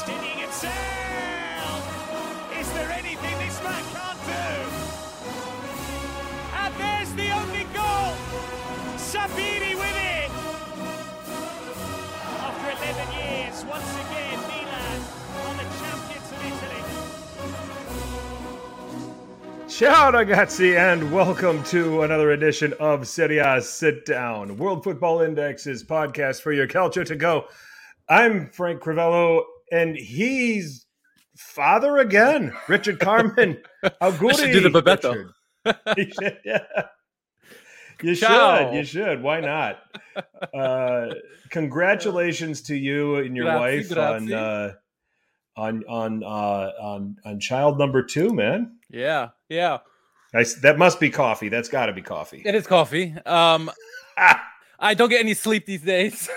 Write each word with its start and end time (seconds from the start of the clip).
Skinning 0.00 0.40
itself. 0.40 1.82
Is 2.58 2.72
there 2.72 2.90
anything 2.92 3.36
this 3.36 3.62
man 3.62 3.84
can't 3.92 4.18
do? 4.24 4.48
And 6.56 6.74
there's 6.80 7.12
the 7.12 7.30
only 7.32 7.64
goal. 7.74 8.14
Sabiri 8.96 9.74
with 9.74 9.96
it. 10.00 10.30
After 12.40 12.70
11 12.82 13.12
years, 13.12 13.62
once 13.66 13.92
again, 14.06 14.38
Milan 14.48 15.04
are 15.36 15.54
the 15.60 15.68
champions 15.82 16.28
of 16.32 16.38
Italy. 16.48 16.82
Ciao 19.68 20.10
ragazzi, 20.12 20.78
and 20.78 21.12
welcome 21.12 21.62
to 21.64 22.04
another 22.04 22.30
edition 22.30 22.72
of 22.80 23.06
Serie 23.06 23.36
A 23.36 23.60
Sit 23.60 24.06
Down, 24.06 24.56
World 24.56 24.82
Football 24.82 25.20
Index's 25.20 25.84
podcast 25.84 26.40
for 26.40 26.52
your 26.52 26.66
culture 26.66 27.04
to 27.04 27.16
go. 27.16 27.48
I'm 28.08 28.46
Frank 28.48 28.80
Crivello, 28.80 29.44
and 29.70 29.96
he's 29.96 30.86
father 31.36 31.98
again, 31.98 32.52
Richard 32.68 32.98
Carmen. 33.00 33.62
Auguri, 34.02 34.36
should 34.36 34.52
do 34.52 34.68
the 34.68 34.82
Bebeto. 34.82 35.30
You 35.96 36.06
should, 36.10 36.38
yeah. 36.44 36.64
You 38.02 38.14
Ciao. 38.14 38.58
should, 38.70 38.74
you 38.76 38.84
should. 38.84 39.22
Why 39.22 39.40
not? 39.40 39.78
Uh, 40.54 41.08
congratulations 41.50 42.62
to 42.62 42.74
you 42.74 43.16
and 43.16 43.36
your 43.36 43.44
Grazie, 43.44 43.94
wife 43.94 43.98
on 43.98 44.32
uh, 44.32 44.72
on 45.56 45.84
on 45.86 46.24
uh, 46.24 46.26
on 46.80 47.16
on 47.26 47.40
child 47.40 47.78
number 47.78 48.02
two, 48.02 48.32
man. 48.32 48.78
Yeah, 48.90 49.28
yeah. 49.50 49.78
I 50.34 50.44
that 50.62 50.78
must 50.78 50.98
be 50.98 51.10
coffee. 51.10 51.50
That's 51.50 51.68
got 51.68 51.86
to 51.86 51.92
be 51.92 52.02
coffee. 52.02 52.40
It 52.44 52.54
is 52.54 52.66
coffee. 52.66 53.14
Um, 53.26 53.70
Ah, 54.16 54.42
I 54.78 54.94
don't 54.94 55.08
get 55.08 55.20
any 55.20 55.34
sleep 55.34 55.64
these 55.66 55.82
days. 55.82 56.28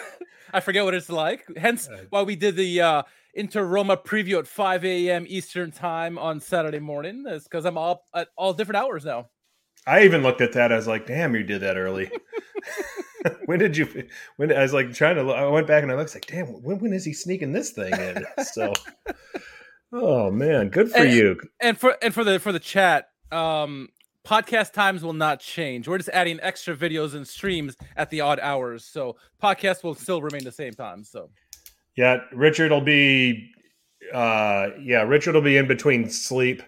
I 0.53 0.59
forget 0.61 0.83
what 0.85 0.93
it's 0.93 1.09
like. 1.09 1.45
Hence 1.57 1.89
Right. 1.91 2.07
why 2.09 2.21
we 2.23 2.35
did 2.35 2.55
the 2.55 2.81
uh, 2.81 3.03
Inter 3.33 3.65
Roma 3.65 3.97
preview 3.97 4.37
at 4.39 4.47
5 4.47 4.85
a.m. 4.85 5.25
Eastern 5.27 5.71
time 5.71 6.17
on 6.17 6.39
Saturday 6.39 6.79
morning. 6.79 7.23
It's 7.27 7.45
because 7.45 7.65
I'm 7.65 7.77
up 7.77 8.03
at 8.13 8.27
all 8.37 8.53
different 8.53 8.77
hours 8.77 9.05
now. 9.05 9.29
I 9.87 10.03
even 10.03 10.23
looked 10.23 10.41
at 10.41 10.53
that. 10.53 10.71
I 10.71 10.75
was 10.75 10.87
like, 10.87 11.07
"Damn, 11.07 11.35
you 11.35 11.43
did 11.43 11.61
that 11.61 11.75
early." 11.77 12.09
when 13.45 13.59
did 13.59 13.75
you? 13.77 14.07
When 14.37 14.55
I 14.55 14.61
was 14.61 14.73
like 14.73 14.93
trying 14.93 15.15
to, 15.15 15.23
look, 15.23 15.35
I 15.35 15.47
went 15.47 15.67
back 15.67 15.83
and 15.83 15.91
I 15.91 15.95
looked 15.95 16.13
like, 16.13 16.25
"Damn, 16.25 16.47
when, 16.47 16.79
when 16.79 16.93
is 16.93 17.05
he 17.05 17.13
sneaking 17.13 17.53
this 17.53 17.71
thing 17.71 17.93
in?" 17.93 18.25
So, 18.43 18.73
oh 19.93 20.31
man, 20.31 20.69
good 20.69 20.91
for 20.91 20.99
And- 20.99 21.11
you. 21.11 21.39
And 21.59 21.77
for 21.77 21.97
and 22.01 22.13
for 22.13 22.23
the 22.23 22.39
for 22.39 22.51
the 22.51 22.59
chat, 22.59 23.09
um, 23.31 23.89
podcast 24.25 24.73
times 24.73 25.03
will 25.03 25.13
not 25.13 25.39
change. 25.39 25.87
We're 25.87 25.97
just 25.97 26.09
adding 26.09 26.39
extra 26.41 26.75
videos 26.75 27.13
and 27.13 27.27
streams 27.27 27.75
at 27.95 28.09
the 28.09 28.21
odd 28.21 28.39
hours, 28.39 28.85
so 28.85 29.17
podcast 29.41 29.83
will 29.83 29.95
still 29.95 30.21
remain 30.21 30.43
the 30.43 30.51
same 30.51 30.73
time. 30.73 31.03
So 31.03 31.29
Yeah, 31.95 32.21
Richard 32.33 32.71
will 32.71 32.81
be. 32.81 33.49
Uh, 34.13 34.69
yeah, 34.81 35.01
Richard 35.03 35.35
will 35.35 35.41
be 35.41 35.57
in 35.57 35.67
between 35.67 36.09
sleep 36.09 36.61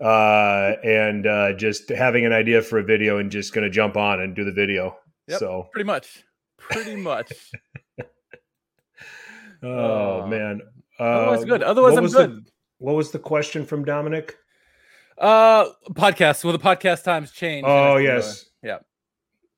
uh, 0.00 0.72
and 0.84 1.26
uh, 1.26 1.52
just 1.54 1.88
having 1.88 2.26
an 2.26 2.32
idea 2.32 2.60
for 2.62 2.78
a 2.78 2.84
video 2.84 3.18
and 3.18 3.30
just 3.30 3.52
going 3.54 3.64
to 3.64 3.70
jump 3.70 3.96
on 3.96 4.20
and 4.20 4.34
do 4.36 4.44
the 4.44 4.52
video. 4.52 4.96
Yep. 5.28 5.38
So, 5.38 5.68
pretty 5.72 5.86
much, 5.86 6.24
pretty 6.58 6.96
much. 6.96 7.32
oh 9.62 10.22
Uh, 10.22 10.26
man. 10.26 10.60
Otherwise, 10.98 11.42
Uh, 11.42 11.44
good. 11.46 11.62
Otherwise, 11.62 11.96
I'm 11.96 12.06
good. 12.06 12.30
The, 12.44 12.50
what 12.78 12.94
was 12.94 13.10
the 13.10 13.18
question 13.18 13.64
from 13.64 13.84
Dominic? 13.84 14.36
Uh, 15.16 15.66
podcast. 15.90 16.44
Will 16.44 16.52
the 16.52 16.58
podcast 16.58 17.04
times 17.04 17.30
change? 17.32 17.64
Oh 17.66 17.96
yes, 17.96 18.46
yeah. 18.62 18.78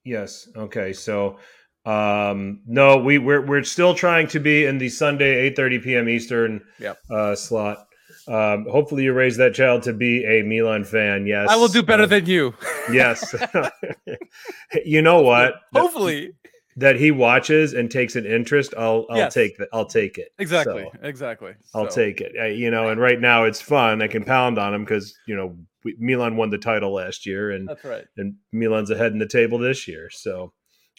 yes. 0.05 0.49
Okay, 0.57 0.93
so 0.93 1.39
um, 1.87 2.61
no, 2.67 2.99
we 2.99 3.19
we're 3.19 3.41
we're 3.47 3.63
still 3.65 3.95
trying 3.95 4.27
to 4.29 4.41
be 4.41 4.65
in 4.65 4.79
the 4.79 4.89
Sunday 4.89 5.41
eight 5.43 5.57
thirty 5.57 5.79
p.m. 5.79 6.09
Eastern 6.09 6.63
Yep. 6.81 6.99
uh, 7.11 7.35
slot. 7.37 7.87
Um, 8.29 8.67
hopefully, 8.69 9.05
you 9.05 9.13
raise 9.13 9.37
that 9.37 9.55
child 9.55 9.85
to 9.85 9.93
be 9.93 10.25
a 10.25 10.43
Milan 10.43 10.83
fan. 10.85 11.27
Yes, 11.27 11.49
I 11.49 11.55
will 11.57 11.69
do 11.69 11.83
better 11.83 12.03
Uh, 12.03 12.07
than 12.07 12.27
you. 12.27 12.55
yes. 12.91 13.35
you 14.85 15.03
know 15.03 15.23
what? 15.23 15.55
Hopefully, 15.75 16.33
that 16.77 16.97
he 16.97 17.11
watches 17.11 17.73
and 17.73 17.91
takes 17.91 18.17
an 18.17 18.27
interest. 18.27 18.75
I'll 18.77 19.07
I'll 19.11 19.17
Yes. 19.19 19.35
take 19.35 19.57
that. 19.59 19.69
I'll 19.73 19.87
take 19.87 20.19
it. 20.19 20.29
exactly, 20.39 20.89
So, 20.93 20.99
exactly. 21.07 21.55
I'll 21.75 21.89
So, 21.89 22.03
take 22.03 22.21
it. 22.21 22.33
Uh, 22.39 22.45
you 22.47 22.71
know, 22.71 22.89
and 22.89 23.01
right 23.01 23.21
now 23.21 23.45
it's 23.45 23.61
fun. 23.61 24.03
I 24.03 24.09
can 24.09 24.25
pound 24.25 24.59
on 24.59 24.75
him 24.75 24.85
because 24.85 25.15
you 25.27 25.37
know 25.37 25.57
we, 25.85 25.95
Milan 25.99 26.37
won 26.37 26.51
the 26.51 26.59
title 26.59 26.93
last 26.93 27.27
year, 27.27 27.51
and 27.53 27.69
That's 27.69 27.85
right. 27.85 28.05
and 28.17 28.35
Milan's 28.53 28.91
ahead 28.91 29.13
in 29.13 29.19
the 29.19 29.29
table 29.29 29.59
this 29.59 29.87
year. 29.87 30.11
So, 30.11 30.53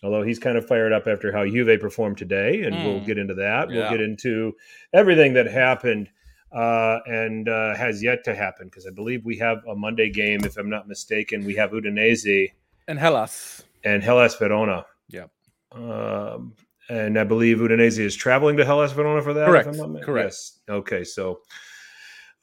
although 0.04 0.24
he's 0.24 0.40
kind 0.40 0.58
of 0.58 0.66
fired 0.68 0.94
up 0.94 1.08
after 1.08 1.32
how 1.32 1.46
Juve 1.46 1.80
performed 1.80 2.18
today, 2.18 2.64
and 2.64 2.76
we'll 2.76 3.00
Mm. 3.02 3.06
get 3.06 3.18
into 3.18 3.34
that. 3.36 3.68
We'll 3.70 3.90
get 3.90 4.02
into 4.02 4.56
everything 4.94 5.34
that 5.34 5.48
happened 5.48 6.10
uh, 6.52 7.00
and 7.06 7.50
uh, 7.50 7.76
has 7.76 8.02
yet 8.02 8.24
to 8.24 8.34
happen 8.34 8.68
because 8.68 8.88
I 8.88 8.92
believe 8.92 9.26
we 9.26 9.38
have 9.38 9.58
a 9.68 9.76
Monday 9.76 10.10
game, 10.10 10.46
if 10.46 10.56
I'm 10.58 10.70
not 10.70 10.88
mistaken. 10.88 11.44
We 11.44 11.56
have 11.56 11.72
Udinese 11.72 12.52
And 12.88 12.98
Hellas. 12.98 13.64
and 13.84 14.02
Hellas 14.02 14.36
Verona. 14.36 14.86
Yep. 15.10 15.30
Um, 15.74 16.54
and 16.90 17.20
I 17.20 17.26
believe 17.26 17.58
Udinese 17.58 18.00
is 18.00 18.16
traveling 18.16 18.56
to 18.58 18.66
Hellas 18.66 18.94
Verona 18.94 19.22
for 19.22 19.34
that. 19.34 19.42
if 19.42 19.48
Correct. 19.48 19.68
I'm 19.68 19.94
not 19.94 20.02
Correct. 20.04 20.28
Yes. 20.28 20.60
Okay. 20.70 21.04
So, 21.04 21.42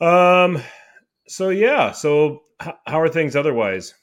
um, 0.00 0.60
so 1.28 1.48
yeah. 1.48 1.93
So 1.93 2.43
h- 2.62 2.75
how 2.87 3.00
are 3.00 3.09
things 3.09 3.37
otherwise? 3.37 3.94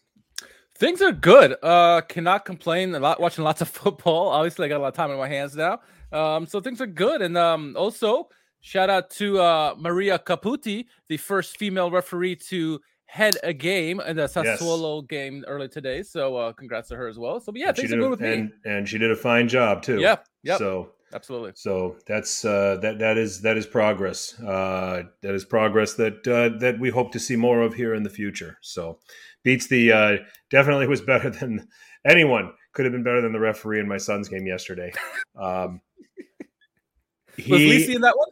Things 0.82 1.00
are 1.04 1.12
good. 1.12 1.56
Uh, 1.62 2.02
cannot 2.02 2.44
complain. 2.44 2.96
A 2.96 3.00
lot 3.00 3.20
watching 3.20 3.44
lots 3.44 3.62
of 3.62 3.70
football. 3.82 4.30
Obviously, 4.30 4.66
I 4.66 4.70
got 4.70 4.78
a 4.78 4.84
lot 4.84 4.88
of 4.88 4.94
time 4.96 5.12
in 5.12 5.18
my 5.20 5.28
hands 5.28 5.56
now. 5.56 5.80
Um, 6.12 6.48
so 6.48 6.60
things 6.60 6.82
are 6.82 6.88
good. 6.88 7.22
And 7.22 7.38
um, 7.38 7.76
also 7.78 8.30
shout 8.62 8.90
out 8.90 9.12
to 9.12 9.40
uh 9.40 9.76
Maria 9.78 10.18
Caputi, 10.18 10.86
the 11.08 11.18
first 11.18 11.58
female 11.58 11.92
referee 11.92 12.36
to 12.50 12.80
head 13.06 13.36
a 13.44 13.54
game 13.54 14.00
in 14.00 14.16
the 14.16 14.24
Sassuolo 14.24 15.08
game 15.08 15.44
early 15.48 15.68
today. 15.68 16.02
So 16.02 16.36
uh, 16.36 16.54
congrats 16.54 16.90
to 16.90 16.96
her 16.96 17.08
as 17.08 17.20
well. 17.20 17.40
So 17.40 17.52
yeah, 17.56 17.68
And 17.70 17.78
she 17.78 17.82
things 17.84 17.94
are 17.94 17.96
did 17.98 18.00
a- 18.00 18.04
good 18.04 18.10
with 18.12 18.22
me. 18.22 18.34
and, 18.34 18.52
and 18.66 18.90
she 18.90 18.98
did 18.98 19.12
a 19.12 19.16
fine 19.16 19.48
job 19.48 19.84
too. 19.84 20.00
Yeah. 20.00 20.16
Yep. 20.44 20.58
So 20.58 20.90
Absolutely. 21.14 21.52
so 21.56 21.98
that's 22.08 22.44
uh, 22.46 22.78
that 22.82 22.98
that 23.00 23.18
is 23.18 23.42
that 23.42 23.56
is 23.58 23.68
progress. 23.68 24.40
Uh, 24.40 25.04
that 25.22 25.36
is 25.36 25.44
progress 25.46 25.94
that 25.96 26.26
uh, 26.28 26.58
that 26.60 26.80
we 26.80 26.90
hope 26.90 27.12
to 27.12 27.20
see 27.20 27.36
more 27.36 27.62
of 27.62 27.74
here 27.76 27.94
in 27.94 28.04
the 28.04 28.10
future. 28.10 28.58
So 28.62 28.98
beats 29.44 29.68
the 29.68 29.92
uh, 29.92 30.18
definitely 30.50 30.88
was 30.88 31.02
better 31.02 31.30
than 31.40 31.68
anyone 32.06 32.52
could 32.74 32.86
have 32.86 32.92
been 32.92 33.04
better 33.04 33.22
than 33.22 33.34
the 33.34 33.40
referee 33.40 33.80
in 33.80 33.88
my 33.88 33.98
son's 33.98 34.30
game 34.30 34.46
yesterday. 34.46 34.92
Um, 35.36 35.82
Was 37.38 37.60
he- 37.60 37.70
Lisi 37.70 37.96
in 37.96 38.02
that 38.02 38.18
one? 38.18 38.28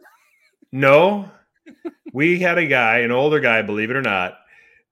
no, 0.72 1.30
we 2.12 2.38
had 2.38 2.58
a 2.58 2.66
guy, 2.66 2.98
an 2.98 3.10
older 3.10 3.40
guy, 3.40 3.62
believe 3.62 3.90
it 3.90 3.96
or 3.96 4.02
not, 4.02 4.34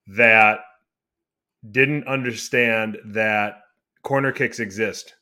that 0.09 0.61
didn't 1.71 2.07
understand 2.07 2.99
that 3.07 3.61
corner 4.03 4.33
kicks 4.33 4.61
exist. 4.61 5.15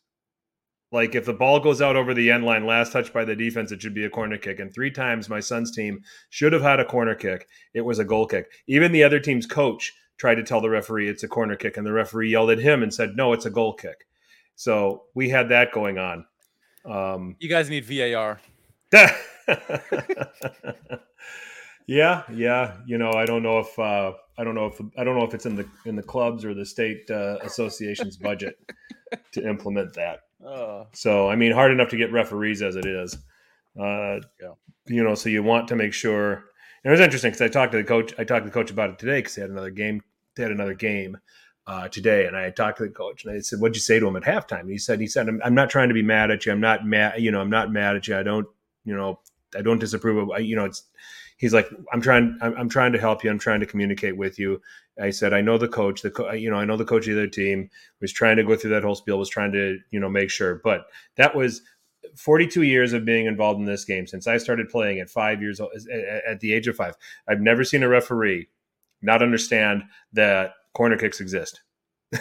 Like 0.92 1.14
if 1.14 1.24
the 1.24 1.32
ball 1.34 1.58
goes 1.60 1.82
out 1.82 1.96
over 1.96 2.14
the 2.14 2.30
end 2.30 2.44
line, 2.44 2.64
last 2.64 2.92
touch 2.92 3.12
by 3.12 3.24
the 3.24 3.34
defense, 3.34 3.72
it 3.72 3.82
should 3.82 3.94
be 3.94 4.04
a 4.04 4.10
corner 4.10 4.38
kick. 4.38 4.60
And 4.60 4.72
three 4.72 4.90
times 4.90 5.28
my 5.28 5.40
son's 5.40 5.74
team 5.74 6.00
should 6.30 6.52
have 6.52 6.62
had 6.62 6.78
a 6.80 6.84
corner 6.84 7.14
kick. 7.14 7.48
It 7.74 7.80
was 7.80 7.98
a 7.98 8.04
goal 8.04 8.26
kick. 8.26 8.46
Even 8.68 8.92
the 8.92 9.02
other 9.02 9.18
team's 9.18 9.46
coach 9.46 9.92
tried 10.18 10.36
to 10.36 10.42
tell 10.42 10.60
the 10.60 10.70
referee 10.70 11.08
it's 11.08 11.22
a 11.22 11.28
corner 11.28 11.56
kick, 11.56 11.76
and 11.76 11.86
the 11.86 11.92
referee 11.92 12.30
yelled 12.30 12.50
at 12.50 12.58
him 12.58 12.82
and 12.82 12.92
said, 12.92 13.16
"No, 13.16 13.32
it's 13.32 13.46
a 13.46 13.50
goal 13.50 13.74
kick." 13.74 14.06
So 14.54 15.04
we 15.14 15.28
had 15.28 15.48
that 15.50 15.72
going 15.72 15.98
on. 15.98 16.24
Um, 16.84 17.36
You 17.38 17.48
guys 17.48 17.68
need 17.68 17.84
VAR. 17.84 18.40
yeah, 21.86 22.22
yeah. 22.32 22.76
You 22.86 22.98
know, 22.98 23.10
I 23.12 23.24
don't 23.26 23.42
know 23.42 23.58
if 23.58 23.78
uh, 23.78 24.12
I 24.38 24.44
don't 24.44 24.54
know 24.54 24.66
if 24.66 24.80
I 24.96 25.04
don't 25.04 25.18
know 25.18 25.24
if 25.24 25.34
it's 25.34 25.46
in 25.46 25.56
the 25.56 25.66
in 25.84 25.96
the 25.96 26.02
clubs 26.02 26.44
or 26.44 26.54
the 26.54 26.64
state 26.66 27.10
uh, 27.10 27.38
association's 27.42 28.16
budget 28.16 28.58
to 29.32 29.46
implement 29.48 29.94
that. 29.94 30.20
Uh, 30.44 30.84
So, 30.92 31.28
I 31.28 31.36
mean, 31.36 31.52
hard 31.52 31.72
enough 31.72 31.88
to 31.90 31.96
get 31.96 32.12
referees 32.12 32.62
as 32.62 32.76
it 32.76 32.86
is. 32.86 33.14
Uh, 33.78 34.20
Yeah. 34.40 34.54
You 34.88 35.02
know, 35.02 35.14
so 35.16 35.28
you 35.28 35.42
want 35.42 35.68
to 35.68 35.76
make 35.76 35.92
sure. 35.92 36.44
It 36.86 36.90
was 36.90 37.00
interesting 37.00 37.32
because 37.32 37.42
I 37.42 37.48
talked 37.48 37.72
to 37.72 37.78
the 37.78 37.84
coach. 37.84 38.14
I 38.16 38.22
talked 38.22 38.44
to 38.44 38.48
the 38.48 38.54
coach 38.54 38.70
about 38.70 38.90
it 38.90 38.98
today 39.00 39.18
because 39.18 39.34
they 39.34 39.42
had 39.42 39.50
another 39.50 39.70
game. 39.70 40.04
They 40.36 40.44
had 40.44 40.52
another 40.52 40.72
game 40.72 41.18
uh, 41.66 41.88
today, 41.88 42.26
and 42.26 42.36
I 42.36 42.48
talked 42.50 42.78
to 42.78 42.84
the 42.84 42.90
coach 42.90 43.24
and 43.24 43.34
I 43.34 43.40
said, 43.40 43.58
"What'd 43.58 43.74
you 43.74 43.80
say 43.80 43.98
to 43.98 44.06
him 44.06 44.14
at 44.14 44.22
halftime?" 44.22 44.60
And 44.60 44.70
he 44.70 44.78
said, 44.78 45.00
"He 45.00 45.08
said 45.08 45.28
I'm, 45.28 45.40
I'm 45.44 45.54
not 45.56 45.68
trying 45.68 45.88
to 45.88 45.94
be 45.94 46.04
mad 46.04 46.30
at 46.30 46.46
you. 46.46 46.52
I'm 46.52 46.60
not 46.60 46.86
mad. 46.86 47.20
You 47.20 47.32
know, 47.32 47.40
I'm 47.40 47.50
not 47.50 47.72
mad 47.72 47.96
at 47.96 48.06
you. 48.06 48.16
I 48.16 48.22
don't. 48.22 48.46
You 48.84 48.94
know, 48.94 49.18
I 49.56 49.62
don't 49.62 49.80
disapprove 49.80 50.30
of. 50.30 50.40
You 50.40 50.54
know, 50.54 50.66
it's." 50.66 50.84
He's 51.38 51.52
like, 51.52 51.68
I'm 51.92 52.00
trying. 52.00 52.38
I'm, 52.40 52.54
I'm 52.56 52.68
trying 52.68 52.92
to 52.92 53.00
help 53.00 53.24
you. 53.24 53.30
I'm 53.30 53.38
trying 53.40 53.60
to 53.60 53.66
communicate 53.66 54.16
with 54.16 54.38
you. 54.38 54.62
I 54.98 55.10
said, 55.10 55.34
I 55.34 55.40
know 55.40 55.58
the 55.58 55.68
coach. 55.68 56.02
The 56.02 56.10
co- 56.12 56.32
you 56.32 56.50
know, 56.50 56.56
I 56.56 56.64
know 56.64 56.76
the 56.76 56.84
coach 56.84 57.08
of 57.08 57.14
the 57.14 57.20
other 57.20 57.26
team 57.26 57.68
was 58.00 58.12
trying 58.12 58.36
to 58.36 58.44
go 58.44 58.54
through 58.54 58.70
that 58.70 58.84
whole 58.84 58.94
spiel. 58.94 59.18
Was 59.18 59.28
trying 59.28 59.52
to 59.52 59.78
you 59.90 59.98
know 59.98 60.08
make 60.08 60.30
sure. 60.30 60.60
But 60.62 60.86
that 61.16 61.34
was 61.34 61.62
42 62.16 62.62
years 62.62 62.92
of 62.92 63.04
being 63.04 63.26
involved 63.26 63.58
in 63.58 63.66
this 63.66 63.84
game 63.84 64.06
since 64.06 64.26
I 64.26 64.38
started 64.38 64.68
playing 64.68 65.00
at 65.00 65.10
five 65.10 65.42
years 65.42 65.60
old. 65.60 65.72
At 66.28 66.40
the 66.40 66.52
age 66.52 66.68
of 66.68 66.76
five, 66.76 66.94
I've 67.28 67.40
never 67.40 67.64
seen 67.64 67.82
a 67.82 67.88
referee 67.88 68.48
not 69.02 69.22
understand 69.22 69.84
that 70.12 70.54
corner 70.74 70.96
kicks 70.96 71.20
exist. 71.20 71.62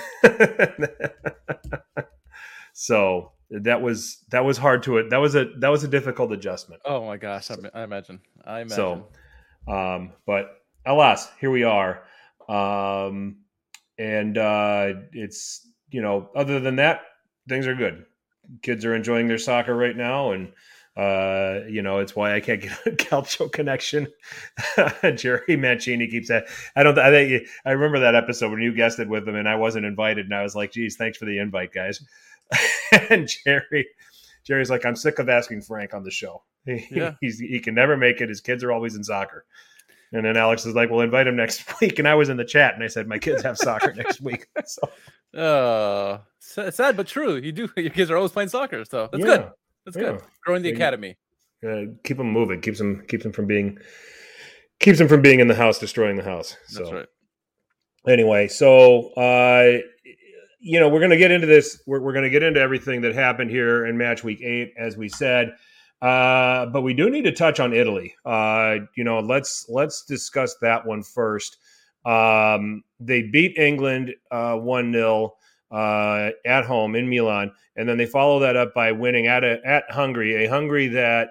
so 2.74 3.32
that 3.50 3.82
was 3.82 4.24
that 4.30 4.44
was 4.46 4.58
hard 4.58 4.84
to 4.84 4.98
it. 4.98 5.10
That 5.10 5.18
was 5.18 5.36
a 5.36 5.46
that 5.60 5.70
was 5.70 5.84
a 5.84 5.88
difficult 5.88 6.32
adjustment. 6.32 6.82
Oh 6.86 7.06
my 7.06 7.18
gosh, 7.18 7.52
I, 7.52 7.56
I 7.74 7.84
imagine. 7.84 8.22
I 8.44 8.62
imagine. 8.62 8.76
So, 8.76 9.08
um, 9.68 10.14
but 10.26 10.52
alas, 10.86 11.30
here 11.40 11.52
we 11.52 11.64
are. 11.64 12.04
Um, 12.48 13.38
and 13.98 14.38
uh, 14.38 14.94
it's 15.14 15.68
you 15.90 16.02
know, 16.02 16.30
other 16.36 16.60
than 16.60 16.78
that, 16.78 17.02
things 17.48 17.68
are 17.68 17.76
good. 17.76 18.06
Kids 18.62 18.86
are 18.86 18.96
enjoying 18.96 19.28
their 19.28 19.38
soccer 19.38 19.76
right 19.76 19.96
now, 19.96 20.32
and 20.32 20.52
uh, 20.98 21.62
you 21.68 21.82
know, 21.82 22.00
it's 22.00 22.16
why 22.16 22.36
I 22.36 22.40
can't 22.40 22.62
get 22.62 22.72
a 22.86 22.92
Calcio 22.92 23.52
connection. 23.52 24.08
Jerry 25.16 25.58
Mancini 25.58 26.08
keeps 26.08 26.30
that. 26.30 26.46
I 26.76 26.84
don't. 26.84 26.98
I 26.98 27.10
think 27.12 27.48
I 27.66 27.72
remember 27.72 28.00
that 28.00 28.16
episode 28.16 28.52
when 28.52 28.62
you 28.62 28.74
guessed 28.74 29.00
it 29.00 29.10
with 29.10 29.28
him, 29.28 29.36
and 29.36 29.48
I 29.50 29.56
wasn't 29.56 29.86
invited, 29.86 30.26
and 30.26 30.36
I 30.36 30.44
was 30.44 30.56
like, 30.56 30.72
"Geez, 30.72 30.96
thanks 30.96 31.18
for 31.18 31.26
the 31.26 31.38
invite, 31.40 31.74
guys." 31.74 32.04
and 33.10 33.28
Jerry, 33.46 33.88
Jerry's 34.46 34.70
like, 34.70 34.86
"I'm 34.86 34.96
sick 34.96 35.20
of 35.20 35.28
asking 35.30 35.62
Frank 35.62 35.94
on 35.94 36.04
the 36.04 36.12
show. 36.12 36.44
He, 36.66 36.86
Yeah. 36.92 37.14
he's 37.22 37.40
he 37.40 37.60
can 37.60 37.76
never 37.76 37.98
make 37.98 38.22
it. 38.22 38.30
His 38.30 38.42
kids 38.42 38.64
are 38.64 38.72
always 38.72 38.96
in 38.96 39.04
soccer." 39.04 39.46
And 40.12 40.26
then 40.26 40.38
Alex 40.38 40.66
is 40.66 40.76
like, 40.76 40.90
"Well, 40.90 41.02
invite 41.02 41.28
him 41.28 41.36
next 41.36 41.64
week." 41.82 42.00
And 42.00 42.08
I 42.08 42.16
was 42.16 42.30
in 42.30 42.38
the 42.38 42.46
chat, 42.46 42.74
and 42.76 42.84
I 42.84 42.88
said, 42.88 43.08
"My 43.08 43.18
kids 43.20 43.42
have 43.44 43.58
soccer 43.58 43.94
next 43.98 44.22
week." 44.22 44.48
So 44.66 44.90
Uh, 45.40 46.20
sad 46.40 46.96
but 46.96 47.08
true. 47.08 47.36
You 47.36 47.52
do. 47.52 47.70
Your 47.76 47.90
kids 47.90 48.10
are 48.12 48.16
always 48.18 48.32
playing 48.32 48.50
soccer, 48.50 48.86
so 48.86 49.10
that's 49.12 49.24
yeah, 49.26 49.38
good. 49.38 49.50
That's 49.86 49.98
yeah. 49.98 50.04
good. 50.14 50.22
Growing 50.46 50.62
the 50.62 50.70
Yeah, 50.70 50.76
academy. 50.76 51.18
uh, 51.68 51.82
keep 52.04 52.18
them 52.18 52.32
moving. 52.32 52.62
Keeps 52.62 52.78
them 52.78 53.04
keeps 53.08 53.24
them 53.24 53.34
from 53.34 53.46
being 53.48 53.78
keeps 54.80 54.98
them 55.00 55.08
from 55.08 55.22
being 55.22 55.40
in 55.42 55.48
the 55.48 55.56
house, 55.56 55.80
destroying 55.80 56.16
the 56.16 56.24
house. 56.24 56.56
So 56.68 56.80
That's 56.80 56.92
right. 56.94 57.08
anyway, 58.08 58.48
so 58.48 59.10
uh, 59.16 59.80
you 60.60 60.80
know 60.80 60.88
we're 60.90 61.00
going 61.00 61.12
to 61.12 61.18
get 61.18 61.32
into 61.32 61.48
this. 61.48 61.82
We're, 61.86 62.00
we're 62.00 62.14
going 62.14 62.24
to 62.24 62.30
get 62.30 62.44
into 62.44 62.60
everything 62.62 63.02
that 63.02 63.14
happened 63.16 63.50
here 63.52 63.86
in 63.86 63.98
match 63.98 64.24
week 64.24 64.42
eight, 64.42 64.74
as 64.78 64.96
we 64.96 65.10
said. 65.10 65.56
Uh, 66.06 66.66
but 66.68 66.82
we 66.82 66.94
do 66.94 67.10
need 67.10 67.24
to 67.24 67.32
touch 67.32 67.60
on 67.60 67.74
Italy. 67.74 68.14
Uh, 68.26 68.78
you 68.96 69.04
know, 69.04 69.20
let's 69.20 69.66
let's 69.70 70.04
discuss 70.06 70.56
that 70.62 70.86
one 70.86 71.02
first. 71.04 71.58
Um, 72.06 72.84
they 73.00 73.24
beat 73.24 73.58
England 73.58 74.14
one 74.30 74.92
0 74.94 75.34
uh, 75.72 76.30
at 76.46 76.66
home 76.66 76.96
in 76.96 77.10
Milan, 77.10 77.52
and 77.76 77.90
then 77.90 77.98
they 77.98 78.06
follow 78.06 78.40
that 78.40 78.56
up 78.56 78.74
by 78.76 78.92
winning 78.92 79.26
at 79.28 79.44
a, 79.44 79.60
at 79.66 79.90
Hungary, 79.90 80.46
a 80.46 80.50
Hungary 80.50 80.88
that 80.90 81.30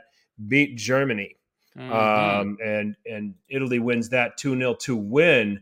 beat 0.48 0.76
Germany 0.76 1.36
Mhm. 1.76 1.90
um, 1.90 2.56
and 2.64 2.96
and 3.10 3.34
Italy 3.48 3.78
wins 3.80 4.08
that 4.10 4.36
two 4.36 4.56
0 4.56 4.74
to 4.74 4.96
win 4.96 5.60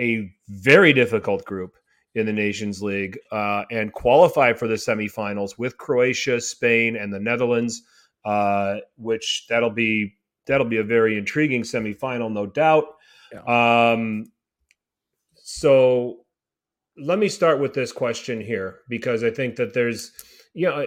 a 0.00 0.30
very 0.48 0.92
difficult 0.92 1.44
group 1.44 1.76
in 2.14 2.26
the 2.26 2.32
Nations 2.32 2.82
League 2.82 3.18
uh, 3.32 3.64
and 3.70 3.92
qualify 3.92 4.52
for 4.52 4.68
the 4.68 4.74
semifinals 4.74 5.58
with 5.58 5.76
Croatia, 5.78 6.40
Spain, 6.40 6.96
and 6.96 7.12
the 7.12 7.20
Netherlands. 7.20 7.82
Uh, 8.28 8.80
which 8.98 9.46
that'll 9.48 9.70
be 9.70 10.12
that'll 10.46 10.66
be 10.66 10.76
a 10.76 10.84
very 10.84 11.16
intriguing 11.16 11.62
semifinal, 11.62 12.30
no 12.30 12.44
doubt. 12.44 12.84
Um, 13.46 14.26
so 15.34 16.26
let 16.98 17.18
me 17.18 17.30
start 17.30 17.58
with 17.58 17.72
this 17.72 17.90
question 17.90 18.38
here 18.38 18.80
because 18.86 19.24
I 19.24 19.30
think 19.30 19.56
that 19.56 19.72
there's, 19.72 20.12
you 20.52 20.66
know, 20.66 20.86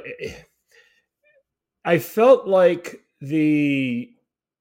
I 1.84 1.98
felt 1.98 2.48
like 2.48 3.00
the 3.22 4.12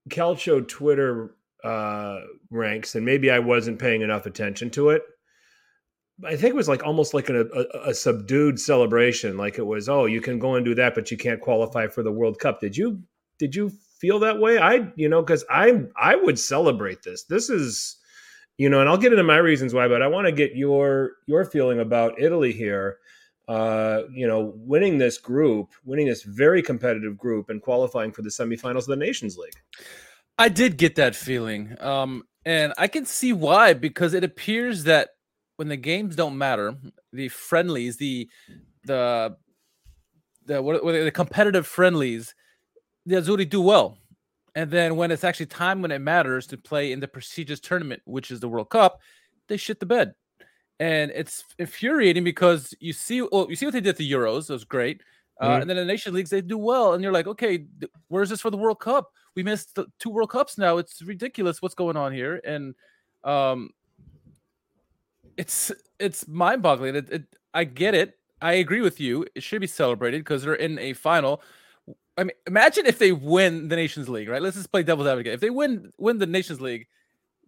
Calcio 0.08 0.66
Twitter 0.66 1.34
uh, 1.62 2.20
ranks, 2.50 2.94
and 2.94 3.04
maybe 3.04 3.30
I 3.30 3.40
wasn't 3.40 3.78
paying 3.78 4.00
enough 4.00 4.24
attention 4.24 4.70
to 4.70 4.88
it. 4.88 5.02
I 6.24 6.36
think 6.36 6.50
it 6.50 6.54
was 6.54 6.68
like 6.68 6.84
almost 6.84 7.14
like 7.14 7.28
an, 7.28 7.50
a, 7.54 7.90
a 7.90 7.94
subdued 7.94 8.60
celebration. 8.60 9.36
Like 9.36 9.58
it 9.58 9.66
was, 9.66 9.88
oh, 9.88 10.06
you 10.06 10.20
can 10.20 10.38
go 10.38 10.54
and 10.54 10.64
do 10.64 10.74
that, 10.74 10.94
but 10.94 11.10
you 11.10 11.16
can't 11.16 11.40
qualify 11.40 11.88
for 11.88 12.02
the 12.02 12.12
World 12.12 12.38
Cup. 12.38 12.60
Did 12.60 12.76
you 12.76 13.02
did 13.38 13.54
you 13.54 13.70
feel 14.00 14.18
that 14.20 14.38
way? 14.38 14.58
I, 14.58 14.92
you 14.96 15.08
know, 15.08 15.22
because 15.22 15.44
I 15.50 15.84
I 15.96 16.16
would 16.16 16.38
celebrate 16.38 17.02
this. 17.02 17.24
This 17.24 17.48
is, 17.50 17.96
you 18.58 18.68
know, 18.68 18.80
and 18.80 18.88
I'll 18.88 18.98
get 18.98 19.12
into 19.12 19.24
my 19.24 19.38
reasons 19.38 19.72
why, 19.72 19.88
but 19.88 20.02
I 20.02 20.08
want 20.08 20.26
to 20.26 20.32
get 20.32 20.54
your 20.54 21.12
your 21.26 21.44
feeling 21.44 21.80
about 21.80 22.20
Italy 22.20 22.52
here. 22.52 22.98
Uh, 23.48 24.02
you 24.12 24.28
know, 24.28 24.52
winning 24.56 24.98
this 24.98 25.18
group, 25.18 25.70
winning 25.84 26.06
this 26.06 26.22
very 26.22 26.62
competitive 26.62 27.18
group, 27.18 27.50
and 27.50 27.60
qualifying 27.60 28.12
for 28.12 28.22
the 28.22 28.28
semifinals 28.28 28.80
of 28.80 28.86
the 28.86 28.96
Nations 28.96 29.36
League. 29.36 29.56
I 30.38 30.48
did 30.48 30.76
get 30.76 30.94
that 30.96 31.16
feeling. 31.16 31.76
Um, 31.80 32.22
and 32.44 32.72
I 32.78 32.86
can 32.86 33.04
see 33.04 33.32
why, 33.32 33.74
because 33.74 34.14
it 34.14 34.22
appears 34.24 34.84
that 34.84 35.10
when 35.60 35.68
the 35.68 35.76
games 35.76 36.16
don't 36.16 36.38
matter, 36.38 36.74
the 37.12 37.28
friendlies, 37.28 37.98
the 37.98 38.26
the 38.86 39.36
the 40.46 40.62
what, 40.62 40.82
the 40.82 41.10
competitive 41.10 41.66
friendlies, 41.66 42.34
the 43.04 43.16
Azzurri 43.16 43.46
do 43.46 43.60
well. 43.60 43.98
And 44.54 44.70
then 44.70 44.96
when 44.96 45.10
it's 45.10 45.22
actually 45.22 45.46
time 45.46 45.82
when 45.82 45.90
it 45.90 45.98
matters 45.98 46.46
to 46.46 46.56
play 46.56 46.92
in 46.92 46.98
the 47.00 47.06
prestigious 47.06 47.60
tournament, 47.60 48.00
which 48.06 48.30
is 48.30 48.40
the 48.40 48.48
World 48.48 48.70
Cup, 48.70 49.00
they 49.48 49.58
shit 49.58 49.80
the 49.80 49.84
bed. 49.84 50.14
And 50.78 51.10
it's 51.14 51.44
infuriating 51.58 52.24
because 52.24 52.72
you 52.80 52.94
see, 52.94 53.20
well, 53.20 53.46
you 53.50 53.54
see 53.54 53.66
what 53.66 53.74
they 53.74 53.82
did 53.82 53.90
at 53.90 53.96
the 53.98 54.10
Euros. 54.10 54.48
It 54.48 54.54
was 54.54 54.64
great. 54.64 55.02
Uh, 55.42 55.48
Mhm. 55.50 55.60
and 55.60 55.68
then 55.70 55.76
the 55.76 55.84
Nation 55.84 56.14
Leagues, 56.14 56.30
they 56.30 56.40
do 56.40 56.56
well. 56.56 56.94
And 56.94 57.02
you're 57.02 57.12
like, 57.12 57.26
okay, 57.26 57.58
th- 57.58 57.92
where's 58.08 58.30
this 58.30 58.40
for 58.40 58.50
the 58.50 58.56
World 58.56 58.80
Cup? 58.80 59.12
We 59.36 59.42
missed 59.42 59.74
the 59.74 59.84
two 59.98 60.08
World 60.08 60.30
Cups 60.30 60.56
now. 60.56 60.78
It's 60.78 61.02
ridiculous 61.02 61.60
what's 61.60 61.74
going 61.74 61.98
on 61.98 62.14
here. 62.14 62.40
And 62.46 62.74
um, 63.24 63.68
it's 65.36 65.72
it's 65.98 66.26
mind 66.28 66.62
boggling. 66.62 66.96
It, 66.96 67.10
it, 67.10 67.24
I 67.54 67.64
get 67.64 67.94
it. 67.94 68.18
I 68.42 68.54
agree 68.54 68.80
with 68.80 69.00
you. 69.00 69.26
It 69.34 69.42
should 69.42 69.60
be 69.60 69.66
celebrated 69.66 70.20
because 70.20 70.42
they're 70.42 70.54
in 70.54 70.78
a 70.78 70.92
final. 70.94 71.42
I 72.16 72.24
mean, 72.24 72.32
imagine 72.46 72.86
if 72.86 72.98
they 72.98 73.12
win 73.12 73.68
the 73.68 73.76
Nations 73.76 74.08
League, 74.08 74.28
right? 74.28 74.42
Let's 74.42 74.56
just 74.56 74.72
play 74.72 74.82
devil's 74.82 75.08
advocate. 75.08 75.34
If 75.34 75.40
they 75.40 75.50
win 75.50 75.90
win 75.98 76.18
the 76.18 76.26
Nations 76.26 76.60
League, 76.60 76.86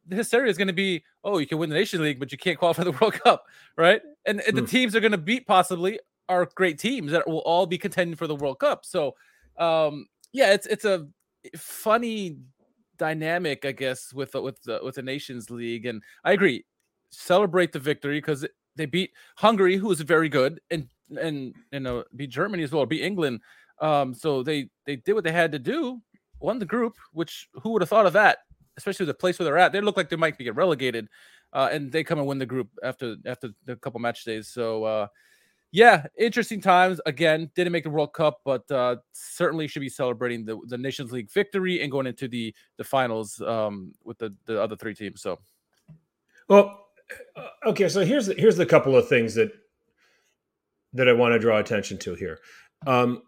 the 0.06 0.16
hysteria 0.16 0.50
is 0.50 0.58
going 0.58 0.68
to 0.68 0.74
be, 0.74 1.04
oh, 1.24 1.38
you 1.38 1.46
can 1.46 1.58
win 1.58 1.70
the 1.70 1.76
Nations 1.76 2.02
League, 2.02 2.18
but 2.18 2.32
you 2.32 2.38
can't 2.38 2.58
qualify 2.58 2.82
for 2.82 2.90
the 2.90 2.98
World 3.00 3.14
Cup, 3.14 3.44
right? 3.76 4.02
And, 4.26 4.40
and 4.40 4.56
the 4.56 4.62
Hmm. 4.62 4.66
teams 4.66 4.96
are 4.96 5.00
going 5.00 5.12
to 5.12 5.18
beat 5.18 5.46
possibly 5.46 6.00
are 6.28 6.48
great 6.54 6.78
teams 6.78 7.12
that 7.12 7.28
will 7.28 7.38
all 7.40 7.66
be 7.66 7.78
contending 7.78 8.16
for 8.16 8.26
the 8.26 8.36
World 8.36 8.58
Cup. 8.60 8.84
So, 8.84 9.14
um, 9.58 10.06
yeah, 10.32 10.52
it's 10.52 10.66
it's 10.66 10.84
a 10.84 11.06
funny 11.56 12.38
dynamic, 12.96 13.64
I 13.64 13.72
guess, 13.72 14.12
with 14.14 14.32
the, 14.32 14.42
with 14.42 14.60
the, 14.62 14.80
with 14.82 14.94
the 14.96 15.02
Nations 15.02 15.50
League, 15.50 15.86
and 15.86 16.02
I 16.24 16.32
agree. 16.32 16.64
Celebrate 17.12 17.72
the 17.72 17.78
victory 17.78 18.18
because 18.18 18.44
they 18.76 18.86
beat 18.86 19.12
Hungary, 19.36 19.76
who 19.76 19.88
was 19.88 20.00
very 20.00 20.28
good, 20.28 20.60
and 20.70 20.88
and 21.20 21.54
you 21.70 21.80
know 21.80 22.04
beat 22.16 22.30
Germany 22.30 22.62
as 22.62 22.72
well, 22.72 22.86
beat 22.86 23.02
England. 23.02 23.40
Um, 23.80 24.14
so 24.14 24.42
they 24.42 24.68
they 24.86 24.96
did 24.96 25.12
what 25.12 25.24
they 25.24 25.32
had 25.32 25.52
to 25.52 25.58
do, 25.58 26.00
won 26.40 26.58
the 26.58 26.64
group. 26.64 26.96
Which 27.12 27.48
who 27.62 27.70
would 27.70 27.82
have 27.82 27.88
thought 27.88 28.06
of 28.06 28.14
that? 28.14 28.38
Especially 28.76 29.04
with 29.04 29.14
the 29.14 29.20
place 29.20 29.38
where 29.38 29.44
they're 29.44 29.58
at, 29.58 29.72
they 29.72 29.80
look 29.80 29.96
like 29.96 30.08
they 30.08 30.16
might 30.16 30.38
get 30.38 30.54
relegated, 30.54 31.08
uh, 31.52 31.68
and 31.70 31.92
they 31.92 32.02
come 32.02 32.18
and 32.18 32.26
win 32.26 32.38
the 32.38 32.46
group 32.46 32.68
after 32.82 33.16
after 33.26 33.50
the 33.66 33.76
couple 33.76 34.00
match 34.00 34.24
days. 34.24 34.48
So 34.48 34.84
uh, 34.84 35.06
yeah, 35.72 36.06
interesting 36.18 36.60
times. 36.60 37.00
Again, 37.06 37.50
didn't 37.54 37.72
make 37.72 37.84
the 37.84 37.90
World 37.90 38.12
Cup, 38.12 38.40
but 38.44 38.70
uh, 38.70 38.96
certainly 39.12 39.66
should 39.66 39.80
be 39.80 39.88
celebrating 39.88 40.44
the, 40.44 40.58
the 40.66 40.76
Nations 40.78 41.12
League 41.12 41.30
victory 41.30 41.82
and 41.82 41.90
going 41.90 42.06
into 42.06 42.28
the 42.28 42.54
the 42.76 42.84
finals 42.84 43.40
um, 43.40 43.92
with 44.04 44.18
the 44.18 44.34
the 44.46 44.60
other 44.62 44.76
three 44.76 44.94
teams. 44.94 45.22
So 45.22 45.38
Well, 46.48 46.88
okay. 47.66 47.88
So 47.88 48.04
here's 48.04 48.26
the, 48.26 48.34
here's 48.34 48.56
the 48.56 48.66
couple 48.66 48.96
of 48.96 49.08
things 49.08 49.34
that 49.34 49.52
that 50.92 51.08
I 51.08 51.12
want 51.12 51.32
to 51.32 51.38
draw 51.38 51.58
attention 51.58 51.98
to 51.98 52.14
here. 52.14 52.38
Um, 52.86 53.22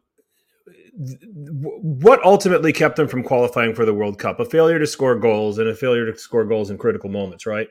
what 0.97 2.25
ultimately 2.25 2.73
kept 2.73 2.97
them 2.97 3.09
from 3.09 3.23
qualifying 3.23 3.75
for 3.75 3.85
the 3.85 3.95
World 3.95 4.19
Cup? 4.19 4.39
A 4.39 4.45
failure 4.45 4.79
to 4.79 4.87
score 4.87 5.19
goals 5.19 5.59
and 5.59 5.69
a 5.69 5.75
failure 5.75 6.11
to 6.11 6.19
score 6.19 6.45
goals 6.45 6.71
in 6.71 6.79
critical 6.79 7.11
moments, 7.11 7.47
right? 7.47 7.69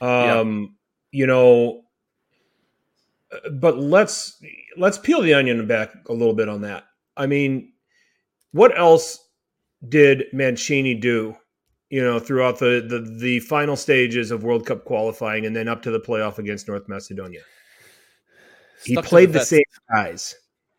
Yeah. 0.00 0.40
Um, 0.40 0.76
You 1.10 1.26
know, 1.26 1.82
uh, 3.32 3.50
but 3.50 3.78
let's 3.78 4.42
let's 4.76 4.98
peel 4.98 5.22
the 5.22 5.34
onion 5.34 5.66
back 5.66 5.94
a 6.08 6.12
little 6.12 6.34
bit 6.34 6.48
on 6.48 6.62
that. 6.62 6.84
I 7.16 7.26
mean, 7.26 7.72
what 8.52 8.76
else 8.78 9.18
did 9.88 10.24
Mancini 10.32 10.94
do 10.94 11.36
you 11.90 12.02
know, 12.02 12.18
throughout 12.18 12.58
the, 12.58 12.84
the 12.86 13.00
the 13.18 13.40
final 13.40 13.76
stages 13.76 14.30
of 14.30 14.42
World 14.44 14.66
Cup 14.66 14.84
qualifying 14.84 15.46
and 15.46 15.54
then 15.56 15.68
up 15.68 15.82
to 15.82 15.90
the 15.90 16.00
playoff 16.00 16.38
against 16.38 16.68
North 16.68 16.88
Macedonia. 16.88 17.40
He 18.84 18.92
stuck 18.94 19.04
to 19.04 19.08
played 19.08 19.28
the 19.30 19.38
vets. 19.40 19.48
same 19.50 19.62
guys. 19.92 20.34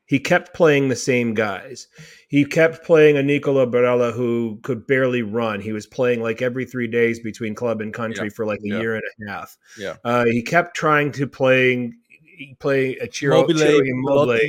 He 0.06 0.20
kept 0.20 0.56
playing 0.56 0.90
the 0.90 0.96
same 0.96 1.36
guys. 1.36 1.88
He 2.30 2.44
kept 2.44 2.84
playing 2.84 3.18
a 3.18 3.22
Nicola 3.24 3.68
Barella 3.68 4.12
who 4.12 4.60
could 4.64 4.88
barely 4.88 5.22
run. 5.22 5.62
He 5.62 5.72
was 5.72 5.86
playing 5.86 6.22
like 6.24 6.42
every 6.42 6.66
three 6.66 6.88
days 6.88 7.20
between 7.20 7.54
club 7.54 7.80
and 7.82 7.94
country 7.94 8.26
Yeah. 8.28 8.34
for 8.36 8.46
like 8.46 8.60
a 8.64 8.70
Yeah. 8.70 8.80
year 8.80 8.94
and 8.96 9.04
a 9.28 9.32
half. 9.32 9.56
Yeah. 9.78 9.98
Uh, 10.04 10.26
he 10.26 10.42
kept 10.42 10.76
trying 10.76 11.12
to 11.14 11.28
play 11.28 11.92
play 12.60 12.96
a 12.98 13.12
Ciro, 13.12 13.42
Mobile, 13.42 13.58
Ciro 13.58 13.80
Immobile 13.86 14.40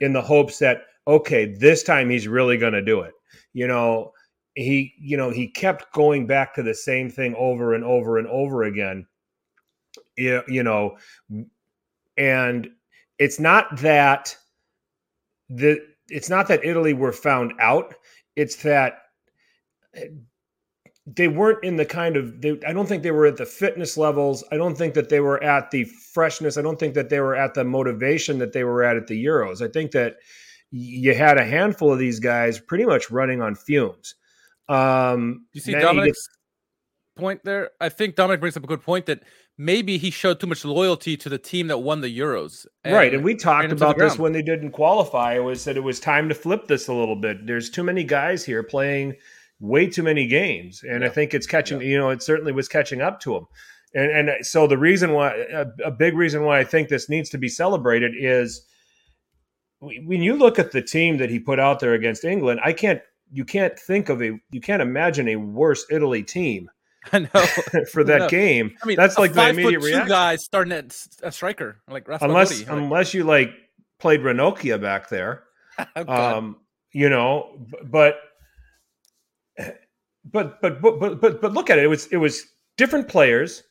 in 0.00 0.12
the 0.14 0.22
hopes 0.22 0.58
that 0.60 0.82
okay, 1.08 1.44
this 1.44 1.82
time 1.82 2.08
he's 2.10 2.26
really 2.26 2.56
going 2.56 2.72
to 2.72 2.82
do 2.82 3.00
it. 3.00 3.12
You 3.52 3.66
know, 3.66 4.12
he 4.56 4.94
you 4.98 5.16
know 5.16 5.30
he 5.30 5.46
kept 5.46 5.92
going 5.92 6.26
back 6.26 6.54
to 6.54 6.62
the 6.62 6.74
same 6.74 7.10
thing 7.10 7.34
over 7.36 7.74
and 7.74 7.84
over 7.84 8.18
and 8.18 8.26
over 8.26 8.64
again. 8.64 9.06
You, 10.16 10.62
know, 10.62 10.96
and 12.16 12.68
it's 13.18 13.38
not 13.38 13.76
that 13.78 14.34
the 15.50 15.78
it's 16.08 16.30
not 16.30 16.48
that 16.48 16.64
Italy 16.64 16.94
were 16.94 17.12
found 17.12 17.52
out; 17.60 17.94
it's 18.34 18.56
that 18.56 18.94
eh, 19.94 20.06
they 21.06 21.28
weren't 21.28 21.62
in 21.62 21.76
the 21.76 21.84
kind 21.84 22.16
of 22.16 22.40
they, 22.40 22.58
I 22.66 22.72
don't 22.72 22.86
think 22.86 23.02
they 23.02 23.10
were 23.10 23.26
at 23.26 23.36
the 23.36 23.44
fitness 23.44 23.98
levels. 23.98 24.42
I 24.50 24.56
don't 24.56 24.76
think 24.76 24.94
that 24.94 25.10
they 25.10 25.20
were 25.20 25.42
at 25.44 25.70
the 25.70 25.84
freshness. 25.84 26.56
I 26.56 26.62
don't 26.62 26.80
think 26.80 26.94
that 26.94 27.10
they 27.10 27.20
were 27.20 27.36
at 27.36 27.52
the 27.52 27.64
motivation 27.64 28.38
that 28.38 28.54
they 28.54 28.64
were 28.64 28.82
at 28.82 28.96
at 28.96 29.06
the 29.06 29.22
Euros. 29.22 29.60
I 29.60 29.68
think 29.70 29.90
that 29.90 30.16
you 30.70 31.14
had 31.14 31.36
a 31.36 31.44
handful 31.44 31.92
of 31.92 31.98
these 31.98 32.20
guys 32.20 32.58
pretty 32.58 32.86
much 32.86 33.10
running 33.10 33.42
on 33.42 33.54
fumes. 33.54 34.14
Um, 34.68 35.46
You 35.52 35.60
see 35.60 35.72
Dominic's 35.72 36.28
point 37.16 37.40
there? 37.44 37.70
I 37.80 37.88
think 37.88 38.14
Dominic 38.14 38.40
brings 38.40 38.56
up 38.56 38.64
a 38.64 38.66
good 38.66 38.82
point 38.82 39.06
that 39.06 39.22
maybe 39.58 39.98
he 39.98 40.10
showed 40.10 40.40
too 40.40 40.46
much 40.46 40.64
loyalty 40.64 41.16
to 41.16 41.28
the 41.28 41.38
team 41.38 41.68
that 41.68 41.78
won 41.78 42.00
the 42.00 42.18
Euros. 42.18 42.66
right, 42.84 43.12
and 43.12 43.24
we 43.24 43.34
talked 43.34 43.62
ran 43.62 43.70
him 43.70 43.70
to 43.70 43.74
the 43.76 43.84
about 43.86 43.98
this 43.98 44.18
when 44.18 44.32
they 44.32 44.42
didn't 44.42 44.72
qualify. 44.72 45.34
It 45.34 45.40
was 45.44 45.64
that 45.64 45.76
it 45.76 45.82
was 45.82 46.00
time 46.00 46.28
to 46.28 46.34
flip 46.34 46.66
this 46.66 46.88
a 46.88 46.94
little 46.94 47.16
bit. 47.16 47.46
There's 47.46 47.70
too 47.70 47.82
many 47.82 48.04
guys 48.04 48.44
here 48.44 48.62
playing 48.62 49.14
way 49.60 49.86
too 49.86 50.02
many 50.02 50.26
games, 50.26 50.82
and 50.82 51.04
I 51.04 51.08
think 51.08 51.34
it's 51.34 51.46
catching. 51.46 51.80
You 51.80 51.98
know, 51.98 52.10
it 52.10 52.22
certainly 52.22 52.52
was 52.52 52.68
catching 52.68 53.00
up 53.00 53.20
to 53.20 53.34
them. 53.34 53.46
And 53.94 54.28
and 54.28 54.46
so 54.46 54.66
the 54.66 54.78
reason 54.78 55.12
why 55.12 55.34
a, 55.52 55.66
a 55.84 55.90
big 55.90 56.14
reason 56.16 56.44
why 56.44 56.58
I 56.58 56.64
think 56.64 56.88
this 56.88 57.08
needs 57.08 57.30
to 57.30 57.38
be 57.38 57.48
celebrated 57.48 58.12
is 58.18 58.66
when 59.80 60.22
you 60.22 60.36
look 60.36 60.58
at 60.58 60.72
the 60.72 60.82
team 60.82 61.18
that 61.18 61.30
he 61.30 61.38
put 61.38 61.60
out 61.60 61.80
there 61.80 61.94
against 61.94 62.24
England. 62.24 62.60
I 62.62 62.72
can't. 62.72 63.00
You 63.30 63.44
can't 63.44 63.78
think 63.78 64.08
of 64.08 64.22
a. 64.22 64.38
You 64.50 64.60
can't 64.60 64.82
imagine 64.82 65.28
a 65.28 65.36
worse 65.36 65.84
Italy 65.90 66.22
team 66.22 66.70
I 67.12 67.20
know. 67.20 67.46
for 67.92 68.04
that 68.04 68.30
game. 68.30 68.76
I 68.82 68.86
mean, 68.86 68.96
that's 68.96 69.18
like 69.18 69.32
the 69.32 69.48
immediate 69.48 69.80
foot 69.80 69.86
two 69.86 69.86
reaction. 69.86 70.08
guy 70.08 70.36
starting 70.36 70.72
at 70.72 70.96
a 71.22 71.32
striker 71.32 71.80
like 71.88 72.06
unless 72.20 72.62
unless 72.62 73.14
you 73.14 73.24
like 73.24 73.50
played 73.98 74.20
Ranocchia 74.20 74.80
back 74.80 75.08
there. 75.08 75.44
oh, 75.96 76.36
um, 76.36 76.56
you 76.92 77.08
know, 77.08 77.58
but 77.84 78.16
but 80.24 80.60
but 80.60 80.80
but 80.80 81.00
but 81.00 81.20
but 81.20 81.40
but 81.40 81.52
look 81.52 81.70
at 81.70 81.78
it. 81.78 81.84
It 81.84 81.88
was 81.88 82.06
it 82.08 82.16
was 82.16 82.44
different 82.76 83.08
players, 83.08 83.62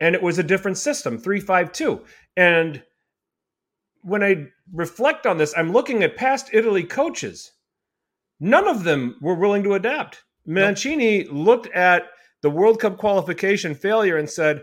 and 0.00 0.14
it 0.14 0.22
was 0.22 0.38
a 0.38 0.42
different 0.42 0.78
system, 0.78 1.18
three 1.18 1.40
five 1.40 1.72
two. 1.72 2.04
And 2.36 2.82
when 4.02 4.22
I 4.22 4.46
reflect 4.72 5.26
on 5.26 5.38
this, 5.38 5.54
I'm 5.56 5.72
looking 5.72 6.02
at 6.02 6.16
past 6.16 6.50
Italy 6.52 6.84
coaches. 6.84 7.52
None 8.40 8.68
of 8.68 8.84
them 8.84 9.16
were 9.20 9.34
willing 9.34 9.62
to 9.64 9.74
adapt. 9.74 10.22
Mancini 10.46 11.24
looked 11.24 11.66
at 11.74 12.04
the 12.42 12.50
World 12.50 12.80
Cup 12.80 12.96
qualification 12.98 13.74
failure 13.74 14.16
and 14.16 14.28
said, 14.30 14.62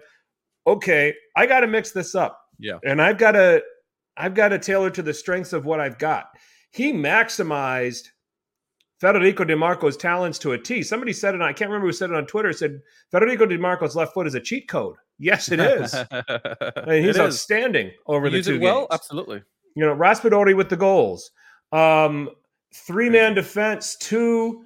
"Okay, 0.66 1.14
I 1.36 1.46
got 1.46 1.60
to 1.62 1.68
mix 1.68 1.92
this 1.92 2.16
up." 2.16 2.40
Yeah. 2.58 2.78
and 2.86 3.02
I've 3.02 3.18
got 3.18 3.34
to 3.34 3.62
I've 4.18 4.34
got 4.34 4.50
to 4.50 4.60
tailor 4.60 4.90
to 4.92 5.02
the 5.02 5.14
strengths 5.14 5.52
of 5.54 5.66
what 5.66 5.80
I've 5.82 5.98
got. 5.98 6.28
He 6.72 6.94
maximized 6.94 8.08
Federico 9.02 9.44
Di 9.44 9.56
Marco's 9.56 9.98
talents 9.98 10.40
to 10.40 10.54
a 10.54 10.58
T. 10.58 10.82
Somebody 10.82 11.12
said 11.12 11.36
it. 11.36 11.42
I 11.42 11.52
can't 11.52 11.70
remember 11.70 11.88
who 11.88 11.94
said 11.94 12.12
it 12.12 12.16
on 12.16 12.26
Twitter. 12.26 12.54
Said 12.54 12.80
Federico 13.12 13.46
Di 13.46 13.58
Marco's 13.58 13.96
left 13.96 14.14
foot 14.14 14.26
is 14.26 14.36
a 14.36 14.40
cheat 14.40 14.70
code. 14.70 14.96
Yes, 15.20 15.52
it 15.52 15.60
is. 15.60 15.92
He's 15.94 16.06
It 16.88 17.06
is. 17.10 17.20
outstanding 17.20 17.92
over 18.08 18.28
Use 18.30 18.46
the 18.46 18.54
two 18.54 18.60
well, 18.62 18.80
games. 18.82 18.88
absolutely. 18.92 19.44
You 19.76 19.86
know, 19.86 19.96
Raspadori 19.96 20.56
with 20.56 20.70
the 20.70 20.78
goals, 20.78 21.30
um, 21.74 22.30
three 22.86 23.10
man 23.10 23.34
defense, 23.34 23.96
two 23.98 24.66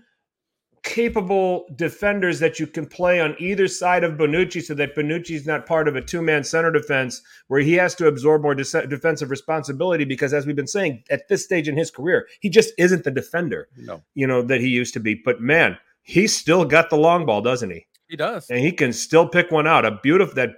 capable 0.82 1.66
defenders 1.76 2.40
that 2.40 2.58
you 2.60 2.66
can 2.66 2.86
play 2.86 3.20
on 3.20 3.36
either 3.38 3.68
side 3.68 4.04
of 4.04 4.14
Bonucci, 4.14 4.62
so 4.64 4.74
that 4.74 4.96
Bonucci's 4.96 5.46
not 5.46 5.66
part 5.66 5.88
of 5.88 5.96
a 5.96 6.02
two 6.02 6.22
man 6.22 6.44
center 6.44 6.72
defense 6.72 7.22
where 7.48 7.60
he 7.60 7.74
has 7.74 7.96
to 7.96 8.08
absorb 8.08 8.42
more 8.42 8.56
de- 8.56 8.88
defensive 8.88 9.30
responsibility. 9.30 10.06
Because 10.06 10.34
as 10.34 10.46
we've 10.46 10.56
been 10.56 10.68
saying, 10.68 11.04
at 11.10 11.28
this 11.28 11.44
stage 11.44 11.68
in 11.68 11.78
his 11.78 11.92
career, 11.92 12.28
he 12.40 12.50
just 12.50 12.74
isn't 12.78 13.04
the 13.04 13.12
defender 13.12 13.68
No, 13.78 14.02
you 14.16 14.26
know 14.26 14.42
that 14.44 14.62
he 14.62 14.70
used 14.70 14.94
to 14.94 15.00
be. 15.00 15.16
But 15.16 15.42
man, 15.42 15.78
he's 16.02 16.36
still 16.36 16.66
got 16.66 16.90
the 16.90 16.98
long 16.98 17.26
ball, 17.26 17.42
doesn't 17.42 17.70
he? 17.70 17.86
he 18.08 18.16
does. 18.16 18.50
and 18.50 18.60
he 18.60 18.72
can 18.72 18.92
still 18.92 19.28
pick 19.28 19.52
one 19.52 19.68
out. 19.68 19.86
A 19.86 20.00
beautiful 20.02 20.34
that 20.36 20.52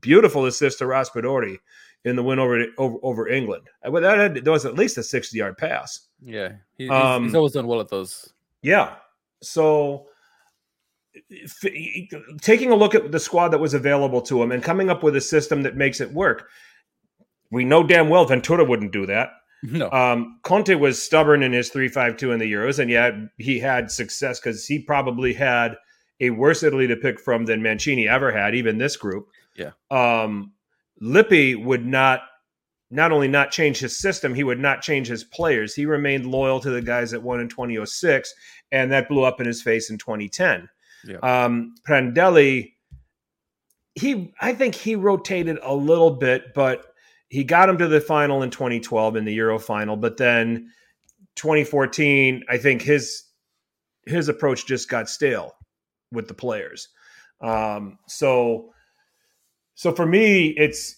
beautiful 0.00 0.46
assist 0.46 0.78
to 0.78 0.84
Raspadori 0.84 1.58
in 2.04 2.16
the 2.16 2.22
win 2.22 2.38
over 2.38 2.64
over, 2.78 2.96
over 3.02 3.28
England. 3.28 3.68
Uh, 3.84 3.90
that, 4.00 4.18
had, 4.18 4.34
that 4.36 4.50
was 4.50 4.64
at 4.64 4.74
least 4.74 4.98
a 4.98 5.02
sixty 5.02 5.38
yard 5.38 5.58
pass. 5.58 6.08
Yeah, 6.24 6.52
he, 6.78 6.84
he's, 6.84 6.90
Um, 6.90 7.24
he's 7.24 7.34
always 7.34 7.52
done 7.52 7.66
well 7.66 7.80
at 7.80 7.88
those. 7.88 8.32
Yeah. 8.62 8.94
So 9.42 10.06
f- 11.30 11.72
taking 12.40 12.70
a 12.70 12.74
look 12.74 12.94
at 12.94 13.12
the 13.12 13.20
squad 13.20 13.48
that 13.48 13.60
was 13.60 13.74
available 13.74 14.22
to 14.22 14.42
him 14.42 14.52
and 14.52 14.62
coming 14.62 14.90
up 14.90 15.02
with 15.02 15.16
a 15.16 15.20
system 15.20 15.62
that 15.62 15.76
makes 15.76 16.00
it 16.00 16.12
work. 16.12 16.48
We 17.50 17.64
know 17.64 17.82
damn 17.84 18.08
well 18.08 18.24
Ventura 18.24 18.64
wouldn't 18.64 18.92
do 18.92 19.06
that. 19.06 19.30
No, 19.66 19.90
Um, 19.92 20.40
Conte 20.42 20.74
was 20.74 21.00
stubborn 21.02 21.42
in 21.42 21.52
his 21.52 21.70
three-five-two 21.70 22.32
in 22.32 22.38
the 22.38 22.52
Euros, 22.52 22.78
and 22.78 22.90
yet 22.90 23.14
he 23.38 23.58
had 23.58 23.90
success 23.90 24.38
because 24.38 24.66
he 24.66 24.78
probably 24.78 25.32
had 25.32 25.76
a 26.20 26.28
worse 26.28 26.62
Italy 26.62 26.86
to 26.86 26.96
pick 26.96 27.18
from 27.18 27.46
than 27.46 27.62
Mancini 27.62 28.06
ever 28.06 28.30
had, 28.30 28.54
even 28.54 28.76
this 28.76 28.98
group. 28.98 29.26
Yeah. 29.56 29.70
Um, 29.90 30.52
Lippi 31.00 31.54
would 31.54 31.86
not 31.86 32.20
not 32.90 33.12
only 33.12 33.28
not 33.28 33.50
change 33.50 33.78
his 33.78 33.98
system, 33.98 34.34
he 34.34 34.44
would 34.44 34.60
not 34.60 34.82
change 34.82 35.08
his 35.08 35.24
players. 35.24 35.74
He 35.74 35.86
remained 35.86 36.26
loyal 36.26 36.60
to 36.60 36.70
the 36.70 36.82
guys 36.82 37.10
that 37.10 37.22
won 37.22 37.40
in 37.40 37.48
2006, 37.48 38.32
and 38.70 38.92
that 38.92 39.08
blew 39.08 39.24
up 39.24 39.40
in 39.40 39.46
his 39.46 39.62
face 39.62 39.90
in 39.90 39.98
2010. 39.98 40.68
Yeah. 41.06 41.16
Um, 41.18 41.74
Prandelli, 41.86 42.72
he 43.94 44.32
I 44.40 44.54
think 44.54 44.74
he 44.74 44.96
rotated 44.96 45.58
a 45.62 45.74
little 45.74 46.10
bit, 46.10 46.54
but 46.54 46.86
he 47.28 47.44
got 47.44 47.68
him 47.68 47.78
to 47.78 47.88
the 47.88 48.00
final 48.00 48.42
in 48.42 48.50
2012 48.50 49.16
in 49.16 49.24
the 49.24 49.34
Euro 49.34 49.58
final, 49.58 49.96
but 49.96 50.16
then 50.16 50.70
2014, 51.36 52.44
I 52.48 52.58
think 52.58 52.82
his 52.82 53.24
his 54.06 54.28
approach 54.28 54.66
just 54.66 54.88
got 54.88 55.08
stale 55.08 55.54
with 56.12 56.28
the 56.28 56.34
players. 56.34 56.88
Um, 57.40 57.98
so 58.06 58.73
so 59.74 59.92
for 59.92 60.06
me, 60.06 60.48
it's 60.48 60.96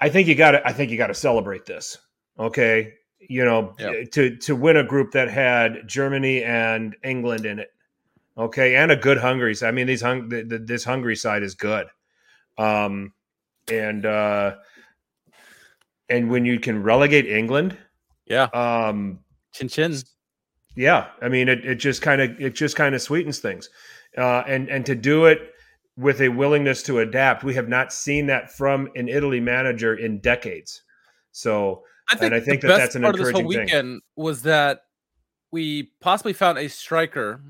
I 0.00 0.08
think 0.08 0.28
you 0.28 0.34
got 0.34 0.52
to 0.52 0.66
I 0.66 0.72
think 0.72 0.90
you 0.90 0.98
got 0.98 1.08
to 1.08 1.14
celebrate 1.14 1.64
this. 1.66 1.98
Okay, 2.38 2.94
you 3.20 3.44
know, 3.44 3.74
Yeah. 3.78 4.04
to 4.12 4.36
to 4.36 4.56
win 4.56 4.76
a 4.76 4.84
group 4.84 5.12
that 5.12 5.30
had 5.30 5.86
Germany 5.86 6.42
and 6.42 6.96
England 7.04 7.46
in 7.46 7.58
it. 7.58 7.72
Okay, 8.36 8.76
and 8.76 8.90
a 8.90 8.96
good 8.96 9.18
Hungary. 9.18 9.54
I 9.62 9.70
mean, 9.70 9.86
these 9.86 10.00
hung 10.00 10.30
th- 10.30 10.48
th- 10.48 10.62
this 10.64 10.84
Hungary 10.84 11.16
side 11.16 11.42
is 11.42 11.54
good. 11.54 11.86
Um, 12.58 13.12
and 13.70 14.06
uh, 14.06 14.56
and 16.08 16.30
when 16.30 16.44
you 16.44 16.58
can 16.58 16.82
relegate 16.82 17.26
England, 17.26 17.76
yeah, 18.26 18.44
um, 18.54 19.20
chin 19.52 19.68
chin. 19.68 19.94
yeah, 20.74 21.08
I 21.20 21.28
mean, 21.28 21.48
it, 21.48 21.64
it 21.64 21.74
just 21.76 22.02
kind 22.02 22.20
of 22.20 22.40
it 22.40 22.54
just 22.54 22.76
kind 22.76 22.94
of 22.94 23.02
sweetens 23.02 23.38
things, 23.38 23.68
uh, 24.16 24.42
and 24.46 24.68
and 24.68 24.84
to 24.86 24.94
do 24.94 25.26
it 25.26 25.51
with 25.96 26.20
a 26.20 26.28
willingness 26.28 26.82
to 26.84 27.00
adapt, 27.00 27.44
we 27.44 27.54
have 27.54 27.68
not 27.68 27.92
seen 27.92 28.26
that 28.26 28.50
from 28.50 28.88
an 28.96 29.08
Italy 29.08 29.40
manager 29.40 29.94
in 29.94 30.18
decades. 30.20 30.82
So 31.32 31.82
I 32.10 32.16
think, 32.16 32.32
I 32.32 32.40
think 32.40 32.60
the 32.62 32.68
that 32.68 32.74
best 32.74 32.80
that's 32.80 32.94
an 32.96 33.02
part 33.02 33.14
of 33.14 33.20
this 33.20 33.30
whole 33.30 33.40
encouraging 33.40 33.68
thing. 33.68 34.00
was 34.16 34.42
that 34.42 34.82
we 35.50 35.92
possibly 36.00 36.32
found 36.32 36.58
a 36.58 36.68
striker 36.68 37.42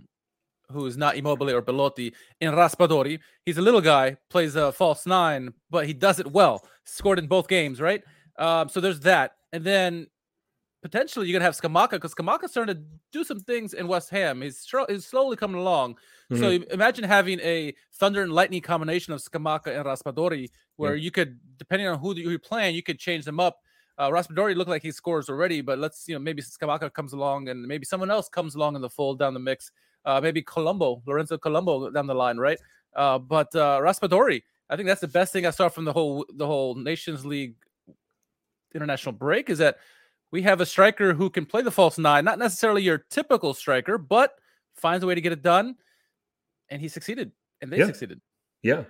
who 0.71 0.87
is 0.87 0.97
not 0.97 1.17
Immobile 1.17 1.51
or 1.51 1.61
Belotti 1.61 2.15
in 2.41 2.53
Raspadori. 2.53 3.21
He's 3.45 3.59
a 3.59 3.63
little 3.63 3.81
guy, 3.81 4.17
plays 4.31 4.57
a 4.57 4.73
false 4.73 5.07
nine, 5.07 5.53
but 5.71 5.87
he 5.87 5.93
does 5.93 6.19
it 6.19 6.33
well. 6.33 6.67
Scored 6.85 7.19
in 7.19 7.27
both 7.27 7.47
games, 7.47 7.81
right? 7.81 8.03
Um, 8.39 8.69
so 8.69 8.81
there's 8.81 9.01
that, 9.01 9.33
and 9.53 9.63
then 9.65 10.07
potentially 10.83 11.27
you're 11.29 11.39
gonna 11.39 11.45
have 11.45 11.55
Scamacca 11.57 11.93
because 11.93 12.15
Scamacca's 12.15 12.51
starting 12.51 12.75
to 12.75 12.83
do 13.13 13.25
some 13.25 13.41
things 13.41 13.73
in 13.75 13.87
West 13.89 14.11
Ham. 14.11 14.43
He's, 14.43 14.59
stro- 14.59 14.91
he's 14.91 15.07
slowly 15.07 15.37
coming 15.37 15.61
along. 15.61 15.97
So 16.33 16.37
Mhm. 16.51 16.55
im- 16.57 16.65
imagine 16.71 17.05
having 17.05 17.39
a 17.41 17.75
thunder 17.95 18.23
and 18.23 18.33
lightning 18.33 18.61
combination 18.63 19.13
of 19.13 19.21
Scamacca 19.21 19.69
and 19.69 19.85
Raspadori, 19.87 20.49
where 20.77 20.97
you 20.97 21.11
could, 21.11 21.39
depending 21.57 21.87
on 21.89 21.99
who 21.99 22.15
you're 22.17 22.39
playing, 22.39 22.75
you 22.75 22.83
could 22.83 22.99
change 22.99 23.25
them 23.25 23.39
up. 23.39 23.61
Uh, 23.99 24.09
Raspadori 24.11 24.57
looked 24.57 24.71
like 24.71 24.83
he 24.83 24.91
scores 24.91 25.29
already, 25.29 25.61
but 25.61 25.79
let's 25.79 26.09
you 26.09 26.15
know 26.15 26.19
maybe 26.19 26.43
Scamacca 26.43 26.93
comes 26.93 27.13
along 27.13 27.49
and 27.49 27.63
maybe 27.63 27.85
someone 27.85 28.11
else 28.11 28.29
comes 28.29 28.55
along 28.57 28.75
in 28.75 28.83
the 28.83 28.91
fold 28.91 29.19
down 29.19 29.35
the 29.35 29.41
mix. 29.41 29.71
Uh, 30.05 30.21
maybe 30.21 30.43
Colombo, 30.43 31.01
Lorenzo 31.07 31.39
Colombo 31.39 31.91
down 31.91 32.07
the 32.09 32.15
line, 32.15 32.39
right? 32.39 32.59
Uh, 32.97 33.19
but 33.19 33.55
uh, 33.55 33.79
Raspadori, 33.81 34.43
I 34.69 34.77
think 34.77 34.89
that's 34.89 35.01
the 35.03 35.09
best 35.09 35.33
thing 35.33 35.47
I 35.47 35.51
saw 35.51 35.69
from 35.69 35.85
the 35.85 35.93
whole 35.93 36.27
the 36.35 36.47
whole 36.47 36.75
Nations 36.75 37.25
League 37.27 37.55
international 38.75 39.13
break 39.13 39.51
is 39.51 39.59
that 39.59 39.77
we 40.33 40.43
have 40.43 40.61
a 40.61 40.67
striker 40.67 41.15
who 41.15 41.31
can 41.31 41.47
play 41.47 41.63
the 41.63 41.71
false 41.71 41.99
nine, 41.99 42.25
not 42.25 42.39
necessarily 42.39 42.83
your 42.83 42.99
typical 42.99 43.55
striker, 43.55 43.99
but 43.99 44.35
finds 44.75 45.05
a 45.05 45.07
way 45.07 45.15
to 45.15 45.21
get 45.21 45.33
it 45.33 45.43
done, 45.43 45.77
and 46.71 46.81
he 46.81 46.89
succeeded, 46.89 47.31
and 47.61 47.71
they 47.71 47.79
Yeah. 47.79 47.87
succeeded. 47.87 48.21
Yeah. 48.63 48.85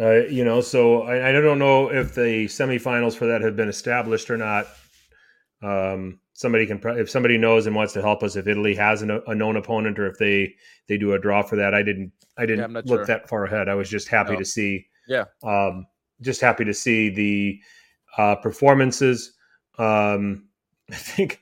Uh, 0.00 0.26
you 0.26 0.44
know, 0.44 0.60
so 0.60 1.02
I, 1.02 1.30
I 1.30 1.32
don't 1.32 1.58
know 1.58 1.90
if 1.90 2.14
the 2.14 2.46
semifinals 2.46 3.16
for 3.16 3.26
that 3.26 3.40
have 3.40 3.56
been 3.56 3.68
established 3.68 4.30
or 4.30 4.36
not. 4.36 4.68
Um, 5.60 6.20
somebody 6.34 6.66
can, 6.66 6.80
if 6.96 7.10
somebody 7.10 7.36
knows 7.36 7.66
and 7.66 7.74
wants 7.74 7.92
to 7.94 8.00
help 8.02 8.22
us, 8.22 8.36
if 8.36 8.46
Italy 8.46 8.76
has 8.76 9.02
an, 9.02 9.10
a 9.26 9.34
known 9.34 9.56
opponent 9.56 9.98
or 9.98 10.06
if 10.06 10.16
they 10.18 10.54
they 10.86 10.96
do 10.98 11.14
a 11.14 11.18
draw 11.18 11.42
for 11.42 11.56
that. 11.56 11.74
I 11.74 11.82
didn't, 11.82 12.12
I 12.36 12.46
didn't 12.46 12.64
I'm 12.64 12.72
look 12.74 12.86
sure. 12.86 13.06
that 13.06 13.28
far 13.28 13.44
ahead. 13.44 13.68
I 13.68 13.74
was 13.74 13.90
just 13.90 14.06
happy 14.06 14.34
No. 14.34 14.38
to 14.38 14.44
see, 14.44 14.86
Yeah. 15.08 15.24
um, 15.42 15.84
just 16.20 16.40
happy 16.40 16.64
to 16.64 16.72
see 16.74 17.08
the 17.10 17.60
uh, 18.16 18.36
performances. 18.36 19.32
Um, 19.78 20.47
I 20.90 20.96
think 20.96 21.40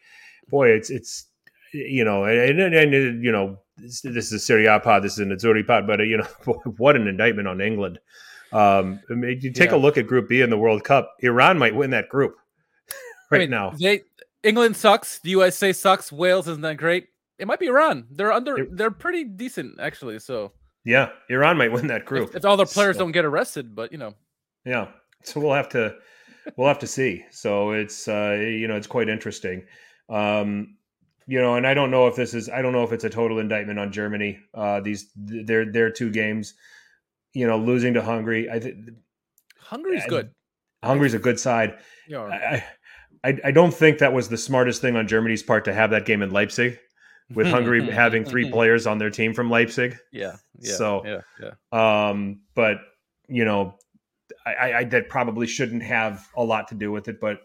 boy, 0.48 0.68
it's 0.68 0.90
it's 0.90 1.26
you 1.72 2.04
know, 2.04 2.24
and, 2.24 2.60
and, 2.60 2.74
and 2.74 3.24
you 3.24 3.32
know, 3.32 3.58
this, 3.76 4.00
this, 4.00 4.26
is 4.26 4.32
a 4.32 4.38
Serie 4.38 4.66
A 4.66 4.80
pod, 4.80 5.02
this 5.02 5.14
is 5.14 5.18
an 5.18 5.30
Azzurri 5.30 5.66
pod, 5.66 5.86
but 5.86 6.00
uh, 6.00 6.04
you 6.04 6.18
know, 6.18 6.24
what 6.78 6.96
an 6.96 7.06
indictment 7.06 7.48
on 7.48 7.60
England. 7.60 7.98
Um, 8.52 9.00
I 9.10 9.14
mean, 9.14 9.38
you 9.40 9.52
take 9.52 9.70
yeah. 9.70 9.76
a 9.76 9.78
look 9.78 9.98
at 9.98 10.06
Group 10.06 10.28
B 10.28 10.40
in 10.40 10.50
the 10.50 10.56
World 10.56 10.84
Cup. 10.84 11.14
Iran 11.20 11.58
might 11.58 11.74
win 11.74 11.90
that 11.90 12.08
group 12.08 12.36
right 13.30 13.38
I 13.38 13.40
mean, 13.40 13.50
now. 13.50 13.70
They 13.70 14.02
England 14.42 14.76
sucks. 14.76 15.18
The 15.18 15.30
USA 15.30 15.72
sucks. 15.72 16.12
Wales 16.12 16.48
isn't 16.48 16.62
that 16.62 16.76
great. 16.76 17.08
It 17.38 17.46
might 17.46 17.58
be 17.58 17.66
Iran. 17.66 18.06
They're 18.10 18.32
under. 18.32 18.58
It, 18.58 18.76
they're 18.76 18.90
pretty 18.90 19.24
decent 19.24 19.80
actually. 19.80 20.20
So 20.20 20.52
yeah, 20.84 21.10
Iran 21.28 21.56
might 21.56 21.72
win 21.72 21.88
that 21.88 22.06
group 22.06 22.30
if, 22.30 22.36
if 22.36 22.44
all 22.44 22.56
their 22.56 22.66
players 22.66 22.96
so, 22.96 23.00
don't 23.00 23.12
get 23.12 23.24
arrested. 23.24 23.74
But 23.74 23.92
you 23.92 23.98
know, 23.98 24.14
yeah. 24.64 24.88
So 25.24 25.40
we'll 25.40 25.54
have 25.54 25.68
to 25.70 25.96
we'll 26.56 26.68
have 26.68 26.78
to 26.80 26.86
see. 26.86 27.24
So 27.30 27.72
it's 27.72 28.08
uh, 28.08 28.38
you 28.40 28.68
know 28.68 28.76
it's 28.76 28.86
quite 28.86 29.08
interesting. 29.08 29.64
Um, 30.08 30.76
you 31.26 31.40
know, 31.40 31.56
and 31.56 31.66
I 31.66 31.74
don't 31.74 31.90
know 31.90 32.06
if 32.06 32.16
this 32.16 32.34
is 32.34 32.48
I 32.48 32.62
don't 32.62 32.72
know 32.72 32.84
if 32.84 32.92
it's 32.92 33.04
a 33.04 33.10
total 33.10 33.38
indictment 33.38 33.78
on 33.78 33.92
Germany. 33.92 34.38
Uh, 34.54 34.80
these 34.80 35.10
their 35.16 35.70
their 35.70 35.90
two 35.90 36.10
games, 36.10 36.54
you 37.32 37.46
know, 37.46 37.58
losing 37.58 37.94
to 37.94 38.02
Hungary. 38.02 38.48
I 38.48 38.60
think 38.60 38.76
Hungary's 39.58 40.04
I, 40.04 40.08
good. 40.08 40.30
Hungary's 40.84 41.14
a 41.14 41.18
good 41.18 41.40
side. 41.40 41.78
Yeah. 42.08 42.22
I, 42.22 42.64
I 43.24 43.40
I 43.44 43.50
don't 43.50 43.74
think 43.74 43.98
that 43.98 44.12
was 44.12 44.28
the 44.28 44.36
smartest 44.36 44.80
thing 44.80 44.94
on 44.94 45.08
Germany's 45.08 45.42
part 45.42 45.64
to 45.64 45.74
have 45.74 45.90
that 45.90 46.06
game 46.06 46.22
in 46.22 46.30
Leipzig 46.30 46.78
with 47.34 47.48
Hungary 47.48 47.84
having 47.90 48.24
three 48.24 48.50
players 48.52 48.86
on 48.86 48.98
their 48.98 49.10
team 49.10 49.34
from 49.34 49.50
Leipzig. 49.50 49.96
Yeah. 50.12 50.36
yeah 50.60 50.74
so 50.74 51.02
yeah, 51.04 51.20
yeah. 51.72 52.08
Um, 52.08 52.42
but 52.54 52.78
you 53.28 53.44
know, 53.44 53.74
I, 54.44 54.72
I 54.72 54.84
that 54.84 55.08
probably 55.08 55.46
shouldn't 55.46 55.82
have 55.82 56.28
a 56.36 56.44
lot 56.44 56.68
to 56.68 56.74
do 56.74 56.92
with 56.92 57.08
it, 57.08 57.20
but 57.20 57.40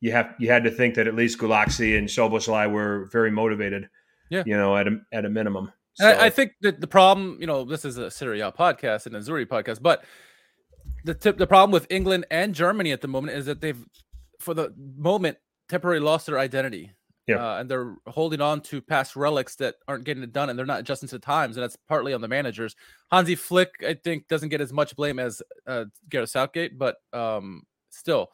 you 0.00 0.12
have 0.12 0.34
you 0.38 0.50
had 0.50 0.64
to 0.64 0.70
think 0.70 0.94
that 0.96 1.06
at 1.06 1.14
least 1.14 1.38
Gulácsi 1.38 1.96
and 1.96 2.08
Szoboszlai 2.08 2.70
were 2.70 3.08
very 3.12 3.30
motivated. 3.30 3.88
Yeah, 4.30 4.42
you 4.46 4.56
know, 4.56 4.76
at 4.76 4.88
a 4.88 4.98
at 5.12 5.24
a 5.24 5.30
minimum. 5.30 5.72
So. 5.94 6.06
I, 6.06 6.26
I, 6.26 6.30
think 6.30 6.52
that 6.62 6.80
the 6.80 6.86
problem, 6.86 7.36
you 7.38 7.46
know, 7.46 7.64
this 7.64 7.84
is 7.84 7.98
a 7.98 8.10
Serie 8.10 8.40
A 8.40 8.50
podcast 8.50 9.04
and 9.04 9.14
a 9.14 9.20
Azzurri 9.20 9.44
podcast, 9.44 9.82
but 9.82 10.02
the 11.04 11.12
tip, 11.12 11.36
the 11.36 11.46
problem 11.46 11.70
with 11.70 11.86
England 11.90 12.24
and 12.30 12.54
Germany 12.54 12.92
at 12.92 13.02
the 13.02 13.08
moment 13.08 13.36
is 13.36 13.44
that 13.44 13.60
they've, 13.60 13.84
for 14.40 14.54
the 14.54 14.72
moment, 14.96 15.36
temporarily 15.68 16.02
lost 16.02 16.26
their 16.26 16.38
identity. 16.38 16.92
Yeah, 17.26 17.36
uh, 17.36 17.60
and 17.60 17.70
they're 17.70 17.94
holding 18.08 18.40
on 18.40 18.62
to 18.62 18.82
past 18.82 19.14
relics 19.14 19.54
that 19.56 19.76
aren't 19.86 20.04
getting 20.04 20.24
it 20.24 20.32
done, 20.32 20.50
and 20.50 20.58
they're 20.58 20.66
not 20.66 20.80
adjusting 20.80 21.08
to 21.10 21.16
the 21.16 21.24
times, 21.24 21.56
and 21.56 21.62
that's 21.62 21.76
partly 21.88 22.12
on 22.14 22.20
the 22.20 22.28
managers. 22.28 22.74
Hansi 23.12 23.36
Flick, 23.36 23.70
I 23.86 23.94
think, 23.94 24.26
doesn't 24.26 24.48
get 24.48 24.60
as 24.60 24.72
much 24.72 24.96
blame 24.96 25.20
as 25.20 25.40
uh, 25.66 25.84
Gareth 26.08 26.30
Southgate, 26.30 26.76
but 26.76 26.96
um, 27.12 27.62
still, 27.90 28.30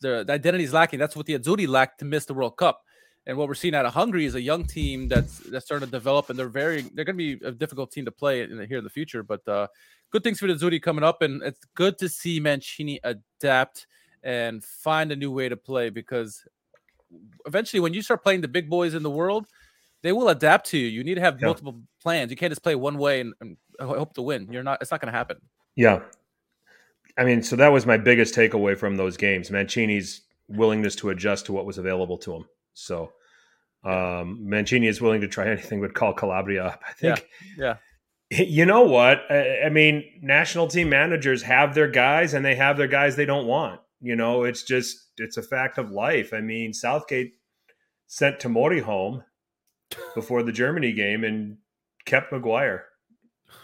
the, 0.00 0.22
the 0.24 0.32
identity 0.32 0.62
is 0.62 0.72
lacking. 0.72 1.00
That's 1.00 1.16
what 1.16 1.26
the 1.26 1.36
Azzurri 1.36 1.66
lacked 1.66 1.98
to 1.98 2.04
miss 2.04 2.26
the 2.26 2.34
World 2.34 2.56
Cup. 2.56 2.82
And 3.26 3.36
what 3.36 3.48
we're 3.48 3.54
seeing 3.54 3.74
out 3.74 3.84
of 3.84 3.92
Hungary 3.92 4.24
is 4.24 4.36
a 4.36 4.40
young 4.40 4.64
team 4.64 5.06
that's 5.06 5.38
that's 5.38 5.66
starting 5.66 5.86
to 5.86 5.92
develop, 5.92 6.30
and 6.30 6.38
they're 6.38 6.48
very 6.48 6.82
they're 6.94 7.04
going 7.04 7.18
to 7.18 7.36
be 7.36 7.44
a 7.44 7.52
difficult 7.52 7.90
team 7.90 8.04
to 8.06 8.12
play 8.12 8.42
in, 8.42 8.66
here 8.68 8.78
in 8.78 8.84
the 8.84 8.90
future. 8.90 9.22
But 9.22 9.46
uh, 9.46 9.66
good 10.10 10.22
things 10.22 10.38
for 10.38 10.46
the 10.46 10.54
Azzurri 10.54 10.80
coming 10.80 11.04
up, 11.04 11.20
and 11.22 11.42
it's 11.42 11.60
good 11.74 11.98
to 11.98 12.08
see 12.08 12.40
Mancini 12.40 13.00
adapt 13.04 13.86
and 14.22 14.64
find 14.64 15.12
a 15.12 15.16
new 15.16 15.30
way 15.30 15.48
to 15.48 15.56
play 15.56 15.90
because 15.90 16.42
eventually, 17.46 17.80
when 17.80 17.94
you 17.94 18.02
start 18.02 18.22
playing 18.22 18.40
the 18.40 18.48
big 18.48 18.68
boys 18.68 18.94
in 18.94 19.02
the 19.02 19.10
world, 19.10 19.46
they 20.02 20.12
will 20.12 20.28
adapt 20.28 20.66
to 20.70 20.78
you. 20.78 20.86
You 20.86 21.04
need 21.04 21.14
to 21.14 21.20
have 21.20 21.40
yeah. 21.40 21.46
multiple 21.46 21.80
plans. 22.02 22.30
You 22.30 22.36
can't 22.36 22.50
just 22.50 22.62
play 22.62 22.74
one 22.74 22.98
way 22.98 23.20
and, 23.20 23.34
and 23.40 23.56
hope 23.80 24.14
to 24.14 24.22
win. 24.22 24.48
You're 24.50 24.62
not. 24.62 24.80
It's 24.80 24.90
not 24.90 25.00
going 25.00 25.12
to 25.12 25.16
happen. 25.16 25.38
Yeah, 25.74 26.00
I 27.18 27.24
mean, 27.24 27.42
so 27.42 27.56
that 27.56 27.72
was 27.72 27.84
my 27.84 27.96
biggest 27.96 28.34
takeaway 28.34 28.78
from 28.78 28.96
those 28.96 29.16
games. 29.16 29.50
Mancini's 29.50 30.22
willingness 30.46 30.94
to 30.96 31.10
adjust 31.10 31.46
to 31.46 31.52
what 31.52 31.66
was 31.66 31.76
available 31.76 32.16
to 32.18 32.34
him. 32.34 32.44
So 32.74 33.12
um, 33.84 34.48
Mancini 34.48 34.86
is 34.86 35.00
willing 35.00 35.20
to 35.22 35.28
try 35.28 35.48
anything 35.48 35.80
but 35.80 35.94
call 35.94 36.14
Calabria 36.14 36.64
up. 36.64 36.82
I 36.88 36.92
think. 36.92 37.26
Yeah. 37.56 37.64
yeah. 38.30 38.46
You 38.46 38.66
know 38.66 38.82
what? 38.82 39.22
I, 39.30 39.62
I 39.64 39.68
mean, 39.70 40.04
national 40.22 40.68
team 40.68 40.90
managers 40.90 41.42
have 41.42 41.74
their 41.74 41.88
guys, 41.88 42.34
and 42.34 42.44
they 42.44 42.54
have 42.54 42.76
their 42.76 42.86
guys 42.86 43.16
they 43.16 43.24
don't 43.24 43.46
want. 43.46 43.80
You 44.00 44.16
know, 44.16 44.44
it's 44.44 44.62
just 44.62 44.96
it's 45.16 45.36
a 45.36 45.42
fact 45.42 45.78
of 45.78 45.90
life. 45.90 46.32
I 46.32 46.40
mean, 46.40 46.72
Southgate 46.72 47.32
sent 48.06 48.38
Tomori 48.38 48.80
home 48.80 49.24
before 50.14 50.42
the 50.42 50.52
Germany 50.52 50.92
game 50.92 51.24
and 51.24 51.58
kept 52.04 52.32
Maguire 52.32 52.86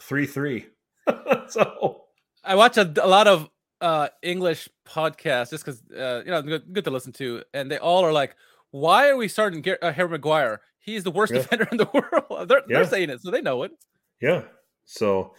three 0.00 0.26
three. 0.26 0.66
so 1.48 2.04
I 2.42 2.54
watch 2.54 2.76
a, 2.76 2.92
a 3.02 3.08
lot 3.08 3.26
of 3.26 3.48
uh, 3.80 4.08
English 4.22 4.68
podcasts 4.86 5.50
just 5.50 5.64
because 5.64 5.82
uh, 5.90 6.22
you 6.24 6.30
know 6.30 6.42
good, 6.42 6.72
good, 6.72 6.84
to 6.84 6.90
listen 6.90 7.12
to, 7.12 7.42
and 7.52 7.70
they 7.70 7.78
all 7.78 8.04
are 8.04 8.12
like, 8.12 8.36
"Why 8.70 9.08
are 9.08 9.16
we 9.16 9.28
starting 9.28 9.62
Gar- 9.62 9.78
uh, 9.82 9.92
Harry 9.92 10.08
Maguire? 10.08 10.60
He's 10.78 11.04
the 11.04 11.10
worst 11.10 11.32
yeah. 11.32 11.40
defender 11.40 11.68
in 11.70 11.78
the 11.78 11.88
world." 11.94 12.48
they're, 12.48 12.58
yeah. 12.58 12.78
they're 12.78 12.86
saying 12.86 13.10
it, 13.10 13.22
so 13.22 13.30
they 13.30 13.42
know 13.42 13.62
it. 13.62 13.72
Yeah. 14.20 14.42
So, 14.86 15.34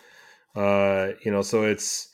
uh, 0.56 1.10
you 1.24 1.32
know, 1.32 1.42
so 1.42 1.64
it's. 1.64 2.10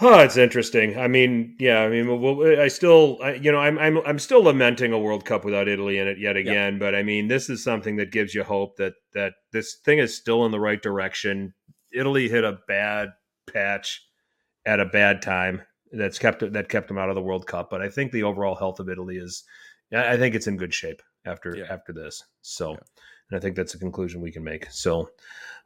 Oh, 0.00 0.20
it's 0.20 0.36
interesting. 0.36 0.96
I 0.96 1.08
mean, 1.08 1.56
yeah. 1.58 1.80
I 1.80 1.88
mean, 1.88 2.20
well, 2.20 2.60
I 2.60 2.68
still, 2.68 3.18
I, 3.20 3.34
you 3.34 3.50
know, 3.50 3.58
I'm, 3.58 3.78
I'm, 3.78 3.98
I'm 4.06 4.18
still 4.20 4.44
lamenting 4.44 4.92
a 4.92 4.98
World 4.98 5.24
Cup 5.24 5.44
without 5.44 5.66
Italy 5.66 5.98
in 5.98 6.06
it 6.06 6.18
yet 6.18 6.36
again. 6.36 6.74
Yeah. 6.74 6.78
But 6.78 6.94
I 6.94 7.02
mean, 7.02 7.26
this 7.26 7.50
is 7.50 7.64
something 7.64 7.96
that 7.96 8.12
gives 8.12 8.32
you 8.34 8.44
hope 8.44 8.76
that 8.76 8.94
that 9.14 9.32
this 9.52 9.74
thing 9.84 9.98
is 9.98 10.16
still 10.16 10.46
in 10.46 10.52
the 10.52 10.60
right 10.60 10.80
direction. 10.80 11.52
Italy 11.92 12.28
hit 12.28 12.44
a 12.44 12.58
bad 12.68 13.08
patch 13.52 14.04
at 14.64 14.78
a 14.78 14.84
bad 14.84 15.20
time 15.20 15.62
that's 15.90 16.18
kept 16.18 16.52
that 16.52 16.68
kept 16.68 16.86
them 16.86 16.98
out 16.98 17.08
of 17.08 17.16
the 17.16 17.22
World 17.22 17.46
Cup. 17.46 17.68
But 17.68 17.82
I 17.82 17.88
think 17.88 18.12
the 18.12 18.22
overall 18.22 18.54
health 18.54 18.78
of 18.78 18.88
Italy 18.88 19.16
is, 19.16 19.42
I 19.92 20.16
think 20.16 20.36
it's 20.36 20.46
in 20.46 20.58
good 20.58 20.74
shape 20.74 21.02
after 21.24 21.56
yeah. 21.56 21.64
after 21.68 21.92
this. 21.92 22.22
So, 22.42 22.72
yeah. 22.72 22.78
and 23.30 23.38
I 23.38 23.40
think 23.40 23.56
that's 23.56 23.74
a 23.74 23.78
conclusion 23.78 24.20
we 24.20 24.32
can 24.32 24.44
make. 24.44 24.70
So, 24.70 25.10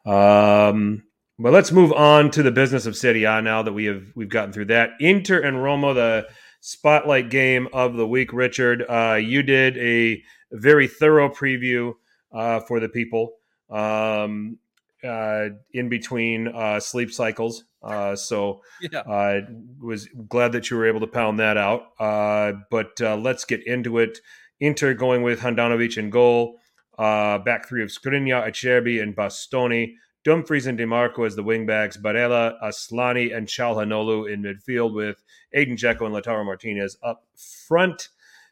um, 0.07 1.03
but 1.43 1.53
let's 1.53 1.73
move 1.73 1.93
on 1.93 2.31
to 2.31 2.43
the 2.43 2.51
business 2.51 2.87
of 2.87 2.97
Serie 2.97 3.25
A 3.25 3.43
now 3.43 3.63
that 3.63 3.73
we 3.73 3.87
have 3.87 4.05
we've 4.15 4.29
gotten 4.29 4.53
through 4.53 4.67
that. 4.67 4.91
Inter 5.01 5.41
and 5.41 5.63
Roma, 5.63 5.93
the 5.95 6.29
spotlight 6.61 7.31
game 7.31 7.69
of 7.73 7.95
the 7.95 8.07
week. 8.07 8.33
Richard, 8.33 8.85
uh, 8.89 9.15
you 9.15 9.43
did 9.43 9.77
a 9.79 10.23
very 10.53 10.87
thorough 10.87 11.29
preview 11.29 11.95
uh, 12.33 12.61
for 12.61 12.81
the 12.81 12.89
people. 12.89 13.33
Um, 13.69 14.59
uh, 15.05 15.49
in 15.73 15.89
between 15.89 16.49
uh, 16.49 16.79
sleep 16.79 17.13
cycles. 17.13 17.65
Uh, 17.83 18.15
so 18.15 18.63
yeah. 18.81 19.01
I 19.01 19.39
uh, 19.39 19.41
was 19.81 20.09
glad 20.29 20.53
that 20.53 20.71
you 20.71 20.77
were 20.77 20.87
able 20.87 21.01
to 21.01 21.07
pound 21.07 21.41
that 21.41 21.57
out. 21.57 21.89
Uh, 21.99 22.53
but 22.71 23.01
uh, 23.01 23.17
let's 23.17 23.45
get 23.45 23.67
into 23.67 23.99
it. 23.99 24.19
Inter 24.61 24.95
going 24.95 25.23
with 25.23 25.41
Handanovic 25.41 25.99
in 25.99 26.11
goal. 26.11 26.59
back 26.97 27.69
three 27.69 27.83
of 27.83 27.89
Skriniar, 27.89 28.47
Acerbi, 28.47 29.03
and 29.03 29.17
Bastoni. 29.17 29.95
Dumfries 30.25 30.67
and 30.67 30.79
DiMarco 30.79 31.27
as 31.27 31.35
the 31.35 31.43
wingbacks. 31.43 32.01
Barella, 32.01 32.61
Asllani, 32.63 33.37
and 33.37 33.47
Calhanoglu 33.47 34.33
in 34.33 34.43
midfield 34.43 34.95
with 34.95 35.23
Edin 35.53 35.77
Dzeko 35.77 36.07
and 36.07 36.15
Lautaro 36.15 36.45
Martinez 36.45 36.97
up 37.03 37.25
front 37.67 38.09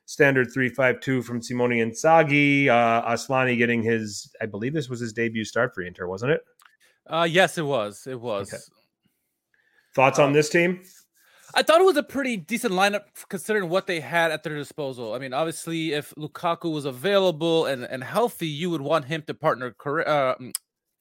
standard 0.06 0.50
352 0.52 1.22
from 1.22 1.40
Simone 1.40 1.70
Inzaghi. 1.70 2.68
Uh, 2.68 3.08
Asllani 3.08 3.56
getting 3.56 3.82
his, 3.82 4.34
I 4.40 4.46
believe 4.46 4.72
this 4.72 4.88
was 4.88 4.98
his 4.98 5.12
debut 5.12 5.44
start 5.44 5.74
for 5.74 5.82
Inter, 5.82 6.08
wasn't 6.08 6.32
it? 6.32 6.40
Uh, 7.06 7.28
yes, 7.30 7.58
it 7.58 7.64
was. 7.64 8.06
It 8.06 8.20
was. 8.20 8.52
Okay. 8.52 8.62
Thoughts 9.94 10.18
on 10.18 10.28
um, 10.28 10.32
this 10.32 10.48
team? 10.48 10.82
I 11.54 11.62
thought 11.62 11.80
it 11.80 11.84
was 11.84 11.96
a 11.96 12.02
pretty 12.02 12.36
decent 12.36 12.72
lineup 12.72 13.02
considering 13.28 13.68
what 13.68 13.86
they 13.86 14.00
had 14.00 14.30
at 14.30 14.42
their 14.42 14.54
disposal. 14.54 15.14
I 15.14 15.18
mean, 15.18 15.32
obviously, 15.32 15.92
if 15.92 16.14
Lukaku 16.16 16.72
was 16.72 16.84
available 16.84 17.66
and, 17.66 17.84
and 17.84 18.04
healthy, 18.04 18.46
you 18.46 18.70
would 18.70 18.80
want 18.80 19.06
him 19.06 19.22
to 19.26 19.34
partner 19.34 19.74
uh, 20.06 20.34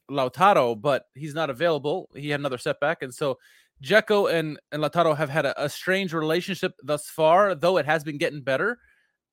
Lautaro, 0.10 0.80
but 0.80 1.06
he's 1.16 1.34
not 1.34 1.50
available. 1.50 2.10
He 2.16 2.30
had 2.30 2.40
another 2.40 2.58
setback. 2.58 3.02
And 3.02 3.14
so 3.14 3.38
Dzeko 3.84 4.32
and, 4.32 4.60
and 4.72 4.84
Lautaro 4.84 5.16
have 5.16 5.30
had 5.30 5.46
a, 5.46 5.64
a 5.64 5.70
strange 5.70 6.14
relationship 6.14 6.74
thus 6.84 7.08
far, 7.08 7.56
though 7.56 7.78
it 7.78 7.86
has 7.86 8.04
been 8.04 8.18
getting 8.18 8.42
better. 8.42 8.80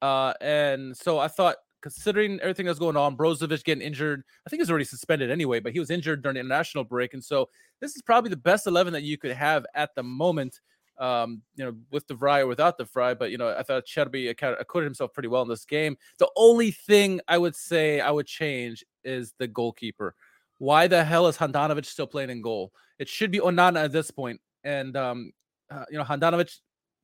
Uh, 0.03 0.33
and 0.41 0.97
so 0.97 1.19
I 1.19 1.29
thought, 1.29 1.57
considering 1.83 2.41
everything 2.41 2.67
that's 2.67 2.79
going 2.79 2.97
on, 2.97 3.17
Brozovic 3.17 3.65
getting 3.65 3.83
injured, 3.83 4.23
I 4.47 4.51
think 4.51 4.61
he's 4.61 4.71
already 4.71 4.85
suspended 4.85 5.31
anyway, 5.31 5.61
but 5.61 5.73
he 5.73 5.79
was 5.79 5.91
injured 5.91 6.23
during 6.23 6.35
the 6.35 6.41
international 6.41 6.85
break. 6.85 7.15
And 7.15 7.25
so 7.25 7.49
this 7.81 7.95
is 7.95 8.03
probably 8.03 8.31
the 8.31 8.37
best 8.37 8.67
11 8.67 8.93
that 8.93 9.03
you 9.03 9.19
could 9.19 9.33
have 9.33 9.67
at 9.75 9.95
the 9.95 10.03
moment, 10.03 10.61
um, 10.99 11.43
you 11.55 11.65
know, 11.65 11.75
with 11.91 12.07
de 12.07 12.15
Vrij 12.15 12.41
or 12.41 12.47
without 12.47 12.79
de 12.79 12.85
Vrij. 12.85 13.19
But, 13.19 13.31
you 13.31 13.39
know, 13.39 13.55
I 13.57 13.63
thought 13.63 13.85
Acerbi 13.85 14.31
acquitted 14.31 14.87
himself 14.87 15.13
pretty 15.13 15.29
well 15.29 15.43
in 15.43 15.49
this 15.49 15.65
game. 15.65 15.97
The 16.19 16.31
only 16.37 16.71
thing 16.71 17.21
I 17.29 17.39
would 17.39 17.55
say 17.55 18.01
I 18.01 18.11
would 18.11 18.27
change 18.27 18.85
is 19.05 19.35
the 19.39 19.47
goalkeeper. 19.47 20.15
Why 20.59 20.87
the 20.87 21.05
hell 21.05 21.27
is 21.27 21.37
Handanovic 21.37 21.85
still 21.85 22.07
playing 22.07 22.31
in 22.31 22.43
goal? 22.43 22.73
It 22.99 23.09
should 23.09 23.31
be 23.31 23.41
Onana 23.41 23.85
at 23.85 23.93
this 23.93 24.11
point. 24.11 24.41
And, 24.65 24.97
um, 24.97 25.33
uh, 25.71 25.85
you 25.91 25.99
know, 25.99 26.05
Handanovic 26.05 26.59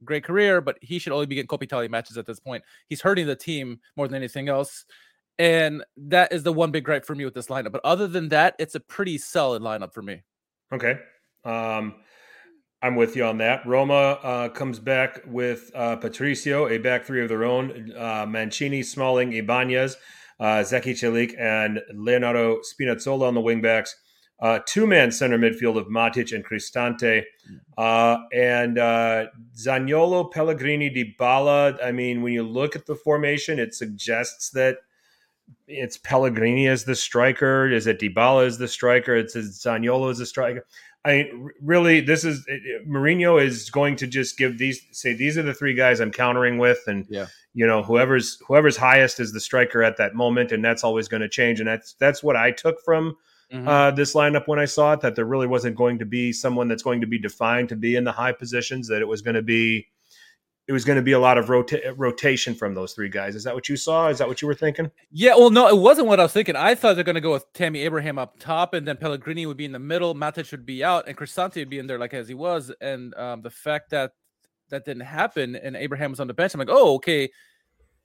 great 0.04 0.24
career, 0.24 0.60
but 0.60 0.78
he 0.80 0.98
should 0.98 1.12
only 1.12 1.26
be 1.26 1.34
getting 1.34 1.48
Coppa 1.48 1.88
matches 1.90 2.18
at 2.18 2.26
this 2.26 2.40
point. 2.40 2.64
He's 2.88 3.00
hurting 3.00 3.26
the 3.26 3.36
team 3.36 3.80
more 3.96 4.08
than 4.08 4.16
anything 4.16 4.48
else. 4.48 4.84
And 5.38 5.84
that 5.96 6.32
is 6.32 6.42
the 6.42 6.52
one 6.52 6.70
big 6.70 6.84
gripe 6.84 7.04
for 7.04 7.14
me 7.14 7.24
with 7.24 7.34
this 7.34 7.46
lineup. 7.46 7.72
But 7.72 7.80
other 7.84 8.06
than 8.06 8.28
that, 8.30 8.54
it's 8.58 8.74
a 8.74 8.80
pretty 8.80 9.18
solid 9.18 9.62
lineup 9.62 9.92
for 9.92 10.02
me. 10.02 10.22
Okay. 10.72 10.98
Um, 11.44 11.96
I'm 12.82 12.96
with 12.96 13.16
you 13.16 13.24
on 13.24 13.38
that. 13.38 13.64
Roma 13.64 14.18
uh, 14.22 14.48
comes 14.48 14.78
back 14.78 15.22
with 15.26 15.70
uh, 15.74 15.96
Patricio, 15.96 16.68
a 16.68 16.78
back 16.78 17.04
three 17.04 17.22
of 17.22 17.28
their 17.28 17.44
own. 17.44 17.92
Uh, 17.96 18.26
Mancini, 18.26 18.82
Smalling, 18.82 19.32
Ibanez, 19.32 19.96
uh, 20.42 20.64
Zeki 20.64 20.90
Celik, 20.90 21.38
and 21.38 21.80
Leonardo 21.94 22.58
Spinazzola 22.58 23.28
on 23.28 23.34
the 23.34 23.40
wingbacks. 23.40 23.90
Uh, 24.40 24.58
two 24.66 24.88
man 24.88 25.12
center 25.12 25.38
midfield 25.38 25.78
of 25.78 25.86
Matic 25.86 26.34
and 26.34 26.44
Cristante. 26.44 27.22
Uh, 27.78 28.16
and 28.34 28.76
uh, 28.76 29.26
Zaniolo, 29.56 30.32
Pellegrini, 30.32 30.90
Dybala. 30.90 31.78
I 31.82 31.92
mean, 31.92 32.22
when 32.22 32.32
you 32.32 32.42
look 32.42 32.74
at 32.74 32.86
the 32.86 32.96
formation, 32.96 33.60
it 33.60 33.72
suggests 33.72 34.50
that 34.50 34.78
it's 35.68 35.96
Pellegrini 35.96 36.66
as 36.66 36.84
the 36.84 36.96
striker. 36.96 37.70
Is 37.70 37.86
it 37.86 38.00
Dybala 38.00 38.46
as 38.46 38.58
the 38.58 38.66
striker? 38.66 39.14
It's 39.14 39.36
Zaniolo 39.36 40.10
as 40.10 40.18
the 40.18 40.26
striker. 40.26 40.66
I 41.04 41.30
really, 41.60 42.00
this 42.00 42.24
is 42.24 42.46
Mourinho 42.88 43.42
is 43.42 43.70
going 43.70 43.96
to 43.96 44.06
just 44.06 44.38
give 44.38 44.58
these 44.58 44.80
say 44.92 45.12
these 45.14 45.36
are 45.36 45.42
the 45.42 45.54
three 45.54 45.74
guys 45.74 46.00
I'm 46.00 46.12
countering 46.12 46.58
with, 46.58 46.80
and 46.86 47.06
Yeah. 47.08 47.26
you 47.54 47.66
know 47.66 47.82
whoever's 47.82 48.38
whoever's 48.46 48.76
highest 48.76 49.18
is 49.18 49.32
the 49.32 49.40
striker 49.40 49.82
at 49.82 49.96
that 49.96 50.14
moment, 50.14 50.52
and 50.52 50.64
that's 50.64 50.84
always 50.84 51.08
going 51.08 51.22
to 51.22 51.28
change, 51.28 51.58
and 51.58 51.68
that's 51.68 51.94
that's 51.94 52.22
what 52.22 52.36
I 52.36 52.52
took 52.52 52.80
from 52.84 53.16
Mhm. 53.52 53.66
uh, 53.68 53.90
this 53.90 54.14
lineup 54.14 54.46
when 54.46 54.58
I 54.60 54.64
saw 54.64 54.92
it. 54.92 55.00
That 55.00 55.16
there 55.16 55.24
really 55.24 55.48
wasn't 55.48 55.76
going 55.76 55.98
to 55.98 56.06
be 56.06 56.32
someone 56.32 56.68
that's 56.68 56.84
going 56.84 57.00
to 57.00 57.06
be 57.06 57.18
defined 57.18 57.68
to 57.70 57.76
be 57.76 57.96
in 57.96 58.04
the 58.04 58.12
high 58.12 58.32
positions. 58.32 58.86
That 58.88 59.02
it 59.02 59.08
was 59.08 59.22
going 59.22 59.34
to 59.34 59.42
be 59.42 59.88
it 60.72 60.74
was 60.74 60.86
going 60.86 60.96
to 60.96 61.02
be 61.02 61.12
a 61.12 61.18
lot 61.18 61.36
of 61.36 61.50
rota- 61.50 61.94
rotation 61.98 62.54
from 62.54 62.74
those 62.74 62.94
three 62.94 63.10
guys. 63.10 63.34
Is 63.34 63.44
that 63.44 63.54
what 63.54 63.68
you 63.68 63.76
saw? 63.76 64.08
Is 64.08 64.16
that 64.18 64.26
what 64.26 64.40
you 64.40 64.48
were 64.48 64.54
thinking? 64.54 64.90
Yeah, 65.10 65.34
well, 65.34 65.50
no, 65.50 65.68
it 65.68 65.76
wasn't 65.76 66.06
what 66.06 66.18
I 66.18 66.22
was 66.22 66.32
thinking. 66.32 66.56
I 66.56 66.74
thought 66.74 66.94
they're 66.94 67.04
going 67.04 67.14
to 67.14 67.20
go 67.20 67.32
with 67.32 67.52
Tammy 67.52 67.80
Abraham 67.82 68.18
up 68.18 68.38
top, 68.38 68.72
and 68.72 68.88
then 68.88 68.96
Pellegrini 68.96 69.44
would 69.44 69.58
be 69.58 69.66
in 69.66 69.72
the 69.72 69.78
middle, 69.78 70.14
Matic 70.14 70.50
would 70.50 70.64
be 70.64 70.82
out, 70.82 71.06
and 71.08 71.14
Cristante 71.14 71.56
would 71.56 71.68
be 71.68 71.78
in 71.78 71.86
there 71.86 71.98
like 71.98 72.14
as 72.14 72.26
he 72.26 72.32
was. 72.32 72.72
And 72.80 73.14
um, 73.16 73.42
the 73.42 73.50
fact 73.50 73.90
that 73.90 74.12
that 74.70 74.86
didn't 74.86 75.02
happen, 75.02 75.56
and 75.56 75.76
Abraham 75.76 76.12
was 76.12 76.20
on 76.20 76.26
the 76.26 76.32
bench, 76.32 76.54
I'm 76.54 76.58
like, 76.58 76.68
oh, 76.70 76.94
okay. 76.94 77.30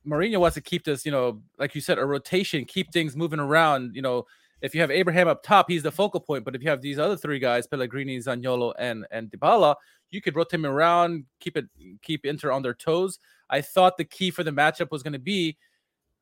Mourinho 0.05 0.41
wants 0.41 0.55
to 0.55 0.61
keep 0.61 0.83
this, 0.83 1.05
you 1.05 1.11
know, 1.11 1.41
like 1.57 1.73
you 1.73 1.79
said, 1.79 1.97
a 1.97 2.05
rotation, 2.05 2.65
keep 2.65 2.91
things 2.91 3.15
moving 3.15 3.39
around. 3.39 3.95
You 3.95 4.01
know, 4.01 4.25
if 4.61 4.73
you 4.73 4.81
have 4.81 4.91
Abraham 4.91 5.27
up 5.27 5.43
top, 5.43 5.69
he's 5.69 5.83
the 5.83 5.91
focal 5.91 6.19
point. 6.19 6.43
But 6.43 6.55
if 6.55 6.63
you 6.63 6.69
have 6.69 6.81
these 6.81 6.99
other 6.99 7.17
three 7.17 7.39
guys, 7.39 7.67
Pellegrini, 7.67 8.17
Zaniolo, 8.17 8.73
and 8.79 9.05
and 9.11 9.29
Dybala, 9.31 9.75
you 10.09 10.21
could 10.21 10.35
rotate 10.35 10.59
him 10.59 10.65
around, 10.65 11.25
keep 11.39 11.57
it, 11.57 11.65
keep 12.01 12.25
Inter 12.25 12.51
on 12.51 12.61
their 12.61 12.73
toes. 12.73 13.19
I 13.49 13.61
thought 13.61 13.97
the 13.97 14.05
key 14.05 14.31
for 14.31 14.43
the 14.43 14.51
matchup 14.51 14.91
was 14.91 15.03
going 15.03 15.13
to 15.13 15.19
be 15.19 15.57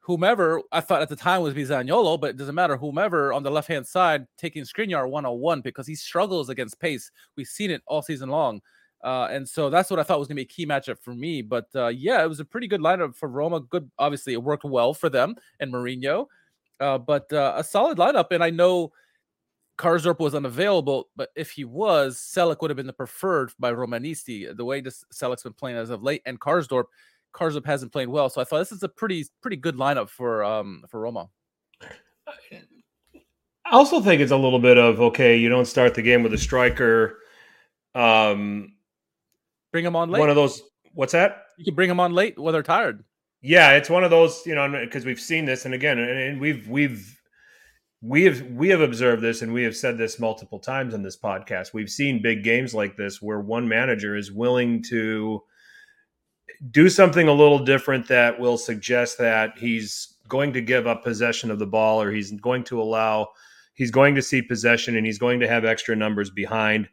whomever 0.06 0.62
I 0.72 0.82
thought 0.82 1.02
at 1.02 1.10
the 1.10 1.16
time 1.16 1.42
was 1.42 1.56
Zaniolo, 1.56 2.22
but 2.22 2.30
it 2.30 2.38
doesn't 2.38 2.54
matter. 2.54 2.78
Whomever 2.78 3.34
on 3.34 3.42
the 3.42 3.50
left 3.50 3.68
hand 3.68 3.88
side 3.88 4.28
taking 4.38 4.64
Skriniar 4.64 5.10
one 5.10 5.26
on 5.26 5.40
one 5.40 5.62
because 5.62 5.88
he 5.88 5.96
struggles 5.96 6.50
against 6.50 6.80
pace. 6.80 7.10
We've 7.36 7.48
seen 7.48 7.72
it 7.72 7.82
all 7.88 8.04
season 8.04 8.30
long. 8.30 8.62
Uh, 9.04 9.28
and 9.32 9.48
so 9.48 9.70
that's 9.70 9.90
what 9.90 10.00
I 10.00 10.04
thought 10.04 10.20
was 10.20 10.28
going 10.28 10.38
to 10.38 10.42
be 10.42 10.44
a 10.44 10.46
key 10.46 10.66
matchup 10.66 11.00
for 11.00 11.16
me. 11.16 11.42
But 11.42 11.68
uh, 11.76 11.88
yeah, 11.88 12.24
it 12.24 12.28
was 12.28 12.40
a 12.40 12.46
pretty 12.46 12.68
good 12.68 12.82
lineup 12.82 13.16
for 13.16 13.30
Roma. 13.30 13.62
Good, 13.62 13.90
obviously, 13.98 14.34
it 14.34 14.44
worked 14.44 14.64
well 14.64 14.94
for 14.94 15.10
them 15.10 15.36
and 15.60 15.74
Mourinho. 15.74 16.28
Uh, 16.80 16.98
but 16.98 17.32
uh, 17.32 17.54
a 17.56 17.64
solid 17.64 17.98
lineup. 17.98 18.28
And 18.32 18.44
I 18.44 18.50
know 18.50 18.92
Karsdorp 19.78 20.20
was 20.20 20.36
unavailable, 20.36 21.10
but 21.16 21.30
if 21.36 21.52
he 21.52 21.64
was, 21.66 22.18
Celik 22.18 22.62
would 22.62 22.70
have 22.70 22.78
been 22.78 22.88
the 22.88 22.94
preferred 22.94 23.52
by 23.60 23.72
Romanisti. 23.72 24.56
The 24.56 24.66
way 24.66 24.82
this 24.82 25.04
Celik's 25.14 25.44
been 25.44 25.54
playing 25.54 25.78
as 25.78 25.90
of 25.90 26.04
late, 26.04 26.22
and 26.26 26.40
Karsdorp, 26.40 26.86
Karsdorp 27.34 27.66
hasn't 27.66 27.92
played 27.92 28.08
well. 28.08 28.30
So 28.30 28.42
I 28.42 28.44
thought 28.44 28.60
this 28.60 28.72
is 28.72 28.84
a 28.84 28.90
pretty 28.90 29.26
pretty 29.42 29.58
good 29.58 29.76
lineup 29.76 30.10
for 30.10 30.44
um 30.44 30.84
for 30.90 31.02
Roma. 31.02 31.30
I 33.68 33.72
also 33.72 34.00
think 34.00 34.22
it's 34.22 34.32
a 34.32 34.38
little 34.38 34.60
bit 34.60 34.78
of 34.78 35.02
okay. 35.02 35.36
You 35.36 35.50
don't 35.50 35.66
start 35.66 35.96
the 35.96 36.02
game 36.02 36.24
with 36.24 36.34
a 36.34 36.38
striker. 36.38 37.20
Um, 37.96 38.74
Bring 39.72 39.86
him 39.86 39.96
on 39.96 40.10
late. 40.12 40.20
one 40.20 40.30
of 40.30 40.36
those. 40.36 40.62
What's 40.94 41.14
that? 41.14 41.44
you 41.58 41.66
can 41.66 41.74
bring 41.76 41.90
him 41.90 42.00
on 42.00 42.14
late 42.14 42.38
when 42.38 42.54
they're 42.54 42.64
tired. 42.64 43.04
Yeah, 43.46 43.74
it's 43.74 43.92
one 43.92 44.04
of 44.04 44.10
those, 44.10 44.42
you 44.48 44.56
know, 44.56 44.68
because 44.72 45.06
we've 45.06 45.20
seen 45.20 45.46
this, 45.46 45.66
and 45.66 45.76
again, 45.76 46.00
and, 46.00 46.42
we've 46.42 46.68
we've 46.68 47.22
we 48.02 48.24
have 48.24 48.42
we 48.48 48.70
have 48.70 48.82
observed 48.82 49.22
this, 49.22 49.44
and 49.44 49.54
we 49.54 49.62
have 49.62 49.76
said 49.76 50.00
this 50.00 50.20
multiple 50.20 50.58
times 50.58 50.96
on 50.96 51.04
this 51.04 51.16
podcast. 51.16 51.72
We've 51.72 51.90
seen 51.90 52.24
big 52.24 52.44
games 52.44 52.74
like 52.74 52.98
this 52.98 53.22
where 53.22 53.40
one 53.40 53.68
manager 53.68 54.16
is 54.16 54.32
willing 54.32 54.82
to 54.90 55.44
do 56.72 56.90
something 56.90 57.28
a 57.28 57.34
little 57.34 57.60
different 57.60 58.08
that 58.08 58.40
will 58.40 58.58
suggest 58.58 59.20
that 59.20 59.60
he's 59.60 60.16
going 60.28 60.52
to 60.54 60.62
give 60.62 60.88
up 60.88 61.04
possession 61.04 61.52
of 61.52 61.60
the 61.60 61.68
ball, 61.68 62.02
or 62.02 62.12
he's 62.12 62.32
going 62.32 62.64
to 62.64 62.82
allow, 62.82 63.28
he's 63.76 63.92
going 63.92 64.16
to 64.16 64.24
see 64.24 64.42
possession, 64.42 64.98
and 64.98 65.06
he's 65.06 65.20
going 65.20 65.40
to 65.40 65.48
have 65.48 65.66
extra 65.66 65.96
numbers 65.96 66.32
behind 66.32 66.90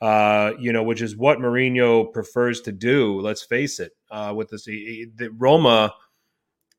uh, 0.00 0.52
you 0.58 0.72
know, 0.72 0.82
which 0.82 1.00
is 1.02 1.16
what 1.16 1.38
Mourinho 1.38 2.12
prefers 2.12 2.60
to 2.62 2.72
do. 2.72 3.20
Let's 3.20 3.42
face 3.44 3.80
it. 3.80 3.92
Uh, 4.10 4.32
with 4.36 4.48
this, 4.50 4.64
he- 4.64 4.72
he- 4.86 5.12
the 5.14 5.30
Roma, 5.30 5.94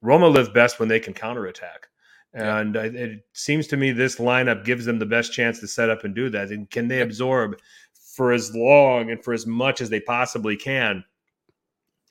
Roma 0.02 0.28
live 0.28 0.54
best 0.54 0.80
when 0.80 0.90
they 0.90 1.00
can 1.00 1.14
counterattack, 1.14 1.88
Yeah. 2.34 2.60
and 2.60 2.78
uh, 2.78 2.82
it 2.82 3.26
seems 3.34 3.68
to 3.68 3.78
me 3.78 3.92
this 3.92 4.18
lineup 4.18 4.64
gives 4.66 4.86
them 4.86 5.00
the 5.00 5.06
best 5.06 5.34
chance 5.34 5.60
to 5.62 5.68
set 5.68 5.90
up 5.90 6.04
and 6.04 6.14
do 6.14 6.30
that. 6.30 6.50
And 6.50 6.70
can 6.70 6.88
they 6.88 7.02
absorb 7.02 7.58
for 8.16 8.32
as 8.32 8.54
long 8.56 9.10
and 9.10 9.24
for 9.24 9.34
as 9.34 9.46
much 9.48 9.82
as 9.82 9.90
they 9.90 10.00
possibly 10.00 10.56
can? 10.56 11.04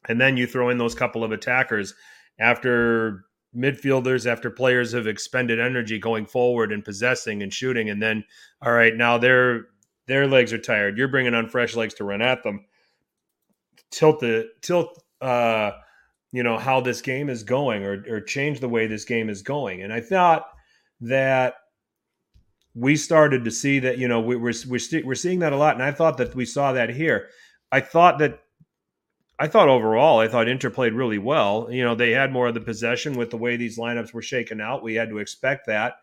And 0.08 0.20
then 0.20 0.36
you 0.36 0.46
throw 0.46 0.68
in 0.70 0.78
those 0.78 0.94
couple 0.94 1.24
of 1.24 1.32
attackers 1.32 1.94
after 2.38 3.24
midfielders 3.56 4.26
after 4.26 4.50
players 4.50 4.92
have 4.92 5.06
expended 5.06 5.60
energy 5.60 5.98
going 5.98 6.26
forward 6.26 6.72
and 6.72 6.84
possessing 6.84 7.40
and 7.40 7.54
shooting 7.54 7.88
and 7.88 8.02
then 8.02 8.24
all 8.60 8.72
right 8.72 8.96
now 8.96 9.16
they're 9.16 9.66
their 10.06 10.26
legs 10.26 10.52
are 10.52 10.58
tired. 10.58 10.98
You're 10.98 11.08
bringing 11.08 11.34
on 11.34 11.48
fresh 11.48 11.76
legs 11.76 11.94
to 11.94 12.04
run 12.04 12.22
at 12.22 12.42
them. 12.42 12.66
Tilt 13.90 14.20
the 14.20 14.50
tilt, 14.60 15.02
uh, 15.20 15.72
you 16.32 16.42
know 16.42 16.58
how 16.58 16.80
this 16.80 17.00
game 17.00 17.28
is 17.30 17.42
going, 17.42 17.84
or 17.84 18.04
or 18.08 18.20
change 18.20 18.60
the 18.60 18.68
way 18.68 18.86
this 18.86 19.04
game 19.04 19.30
is 19.30 19.42
going. 19.42 19.82
And 19.82 19.92
I 19.92 20.00
thought 20.00 20.46
that 21.00 21.54
we 22.74 22.96
started 22.96 23.44
to 23.44 23.50
see 23.50 23.78
that. 23.80 23.98
You 23.98 24.08
know, 24.08 24.20
we, 24.20 24.36
we're 24.36 24.52
we're 24.68 24.78
st- 24.78 25.06
we're 25.06 25.14
seeing 25.14 25.38
that 25.40 25.52
a 25.52 25.56
lot, 25.56 25.74
and 25.74 25.82
I 25.82 25.92
thought 25.92 26.18
that 26.18 26.34
we 26.34 26.44
saw 26.44 26.72
that 26.72 26.90
here. 26.90 27.28
I 27.70 27.80
thought 27.80 28.18
that. 28.18 28.40
I 29.36 29.48
thought 29.48 29.68
overall, 29.68 30.20
I 30.20 30.28
thought 30.28 30.48
Inter 30.48 30.70
played 30.70 30.92
really 30.92 31.18
well. 31.18 31.66
You 31.68 31.82
know, 31.82 31.96
they 31.96 32.12
had 32.12 32.30
more 32.30 32.46
of 32.46 32.54
the 32.54 32.60
possession 32.60 33.16
with 33.16 33.30
the 33.30 33.36
way 33.36 33.56
these 33.56 33.76
lineups 33.76 34.14
were 34.14 34.22
shaken 34.22 34.60
out. 34.60 34.84
We 34.84 34.94
had 34.94 35.08
to 35.08 35.18
expect 35.18 35.66
that. 35.66 35.94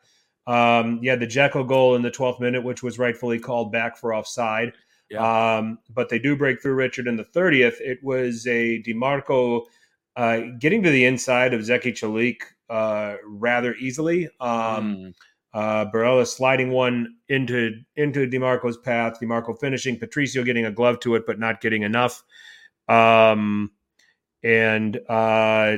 Um, 0.48 1.02
had 1.04 1.20
the 1.20 1.28
Dzeko 1.28 1.68
goal 1.68 1.96
in 1.96 2.02
the 2.02 2.12
12th 2.12 2.40
minute, 2.40 2.64
which 2.64 2.82
was 2.84 2.98
rightfully 3.00 3.40
called 3.40 3.72
back 3.72 3.98
for 3.98 4.14
offside. 4.14 4.74
Um, 5.58 5.78
but 5.90 6.10
they 6.10 6.20
do 6.20 6.36
break 6.36 6.62
through 6.62 6.76
Richard 6.76 7.08
in 7.08 7.18
the 7.18 7.26
30th. 7.26 7.80
It 7.82 8.00
was 8.04 8.48
a 8.48 8.82
DiMarco 8.84 9.64
uh, 10.16 10.40
getting 10.60 10.82
to 10.84 10.90
the 10.90 11.06
inside 11.06 11.54
of 11.54 11.62
Zeki 11.62 11.94
Celik 11.94 12.38
uh, 12.70 13.18
rather 13.26 13.76
easily. 13.76 14.30
Um, 14.40 14.96
Mm. 14.96 15.14
uh, 15.54 15.86
Barella 15.94 16.26
sliding 16.26 16.72
one 16.72 17.16
into 17.28 17.74
into 17.98 18.26
Dimarco's 18.26 18.78
path. 18.78 19.20
Dimarco 19.22 19.60
finishing. 19.60 20.00
Patricio 20.00 20.44
getting 20.44 20.66
a 20.66 20.72
glove 20.72 21.00
to 21.02 21.16
it, 21.16 21.26
but 21.28 21.40
not 21.40 21.60
getting 21.60 21.84
enough. 21.84 22.24
Um, 22.88 23.72
and 24.44 24.98
uh, 25.10 25.78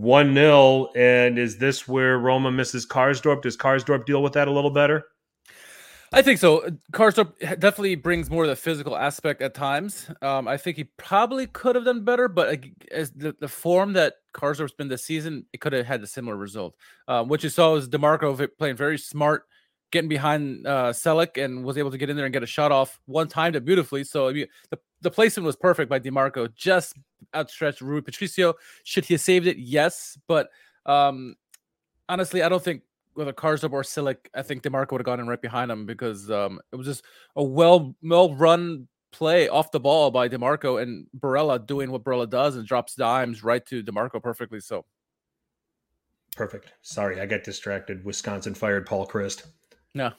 one 0.00 0.34
0 0.34 0.90
And 0.96 1.38
is 1.38 1.58
this 1.58 1.86
where 1.86 2.18
Roma 2.18 2.50
misses 2.50 2.86
Karsdorp? 2.86 3.42
Does 3.42 3.56
Karsdorp 3.56 4.06
deal 4.06 4.22
with 4.22 4.32
that 4.34 4.48
a 4.48 4.52
little 4.52 4.70
better? 4.70 5.04
I 6.14 6.20
think 6.20 6.38
so. 6.38 6.68
Karsdorp 6.92 7.38
definitely 7.40 7.94
brings 7.94 8.28
more 8.28 8.44
of 8.44 8.50
the 8.50 8.56
physical 8.56 8.96
aspect 8.96 9.40
at 9.40 9.54
times. 9.54 10.10
Um, 10.20 10.46
I 10.46 10.58
think 10.58 10.76
he 10.76 10.84
probably 10.98 11.46
could 11.46 11.74
have 11.74 11.86
done 11.86 12.04
better, 12.04 12.28
but 12.28 12.62
as 12.90 13.12
the, 13.12 13.34
the 13.40 13.48
form 13.48 13.94
that 13.94 14.14
Karsdorp's 14.34 14.74
been 14.74 14.88
this 14.88 15.04
season, 15.04 15.46
it 15.54 15.62
could 15.62 15.72
have 15.72 15.86
had 15.86 16.02
a 16.02 16.06
similar 16.06 16.36
result. 16.36 16.74
Um, 17.08 17.28
what 17.28 17.42
you 17.42 17.48
saw 17.48 17.72
was 17.72 17.88
DiMarco 17.88 18.46
playing 18.58 18.76
very 18.76 18.98
smart, 18.98 19.44
getting 19.90 20.10
behind 20.10 20.66
uh, 20.66 20.92
Celik, 20.92 21.42
and 21.42 21.64
was 21.64 21.78
able 21.78 21.90
to 21.90 21.98
get 21.98 22.10
in 22.10 22.16
there 22.16 22.26
and 22.26 22.32
get 22.32 22.42
a 22.42 22.46
shot 22.46 22.72
off. 22.72 23.00
One 23.06 23.28
time 23.28 23.54
it 23.54 23.64
beautifully. 23.64 24.04
So 24.04 24.28
I 24.28 24.32
mean, 24.34 24.46
the 24.68 24.78
the 25.02 25.10
placement 25.10 25.44
was 25.46 25.56
perfect 25.56 25.90
by 25.90 26.00
DiMarco. 26.00 26.54
Just 26.54 26.96
outstretched 27.34 27.80
Rui 27.80 28.00
Patricio. 28.00 28.54
Should 28.84 29.04
he 29.04 29.14
have 29.14 29.20
saved 29.20 29.46
it? 29.46 29.58
Yes, 29.58 30.18
but 30.26 30.50
um, 30.86 31.36
honestly, 32.08 32.42
I 32.42 32.48
don't 32.48 32.62
think 32.62 32.82
whether 33.14 33.32
Karsdorp 33.32 33.72
or 33.72 33.82
Celik, 33.82 34.16
I 34.34 34.42
think 34.42 34.62
DiMarco 34.62 34.92
would 34.92 35.00
have 35.00 35.06
gone 35.06 35.20
in 35.20 35.26
right 35.26 35.40
behind 35.40 35.70
him 35.70 35.84
because 35.84 36.30
um, 36.30 36.60
it 36.72 36.76
was 36.76 36.86
just 36.86 37.04
a 37.36 37.42
well 37.42 37.94
well 38.02 38.34
run 38.34 38.88
play 39.10 39.48
off 39.48 39.70
the 39.70 39.80
ball 39.80 40.10
by 40.10 40.28
DiMarco 40.28 40.82
and 40.82 41.06
Barella 41.18 41.64
doing 41.64 41.90
what 41.90 42.02
Barella 42.02 42.28
does 42.28 42.56
and 42.56 42.66
drops 42.66 42.94
dimes 42.94 43.44
right 43.44 43.64
to 43.66 43.82
DiMarco 43.82 44.22
perfectly. 44.22 44.60
So 44.60 44.84
Perfect. 46.34 46.72
Sorry, 46.80 47.20
I 47.20 47.26
got 47.26 47.44
distracted. 47.44 48.02
Wisconsin 48.04 48.54
fired 48.54 48.86
Paul 48.86 49.06
Chryst. 49.06 49.46
No. 49.94 50.12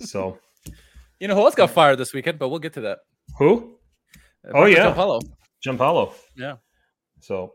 so 0.00 0.38
you 1.20 1.28
know 1.28 1.34
who 1.34 1.40
else 1.40 1.54
got 1.54 1.70
fired 1.70 1.96
this 1.96 2.12
weekend, 2.12 2.38
but 2.38 2.50
we'll 2.50 2.58
get 2.58 2.74
to 2.74 2.82
that. 2.82 2.98
who? 3.38 3.78
Oh, 4.52 4.64
yeah. 4.66 4.92
Giampaolo. 4.92 5.22
Giampaolo. 5.66 6.12
Yeah. 6.36 6.56
So, 7.20 7.54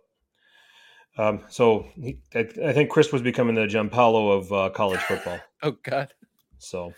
um, 1.17 1.41
so 1.49 1.85
he, 1.95 2.19
I, 2.33 2.39
I 2.65 2.73
think 2.73 2.89
Chryst 2.91 3.11
was 3.13 3.21
becoming 3.21 3.55
the 3.55 3.67
Giampaolo 3.67 4.37
of 4.37 4.51
uh, 4.53 4.69
college 4.71 5.01
football. 5.01 5.39
Oh 5.61 5.75
God. 5.83 6.13
So, 6.57 6.93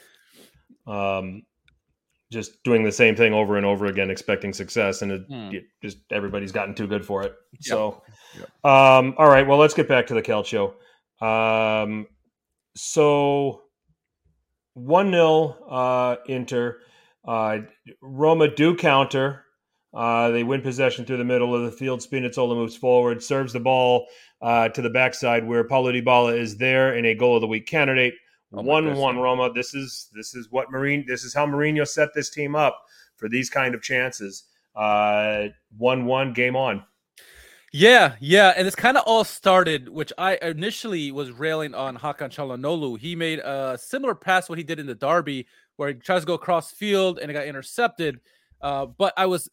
um, 0.86 1.42
just 2.32 2.64
doing 2.64 2.84
the 2.84 2.92
same 2.92 3.16
thing 3.16 3.34
over 3.34 3.58
and 3.58 3.66
over 3.66 3.88
again, 3.88 4.12
expecting 4.12 4.54
success, 4.54 5.02
and 5.02 5.12
it, 5.12 5.22
Hmm. 5.28 5.50
it 5.52 5.64
just 5.82 5.98
everybody's 6.12 6.52
gotten 6.52 6.76
too 6.76 6.86
good 6.86 7.04
for 7.04 7.24
it. 7.24 7.34
Yep. 7.54 7.64
So, 7.64 8.04
Yep. 8.38 8.50
um, 8.64 9.16
all 9.18 9.28
right, 9.28 9.48
well, 9.48 9.58
let's 9.58 9.74
get 9.74 9.88
back 9.88 10.06
to 10.08 10.14
the 10.14 10.22
Calcio. 10.22 10.74
Um, 11.26 12.06
so 12.76 13.64
one 14.74 15.12
0 15.12 15.58
uh, 15.70 16.16
Inter. 16.28 16.80
Uh, 17.28 17.58
Roma 18.02 18.48
do 18.48 18.76
counter. 18.76 19.44
Uh, 19.94 20.30
they 20.32 20.44
win 20.44 20.62
possession 20.62 21.06
through 21.06 21.18
the 21.18 21.24
middle 21.24 21.54
of 21.54 21.64
the 21.64 21.72
field. 21.72 22.00
Spinazzola 22.00 22.56
moves 22.56 22.78
forward, 22.78 23.22
serves 23.22 23.52
the 23.52 23.60
ball 23.60 24.08
uh, 24.42 24.70
to 24.70 24.82
the 24.82 24.90
backside 24.90 25.46
where 25.46 25.64
Paulo 25.64 25.92
Dybala 25.92 26.38
is 26.38 26.58
there 26.58 26.96
in 26.96 27.06
a 27.06 27.16
goal 27.16 27.36
of 27.36 27.42
the 27.42 27.48
week 27.48 27.68
candidate. 27.68 28.14
Oh 28.54 28.62
One 28.62 28.96
one 28.96 29.18
Roma. 29.18 29.52
This 29.54 29.74
is 29.74 30.10
this 30.14 30.36
is 30.36 30.50
what 30.52 30.72
Marine. 30.72 31.06
This 31.08 31.24
is 31.24 31.34
how 31.34 31.46
Mourinho 31.46 31.88
set 31.88 32.10
this 32.14 32.30
team 32.30 32.56
up 32.56 32.82
for 33.16 33.30
these 33.30 33.50
kind 33.50 33.74
of 33.74 33.82
chances. 33.82 34.44
Uh, 34.76 35.48
one 35.78 36.06
one 36.06 36.34
game 36.34 36.56
on. 36.56 36.84
Yeah, 37.74 38.16
yeah, 38.20 38.54
and 38.58 38.68
it's 38.68 38.76
kind 38.76 38.98
of 38.98 39.04
all 39.06 39.24
started, 39.24 39.88
which 39.88 40.12
I 40.18 40.38
initially 40.42 41.10
was 41.14 41.32
railing 41.32 41.74
on 41.74 41.98
Hakan 41.98 42.30
Çalhanoğlu. 42.30 43.00
He 43.00 43.16
made 43.16 43.40
a 43.40 43.78
similar 43.82 44.14
pass 44.14 44.50
what 44.50 44.58
he 44.58 44.64
did 44.66 44.78
in 44.78 44.88
the 44.88 44.96
derby, 44.96 45.48
where 45.78 45.88
he 45.88 45.96
tries 45.96 46.24
to 46.24 46.28
go 46.28 46.34
across 46.34 46.72
field 46.72 47.20
and 47.20 47.32
it 47.32 47.34
got 47.34 47.46
intercepted. 47.46 48.20
Uh, 48.60 48.88
but 48.88 49.14
I 49.16 49.26
was 49.26 49.50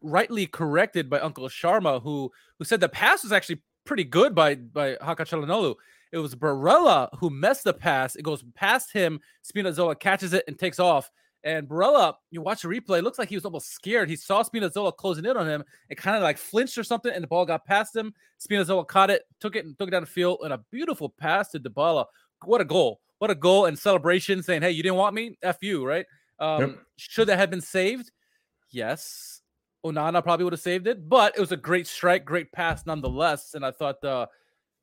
rightly 0.00 0.46
corrected 0.46 1.10
by 1.10 1.20
Uncle 1.20 1.48
Sharma, 1.48 2.02
who 2.02 2.30
who 2.58 2.64
said 2.64 2.80
the 2.80 2.88
pass 2.88 3.22
was 3.22 3.32
actually 3.32 3.62
pretty 3.84 4.04
good 4.04 4.34
by 4.34 4.54
by 4.54 4.94
Hakan 4.96 5.26
Çalhanoğlu. 5.26 5.74
It 6.12 6.18
was 6.18 6.34
Barella 6.34 7.08
who 7.18 7.30
messed 7.30 7.64
the 7.64 7.74
pass. 7.74 8.16
It 8.16 8.22
goes 8.22 8.42
past 8.54 8.92
him. 8.92 9.20
Spinazzola 9.44 9.98
catches 9.98 10.32
it 10.32 10.44
and 10.48 10.58
takes 10.58 10.78
off. 10.78 11.10
And 11.44 11.68
Barella, 11.68 12.14
you 12.30 12.40
watch 12.42 12.62
the 12.62 12.68
replay, 12.68 12.98
it 12.98 13.04
looks 13.04 13.18
like 13.18 13.28
he 13.28 13.36
was 13.36 13.44
almost 13.44 13.72
scared. 13.72 14.08
He 14.08 14.16
saw 14.16 14.42
Spinazzola 14.42 14.96
closing 14.96 15.24
in 15.24 15.36
on 15.36 15.46
him. 15.46 15.62
It 15.88 15.96
kind 15.96 16.16
of 16.16 16.22
like 16.22 16.36
flinched 16.36 16.76
or 16.78 16.82
something, 16.82 17.12
and 17.12 17.22
the 17.22 17.28
ball 17.28 17.46
got 17.46 17.64
past 17.64 17.94
him. 17.94 18.12
Spinazzola 18.40 18.86
caught 18.86 19.10
it, 19.10 19.22
took 19.38 19.54
it, 19.54 19.64
and 19.64 19.78
took 19.78 19.88
it 19.88 19.92
down 19.92 20.02
the 20.02 20.06
field, 20.06 20.40
and 20.42 20.52
a 20.52 20.58
beautiful 20.72 21.08
pass 21.08 21.50
to 21.50 21.60
Dybala. 21.60 22.06
What 22.44 22.60
a 22.60 22.64
goal! 22.64 23.00
What 23.18 23.30
a 23.30 23.34
goal 23.34 23.66
and 23.66 23.78
celebration, 23.78 24.42
saying, 24.42 24.62
"Hey, 24.62 24.72
you 24.72 24.82
didn't 24.82 24.98
want 24.98 25.14
me? 25.14 25.36
F 25.42 25.58
you!" 25.60 25.86
Right? 25.86 26.06
Um, 26.38 26.60
Yep. 26.60 26.78
Should 26.96 27.28
that 27.28 27.38
have 27.38 27.50
been 27.50 27.60
saved? 27.60 28.10
Yes. 28.70 29.37
Onana 29.84 30.22
probably 30.22 30.44
would 30.44 30.52
have 30.52 30.60
saved 30.60 30.86
it, 30.86 31.08
but 31.08 31.36
it 31.36 31.40
was 31.40 31.52
a 31.52 31.56
great 31.56 31.86
strike, 31.86 32.24
great 32.24 32.50
pass 32.52 32.84
nonetheless. 32.86 33.54
And 33.54 33.64
I 33.64 33.70
thought 33.70 34.02
uh, 34.04 34.26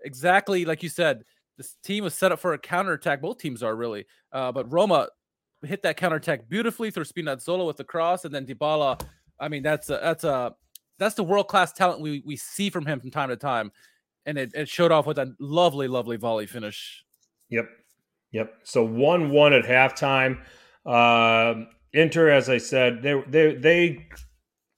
exactly 0.03 0.65
like 0.65 0.83
you 0.83 0.89
said, 0.89 1.23
this 1.57 1.75
team 1.83 2.03
was 2.03 2.13
set 2.13 2.31
up 2.31 2.39
for 2.39 2.53
a 2.53 2.57
counterattack. 2.57 3.21
Both 3.21 3.37
teams 3.37 3.63
are 3.63 3.75
really. 3.75 4.05
Uh, 4.31 4.51
but 4.51 4.71
Roma 4.71 5.07
hit 5.63 5.83
that 5.83 5.97
counterattack 5.97 6.47
beautifully 6.49 6.91
through 6.91 7.05
Spinazzola 7.05 7.65
with 7.65 7.77
the 7.77 7.83
cross, 7.83 8.25
and 8.25 8.33
then 8.33 8.45
Dybala. 8.45 9.01
I 9.39 9.47
mean, 9.47 9.63
that's 9.63 9.89
a 9.89 9.99
that's 10.01 10.23
a 10.23 10.53
that's 10.99 11.15
the 11.15 11.23
world 11.23 11.47
class 11.47 11.73
talent 11.73 12.01
we 12.01 12.23
we 12.25 12.35
see 12.35 12.69
from 12.69 12.85
him 12.85 12.99
from 12.99 13.11
time 13.11 13.29
to 13.29 13.37
time, 13.37 13.71
and 14.25 14.37
it, 14.37 14.51
it 14.53 14.69
showed 14.69 14.91
off 14.91 15.05
with 15.05 15.17
a 15.17 15.33
lovely, 15.39 15.87
lovely 15.87 16.17
volley 16.17 16.45
finish. 16.45 17.03
Yep. 17.49 17.69
Yep. 18.31 18.53
So 18.63 18.83
one 18.83 19.29
one 19.29 19.53
at 19.53 19.65
halftime. 19.65 20.39
Um 20.85 21.67
Inter, 21.93 22.29
as 22.29 22.49
I 22.49 22.57
said, 22.57 23.01
they 23.01 23.23
they 23.27 23.55
they 23.55 24.07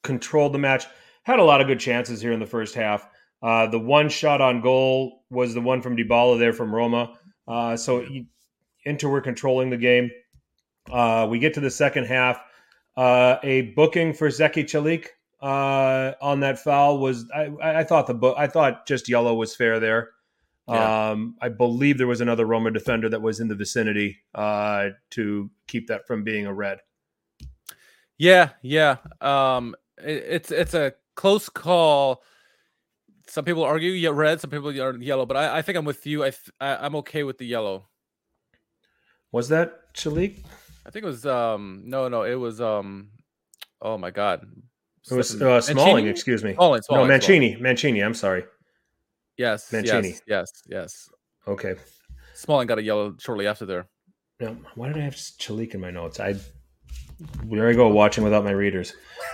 controlled 0.03 0.53
the 0.53 0.59
match. 0.59 0.85
Had 1.23 1.39
a 1.39 1.43
lot 1.43 1.61
of 1.61 1.67
good 1.67 1.79
chances 1.79 2.21
here 2.21 2.31
in 2.31 2.39
the 2.39 2.45
first 2.45 2.75
half. 2.75 3.07
Uh, 3.41 3.67
the 3.67 3.79
one 3.79 4.09
shot 4.09 4.41
on 4.41 4.61
goal 4.61 5.23
was 5.29 5.53
the 5.53 5.61
one 5.61 5.81
from 5.81 5.95
Dybala 5.95 6.39
there 6.39 6.53
from 6.53 6.73
Roma. 6.73 7.17
Uh, 7.47 7.77
so 7.77 8.05
Inter 8.85 9.09
were 9.09 9.21
controlling 9.21 9.69
the 9.69 9.77
game. 9.77 10.09
Uh, 10.91 11.27
we 11.29 11.39
get 11.39 11.53
to 11.55 11.59
the 11.59 11.69
second 11.69 12.05
half. 12.05 12.39
Uh, 12.95 13.37
a 13.43 13.73
booking 13.75 14.13
for 14.13 14.29
Zeki 14.29 14.63
Celik 14.63 15.07
uh, 15.41 16.13
on 16.21 16.39
that 16.39 16.59
foul 16.59 16.97
was 16.97 17.29
I, 17.35 17.51
I 17.61 17.83
thought 17.83 18.07
the 18.07 18.13
book 18.15 18.35
I 18.39 18.47
thought 18.47 18.87
just 18.87 19.07
yellow 19.07 19.35
was 19.35 19.55
fair 19.55 19.79
there. 19.79 20.09
Yeah. 20.67 21.11
Um, 21.11 21.35
I 21.41 21.49
believe 21.49 21.97
there 21.97 22.07
was 22.07 22.21
another 22.21 22.45
Roma 22.45 22.71
defender 22.71 23.07
that 23.09 23.21
was 23.21 23.39
in 23.39 23.47
the 23.47 23.55
vicinity 23.55 24.17
uh, 24.35 24.89
to 25.11 25.49
keep 25.67 25.87
that 25.87 26.07
from 26.07 26.23
being 26.23 26.45
a 26.45 26.53
red. 26.53 26.79
Yeah, 28.17 28.49
yeah. 28.61 28.97
Um, 29.21 29.75
it's 29.97 30.51
it's 30.51 30.73
a 30.73 30.93
close 31.15 31.49
call. 31.49 32.23
Some 33.27 33.43
people 33.43 33.63
argue 33.63 34.09
red, 34.11 34.39
some 34.39 34.49
people 34.49 34.69
are 34.69 34.97
yellow, 34.97 35.25
but 35.25 35.35
I, 35.37 35.57
I 35.57 35.61
think 35.61 35.77
I'm 35.77 35.85
with 35.85 36.05
you. 36.07 36.23
I, 36.23 36.29
th- 36.29 36.51
I 36.61 36.77
I'm 36.77 36.95
okay 36.97 37.23
with 37.23 37.37
the 37.37 37.45
yellow. 37.45 37.87
Was 39.31 39.49
that 39.49 39.93
Celik? 39.93 40.45
I 40.85 40.89
think 40.89 41.03
it 41.03 41.07
was 41.07 41.25
um 41.25 41.81
no 41.85 42.07
no 42.07 42.23
it 42.23 42.35
was 42.35 42.61
um 42.61 43.09
oh 43.81 43.97
my 43.97 44.09
god 44.09 44.47
It 45.11 45.13
was 45.13 45.41
uh, 45.41 45.59
Smalling, 45.59 45.93
Mancini? 46.05 46.09
excuse 46.09 46.43
me. 46.43 46.53
Smalling, 46.53 46.77
no, 46.77 46.81
Smalling, 46.81 46.81
Smalling. 46.81 47.07
Mancini. 47.09 47.55
Mancini. 47.57 47.99
I'm 47.99 48.13
sorry. 48.13 48.45
Yes, 49.37 49.71
Mancini. 49.71 50.09
yes, 50.09 50.21
yes, 50.27 50.49
yes. 50.67 51.09
Okay. 51.47 51.75
Smalling 52.33 52.67
got 52.67 52.79
a 52.79 52.83
yellow 52.83 53.15
shortly 53.19 53.47
after 53.47 53.65
there. 53.65 53.87
Now, 54.39 54.55
why 54.75 54.87
did 54.87 54.97
I 54.97 55.01
have 55.01 55.15
Celik 55.15 55.73
in 55.73 55.81
my 55.81 55.91
notes? 55.91 56.19
I 56.19 56.35
there 57.45 57.69
I 57.69 57.73
go 57.73 57.87
watching 57.89 58.23
without 58.23 58.43
my 58.43 58.51
readers. 58.51 58.93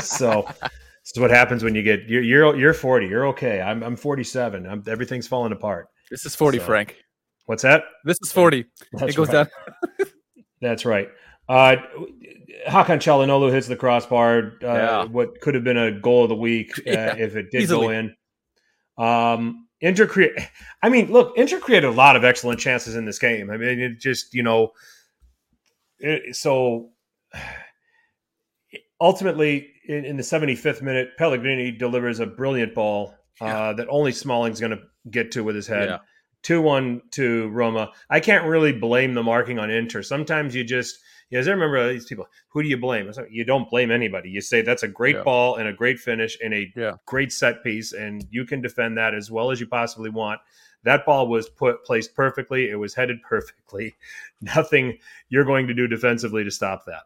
so 0.00 0.46
this 0.60 1.12
is 1.14 1.20
what 1.20 1.30
happens 1.30 1.64
when 1.64 1.74
you 1.74 1.82
get 1.82 2.08
you're 2.08 2.22
you're, 2.22 2.56
you're 2.56 2.74
40. 2.74 3.06
You're 3.06 3.26
okay. 3.28 3.60
I'm 3.60 3.82
I'm 3.82 3.96
47. 3.96 4.66
I'm, 4.66 4.82
everything's 4.86 5.26
falling 5.26 5.52
apart. 5.52 5.88
This 6.10 6.24
is 6.26 6.34
40, 6.34 6.58
So, 6.58 6.64
Frank. 6.64 6.96
What's 7.46 7.62
that? 7.62 7.84
This 8.04 8.18
is 8.22 8.32
40. 8.32 8.64
That's 8.92 9.12
it 9.12 9.16
goes 9.16 9.28
right. 9.28 9.48
down. 9.98 10.06
That's 10.60 10.84
right. 10.84 11.08
Uh, 11.48 11.76
Hakan 12.66 12.98
Çalhanoğlu 12.98 13.50
hits 13.52 13.68
the 13.68 13.76
crossbar. 13.76 14.52
Uh, 14.62 14.66
Yeah. 14.66 15.04
What 15.04 15.40
could 15.40 15.54
have 15.54 15.64
been 15.64 15.78
a 15.78 15.92
goal 15.92 16.24
of 16.24 16.28
the 16.28 16.34
week 16.34 16.72
uh, 16.80 16.82
Yeah, 16.86 17.16
if 17.16 17.36
it 17.36 17.50
did 17.50 17.62
easily. 17.62 17.86
go 17.86 17.92
in. 17.92 18.14
Um, 18.98 19.66
Inter 19.80 20.06
create. 20.06 20.32
I 20.82 20.88
mean, 20.88 21.10
look, 21.12 21.38
Inter 21.38 21.60
created 21.60 21.86
a 21.86 21.92
lot 21.92 22.16
of 22.16 22.24
excellent 22.24 22.58
chances 22.60 22.96
in 22.96 23.04
this 23.04 23.18
game. 23.18 23.50
I 23.50 23.56
mean, 23.56 23.78
it 23.80 23.98
just 24.00 24.34
you 24.34 24.42
know, 24.42 24.72
it, 26.00 26.34
so 26.36 26.90
ultimately 29.00 29.68
in, 29.86 30.04
in 30.04 30.16
the 30.16 30.22
75th 30.22 30.82
minute, 30.82 31.10
Pellegrini 31.18 31.70
delivers 31.72 32.20
a 32.20 32.26
brilliant 32.26 32.74
ball 32.74 33.14
uh, 33.40 33.72
that 33.74 33.86
only 33.88 34.12
Smalling's 34.12 34.60
going 34.60 34.72
to 34.72 34.82
get 35.10 35.30
to 35.32 35.44
with 35.44 35.54
his 35.56 35.66
head. 35.66 35.88
Yeah. 35.88 35.98
Two 36.42 36.60
one 36.62 37.02
to 37.12 37.48
Roma. 37.48 37.90
I 38.10 38.20
can't 38.20 38.44
really 38.44 38.72
blame 38.72 39.14
the 39.14 39.22
marking 39.22 39.58
on 39.58 39.70
Inter. 39.70 40.02
Sometimes 40.02 40.54
you 40.54 40.62
just, 40.64 40.98
you 41.30 41.38
guys 41.38 41.48
remember 41.48 41.92
these 41.92 42.06
people. 42.06 42.26
Who 42.50 42.62
do 42.62 42.68
you 42.68 42.76
blame? 42.76 43.10
Like, 43.10 43.26
you 43.30 43.44
don't 43.44 43.68
blame 43.68 43.90
anybody. 43.90 44.30
You 44.30 44.40
say 44.40 44.62
that's 44.62 44.82
a 44.84 44.88
great 44.88 45.16
Yeah. 45.16 45.22
ball 45.24 45.56
and 45.56 45.68
a 45.68 45.72
great 45.72 45.98
finish 45.98 46.38
and 46.42 46.54
a 46.54 46.72
Yeah. 46.76 46.92
great 47.06 47.32
set 47.32 47.62
piece, 47.64 47.92
and 47.92 48.24
you 48.30 48.44
can 48.44 48.60
defend 48.60 48.96
that 48.98 49.14
as 49.14 49.30
well 49.30 49.50
as 49.50 49.60
you 49.60 49.66
possibly 49.66 50.10
want. 50.10 50.40
That 50.84 51.04
ball 51.04 51.26
was 51.26 51.48
put 51.48 51.84
placed 51.84 52.14
perfectly. 52.14 52.70
It 52.70 52.76
was 52.76 52.94
headed 52.94 53.18
perfectly. 53.28 53.96
Nothing 54.40 54.98
you're 55.28 55.44
going 55.44 55.66
to 55.66 55.74
do 55.74 55.86
defensively 55.88 56.44
to 56.44 56.50
stop 56.52 56.84
that. 56.86 57.02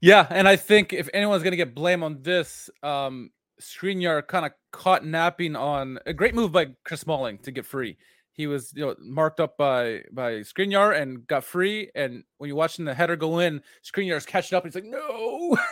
Yeah, 0.00 0.26
and 0.30 0.46
I 0.46 0.56
think 0.56 0.92
if 0.92 1.08
anyone's 1.12 1.42
gonna 1.42 1.56
get 1.56 1.74
blame 1.74 2.02
on 2.02 2.22
this, 2.22 2.70
um 2.82 3.30
Skriniar 3.60 4.26
kind 4.26 4.46
of 4.46 4.52
caught 4.70 5.04
napping 5.04 5.56
on 5.56 5.98
a 6.06 6.12
great 6.12 6.34
move 6.34 6.52
by 6.52 6.68
Chris 6.84 7.00
Smalling 7.00 7.38
to 7.38 7.50
get 7.50 7.66
free. 7.66 7.96
He 8.32 8.46
was 8.46 8.72
you 8.74 8.86
know 8.86 8.94
marked 9.00 9.40
up 9.40 9.56
by 9.56 10.02
by 10.12 10.34
Skriniar 10.40 11.00
and 11.00 11.26
got 11.26 11.44
free. 11.44 11.90
And 11.94 12.22
when 12.38 12.48
you're 12.48 12.56
watching 12.56 12.84
the 12.84 12.94
header 12.94 13.16
go 13.16 13.40
in, 13.40 13.62
Skriniar's 13.82 14.26
catching 14.26 14.56
up. 14.56 14.64
And 14.64 14.72
he's 14.72 14.82
like, 14.82 14.90
no. 14.90 15.56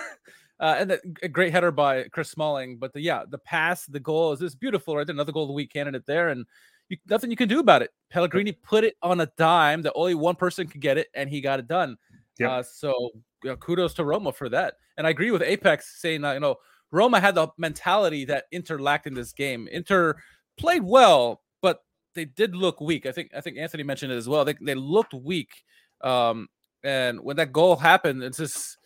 Uh, 0.59 0.77
and 0.79 0.91
that, 0.91 1.01
a 1.23 1.29
great 1.29 1.53
header 1.53 1.71
by 1.71 2.05
Chris 2.05 2.31
Smalling. 2.31 2.79
But 2.79 2.95
the, 2.95 3.01
yeah, 3.03 3.25
the 3.29 3.37
pass, 3.37 3.85
the 3.85 4.01
goal 4.01 4.33
is 4.33 4.41
just 4.41 4.59
beautiful, 4.59 4.97
right? 4.97 5.07
there. 5.07 5.13
Another 5.13 5.31
goal 5.31 5.43
of 5.43 5.49
the 5.49 5.53
week 5.53 5.71
candidate 5.71 6.07
there, 6.07 6.31
and 6.31 6.47
you, 6.89 6.97
nothing 7.09 7.31
you 7.31 7.37
can 7.37 7.49
do 7.49 7.61
about 7.61 7.83
it. 7.83 7.91
Pellegrini 8.09 8.53
put 8.53 8.83
it 8.83 8.97
on 9.03 9.21
a 9.21 9.27
dime 9.37 9.83
that 9.83 9.93
only 9.95 10.15
one 10.15 10.35
person 10.35 10.67
could 10.67 10.81
get 10.81 10.97
it, 10.97 11.09
and 11.13 11.29
he 11.29 11.43
got 11.43 11.59
it 11.59 11.69
done. 11.69 11.99
Yep. 12.39 12.51
Uh, 12.51 12.63
so 12.63 13.11
you 13.47 13.53
know, 13.53 13.57
kudos 13.57 13.95
to 13.95 14.05
Roma 14.05 14.33
for 14.33 14.49
that. 14.49 14.75
And 14.99 15.07
I 15.07 15.11
agree 15.11 15.31
with 15.31 15.41
Apex 15.41 16.01
saying, 16.01 16.25
uh, 16.25 16.33
you 16.33 16.41
know, 16.41 16.57
Roma 16.91 17.21
had 17.21 17.37
the 17.37 17.47
mentality 17.57 18.25
that 18.25 18.47
Inter 18.51 18.79
lacked 18.81 19.07
in 19.07 19.15
this 19.15 19.33
game. 19.33 19.69
Inter 19.71 20.17
played 20.59 20.83
well, 20.83 21.43
but 21.63 21.85
they 22.15 22.25
did 22.25 22.57
look 22.57 22.81
weak. 22.81 23.07
I 23.07 23.13
think 23.13 23.31
I 23.37 23.41
think 23.41 23.57
Anthony 23.57 23.85
mentioned 23.85 24.11
it 24.13 24.17
as 24.17 24.29
well. 24.29 24.45
They 24.45 24.55
they 24.61 24.75
looked 24.75 25.15
weak. 25.15 25.63
Um, 26.01 26.49
and 26.83 27.21
when 27.21 27.37
that 27.37 27.53
goal 27.53 27.77
happened, 27.77 28.25
it's 28.25 28.39
just 28.39 28.79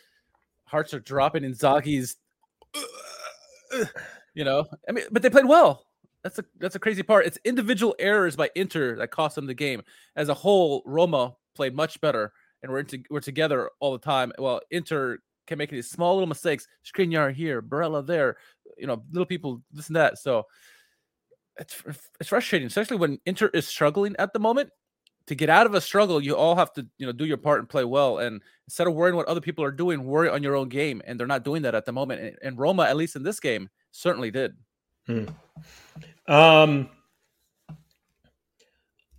hearts 0.66 0.92
are 0.92 1.00
dropping. 1.00 1.42
Inzaghi's, 1.42 2.16
you 4.34 4.44
know, 4.44 4.66
I 4.86 4.92
mean, 4.92 5.04
but 5.10 5.22
they 5.22 5.30
played 5.30 5.46
well. 5.46 5.86
That's 6.22 6.38
a 6.38 6.44
that's 6.58 6.76
a 6.76 6.80
crazy 6.80 7.02
part. 7.02 7.24
It's 7.24 7.38
individual 7.44 7.94
errors 7.98 8.36
by 8.36 8.50
Inter 8.54 8.96
that 8.96 9.10
cost 9.10 9.36
them 9.36 9.46
the 9.46 9.54
game. 9.54 9.82
As 10.16 10.28
a 10.28 10.34
whole, 10.34 10.82
Roma 10.84 11.34
played 11.54 11.74
much 11.74 11.98
better, 12.02 12.34
and 12.62 12.70
we're 12.70 12.80
into, 12.80 13.02
we're 13.10 13.20
together 13.20 13.70
all 13.80 13.92
the 13.92 13.98
time. 13.98 14.32
Well, 14.38 14.60
Inter 14.70 15.18
can 15.46 15.58
make 15.58 15.70
these 15.70 15.90
small 15.90 16.14
little 16.14 16.28
mistakes—screen 16.28 17.10
Skriniar 17.10 17.34
here, 17.34 17.60
Barella 17.60 18.06
there, 18.06 18.36
you 18.76 18.86
know, 18.86 19.02
little 19.10 19.26
people 19.26 19.62
this 19.72 19.88
and 19.88 19.96
that. 19.96 20.18
So 20.18 20.46
it's 21.58 21.82
it's 22.20 22.28
frustrating, 22.28 22.66
especially 22.66 22.96
when 22.98 23.18
Inter 23.26 23.50
is 23.52 23.66
struggling 23.66 24.14
at 24.18 24.32
the 24.32 24.38
moment. 24.38 24.70
to 25.30 25.36
get 25.36 25.48
out 25.48 25.64
of 25.64 25.74
a 25.74 25.80
struggle, 25.80 26.20
you 26.20 26.36
all 26.36 26.56
have 26.56 26.72
to, 26.72 26.84
you 26.98 27.06
know, 27.06 27.12
do 27.12 27.24
your 27.24 27.36
part 27.36 27.60
and 27.60 27.68
play 27.68 27.84
well. 27.84 28.18
And 28.18 28.42
instead 28.66 28.88
of 28.88 28.94
worrying 28.94 29.14
what 29.14 29.28
other 29.28 29.40
people 29.40 29.62
are 29.62 29.70
doing, 29.70 30.02
worry 30.02 30.28
on 30.28 30.42
your 30.42 30.56
own 30.56 30.68
game. 30.68 31.00
And 31.06 31.20
they're 31.20 31.26
not 31.28 31.44
doing 31.44 31.62
that 31.62 31.72
at 31.72 31.84
the 31.84 31.92
moment. 31.92 32.20
And, 32.20 32.36
and 32.42 32.58
Roma, 32.58 32.82
at 32.82 32.96
least 32.96 33.14
in 33.14 33.22
this 33.22 33.38
game, 33.38 33.68
certainly 33.92 34.32
did. 34.32 34.56
Hmm. 35.06 35.26
Um, 36.26 36.90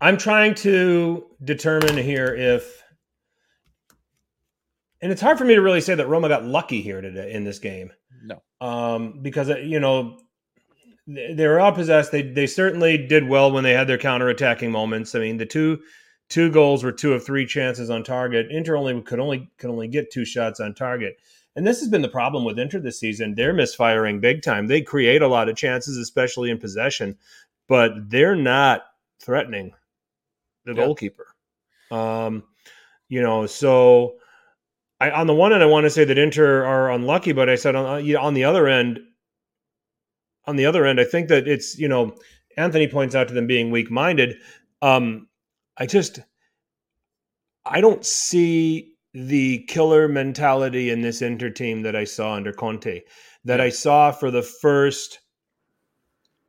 I'm 0.01 0.17
trying 0.17 0.53
to 0.55 1.27
determine 1.45 1.95
here 1.95 2.35
if, 2.35 2.83
and 5.01 5.11
it's 5.11 5.21
hard 5.21 5.37
for 5.37 5.45
me 5.45 5.55
to 5.55 5.61
really 5.61 5.81
say 5.81 5.95
that 5.95 6.07
Roma 6.07 6.29
got 6.29 6.45
lucky 6.45 6.81
here 6.81 7.01
today 7.01 7.31
in 7.31 7.43
this 7.43 7.59
game. 7.59 7.91
No, 8.23 8.41
um, 8.59 9.19
because 9.21 9.49
uh, 9.49 9.57
you 9.57 9.79
know 9.79 10.19
they 11.07 11.47
were 11.47 11.59
all 11.59 11.71
possessed. 11.71 12.11
They 12.11 12.21
they 12.21 12.47
certainly 12.47 12.97
did 12.97 13.27
well 13.27 13.51
when 13.51 13.63
they 13.63 13.73
had 13.73 13.87
their 13.87 13.97
counter-attacking 13.97 14.71
moments. 14.71 15.15
I 15.15 15.19
mean, 15.19 15.37
the 15.37 15.45
two 15.45 15.79
two 16.29 16.49
goals 16.51 16.83
were 16.83 16.91
two 16.91 17.13
of 17.13 17.25
three 17.25 17.45
chances 17.45 17.89
on 17.89 18.03
target. 18.03 18.51
Inter 18.51 18.75
only 18.75 19.01
could 19.01 19.19
only 19.19 19.51
could 19.57 19.69
only 19.69 19.87
get 19.87 20.11
two 20.11 20.25
shots 20.25 20.59
on 20.59 20.73
target. 20.73 21.17
And 21.55 21.67
this 21.67 21.81
has 21.81 21.89
been 21.89 22.01
the 22.01 22.07
problem 22.07 22.45
with 22.45 22.57
Inter 22.57 22.79
this 22.79 22.99
season. 22.99 23.35
They're 23.35 23.53
misfiring 23.53 24.21
big 24.21 24.41
time. 24.41 24.67
They 24.67 24.81
create 24.81 25.21
a 25.21 25.27
lot 25.27 25.49
of 25.49 25.57
chances, 25.57 25.97
especially 25.97 26.49
in 26.49 26.57
possession, 26.57 27.17
but 27.67 27.91
they're 28.09 28.37
not 28.37 28.83
threatening 29.19 29.73
the 30.63 30.73
yeah. 30.73 30.85
goalkeeper. 30.85 31.27
Um, 31.91 32.43
you 33.09 33.21
know, 33.21 33.45
so 33.45 34.15
I, 35.01 35.09
on 35.09 35.25
the 35.25 35.33
one 35.33 35.51
end, 35.51 35.63
I 35.63 35.65
want 35.65 35.85
to 35.85 35.89
say 35.89 36.03
that 36.05 36.17
Inter 36.19 36.63
are 36.63 36.91
unlucky, 36.91 37.31
but 37.31 37.49
I 37.49 37.55
said 37.55 37.75
on, 37.75 37.85
uh, 37.85 38.19
on 38.19 38.35
the 38.35 38.43
other 38.43 38.67
end, 38.67 38.99
on 40.45 40.57
the 40.57 40.67
other 40.67 40.85
end, 40.85 40.99
I 40.99 41.05
think 41.05 41.27
that 41.29 41.47
it's 41.47 41.77
you 41.79 41.87
know 41.87 42.15
Anthony 42.55 42.87
points 42.87 43.15
out 43.15 43.27
to 43.29 43.33
them 43.33 43.47
being 43.47 43.71
weak 43.71 43.89
minded. 43.89 44.37
Um, 44.83 45.27
I 45.75 45.87
just 45.87 46.19
I 47.65 47.81
don't 47.81 48.05
see 48.05 48.93
the 49.13 49.65
killer 49.67 50.07
mentality 50.07 50.91
in 50.91 51.01
this 51.01 51.23
Inter 51.23 51.49
team 51.49 51.81
that 51.81 51.95
I 51.95 52.03
saw 52.03 52.35
under 52.35 52.53
Conte, 52.53 53.01
that 53.43 53.59
I 53.59 53.69
saw 53.69 54.11
for 54.11 54.29
the 54.29 54.43
first, 54.43 55.19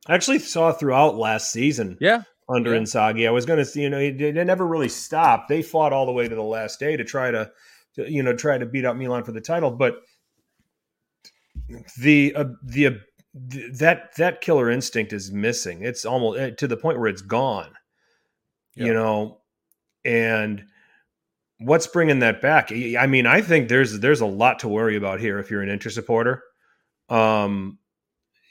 I 0.07 0.13
actually 0.13 0.39
saw 0.39 0.71
throughout 0.71 1.15
last 1.15 1.51
season. 1.51 1.97
Yeah. 1.99 2.23
Under 2.53 2.75
yeah. 2.75 2.81
Inzaghi, 2.81 3.27
I 3.27 3.31
was 3.31 3.45
going 3.45 3.59
to 3.59 3.65
see, 3.65 3.81
you 3.81 3.89
know, 3.89 3.97
they 3.97 4.43
never 4.43 4.67
really 4.67 4.89
stopped. 4.89 5.47
They 5.47 5.61
fought 5.61 5.93
all 5.93 6.05
the 6.05 6.11
way 6.11 6.27
to 6.27 6.35
the 6.35 6.43
last 6.43 6.77
day 6.77 6.97
to 6.97 7.03
try 7.03 7.31
to, 7.31 7.49
to 7.95 8.09
you 8.11 8.23
know, 8.23 8.35
try 8.35 8.57
to 8.57 8.65
beat 8.65 8.85
out 8.85 8.97
Milan 8.97 9.23
for 9.23 9.31
the 9.31 9.41
title. 9.41 9.71
But 9.71 10.01
the 11.99 12.33
uh, 12.35 12.45
the 12.63 12.87
uh, 12.87 12.91
that 13.73 14.15
that 14.17 14.41
killer 14.41 14.69
instinct 14.69 15.13
is 15.13 15.31
missing. 15.31 15.83
It's 15.83 16.05
almost 16.05 16.39
eh, 16.39 16.51
to 16.51 16.67
the 16.67 16.77
point 16.77 16.99
where 16.99 17.09
it's 17.09 17.21
gone. 17.21 17.73
Yeah. 18.75 18.85
You 18.85 18.93
know, 18.93 19.41
and 20.05 20.63
what's 21.59 21.87
bringing 21.87 22.19
that 22.19 22.41
back? 22.41 22.71
I 22.71 23.07
mean, 23.07 23.25
I 23.25 23.41
think 23.41 23.69
there's 23.69 23.99
there's 23.99 24.21
a 24.21 24.25
lot 24.25 24.59
to 24.59 24.67
worry 24.67 24.95
about 24.95 25.19
here 25.19 25.39
if 25.39 25.49
you're 25.49 25.61
an 25.61 25.69
Inter 25.69 25.89
supporter. 25.89 26.43
Um, 27.09 27.79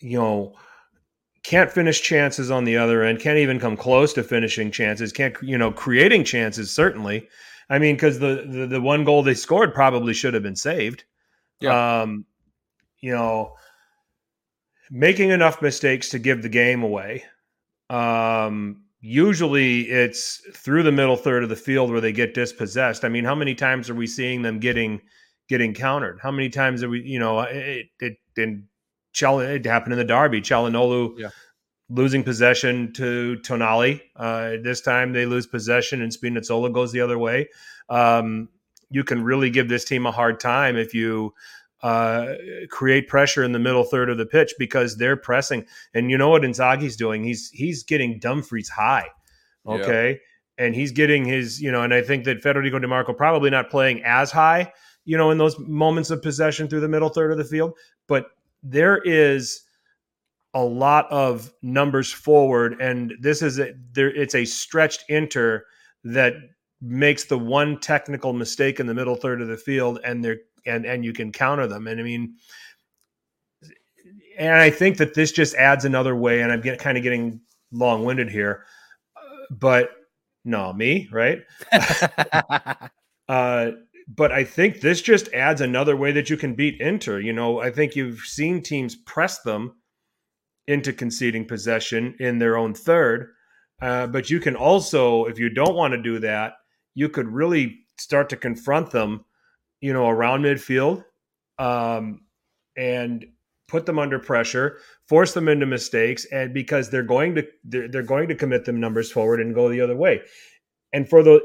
you 0.00 0.18
know, 0.18 0.54
can't 1.42 1.70
finish 1.70 2.00
chances 2.02 2.50
on 2.50 2.64
the 2.64 2.76
other 2.76 3.02
end, 3.02 3.20
can't 3.20 3.38
even 3.38 3.58
come 3.58 3.76
close 3.76 4.12
to 4.14 4.22
finishing 4.22 4.70
chances, 4.70 5.12
can't 5.12 5.36
you 5.42 5.58
know, 5.58 5.72
creating 5.72 6.24
chances 6.24 6.70
certainly. 6.70 7.28
I 7.70 7.78
mean, 7.78 7.94
because 7.94 8.18
the, 8.18 8.44
the, 8.46 8.66
the 8.66 8.80
one 8.80 9.04
goal 9.04 9.22
they 9.22 9.34
scored 9.34 9.74
probably 9.74 10.14
should 10.14 10.34
have 10.34 10.42
been 10.42 10.56
saved. 10.56 11.04
Yeah. 11.60 12.02
Um, 12.02 12.26
you 13.00 13.12
know, 13.12 13.54
making 14.90 15.30
enough 15.30 15.62
mistakes 15.62 16.10
to 16.10 16.18
give 16.18 16.42
the 16.42 16.48
game 16.48 16.82
away. 16.82 17.24
Um, 17.90 18.82
usually 19.00 19.82
it's 19.90 20.40
through 20.54 20.82
the 20.82 20.92
middle 20.92 21.16
third 21.16 21.42
of 21.42 21.48
the 21.48 21.56
field 21.56 21.90
where 21.90 22.00
they 22.00 22.12
get 22.12 22.34
dispossessed. 22.34 23.04
I 23.04 23.08
mean, 23.08 23.24
how 23.24 23.34
many 23.34 23.54
times 23.54 23.90
are 23.90 23.94
we 23.94 24.06
seeing 24.06 24.42
them 24.42 24.60
getting 24.60 25.00
getting 25.48 25.74
countered? 25.74 26.20
How 26.22 26.30
many 26.30 26.48
times 26.48 26.82
are 26.82 26.88
we, 26.88 27.02
you 27.02 27.18
know, 27.18 27.40
it 27.40 27.86
it, 28.00 28.16
it, 28.36 28.58
it 29.16 29.66
happened 29.66 29.92
in 29.92 29.98
the 29.98 30.04
derby. 30.04 30.40
Calhanoglu 30.40 31.18
yeah. 31.18 31.28
Losing 31.92 32.24
possession 32.24 32.92
to 32.94 33.36
Tonali. 33.42 34.00
Uh, 34.16 34.52
this 34.62 34.80
time 34.80 35.12
they 35.12 35.26
lose 35.26 35.46
possession 35.46 36.00
and 36.00 36.10
Spinazzola 36.10 36.72
goes 36.72 36.92
the 36.92 37.00
other 37.00 37.18
way. 37.18 37.48
Um, 37.88 38.48
you 38.90 39.04
can 39.04 39.22
really 39.22 39.50
give 39.50 39.68
this 39.68 39.84
team 39.84 40.06
a 40.06 40.10
hard 40.10 40.40
time 40.40 40.76
if 40.76 40.94
you 40.94 41.34
uh, 41.82 42.34
create 42.70 43.08
pressure 43.08 43.42
in 43.42 43.52
the 43.52 43.58
middle 43.58 43.84
third 43.84 44.08
of 44.08 44.16
the 44.16 44.26
pitch 44.26 44.54
because 44.58 44.96
they're 44.96 45.16
pressing. 45.16 45.66
And 45.92 46.10
you 46.10 46.16
know 46.16 46.30
what 46.30 46.42
Inzaghi's 46.42 46.96
doing? 46.96 47.24
He's 47.24 47.50
he's 47.50 47.82
getting 47.82 48.18
Dumfries 48.18 48.68
high. 48.68 49.08
Okay. 49.66 50.10
Yeah. 50.10 50.64
And 50.64 50.74
he's 50.74 50.92
getting 50.92 51.24
his, 51.24 51.60
you 51.60 51.72
know, 51.72 51.82
and 51.82 51.92
I 51.92 52.02
think 52.02 52.24
that 52.24 52.42
Federico 52.42 52.78
Di 52.78 52.86
Marco 52.86 53.12
probably 53.12 53.50
not 53.50 53.70
playing 53.70 54.02
as 54.04 54.30
high, 54.30 54.72
you 55.04 55.16
know, 55.16 55.30
in 55.30 55.38
those 55.38 55.58
moments 55.58 56.10
of 56.10 56.22
possession 56.22 56.68
through 56.68 56.80
the 56.80 56.88
middle 56.88 57.08
third 57.08 57.32
of 57.32 57.38
the 57.38 57.44
field. 57.44 57.72
But 58.06 58.26
there 58.62 58.98
is 58.98 59.62
a 60.54 60.62
lot 60.62 61.10
of 61.10 61.52
numbers 61.62 62.12
forward, 62.12 62.80
and 62.80 63.14
this 63.20 63.42
is 63.42 63.58
a, 63.58 63.74
there. 63.92 64.10
It's 64.10 64.34
a 64.34 64.44
stretched 64.44 65.04
Inter 65.08 65.64
that 66.04 66.34
makes 66.80 67.24
the 67.24 67.38
one 67.38 67.78
technical 67.78 68.32
mistake 68.32 68.80
in 68.80 68.86
the 68.86 68.94
middle 68.94 69.14
third 69.14 69.40
of 69.40 69.48
the 69.48 69.56
field, 69.56 70.00
and 70.04 70.24
they're 70.24 70.38
and 70.66 70.84
and 70.84 71.04
you 71.04 71.12
can 71.12 71.32
counter 71.32 71.66
them. 71.66 71.86
And 71.86 72.00
I 72.00 72.02
mean, 72.02 72.34
and 74.38 74.54
I 74.54 74.70
think 74.70 74.98
that 74.98 75.14
this 75.14 75.32
just 75.32 75.54
adds 75.54 75.84
another 75.84 76.14
way. 76.14 76.42
And 76.42 76.52
I'm 76.52 76.60
get, 76.60 76.78
kind 76.78 76.96
of 76.98 77.02
getting 77.02 77.40
long 77.70 78.04
winded 78.04 78.30
here, 78.30 78.64
but 79.50 79.90
no, 80.44 80.72
me 80.72 81.08
right. 81.10 81.40
uh, 83.28 83.70
but 84.08 84.32
I 84.32 84.44
think 84.44 84.80
this 84.80 85.00
just 85.00 85.32
adds 85.32 85.60
another 85.60 85.96
way 85.96 86.12
that 86.12 86.28
you 86.28 86.36
can 86.36 86.54
beat 86.54 86.80
Inter. 86.80 87.20
You 87.20 87.32
know, 87.32 87.60
I 87.60 87.70
think 87.70 87.96
you've 87.96 88.20
seen 88.20 88.62
teams 88.62 88.96
press 88.96 89.40
them 89.42 89.76
into 90.66 90.92
conceding 90.92 91.46
possession 91.46 92.14
in 92.20 92.38
their 92.38 92.56
own 92.56 92.74
third. 92.74 93.32
Uh, 93.80 94.06
but 94.06 94.30
you 94.30 94.38
can 94.38 94.54
also, 94.54 95.24
if 95.24 95.38
you 95.38 95.48
don't 95.48 95.74
want 95.74 95.92
to 95.92 96.02
do 96.02 96.18
that, 96.20 96.54
you 96.94 97.08
could 97.08 97.26
really 97.26 97.78
start 97.98 98.28
to 98.28 98.36
confront 98.36 98.90
them 98.90 99.24
you 99.82 99.92
know, 99.92 100.08
around 100.08 100.42
midfield 100.42 101.04
um, 101.58 102.22
and 102.76 103.26
put 103.68 103.84
them 103.84 103.98
under 103.98 104.18
pressure, 104.18 104.78
force 105.08 105.34
them 105.34 105.48
into 105.48 105.66
mistakes, 105.66 106.24
and 106.26 106.54
because 106.54 106.88
they're 106.88 107.02
going 107.02 107.34
to 107.34 107.46
they're, 107.64 107.88
they're 107.88 108.02
going 108.02 108.28
to 108.28 108.34
commit 108.34 108.64
them 108.64 108.80
numbers 108.80 109.10
forward 109.12 109.40
and 109.40 109.54
go 109.54 109.68
the 109.68 109.80
other 109.80 109.96
way. 109.96 110.22
And 110.94 111.08
for 111.08 111.22
those 111.22 111.42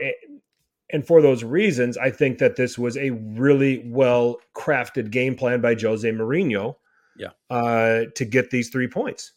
and 0.94 1.06
for 1.06 1.22
those 1.22 1.44
reasons, 1.44 1.98
I 1.98 2.12
think 2.12 2.38
that 2.38 2.56
this 2.56 2.78
was 2.78 2.96
a 2.96 3.10
really 3.10 3.84
well 3.88 4.38
crafted 4.56 5.10
game 5.10 5.36
plan 5.36 5.60
by 5.60 5.76
Jose 5.76 6.10
Mourinho. 6.10 6.76
Yeah, 7.18 7.30
uh, 7.50 8.06
to 8.16 8.26
get 8.26 8.52
these 8.52 8.70
three 8.70 8.88
points. 8.88 9.34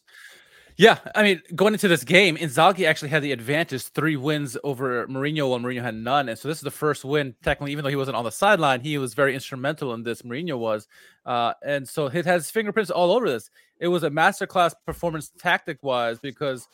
Yeah, 0.81 0.97
I 1.15 1.23
mean, 1.23 1.43
going 1.55 1.75
into 1.75 1.89
this 1.89 2.05
game, 2.05 2.39
Inzaghi 2.39 2.87
actually 2.87 3.11
had 3.11 3.23
the 3.23 3.33
advantage, 3.33 3.83
three 3.89 4.17
wins 4.17 4.57
over 4.65 5.07
Mourinho, 5.09 5.51
while 5.51 5.59
Mourinho 5.59 5.83
had 5.83 5.95
none. 5.95 6.31
And 6.31 6.39
so 6.39 6.49
this 6.49 6.57
is 6.57 6.63
the 6.63 6.71
first 6.71 7.05
win, 7.05 7.35
technically, 7.43 7.73
even 7.73 7.85
though 7.85 7.91
he 7.91 7.97
wasn't 7.97 8.17
on 8.17 8.25
the 8.25 8.31
sideline, 8.31 8.81
he 8.81 8.97
was 8.97 9.13
very 9.13 9.35
instrumental 9.35 9.93
in 9.93 10.03
this. 10.03 10.23
Mourinho 10.23 10.59
was, 10.59 10.89
uh, 11.27 11.53
and 11.63 11.87
so 11.87 12.07
it 12.07 12.25
has 12.25 12.51
fingerprints 12.51 12.91
all 12.91 13.13
over 13.13 13.29
this. 13.29 13.51
It 13.79 13.89
was 13.89 14.05
a 14.05 14.11
masterclass 14.11 14.73
performance, 14.87 15.31
tactic 15.39 15.83
wise, 15.83 16.19
because 16.19 16.67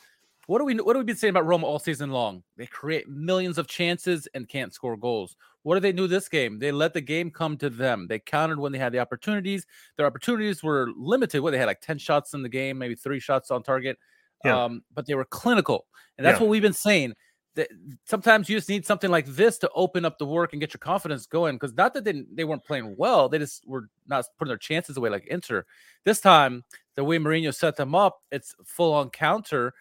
what 0.45 0.59
do 0.59 0.65
we 0.65 0.75
what 0.75 0.95
have 0.95 1.03
we 1.03 1.07
been 1.07 1.17
saying 1.17 1.31
about 1.31 1.45
Roma 1.45 1.65
all 1.67 1.77
season 1.77 2.09
long? 2.09 2.43
They 2.55 2.65
create 2.65 3.09
millions 3.09 3.57
of 3.57 3.67
chances 3.67 4.25
and 4.33 4.47
can't 4.47 4.73
score 4.73 4.95
goals. 4.95 5.35
What 5.67 5.75
did 5.75 5.83
they 5.83 5.91
do 5.91 6.07
this 6.07 6.29
game? 6.29 6.59
They 6.59 6.71
let 6.71 6.93
the 6.93 7.01
game 7.01 7.29
come 7.29 7.57
to 7.57 7.69
them. 7.69 8.07
They 8.07 8.19
countered 8.19 8.57
when 8.57 8.71
they 8.71 8.77
had 8.77 8.93
the 8.93 8.99
opportunities. 8.99 9.65
Their 9.97 10.05
opportunities 10.05 10.63
were 10.63 10.87
limited. 10.95 11.41
What 11.41 11.51
they 11.51 11.57
had 11.57 11.65
like 11.65 11.81
10 11.81 11.97
shots 11.97 12.33
in 12.33 12.41
the 12.41 12.47
game, 12.47 12.77
maybe 12.77 12.95
three 12.95 13.19
shots 13.19 13.51
on 13.51 13.63
target. 13.63 13.97
Yeah. 14.45 14.63
Um, 14.63 14.83
but 14.93 15.07
they 15.07 15.13
were 15.13 15.25
clinical. 15.25 15.87
And 16.17 16.25
that's 16.25 16.39
yeah. 16.39 16.43
what 16.43 16.51
we've 16.51 16.61
been 16.61 16.71
saying. 16.71 17.15
That 17.55 17.67
sometimes 18.05 18.47
you 18.47 18.55
just 18.55 18.69
need 18.69 18.85
something 18.85 19.11
like 19.11 19.25
this 19.25 19.57
to 19.57 19.69
open 19.75 20.05
up 20.05 20.17
the 20.19 20.25
work 20.25 20.53
and 20.53 20.61
get 20.61 20.73
your 20.73 20.79
confidence 20.79 21.25
going. 21.25 21.55
Because 21.55 21.73
not 21.73 21.93
that 21.95 22.05
they, 22.05 22.23
they 22.33 22.45
weren't 22.45 22.63
playing 22.63 22.95
well, 22.97 23.27
they 23.27 23.37
just 23.37 23.67
were 23.67 23.89
not 24.07 24.23
putting 24.39 24.51
their 24.51 24.57
chances 24.57 24.95
away 24.95 25.09
like 25.09 25.27
Inter. 25.27 25.65
This 26.05 26.21
time, 26.21 26.63
the 26.95 27.03
way 27.03 27.19
Mourinho 27.19 27.53
set 27.53 27.75
them 27.75 27.93
up, 27.93 28.21
it's 28.31 28.55
full 28.63 28.93
on 28.93 29.09
counter 29.09 29.73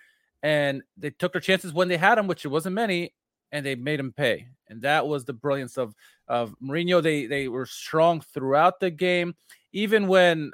and 0.43 0.83
they 0.97 1.11
took 1.11 1.31
their 1.31 1.41
chances 1.41 1.73
when 1.73 1.87
they 1.87 1.97
had 1.97 2.19
them, 2.19 2.27
which 2.27 2.45
it 2.45 2.49
wasn't 2.49 2.75
many, 2.75 3.15
and 3.53 3.65
they 3.65 3.75
made 3.75 4.01
him 4.01 4.13
pay. 4.13 4.49
And 4.69 4.83
that 4.83 5.07
was 5.07 5.25
the 5.25 5.33
brilliance 5.33 5.77
of 5.77 5.95
of 6.29 6.55
Mourinho. 6.63 7.03
They 7.03 7.27
they 7.27 7.49
were 7.49 7.67
strong 7.67 8.21
throughout 8.21 8.81
the 8.81 8.91
game, 8.91 9.35
even 9.73 10.09
when 10.09 10.53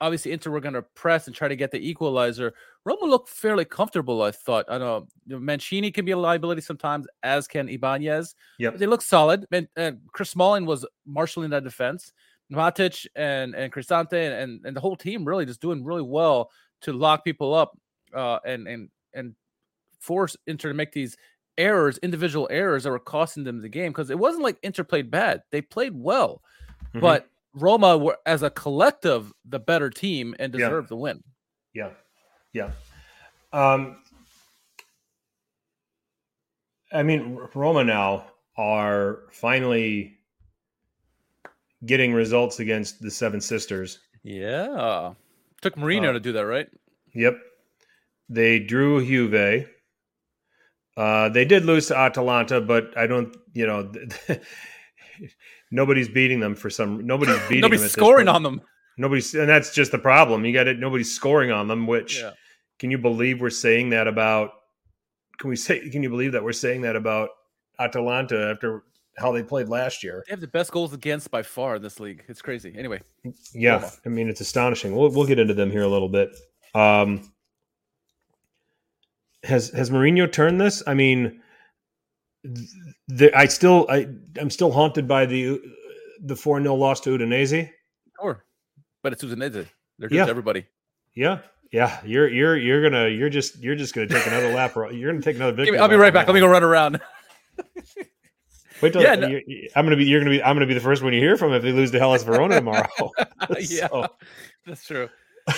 obviously 0.00 0.32
Inter 0.32 0.50
were 0.50 0.60
going 0.60 0.74
to 0.74 0.82
press 0.82 1.26
and 1.26 1.34
try 1.34 1.48
to 1.48 1.56
get 1.56 1.70
the 1.70 1.88
equalizer. 1.88 2.54
Roma 2.84 3.06
looked 3.06 3.28
fairly 3.28 3.64
comfortable. 3.64 4.22
I 4.22 4.30
thought. 4.30 4.64
I 4.68 4.78
know 4.78 5.08
Mancini 5.26 5.90
can 5.90 6.04
be 6.04 6.12
a 6.12 6.16
liability 6.16 6.60
sometimes, 6.60 7.06
as 7.22 7.48
can 7.48 7.68
Ibanez. 7.68 8.34
Yeah, 8.58 8.70
they 8.70 8.86
look 8.86 9.02
solid. 9.02 9.46
And, 9.50 9.68
and 9.76 10.00
Chris 10.12 10.30
Smalling 10.30 10.66
was 10.66 10.86
marshaling 11.06 11.50
that 11.50 11.64
defense. 11.64 12.12
Matic 12.52 13.06
and 13.14 13.54
and 13.54 13.72
Cristante 13.72 14.12
and, 14.12 14.34
and, 14.34 14.66
and 14.66 14.76
the 14.76 14.80
whole 14.80 14.96
team 14.96 15.24
really 15.24 15.44
just 15.44 15.60
doing 15.60 15.84
really 15.84 16.02
well 16.02 16.50
to 16.82 16.92
lock 16.92 17.24
people 17.24 17.54
up 17.54 17.76
uh, 18.14 18.38
and 18.44 18.66
and 18.66 18.88
and 19.12 19.34
force 20.00 20.36
Inter 20.46 20.68
to 20.68 20.74
make 20.74 20.92
these 20.92 21.16
errors, 21.58 21.98
individual 21.98 22.48
errors 22.50 22.84
that 22.84 22.90
were 22.90 22.98
costing 22.98 23.44
them 23.44 23.60
the 23.60 23.68
game 23.68 23.92
because 23.92 24.08
it 24.10 24.18
wasn't 24.18 24.44
like 24.44 24.58
Inter 24.62 24.84
played 24.84 25.10
bad. 25.10 25.42
They 25.50 25.60
played 25.60 25.92
well, 25.94 26.42
Mhm. 26.94 27.00
but 27.00 27.28
Roma 27.54 27.98
were 27.98 28.18
as 28.24 28.42
a 28.42 28.50
collective 28.50 29.32
the 29.44 29.58
better 29.58 29.90
team 29.90 30.34
and 30.38 30.54
Yeah. 30.54 30.60
deserved 30.68 30.88
the 30.88 30.96
win. 30.96 31.22
Yeah, 31.74 31.90
yeah. 32.52 32.70
Um, 33.52 34.02
I 36.92 37.02
mean, 37.02 37.34
Roma 37.54 37.84
now 37.84 38.30
are 38.56 39.24
finally 39.32 40.18
getting 41.84 42.12
results 42.12 42.60
against 42.60 43.00
the 43.02 43.10
Seven 43.10 43.40
Sisters. 43.40 44.00
Yeah. 44.22 45.14
Took 45.60 45.76
Mourinho 45.76 46.10
Uh, 46.10 46.12
to 46.12 46.20
do 46.20 46.32
that, 46.32 46.46
right? 46.46 46.68
Yep, 47.14 47.38
they 48.28 48.58
drew 48.58 49.04
Juve. 49.04 49.68
Uh, 50.98 51.28
they 51.28 51.44
did 51.44 51.64
lose 51.64 51.86
to 51.86 51.96
Atalanta, 51.96 52.60
but 52.60 52.96
I 52.98 53.06
don't, 53.06 53.34
you 53.54 53.66
know, 53.68 53.92
nobody's 55.70 56.08
beating 56.08 56.40
them 56.40 56.54
for 56.54 56.70
some. 56.70 57.06
Nobody's 57.06 57.38
beating. 57.48 57.60
them 57.62 57.70
Nobody's 57.70 57.82
this 57.82 57.92
scoring 57.92 58.28
on 58.28 58.42
them. 58.42 58.60
Nobody's, 58.96 59.32
and 59.34 59.48
that's 59.48 59.72
just 59.72 59.92
the 59.92 59.98
problem. 59.98 60.44
You 60.44 60.52
got 60.52 60.66
it. 60.66 60.78
Nobody's 60.78 61.14
scoring 61.14 61.50
on 61.52 61.68
them. 61.68 61.86
Which 61.86 62.18
Yeah. 62.20 62.32
can 62.78 62.90
you 62.90 62.98
believe 62.98 63.40
we're 63.40 63.50
saying 63.50 63.90
that 63.90 64.08
about? 64.08 64.50
Can 65.38 65.50
we 65.50 65.56
say? 65.56 65.88
Can 65.88 66.02
you 66.02 66.10
believe 66.10 66.32
that 66.32 66.42
we're 66.42 66.52
saying 66.52 66.80
that 66.82 66.96
about 66.96 67.28
Atalanta 67.78 68.50
after 68.50 68.82
how 69.18 69.30
they 69.30 69.44
played 69.44 69.68
last 69.68 70.02
year? 70.02 70.24
They 70.26 70.32
have 70.32 70.40
the 70.40 70.48
best 70.48 70.72
goals 70.72 70.92
against 70.92 71.30
by 71.30 71.42
far 71.44 71.76
in 71.76 71.82
this 71.82 72.00
league. 72.00 72.24
It's 72.26 72.42
crazy. 72.42 72.74
Anyway, 72.76 73.00
Yeah, 73.54 73.88
I 74.04 74.08
mean 74.08 74.28
it's 74.28 74.40
astonishing. 74.40 74.96
We'll 74.96 75.10
we'll 75.10 75.26
get 75.26 75.38
into 75.38 75.54
them 75.54 75.70
here 75.70 75.82
a 75.82 75.88
little 75.88 76.08
bit. 76.08 76.30
Um, 76.74 77.30
has 79.48 79.70
has 79.70 79.90
Mourinho 79.90 80.30
turned 80.30 80.60
this? 80.60 80.82
I 80.86 80.94
mean, 80.94 81.40
the, 83.08 83.30
I 83.36 83.46
still 83.46 83.86
I 83.90 84.06
I'm 84.40 84.50
still 84.50 84.70
haunted 84.70 85.08
by 85.08 85.26
the 85.26 85.60
the 86.22 86.36
four 86.36 86.60
0 86.60 86.74
loss 86.74 87.00
to 87.02 87.10
Udinese. 87.18 87.70
sure. 88.20 88.44
But 89.02 89.12
it's 89.12 89.24
Udinese. 89.24 89.66
They're 89.98 90.08
good 90.08 90.12
Yeah. 90.16 90.24
to 90.24 90.30
everybody. 90.30 90.66
Yeah, 91.14 91.40
yeah. 91.72 92.00
You're 92.04 92.28
you're 92.28 92.56
you're 92.56 92.82
gonna 92.82 93.08
you're 93.08 93.30
just 93.30 93.58
you're 93.58 93.74
just 93.74 93.94
gonna 93.94 94.06
take 94.06 94.26
another 94.26 94.52
lap. 94.54 94.76
or- 94.76 94.92
You're 94.92 95.10
gonna 95.12 95.22
take 95.22 95.36
another 95.36 95.52
victory. 95.52 95.76
me- 95.76 95.82
I'll 95.82 95.88
be 95.88 95.96
right 95.96 96.12
back. 96.14 96.26
Let 96.28 96.34
me 96.34 96.40
go 96.40 96.46
run 96.46 96.62
around. 96.62 97.00
Wait 98.80 98.92
till 98.92 99.02
Yeah, 99.02 99.16
no- 99.16 99.40
I'm 99.74 99.84
gonna 99.84 99.96
be. 99.96 100.04
You're 100.04 100.20
gonna 100.20 100.30
be. 100.30 100.42
I'm 100.42 100.54
gonna 100.54 100.66
be 100.66 100.74
the 100.74 100.80
first 100.80 101.02
one 101.02 101.12
you 101.12 101.20
hear 101.20 101.36
from 101.36 101.52
if 101.52 101.62
they 101.62 101.72
lose 101.72 101.90
to 101.92 101.98
Hellas 101.98 102.22
Verona 102.22 102.56
tomorrow. 102.56 102.86
yeah, 103.58 103.88
So- 103.88 104.06
that's 104.66 104.86
true. 104.86 105.08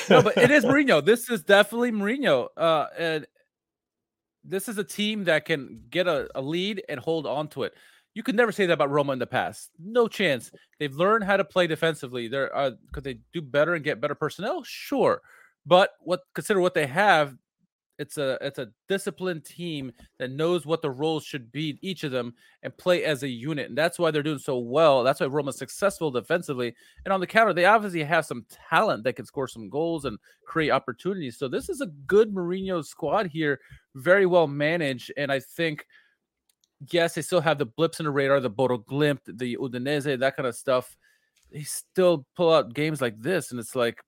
No, 0.08 0.22
but 0.22 0.36
it 0.38 0.50
is 0.50 0.64
Mourinho. 0.64 1.04
This 1.04 1.28
is 1.28 1.42
definitely 1.42 1.90
Mourinho. 1.92 2.46
Uh, 2.56 2.86
and 2.96 3.26
this 4.50 4.68
is 4.68 4.78
a 4.78 4.84
team 4.84 5.24
that 5.24 5.44
can 5.44 5.82
get 5.90 6.06
a, 6.06 6.28
a 6.34 6.42
lead 6.42 6.82
and 6.88 7.00
hold 7.00 7.26
on 7.26 7.48
to 7.48 7.62
it. 7.62 7.74
You 8.14 8.22
could 8.22 8.34
never 8.34 8.50
say 8.50 8.66
that 8.66 8.72
about 8.72 8.90
Roma 8.90 9.12
in 9.12 9.18
the 9.18 9.26
past. 9.26 9.70
No 9.78 10.08
chance. 10.08 10.50
They've 10.78 10.94
learned 10.94 11.24
how 11.24 11.36
to 11.36 11.44
play 11.44 11.66
defensively. 11.66 12.28
They're 12.28 12.54
uh, 12.54 12.72
could 12.92 13.04
they 13.04 13.20
do 13.32 13.40
better 13.40 13.74
and 13.74 13.84
get 13.84 14.00
better 14.00 14.16
personnel? 14.16 14.62
Sure, 14.64 15.22
but 15.64 15.90
what 16.00 16.22
consider 16.34 16.60
what 16.60 16.74
they 16.74 16.86
have. 16.86 17.36
It's 18.00 18.16
a 18.16 18.38
it's 18.40 18.58
a 18.58 18.68
disciplined 18.88 19.44
team 19.44 19.92
that 20.18 20.30
knows 20.30 20.64
what 20.64 20.80
the 20.80 20.90
roles 20.90 21.22
should 21.22 21.52
be, 21.52 21.78
each 21.82 22.02
of 22.02 22.12
them, 22.12 22.32
and 22.62 22.76
play 22.78 23.04
as 23.04 23.22
a 23.22 23.28
unit. 23.28 23.68
And 23.68 23.76
that's 23.76 23.98
why 23.98 24.10
they're 24.10 24.22
doing 24.22 24.38
so 24.38 24.58
well. 24.58 25.04
That's 25.04 25.20
why 25.20 25.26
Roma's 25.26 25.58
successful 25.58 26.10
defensively. 26.10 26.74
And 27.04 27.12
on 27.12 27.20
the 27.20 27.26
counter, 27.26 27.52
they 27.52 27.66
obviously 27.66 28.02
have 28.02 28.24
some 28.24 28.46
talent 28.70 29.04
that 29.04 29.16
can 29.16 29.26
score 29.26 29.46
some 29.46 29.68
goals 29.68 30.06
and 30.06 30.18
create 30.46 30.70
opportunities. 30.70 31.38
So 31.38 31.46
this 31.46 31.68
is 31.68 31.82
a 31.82 31.92
good 32.06 32.34
Mourinho 32.34 32.82
squad 32.82 33.26
here, 33.26 33.60
very 33.94 34.24
well 34.24 34.46
managed. 34.46 35.12
And 35.18 35.30
I 35.30 35.40
think, 35.40 35.84
yes, 36.90 37.14
they 37.14 37.22
still 37.22 37.42
have 37.42 37.58
the 37.58 37.66
blips 37.66 38.00
in 38.00 38.04
the 38.04 38.10
radar, 38.10 38.40
the 38.40 38.48
Bodo 38.48 38.78
Glimt, 38.78 39.20
the 39.26 39.58
Udinese, 39.58 40.18
that 40.18 40.36
kind 40.36 40.46
of 40.46 40.56
stuff. 40.56 40.96
They 41.52 41.64
still 41.64 42.24
pull 42.34 42.50
out 42.50 42.72
games 42.72 43.02
like 43.02 43.20
this, 43.20 43.50
and 43.50 43.60
it's 43.60 43.76
like 43.76 44.00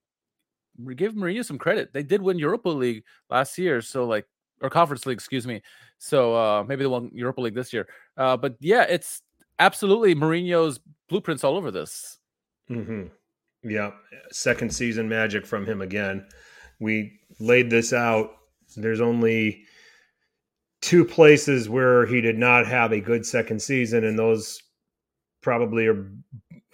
give 0.95 1.13
Mourinho 1.13 1.45
some 1.45 1.57
credit. 1.57 1.93
They 1.93 2.03
did 2.03 2.21
win 2.21 2.39
Europa 2.39 2.69
League 2.69 3.03
last 3.29 3.57
year, 3.57 3.81
so 3.81 4.05
like 4.05 4.27
or 4.61 4.69
Conference 4.69 5.05
League, 5.05 5.17
excuse 5.17 5.45
me. 5.47 5.61
So 5.97 6.35
uh 6.35 6.63
maybe 6.67 6.83
they 6.83 6.87
won 6.87 7.11
Europa 7.13 7.41
League 7.41 7.55
this 7.55 7.73
year. 7.73 7.87
Uh 8.17 8.37
but 8.37 8.55
yeah, 8.59 8.83
it's 8.83 9.21
absolutely 9.59 10.15
Mourinho's 10.15 10.79
blueprints 11.09 11.43
all 11.43 11.57
over 11.57 11.71
this. 11.71 12.17
hmm 12.67 13.05
Yeah, 13.63 13.91
second 14.31 14.73
season 14.73 15.07
magic 15.07 15.45
from 15.45 15.65
him 15.65 15.81
again. 15.81 16.25
We 16.79 17.19
laid 17.39 17.69
this 17.69 17.93
out. 17.93 18.31
There's 18.75 19.01
only 19.01 19.63
two 20.81 21.05
places 21.05 21.69
where 21.69 22.05
he 22.05 22.19
did 22.19 22.37
not 22.37 22.67
have 22.67 22.91
a 22.91 22.99
good 22.99 23.25
second 23.25 23.61
season, 23.61 24.03
and 24.03 24.19
those 24.19 24.61
probably 25.41 25.87
are 25.87 26.11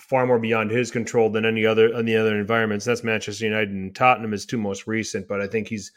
far 0.09 0.25
more 0.25 0.39
beyond 0.39 0.71
his 0.71 0.89
control 0.89 1.29
than 1.29 1.45
any 1.45 1.65
other 1.65 1.93
any 1.93 2.15
other 2.15 2.37
environments. 2.37 2.83
That's 2.83 3.03
Manchester 3.03 3.45
United 3.45 3.69
and 3.69 3.95
Tottenham 3.95 4.33
is 4.33 4.45
two 4.45 4.57
most 4.57 4.87
recent, 4.87 5.27
but 5.27 5.39
I 5.39 5.47
think 5.47 5.67
he's 5.67 5.91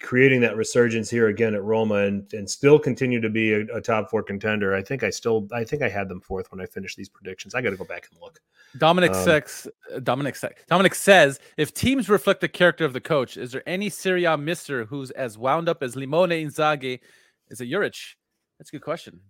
creating 0.00 0.40
that 0.40 0.56
resurgence 0.56 1.08
here 1.08 1.28
again 1.28 1.54
at 1.54 1.62
Roma 1.62 1.94
and 1.94 2.30
and 2.34 2.50
still 2.50 2.78
continue 2.78 3.20
to 3.20 3.30
be 3.30 3.54
a, 3.54 3.60
a 3.74 3.80
top 3.80 4.10
four 4.10 4.22
contender. 4.22 4.74
I 4.74 4.82
think 4.82 5.02
I 5.02 5.10
still 5.10 5.48
I 5.52 5.64
think 5.64 5.80
I 5.80 5.88
had 5.88 6.08
them 6.08 6.20
fourth 6.20 6.50
when 6.50 6.60
I 6.60 6.66
finished 6.66 6.96
these 6.98 7.08
predictions. 7.08 7.54
I 7.54 7.62
got 7.62 7.70
to 7.70 7.76
go 7.76 7.84
back 7.84 8.08
and 8.10 8.20
look. 8.20 8.40
Dominic 8.76 9.12
Um, 9.12 9.24
Sex 9.24 9.66
Dominic 10.02 10.36
Sex 10.36 10.62
Dominic 10.68 10.94
says 10.94 11.40
if 11.56 11.72
teams 11.72 12.10
reflect 12.10 12.42
the 12.42 12.48
character 12.48 12.84
of 12.84 12.92
the 12.92 13.00
coach, 13.00 13.38
is 13.38 13.52
there 13.52 13.62
any 13.66 13.88
Serie 13.88 14.24
A 14.24 14.36
mister 14.36 14.84
who's 14.84 15.10
as 15.12 15.38
wound 15.38 15.68
up 15.68 15.82
as 15.82 15.94
Limone 15.94 16.44
Inzaghi? 16.44 17.00
Is 17.48 17.60
it 17.60 17.70
Juric? 17.70 18.16
That's 18.58 18.68
a 18.70 18.72
good 18.72 18.82
question. 18.82 19.20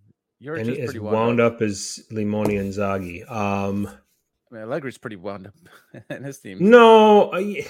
Juric 0.43 0.67
is 0.67 0.91
pretty 0.91 0.99
wound 0.99 1.39
up 1.39 1.61
as 1.61 2.03
Limoni 2.11 2.59
and 2.59 2.73
Zaghi. 2.73 3.29
Um, 3.31 3.89
I 4.51 4.55
mean, 4.55 4.63
Allegri's 4.63 4.97
pretty 4.97 5.15
wound 5.17 5.47
up 5.47 5.53
in 6.09 6.23
his 6.23 6.39
team. 6.39 6.57
no, 6.69 7.31
uh, 7.31 7.37
I, 7.37 7.67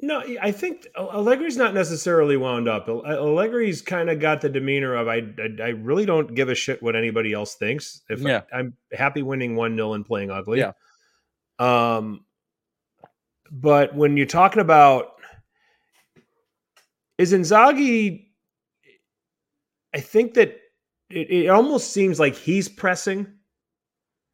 no, 0.00 0.22
I 0.40 0.52
think 0.52 0.86
uh, 0.96 1.06
Allegri's 1.08 1.56
not 1.56 1.74
necessarily 1.74 2.36
wound 2.36 2.68
up. 2.68 2.88
Uh, 2.88 2.92
Allegri's 3.02 3.82
kind 3.82 4.10
of 4.10 4.20
got 4.20 4.40
the 4.40 4.48
demeanor 4.48 4.94
of 4.94 5.08
I, 5.08 5.16
I, 5.16 5.62
I 5.62 5.68
really 5.68 6.06
don't 6.06 6.34
give 6.34 6.48
a 6.48 6.54
shit 6.54 6.82
what 6.82 6.94
anybody 6.96 7.32
else 7.32 7.54
thinks. 7.54 8.02
If 8.08 8.20
Yeah. 8.20 8.42
I, 8.52 8.60
am 8.60 8.76
happy 8.92 9.22
winning 9.22 9.56
one 9.56 9.74
0 9.76 9.94
and 9.94 10.06
playing 10.06 10.30
ugly. 10.30 10.58
Yeah. 10.60 10.72
Um, 11.58 12.24
but 13.50 13.94
when 13.94 14.16
you're 14.16 14.26
talking 14.26 14.60
about 14.60 15.14
is 17.16 17.32
Inzaghi, 17.32 18.26
I 19.94 20.00
think 20.00 20.34
that 20.34 20.56
it, 21.10 21.30
it 21.30 21.48
almost 21.48 21.92
seems 21.92 22.20
like 22.20 22.36
he's 22.36 22.68
pressing 22.68 23.26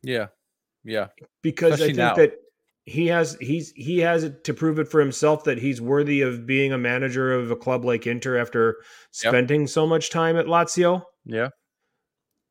Yeah. 0.02 0.26
Yeah. 0.84 1.08
because 1.42 1.74
Especially 1.74 1.94
I 2.02 2.08
now. 2.08 2.14
think 2.14 2.30
that 2.32 2.38
he 2.86 3.06
has 3.06 3.36
he's 3.40 3.72
he 3.74 4.00
has 4.00 4.24
it 4.24 4.44
to 4.44 4.52
prove 4.52 4.78
it 4.78 4.88
for 4.88 5.00
himself 5.00 5.44
that 5.44 5.58
he's 5.58 5.80
worthy 5.80 6.20
of 6.20 6.46
being 6.46 6.72
a 6.72 6.78
manager 6.78 7.32
of 7.32 7.50
a 7.50 7.56
club 7.56 7.84
like 7.84 8.06
Inter 8.06 8.36
after 8.36 8.76
Yep. 9.22 9.30
spending 9.30 9.66
so 9.66 9.86
much 9.86 10.10
time 10.10 10.36
at 10.36 10.46
Lazio. 10.46 11.02
Yeah. 11.24 11.48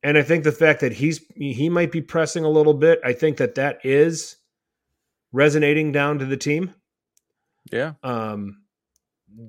And 0.01 0.17
I 0.17 0.23
think 0.23 0.43
the 0.43 0.51
fact 0.51 0.81
that 0.81 0.93
he's 0.93 1.23
he 1.35 1.69
might 1.69 1.91
be 1.91 2.01
pressing 2.01 2.43
a 2.43 2.49
little 2.49 2.73
bit, 2.73 2.99
I 3.05 3.13
think 3.13 3.37
that 3.37 3.55
that 3.55 3.85
is 3.85 4.35
resonating 5.31 5.91
down 5.91 6.19
to 6.19 6.25
the 6.25 6.37
team. 6.37 6.73
Yeah. 7.71 7.93
Um, 8.03 8.57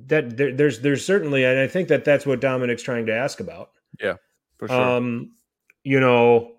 that 0.06 0.36
there, 0.36 0.54
there's 0.54 0.80
there's 0.80 1.04
certainly, 1.04 1.44
and 1.44 1.58
I 1.58 1.66
think 1.66 1.88
that 1.88 2.04
that's 2.04 2.24
what 2.26 2.40
Dominic's 2.40 2.82
trying 2.82 3.06
to 3.06 3.14
ask 3.14 3.40
about. 3.40 3.70
Yeah. 4.00 4.14
For 4.58 4.68
sure. 4.68 4.80
Um, 4.80 5.32
you 5.82 5.98
know, 5.98 6.52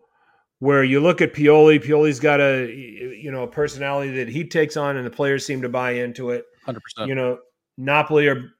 where 0.59 0.83
you 0.83 0.99
look 0.99 1.21
at 1.21 1.33
Pioli, 1.33 1.83
Pioli's 1.83 2.19
got 2.19 2.39
a 2.39 2.71
you 2.71 3.31
know 3.31 3.43
a 3.43 3.47
personality 3.47 4.11
that 4.17 4.29
he 4.29 4.47
takes 4.47 4.77
on, 4.77 4.97
and 4.97 5.05
the 5.05 5.11
players 5.11 5.45
seem 5.45 5.61
to 5.61 5.69
buy 5.69 5.91
into 5.91 6.29
it. 6.29 6.45
Hundred 6.65 6.81
percent. 6.81 7.09
You 7.09 7.15
know, 7.15 7.39
Napoli 7.77 8.27
are 8.27 8.51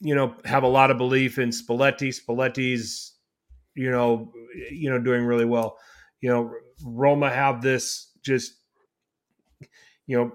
you 0.00 0.14
know 0.14 0.34
have 0.44 0.62
a 0.62 0.68
lot 0.68 0.90
of 0.90 0.98
belief 0.98 1.38
in 1.38 1.50
Spalletti. 1.50 2.14
Spalletti's 2.14 3.14
you 3.74 3.90
know 3.90 4.32
you 4.70 4.90
know 4.90 4.98
doing 4.98 5.24
really 5.24 5.44
well. 5.44 5.78
You 6.20 6.30
know, 6.30 6.50
Roma 6.84 7.30
have 7.30 7.62
this 7.62 8.10
just 8.24 8.52
you 10.06 10.16
know 10.16 10.32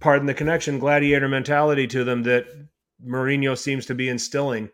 pardon 0.00 0.26
the 0.26 0.34
connection 0.34 0.78
gladiator 0.78 1.28
mentality 1.28 1.86
to 1.88 2.04
them 2.04 2.22
that 2.22 2.46
Mourinho 3.04 3.56
seems 3.58 3.86
to 3.86 3.94
be 3.94 4.08
instilling. 4.08 4.70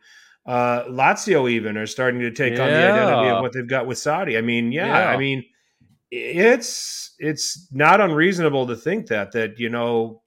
Uh, 0.46 0.84
Lazio 0.84 1.50
even 1.50 1.76
are 1.78 1.86
starting 1.86 2.20
to 2.20 2.30
take 2.30 2.52
on 2.52 2.68
the 2.68 2.76
identity 2.76 3.30
of 3.30 3.42
what 3.42 3.52
they've 3.52 3.68
got 3.68 3.86
with 3.86 3.96
Sarri. 3.98 4.36
I 4.36 4.42
mean, 4.42 4.72
yeah, 4.72 4.86
Yeah. 4.86 5.08
I 5.10 5.16
mean, 5.16 5.44
it's 6.10 7.14
it's 7.18 7.68
not 7.72 8.00
unreasonable 8.00 8.66
to 8.66 8.76
think 8.76 9.06
that 9.06 9.32
that 9.32 9.58
you 9.58 9.68
know 9.68 10.22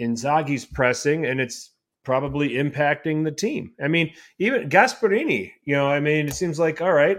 Inzaghi's 0.00 0.64
pressing 0.64 1.26
and 1.26 1.40
it's 1.40 1.72
probably 2.04 2.50
impacting 2.50 3.24
the 3.24 3.30
team. 3.30 3.72
I 3.82 3.88
mean, 3.88 4.12
even 4.38 4.68
Gasperini, 4.70 5.52
you 5.64 5.76
know, 5.76 5.88
I 5.88 6.00
mean, 6.00 6.28
it 6.28 6.34
seems 6.34 6.58
like 6.58 6.80
all 6.80 6.92
right. 6.92 7.18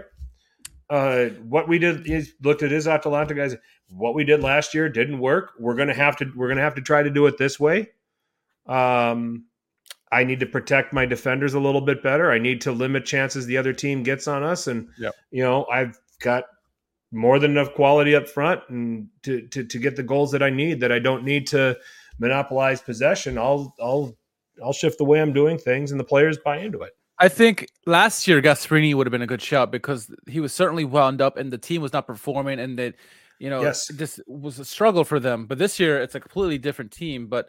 Uh, 0.90 1.28
what 1.48 1.68
we 1.68 1.78
did 1.78 2.06
is 2.06 2.34
looked 2.42 2.62
at 2.62 2.70
his 2.70 2.86
Atalanta 2.86 3.34
guys. 3.34 3.56
What 3.88 4.14
we 4.14 4.24
did 4.24 4.42
last 4.42 4.74
year 4.74 4.88
didn't 4.88 5.20
work. 5.20 5.52
We're 5.58 5.76
gonna 5.76 5.94
have 5.94 6.16
to. 6.16 6.30
We're 6.36 6.48
gonna 6.48 6.60
have 6.60 6.74
to 6.74 6.82
try 6.82 7.02
to 7.02 7.10
do 7.10 7.26
it 7.26 7.38
this 7.38 7.58
way. 7.58 7.90
Um, 8.66 9.46
I 10.12 10.24
need 10.24 10.38
to 10.40 10.46
protect 10.46 10.92
my 10.92 11.06
defenders 11.06 11.54
a 11.54 11.58
little 11.60 11.80
bit 11.80 12.02
better. 12.02 12.30
I 12.30 12.38
need 12.38 12.60
to 12.60 12.72
limit 12.72 13.04
chances 13.06 13.46
the 13.46 13.56
other 13.56 13.72
team 13.72 14.02
gets 14.02 14.28
on 14.28 14.42
us, 14.42 14.66
and 14.66 14.88
Yep. 14.98 15.14
you 15.30 15.42
know 15.42 15.64
I've 15.66 15.98
got 16.20 16.44
more 17.10 17.38
than 17.38 17.50
enough 17.52 17.74
quality 17.74 18.14
up 18.14 18.28
front 18.28 18.60
and 18.68 19.08
to, 19.22 19.42
to 19.48 19.64
to 19.64 19.78
get 19.78 19.96
the 19.96 20.02
goals 20.02 20.30
that 20.32 20.42
I 20.42 20.50
need. 20.50 20.80
That 20.80 20.92
I 20.92 20.98
don't 20.98 21.24
need 21.24 21.46
to 21.48 21.76
monopolize 22.18 22.80
possession. 22.82 23.38
I'll 23.38 23.74
I'll 23.80 24.16
I'll 24.62 24.72
shift 24.72 24.98
the 24.98 25.04
way 25.04 25.20
I'm 25.20 25.32
doing 25.32 25.58
things, 25.58 25.90
and 25.90 25.98
the 25.98 26.04
players 26.04 26.38
buy 26.44 26.58
into 26.58 26.82
it. 26.82 26.92
I 27.18 27.28
think 27.28 27.68
last 27.86 28.26
year 28.26 28.42
Gasperini 28.42 28.94
would 28.94 29.06
have 29.06 29.12
been 29.12 29.22
a 29.22 29.26
good 29.26 29.42
shot 29.42 29.70
because 29.70 30.12
he 30.26 30.40
was 30.40 30.52
certainly 30.52 30.84
wound 30.84 31.20
up 31.20 31.36
and 31.36 31.52
the 31.52 31.58
team 31.58 31.80
was 31.80 31.92
not 31.92 32.06
performing 32.06 32.58
and 32.58 32.78
that 32.78 32.94
you 33.38 33.48
know 33.48 33.62
Yes. 33.62 33.88
it 33.90 33.96
just 33.96 34.20
was 34.26 34.58
a 34.58 34.64
struggle 34.64 35.04
for 35.04 35.20
them. 35.20 35.46
But 35.46 35.58
this 35.58 35.78
year 35.78 36.00
it's 36.02 36.14
a 36.14 36.20
completely 36.20 36.58
different 36.58 36.90
team. 36.90 37.28
But 37.28 37.48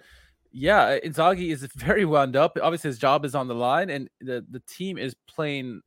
yeah, 0.53 0.99
Inzaghi 0.99 1.51
is 1.51 1.67
very 1.75 2.05
wound 2.05 2.35
up. 2.35 2.57
Obviously 2.61 2.89
his 2.89 2.99
job 2.99 3.25
is 3.25 3.35
on 3.35 3.47
the 3.47 3.55
line 3.55 3.89
and 3.89 4.09
the, 4.21 4.45
the 4.49 4.61
team 4.61 4.97
is 4.97 5.15
playing 5.27 5.81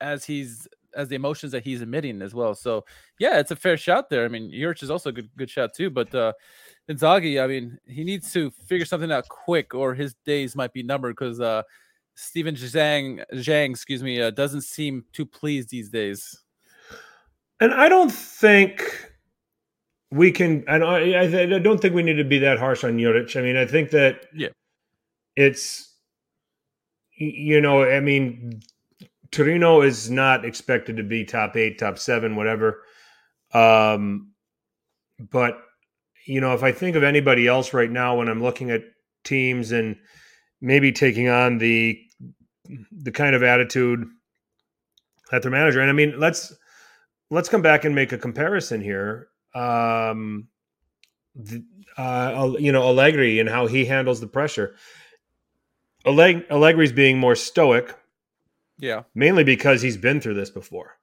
as 0.00 0.24
he's 0.24 0.68
as 0.96 1.08
the 1.08 1.14
emotions 1.14 1.52
that 1.52 1.62
he's 1.62 1.82
emitting 1.82 2.22
as 2.22 2.34
well. 2.34 2.54
So 2.54 2.84
yeah, 3.18 3.38
it's 3.38 3.50
a 3.50 3.56
fair 3.56 3.76
shot 3.76 4.10
there. 4.10 4.24
I 4.24 4.28
mean, 4.28 4.50
Juric 4.50 4.82
is 4.82 4.90
also 4.90 5.10
a 5.10 5.12
good 5.12 5.30
good 5.36 5.50
shout 5.50 5.74
too, 5.74 5.90
but 5.90 6.14
uh 6.14 6.32
Inzaghi, 6.88 7.42
I 7.42 7.46
mean, 7.46 7.78
he 7.86 8.02
needs 8.02 8.32
to 8.32 8.50
figure 8.66 8.86
something 8.86 9.12
out 9.12 9.28
quick, 9.28 9.74
or 9.74 9.94
his 9.94 10.14
days 10.24 10.56
might 10.56 10.72
be 10.72 10.82
numbered 10.82 11.16
because 11.16 11.38
uh, 11.38 11.62
Steven 12.14 12.54
Zhang, 12.54 13.22
Zhang, 13.34 13.70
excuse 13.70 14.02
me, 14.02 14.22
uh, 14.22 14.30
doesn't 14.30 14.62
seem 14.62 15.04
too 15.12 15.26
pleased 15.26 15.68
these 15.68 15.90
days. 15.90 16.42
And 17.60 17.74
I 17.74 17.88
don't 17.88 18.10
think 18.10 19.12
we 20.10 20.32
can. 20.32 20.64
And 20.68 20.82
I, 20.84 21.12
I, 21.12 21.42
I 21.42 21.58
don't 21.58 21.80
think 21.80 21.94
we 21.94 22.02
need 22.02 22.14
to 22.14 22.24
be 22.24 22.38
that 22.40 22.58
harsh 22.58 22.84
on 22.84 22.96
Juric. 22.96 23.36
I 23.36 23.42
mean, 23.42 23.56
I 23.56 23.66
think 23.66 23.90
that 23.90 24.26
Yeah. 24.34 24.48
it's 25.36 25.84
you 27.20 27.60
know, 27.60 27.82
I 27.82 27.98
mean, 28.00 28.60
Torino 29.32 29.82
is 29.82 30.08
not 30.10 30.44
expected 30.44 30.96
to 30.98 31.02
be 31.02 31.24
top 31.24 31.56
eight, 31.56 31.78
top 31.78 31.98
seven, 31.98 32.36
whatever. 32.36 32.82
Um, 33.52 34.32
but 35.18 35.58
you 36.26 36.40
know, 36.40 36.54
if 36.54 36.62
I 36.62 36.72
think 36.72 36.94
of 36.96 37.02
anybody 37.02 37.46
else 37.46 37.72
right 37.74 37.90
now 37.90 38.16
when 38.16 38.28
I'm 38.28 38.42
looking 38.42 38.70
at 38.70 38.82
teams 39.24 39.72
and 39.72 39.96
maybe 40.60 40.92
taking 40.92 41.28
on 41.28 41.58
the 41.58 41.98
the 42.92 43.10
kind 43.12 43.34
of 43.34 43.42
attitude 43.42 44.06
that 45.30 45.42
their 45.42 45.50
manager 45.50 45.80
and 45.80 45.90
I 45.90 45.94
mean, 45.94 46.18
let's 46.18 46.54
let's 47.30 47.48
come 47.48 47.62
back 47.62 47.84
and 47.84 47.94
make 47.94 48.12
a 48.12 48.18
comparison 48.18 48.80
here. 48.80 49.28
Um, 49.54 50.48
the, 51.34 51.64
uh, 51.96 52.52
you 52.58 52.72
know, 52.72 52.82
Allegri 52.82 53.38
and 53.40 53.48
how 53.48 53.66
he 53.66 53.84
handles 53.84 54.20
the 54.20 54.26
pressure. 54.26 54.74
Alleg- 56.06 56.46
Allegri's 56.48 56.92
being 56.92 57.18
more 57.18 57.34
stoic, 57.34 57.94
Yeah, 58.78 59.02
mainly 59.14 59.44
because 59.44 59.82
he's 59.82 59.96
been 59.96 60.20
through 60.20 60.34
this 60.34 60.50
before. 60.50 60.96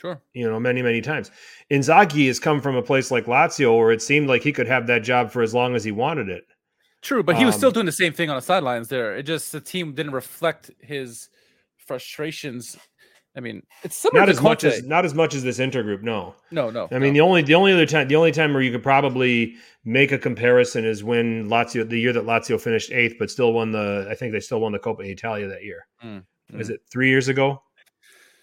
sure. 0.00 0.20
You 0.34 0.48
know, 0.48 0.58
many 0.60 0.82
many 0.82 1.00
times. 1.00 1.30
Inzaghi 1.70 2.26
has 2.28 2.38
come 2.38 2.60
from 2.60 2.76
a 2.76 2.82
place 2.82 3.10
like 3.10 3.26
Lazio 3.26 3.76
where 3.78 3.92
it 3.92 4.02
seemed 4.02 4.28
like 4.28 4.42
he 4.42 4.52
could 4.52 4.66
have 4.68 4.86
that 4.86 5.02
job 5.02 5.30
for 5.30 5.42
as 5.42 5.52
long 5.54 5.74
as 5.74 5.84
he 5.84 5.92
wanted 5.92 6.28
it. 6.28 6.46
True, 7.02 7.22
but 7.22 7.36
he 7.36 7.44
was 7.44 7.54
still 7.54 7.68
Um, 7.68 7.74
doing 7.74 7.86
the 7.86 7.92
same 7.92 8.12
thing 8.12 8.30
on 8.30 8.36
the 8.36 8.42
sidelines 8.42 8.88
there. 8.88 9.16
It 9.16 9.24
just 9.24 9.52
the 9.52 9.60
team 9.60 9.94
didn't 9.94 10.12
reflect 10.12 10.70
his 10.80 11.28
frustrations. 11.76 12.76
I 13.36 13.40
mean, 13.40 13.62
it's 13.82 13.96
similar 13.96 14.20
Not 14.20 14.28
as 14.30 14.40
much 14.40 14.64
as 14.64 14.82
not 14.84 15.04
as 15.04 15.12
much 15.14 15.34
as 15.34 15.42
this 15.44 15.58
intergroup. 15.58 16.02
No, 16.02 16.34
no, 16.50 16.70
no. 16.70 16.88
I 16.90 16.98
mean 16.98 17.12
the 17.12 17.20
only 17.20 17.42
the 17.42 17.54
only 17.54 17.72
other 17.72 17.84
time 17.84 18.08
the 18.08 18.16
only 18.16 18.32
time 18.32 18.54
where 18.54 18.62
you 18.62 18.72
could 18.72 18.82
probably 18.82 19.56
make 19.84 20.10
a 20.10 20.18
comparison 20.18 20.86
is 20.86 21.04
when 21.04 21.48
Lazio 21.48 21.86
the 21.88 22.00
year 22.00 22.14
that 22.14 22.24
Lazio 22.24 22.58
finished 22.58 22.90
eighth 22.92 23.16
but 23.18 23.30
still 23.30 23.52
won 23.52 23.72
the 23.72 24.08
I 24.10 24.14
think 24.14 24.32
they 24.32 24.40
still 24.40 24.60
won 24.60 24.72
the 24.72 24.78
Coppa 24.78 25.04
Italia 25.04 25.48
that 25.48 25.62
year. 25.64 25.86
Mm, 26.02 26.24
Was 26.54 26.70
it 26.70 26.80
three 26.90 27.10
years 27.10 27.28
ago? 27.28 27.62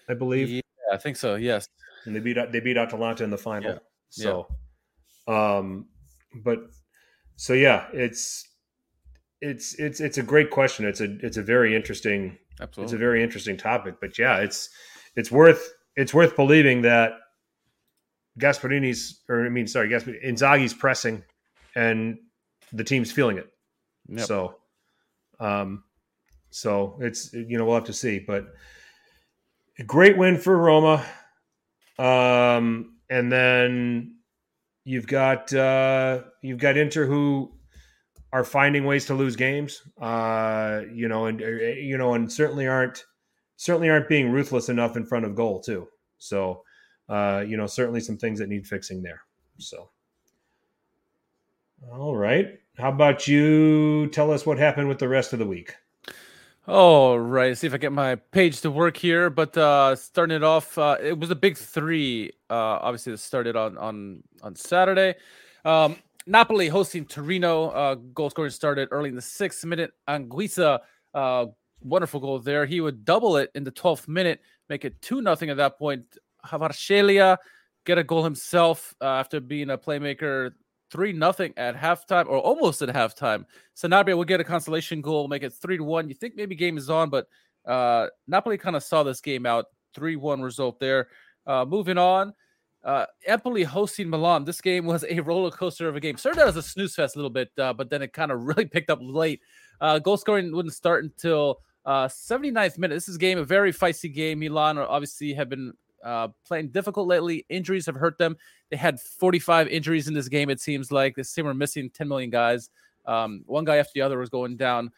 I 0.08 0.14
believe, 0.14 0.48
yeah, 0.50 0.60
I 0.92 0.96
think 0.96 1.16
so. 1.16 1.34
Yes. 1.34 1.66
and 2.06 2.14
they 2.14 2.20
beat 2.20 2.38
out- 2.38 2.52
they 2.52 2.60
beat 2.60 2.76
Atalanta 2.76 3.24
in 3.24 3.30
the 3.30 3.38
final. 3.38 3.72
Yeah. 3.72 3.78
So, 4.10 4.46
um, 5.26 5.86
but 6.44 6.58
so 7.36 7.52
yeah, 7.52 7.86
it's 7.92 8.46
it's 9.40 9.74
it's 9.74 10.00
it's 10.00 10.18
a 10.18 10.22
great 10.22 10.50
question. 10.50 10.84
It's 10.86 11.00
a 11.00 11.16
it's 11.20 11.36
a 11.36 11.42
very 11.42 11.74
interesting 11.74 12.38
it's 12.60 12.92
a 12.92 12.98
very 12.98 13.22
interesting 13.22 13.56
topic. 13.56 13.96
But 14.00 14.18
yeah, 14.18 14.38
it's 14.38 14.68
it's 15.16 15.30
worth 15.30 15.72
it's 15.96 16.14
worth 16.14 16.36
believing 16.36 16.82
that 16.82 17.12
Gasperini's 18.38 19.20
or 19.28 19.46
I 19.46 19.48
mean 19.48 19.66
sorry, 19.66 19.88
Gasperini, 19.88 20.24
Inzaghi's 20.24 20.74
pressing 20.74 21.22
and 21.74 22.18
the 22.72 22.84
team's 22.84 23.12
feeling 23.12 23.38
it. 23.38 23.48
Yep. 24.08 24.26
So 24.26 24.56
um 25.40 25.84
so 26.50 26.98
it's 27.00 27.32
you 27.32 27.58
know 27.58 27.64
we'll 27.64 27.76
have 27.76 27.84
to 27.84 27.92
see, 27.92 28.18
but 28.18 28.46
a 29.78 29.84
great 29.84 30.16
win 30.16 30.38
for 30.38 30.56
Roma. 30.56 31.04
Um 31.98 32.96
and 33.10 33.30
then 33.30 34.16
you've 34.84 35.06
got 35.06 35.52
uh 35.52 36.22
you've 36.42 36.58
got 36.58 36.76
Inter 36.76 37.06
who 37.06 37.52
are 38.34 38.42
finding 38.42 38.84
ways 38.84 39.06
to 39.06 39.14
lose 39.14 39.36
games. 39.36 39.82
Uh, 40.00 40.82
you 40.92 41.06
know, 41.06 41.26
and 41.26 41.40
uh, 41.40 41.46
you 41.46 41.96
know, 41.96 42.14
and 42.14 42.30
certainly 42.30 42.66
aren't 42.66 43.04
certainly 43.56 43.88
aren't 43.88 44.08
being 44.08 44.32
ruthless 44.32 44.68
enough 44.68 44.96
in 44.96 45.06
front 45.06 45.24
of 45.24 45.36
goal 45.36 45.60
too. 45.60 45.86
So, 46.18 46.64
uh, 47.08 47.44
you 47.46 47.56
know, 47.56 47.68
certainly 47.68 48.00
some 48.00 48.18
things 48.18 48.40
that 48.40 48.48
need 48.48 48.66
fixing 48.66 49.02
there. 49.02 49.20
So, 49.58 49.88
all 51.92 52.16
right. 52.16 52.58
How 52.76 52.88
about 52.88 53.28
you 53.28 54.08
tell 54.08 54.32
us 54.32 54.44
what 54.44 54.58
happened 54.58 54.88
with 54.88 54.98
the 54.98 55.08
rest 55.08 55.32
of 55.32 55.38
the 55.38 55.46
week? 55.46 55.76
All 56.66 57.20
right, 57.20 57.56
see 57.56 57.66
if 57.66 57.74
I 57.74 57.76
get 57.76 57.92
my 57.92 58.16
page 58.16 58.62
to 58.62 58.70
work 58.70 58.96
here. 58.96 59.30
But 59.30 59.56
uh 59.56 59.94
starting 59.94 60.34
it 60.34 60.42
off, 60.42 60.76
uh, 60.76 60.96
it 61.00 61.16
was 61.16 61.30
a 61.30 61.36
big 61.36 61.56
three. 61.56 62.32
Uh, 62.50 62.82
obviously, 62.82 63.12
it 63.12 63.20
started 63.20 63.54
on 63.54 63.78
on 63.78 64.24
on 64.42 64.56
Saturday. 64.56 65.14
Um, 65.64 65.96
Napoli 66.26 66.68
hosting 66.68 67.04
Torino. 67.04 67.68
Uh, 67.70 67.94
goal 67.94 68.30
scoring 68.30 68.50
started 68.50 68.88
early 68.90 69.10
in 69.10 69.14
the 69.14 69.22
sixth 69.22 69.64
minute. 69.64 69.92
Anguissa, 70.08 70.80
uh, 71.12 71.46
wonderful 71.82 72.20
goal 72.20 72.38
there. 72.38 72.66
He 72.66 72.80
would 72.80 73.04
double 73.04 73.36
it 73.36 73.50
in 73.54 73.64
the 73.64 73.70
twelfth 73.70 74.08
minute, 74.08 74.40
make 74.68 74.84
it 74.84 75.00
two 75.02 75.20
nothing 75.20 75.50
at 75.50 75.58
that 75.58 75.78
point. 75.78 76.04
Kvaratskhelia 76.46 77.38
get 77.84 77.98
a 77.98 78.04
goal 78.04 78.24
himself 78.24 78.94
uh, 79.00 79.06
after 79.06 79.40
being 79.40 79.70
a 79.70 79.78
playmaker. 79.78 80.52
Three 80.90 81.12
nothing 81.12 81.52
at 81.56 81.74
halftime, 81.74 82.26
or 82.26 82.38
almost 82.38 82.80
at 82.80 82.88
halftime. 82.88 83.46
Sanabria 83.76 84.16
will 84.16 84.24
get 84.24 84.40
a 84.40 84.44
consolation 84.44 85.00
goal, 85.00 85.26
make 85.26 85.42
it 85.42 85.52
three 85.52 85.76
to 85.76 85.82
one. 85.82 86.08
You 86.08 86.14
think 86.14 86.36
maybe 86.36 86.54
game 86.54 86.78
is 86.78 86.88
on, 86.88 87.10
but 87.10 87.26
uh, 87.66 88.08
Napoli 88.28 88.58
kind 88.58 88.76
of 88.76 88.82
saw 88.82 89.02
this 89.02 89.20
game 89.20 89.44
out. 89.44 89.66
Three 89.94 90.16
one 90.16 90.40
result 90.40 90.78
there. 90.78 91.08
Uh, 91.46 91.64
moving 91.64 91.98
on, 91.98 92.32
uh, 92.84 93.06
Empoli 93.26 93.62
hosting 93.62 94.10
Milan. 94.10 94.44
This 94.44 94.60
game 94.60 94.84
was 94.84 95.04
a 95.08 95.20
roller 95.20 95.50
coaster 95.50 95.88
of 95.88 95.96
a 95.96 96.00
game. 96.00 96.16
Started 96.16 96.42
out 96.42 96.48
as 96.48 96.56
a 96.56 96.62
snooze 96.62 96.94
fest 96.94 97.16
a 97.16 97.18
little 97.18 97.30
bit, 97.30 97.50
uh, 97.58 97.72
but 97.72 97.88
then 97.88 98.02
it 98.02 98.12
kind 98.12 98.30
of 98.30 98.42
really 98.44 98.66
picked 98.66 98.90
up 98.90 98.98
late. 99.00 99.40
Uh, 99.80 99.98
goal 99.98 100.16
scoring 100.16 100.54
wouldn't 100.54 100.74
start 100.74 101.04
until 101.04 101.60
uh, 101.86 102.06
79th 102.06 102.78
minute. 102.78 102.94
This 102.94 103.08
is 103.08 103.16
a 103.16 103.18
game, 103.18 103.38
a 103.38 103.44
very 103.44 103.72
feisty 103.72 104.12
game. 104.12 104.40
Milan 104.40 104.78
obviously 104.78 105.32
have 105.34 105.48
been 105.48 105.72
uh, 106.04 106.28
playing 106.46 106.68
difficult 106.68 107.08
lately. 107.08 107.46
Injuries 107.48 107.86
have 107.86 107.94
hurt 107.94 108.18
them. 108.18 108.36
They 108.70 108.76
had 108.76 109.00
45 109.00 109.68
injuries 109.68 110.06
in 110.06 110.14
this 110.14 110.28
game. 110.28 110.50
It 110.50 110.60
seems 110.60 110.92
like 110.92 111.16
this 111.16 111.32
team 111.32 111.46
were 111.46 111.54
missing 111.54 111.90
10 111.90 112.06
million 112.06 112.30
guys. 112.30 112.68
Um, 113.06 113.42
one 113.46 113.64
guy 113.64 113.76
after 113.76 113.92
the 113.94 114.02
other 114.02 114.18
was 114.18 114.28
going 114.28 114.56
down. 114.56 114.90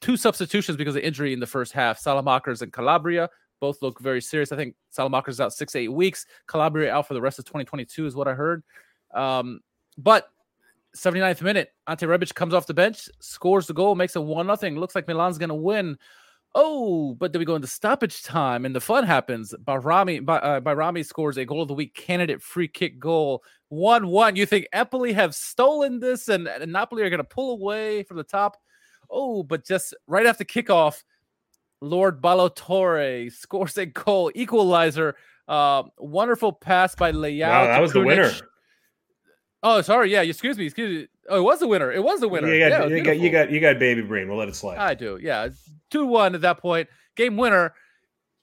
Two 0.00 0.16
substitutions 0.16 0.76
because 0.76 0.96
of 0.96 1.02
injury 1.02 1.32
in 1.32 1.40
the 1.40 1.46
first 1.46 1.72
half. 1.72 2.02
Saelemaekers 2.02 2.62
and 2.62 2.72
Calabria 2.72 3.28
both 3.60 3.82
look 3.82 4.00
very 4.00 4.20
serious. 4.20 4.52
I 4.52 4.56
think 4.56 4.74
Saelemaekers 4.96 5.28
is 5.30 5.40
out 5.40 5.52
six 5.52 5.76
eight 5.76 5.92
weeks. 5.92 6.26
Calabria 6.46 6.92
out 6.92 7.06
for 7.06 7.14
the 7.14 7.20
rest 7.20 7.38
of 7.38 7.44
2022 7.44 8.06
is 8.06 8.14
what 8.14 8.28
I 8.28 8.34
heard. 8.34 8.62
Um, 9.14 9.60
but 9.98 10.30
79th 10.96 11.42
minute, 11.42 11.72
Ante 11.86 12.06
Rebic 12.06 12.34
comes 12.34 12.54
off 12.54 12.66
the 12.66 12.74
bench, 12.74 13.08
scores 13.20 13.66
the 13.66 13.74
goal, 13.74 13.94
makes 13.94 14.16
it 14.16 14.22
one 14.22 14.46
nothing. 14.46 14.76
Looks 14.78 14.94
like 14.94 15.06
Milan's 15.06 15.38
gonna 15.38 15.54
win. 15.54 15.96
Oh, 16.54 17.14
but 17.14 17.32
then 17.32 17.38
we 17.38 17.44
go 17.44 17.54
into 17.54 17.68
stoppage 17.68 18.24
time 18.24 18.64
and 18.64 18.74
the 18.74 18.80
fun 18.80 19.04
happens. 19.04 19.54
Bajrami, 19.64 20.24
Ba- 20.24 20.42
uh, 20.42 20.60
Bajrami 20.60 21.06
scores 21.06 21.36
a 21.36 21.44
goal 21.44 21.62
of 21.62 21.68
the 21.68 21.74
week 21.74 21.94
candidate 21.94 22.42
free 22.42 22.66
kick 22.66 22.98
goal. 22.98 23.44
1 23.68 24.08
1. 24.08 24.34
You 24.34 24.46
think 24.46 24.66
Empoli 24.72 25.12
have 25.12 25.32
stolen 25.34 26.00
this 26.00 26.28
and, 26.28 26.48
and 26.48 26.72
Napoli 26.72 27.02
are 27.02 27.10
going 27.10 27.18
to 27.18 27.24
pull 27.24 27.52
away 27.52 28.02
from 28.02 28.16
the 28.16 28.24
top? 28.24 28.56
Oh, 29.08 29.44
but 29.44 29.64
just 29.64 29.94
right 30.08 30.26
after 30.26 30.44
kickoff, 30.44 31.04
Lord 31.80 32.20
Balotore 32.20 33.30
scores 33.32 33.78
a 33.78 33.86
goal, 33.86 34.30
equalizer. 34.34 35.16
Uh, 35.48 35.84
wonderful 35.98 36.52
pass 36.52 36.94
by 36.94 37.12
Leao. 37.12 37.48
Wow, 37.48 37.64
that 37.64 37.80
was 37.80 37.92
the 37.92 38.00
winner. 38.00 38.30
Oh, 39.62 39.82
sorry. 39.82 40.10
Yeah, 40.12 40.22
excuse 40.22 40.56
me. 40.56 40.66
Excuse 40.66 41.02
me. 41.02 41.08
Oh, 41.28 41.38
it 41.38 41.42
was 41.42 41.60
the 41.60 41.66
winner. 41.68 41.92
It 41.92 42.02
was 42.02 42.20
the 42.20 42.28
winner. 42.28 42.52
You 42.52 42.68
got, 42.68 42.90
Yeah, 42.90 42.96
you, 42.96 43.02
got, 43.02 43.18
you 43.18 43.30
got 43.30 43.50
you 43.50 43.60
got 43.60 43.78
baby 43.78 44.02
brain. 44.02 44.28
We'll 44.28 44.38
let 44.38 44.48
it 44.48 44.56
slide. 44.56 44.78
I 44.78 44.94
do. 44.94 45.18
Yeah. 45.20 45.48
2 45.90 46.06
1 46.06 46.34
at 46.34 46.40
that 46.42 46.58
point. 46.58 46.88
Game 47.16 47.36
winner. 47.36 47.74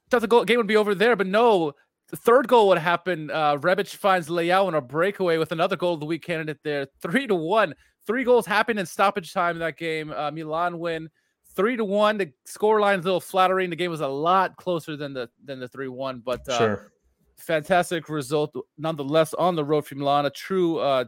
Thought 0.10 0.22
the 0.22 0.28
goal, 0.28 0.46
game 0.46 0.58
would 0.58 0.68
be 0.68 0.78
over 0.78 0.94
there, 0.94 1.16
but 1.16 1.28
no. 1.28 1.74
The 2.10 2.16
third 2.16 2.48
goal 2.48 2.70
would 2.70 2.78
happen. 2.78 3.30
Uh, 3.30 3.58
Rebic 3.58 3.94
finds 3.94 4.30
Leao 4.30 4.70
in 4.70 4.76
a 4.76 4.82
breakaway 4.82 5.38
with 5.38 5.52
another 5.52 5.76
goal 5.76 5.96
of 5.96 6.00
the 6.00 6.06
week 6.06 6.24
candidate 6.24 6.60
there. 6.64 6.88
3 7.02 7.28
to 7.28 7.36
1. 7.36 7.74
Three 8.06 8.24
goals 8.24 8.46
happened 8.46 8.80
in 8.80 8.86
stoppage 8.86 9.34
time 9.34 9.58
in 9.58 9.60
that 9.60 9.78
game. 9.78 10.12
Uh, 10.12 10.32
Milan 10.32 10.80
win 10.80 11.10
three 11.58 11.76
to 11.76 11.84
one. 11.84 12.18
The 12.18 12.32
score 12.46 12.80
line's 12.80 13.04
a 13.04 13.10
little 13.10 13.20
flattering. 13.20 13.70
The 13.70 13.76
game 13.76 13.92
was 13.92 14.00
a 14.02 14.08
lot 14.08 14.56
closer 14.56 14.96
than 14.96 15.12
the 15.14 15.30
than 15.44 15.60
the 15.60 15.68
three 15.68 15.90
one, 15.90 16.22
but 16.24 16.48
uh, 16.48 16.58
Sure. 16.58 16.92
fantastic 17.36 18.08
result 18.08 18.56
nonetheless 18.78 19.34
on 19.34 19.56
the 19.56 19.66
road 19.66 19.86
for 19.86 19.96
Milan. 19.96 20.26
A 20.26 20.30
true 20.30 20.78
uh, 20.80 21.04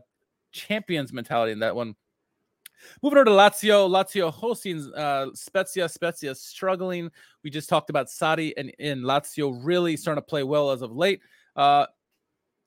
champions 0.52 1.14
mentality 1.14 1.54
in 1.54 1.60
that 1.60 1.74
one. 1.76 1.96
Moving 3.04 3.18
over 3.20 3.26
to 3.26 3.32
Lazio, 3.32 3.90
Lazio 3.90 4.32
hosting 4.32 4.92
uh, 4.96 5.28
Spezia. 5.34 5.88
Spezia 5.90 6.34
struggling. 6.34 7.12
We 7.44 7.50
just 7.50 7.68
talked 7.70 7.90
about 7.90 8.08
Sarri 8.08 8.54
and 8.58 8.70
in 8.80 9.02
Lazio 9.02 9.58
really 9.64 9.98
starting 9.98 10.22
to 10.22 10.26
play 10.26 10.44
well 10.44 10.72
as 10.72 10.82
of 10.82 10.92
late. 10.96 11.20
Uh, 11.56 11.86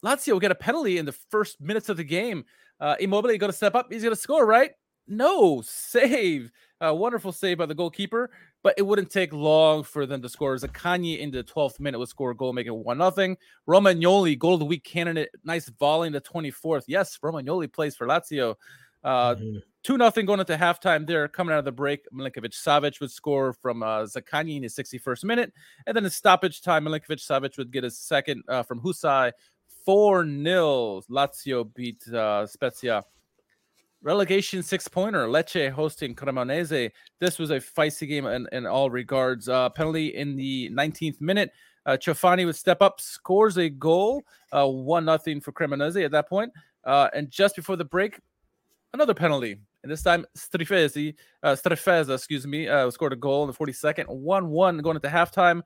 Lazio 0.05 0.33
will 0.35 0.41
get 0.41 0.51
a 0.51 0.55
penalty 0.57 0.99
in 0.99 1.07
the 1.07 1.13
first 1.13 1.61
minutes 1.61 1.89
of 1.89 1.97
the 1.97 2.05
game. 2.05 2.45
Uh, 2.79 2.97
Immobile 3.01 3.39
going 3.39 3.51
to 3.51 3.57
step 3.57 3.75
up. 3.75 3.87
He's 3.91 4.03
going 4.03 4.15
to 4.15 4.21
score, 4.21 4.45
right? 4.45 4.73
No, 5.09 5.63
save. 5.65 6.51
A 6.83 6.93
wonderful 6.93 7.31
save 7.31 7.59
by 7.59 7.67
the 7.67 7.75
goalkeeper, 7.77 8.31
but 8.65 8.75
it 8.77 8.83
wouldn't 8.83 9.09
take 9.09 9.33
long 9.33 9.85
for 9.85 10.05
them 10.05 10.21
to 10.21 10.29
score. 10.29 10.57
Zaccagni 10.57 11.21
in 11.21 11.31
the 11.31 11.45
12th 11.45 11.79
minute 11.79 11.99
would 11.99 12.09
score 12.09 12.33
a 12.33 12.37
goal, 12.37 12.53
making 12.53 12.73
it 12.73 12.77
1 12.77 12.99
0. 12.99 13.37
Romagnoli, 13.69 14.37
goal 14.37 14.55
of 14.55 14.59
the 14.59 14.67
week 14.67 14.83
candidate. 14.83 15.29
Nice 15.45 15.69
volley 15.69 16.09
in 16.09 16.13
the 16.13 16.21
24th. 16.21 16.83
Yes, 16.89 17.17
Romagnoli 17.23 17.73
plays 17.73 17.95
for 17.95 18.07
Lazio. 18.09 18.57
Uh, 19.05 19.37
Mhm. 19.37 19.63
2 19.85 19.97
nothing 19.97 20.27
going 20.27 20.41
into 20.41 20.57
halftime 20.57 21.07
there. 21.07 21.27
Coming 21.29 21.53
out 21.53 21.61
of 21.61 21.65
the 21.65 21.73
break, 21.73 22.07
Milinkovic 22.13 22.53
Savic 22.53 23.01
would 23.01 23.11
score 23.11 23.53
from 23.53 23.83
uh, 23.83 24.03
Zaccagni 24.03 24.57
in 24.57 24.63
his 24.65 24.75
61st 24.75 25.25
minute. 25.25 25.53
And 25.87 25.97
then 25.97 26.05
in 26.05 26.11
stoppage 26.11 26.63
time, 26.63 26.85
Milinkovic 26.85 27.19
Savic 27.21 27.59
would 27.59 27.71
get 27.73 27.85
his 27.85 27.99
second 27.99 28.43
uh, 28.49 28.63
from 28.65 28.81
Hysaj. 28.81 29.33
4 29.85 30.25
0. 30.25 31.03
Lazio 31.11 31.75
beat 31.75 32.07
uh, 32.09 32.47
Spezia. 32.47 33.05
Relegation 34.03 34.63
six 34.63 34.89
pointer. 34.89 35.27
Lecce 35.27 35.71
hosting 35.71 36.15
Cremonese. 36.15 36.91
This 37.21 37.39
was 37.39 37.51
a 37.51 37.59
feisty 37.59 38.09
game 38.09 38.27
in, 38.27 38.49
in 38.51 38.67
all 38.67 38.91
regards. 38.91 39.49
Uh, 39.49 39.69
penalty 39.71 40.09
in 40.09 40.37
the 40.37 40.71
19th 40.71 41.21
minute. 41.21 41.53
Uh, 41.87 41.97
would 42.07 42.57
step 42.57 42.81
up, 42.81 43.01
scores 43.01 43.59
a 43.59 43.69
goal, 43.69 44.23
uh, 44.53 44.67
one 44.67 45.05
nothing 45.05 45.41
for 45.41 45.53
Cremonese 45.53 46.05
at 46.05 46.13
that 46.13 46.29
point. 46.29 46.53
Uh, 46.85 47.09
and 47.15 47.31
just 47.31 47.57
before 47.57 47.77
the 47.77 47.85
break, 47.85 48.19
another 48.93 49.15
penalty. 49.15 49.57
And 49.83 49.91
this 49.91 50.03
time, 50.03 50.25
Strefezi, 50.37 51.15
uh, 51.43 51.53
Strefezza, 51.53 52.15
excuse 52.15 52.47
me, 52.47 52.69
uh, 52.69 52.89
scored 52.91 53.13
a 53.13 53.17
goal 53.17 53.43
in 53.43 53.51
the 53.51 53.57
42nd, 53.57 54.09
1 54.09 54.49
1 54.49 54.79
going 54.79 54.97
into 54.97 55.09
halftime. 55.09 55.63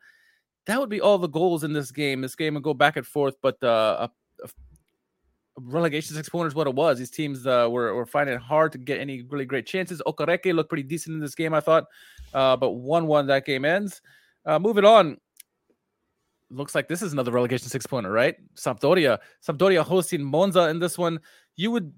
That 0.66 0.80
would 0.80 0.89
be 0.89 1.01
all 1.01 1.18
the 1.18 1.28
goals 1.28 1.64
in 1.64 1.72
this 1.72 1.91
game. 1.91 2.22
This 2.22 2.34
game 2.34 2.55
would 2.55 2.62
go 2.62 2.74
back 2.74 2.97
and 2.97 3.07
forth, 3.07 3.34
but 3.43 3.62
uh, 3.62 4.09
a, 4.09 4.45
a 4.45 4.49
relegation 5.59 6.14
six 6.14 6.28
pointers 6.28 6.54
what 6.54 6.66
it 6.66 6.74
was. 6.74 6.98
These 6.98 7.11
teams 7.11 7.46
uh, 7.46 7.68
were, 7.70 7.94
were 7.94 8.07
finding 8.07 8.34
it 8.34 8.40
hard 8.40 8.72
to 8.72 8.78
get 8.78 9.00
any 9.00 9.22
really 9.22 9.44
great 9.44 9.66
chances. 9.66 10.02
Okereke 10.07 10.54
looked 10.54 10.68
pretty 10.68 10.82
decent 10.82 11.14
in 11.14 11.20
this 11.20 11.34
game, 11.34 11.54
I 11.54 11.61
thought, 11.61 11.84
uh, 12.34 12.57
but 12.57 12.72
1 12.72 13.07
1 13.07 13.26
that 13.26 13.46
game 13.46 13.64
ends. 13.64 14.00
Uh, 14.44 14.59
moving 14.59 14.84
on, 14.84 15.18
looks 16.50 16.74
like 16.74 16.88
this 16.88 17.02
is 17.02 17.12
another 17.12 17.32
relegation 17.32 17.68
six 17.68 17.86
pointer, 17.86 18.12
right? 18.12 18.36
Sampdoria, 18.54 19.18
Sampdoria 19.46 19.82
hosting 19.82 20.22
Monza 20.22 20.68
in 20.68 20.78
this 20.78 20.96
one. 20.96 21.18
You 21.57 21.70
would, 21.72 21.92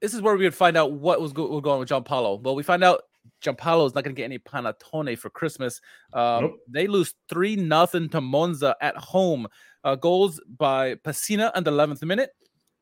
this 0.00 0.12
is 0.12 0.20
where 0.20 0.36
we 0.36 0.44
would 0.44 0.54
find 0.54 0.76
out 0.76 0.92
what 0.92 1.20
was, 1.20 1.32
go- 1.32 1.60
going 1.60 1.74
on 1.74 1.80
with 1.80 1.88
Giampaolo. 1.88 2.42
Well, 2.42 2.54
we 2.54 2.62
find 2.62 2.84
out 2.84 3.02
Giampaolo 3.42 3.86
is 3.86 3.94
not 3.94 4.04
going 4.04 4.14
to 4.14 4.20
get 4.20 4.24
any 4.24 4.38
panettone 4.38 5.16
for 5.16 5.30
Christmas. 5.30 5.80
Um, 6.12 6.42
Nope. 6.42 6.56
They 6.68 6.86
lose 6.86 7.14
three 7.28 7.56
nothing 7.56 8.08
to 8.10 8.20
Monza 8.20 8.76
at 8.80 8.96
home. 8.96 9.46
Uh, 9.82 9.94
goals 9.94 10.40
by 10.58 10.94
Pessina 10.96 11.56
in 11.56 11.64
the 11.64 11.70
11th 11.70 12.02
minute. 12.02 12.30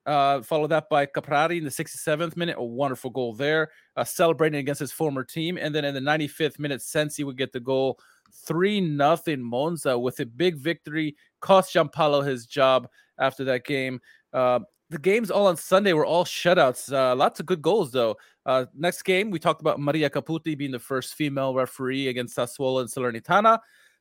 Uh, 0.05 0.43
followed 0.43 0.69
that 0.69 0.89
by 0.89 1.07
Caprari 1.07 1.59
in 1.59 1.65
the 1.65 1.71
67th 1.71 2.37
minute, 2.37 2.57
a 2.59 2.65
wonderful 2.65 3.11
goal 3.11 3.35
there, 3.35 3.71
uh, 3.97 4.03
celebrating 4.03 4.59
against 4.59 4.81
his 4.81 4.91
former 4.91 5.23
team. 5.23 5.57
And 5.57 5.75
then 5.75 5.85
in 5.85 5.95
the 5.95 6.01
95th 6.01 6.59
minute, 6.59 6.83
Sensi 6.83 7.23
would 7.23 7.39
get 7.39 7.53
the 7.53 7.61
goal. 7.61 7.99
3 8.47 8.81
nothing 8.81 9.43
Monza 9.43 9.97
with 9.99 10.19
a 10.21 10.27
big 10.27 10.57
victory. 10.57 11.17
Cost 11.41 11.75
Giampaolo 11.75 12.27
his 12.27 12.47
job 12.47 12.89
after 13.19 13.45
that 13.45 13.65
game. 13.65 14.01
Uh, 14.33 14.61
the 14.91 14.99
games 14.99 15.31
all 15.31 15.47
on 15.47 15.57
Sunday 15.57 15.93
were 15.93 16.05
all 16.05 16.25
shutouts. 16.25 16.93
Uh, 16.93 17.15
lots 17.15 17.41
of 17.41 17.47
good 17.47 17.63
goals, 17.63 17.93
though. 17.93 18.17
Uh, 18.45 18.67
next 18.75 19.03
game, 19.03 19.31
we 19.31 19.39
talked 19.39 19.61
about 19.61 19.81
Maria 19.81 20.11
Caputi 20.11 20.57
being 20.57 20.71
the 20.71 20.79
first 20.79 21.15
female 21.15 21.55
referee 21.55 22.09
against 22.09 22.37
Sassuolo 22.37 22.81
and 22.81 22.91
Salernitana. 22.91 23.59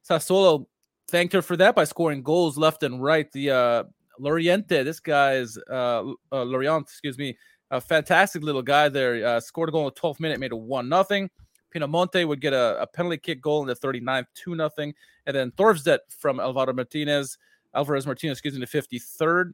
Sassuolo 0.08 0.66
thanked 1.08 1.34
her 1.34 1.41
for 1.41 1.56
that 1.58 1.76
by 1.76 1.84
scoring 1.84 2.24
goals 2.24 2.58
left 2.58 2.84
and 2.84 3.02
right. 3.02 3.32
The 3.32 3.52
uh, 3.52 3.84
Loriente, 4.22 4.84
this 4.84 4.99
guy 4.99 5.34
is 5.34 5.57
uh, 5.69 6.03
uh 6.32 6.43
Laurienté, 6.43 6.84
excuse 6.84 7.17
me, 7.17 7.38
a 7.72 7.82
fantastic 7.82 8.43
little 8.43 8.61
guy 8.61 8.89
there. 8.89 9.26
Uh, 9.26 9.39
scored 9.39 9.69
a 9.69 9.72
goal 9.72 9.88
in 9.88 9.93
the 9.93 9.99
12th 9.99 10.19
minute, 10.19 10.39
made 10.39 10.51
it 10.51 10.59
one 10.59 10.88
nothing. 10.88 11.30
Pinamonti 11.74 12.28
would 12.28 12.41
get 12.41 12.53
a, 12.53 12.82
a 12.82 12.88
penalty 12.88 13.17
kick 13.17 13.41
goal 13.41 13.61
in 13.61 13.67
the 13.67 13.76
39th, 13.76 14.26
two 14.36 14.55
nothing, 14.55 14.93
and 15.26 15.36
then 15.36 15.51
Thorstvedt 15.51 15.99
from 16.09 16.39
Alvaro 16.39 16.74
Martinez, 16.74 17.38
Alvarez 17.74 18.05
Martinez, 18.05 18.38
excuse 18.38 18.53
me, 18.53 18.59
the 18.59 18.99
53rd, 18.99 19.53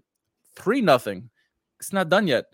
three 0.56 0.82
nothing. 0.82 1.30
It's 1.80 1.94
not 1.94 2.10
done 2.10 2.28
yet. 2.28 2.46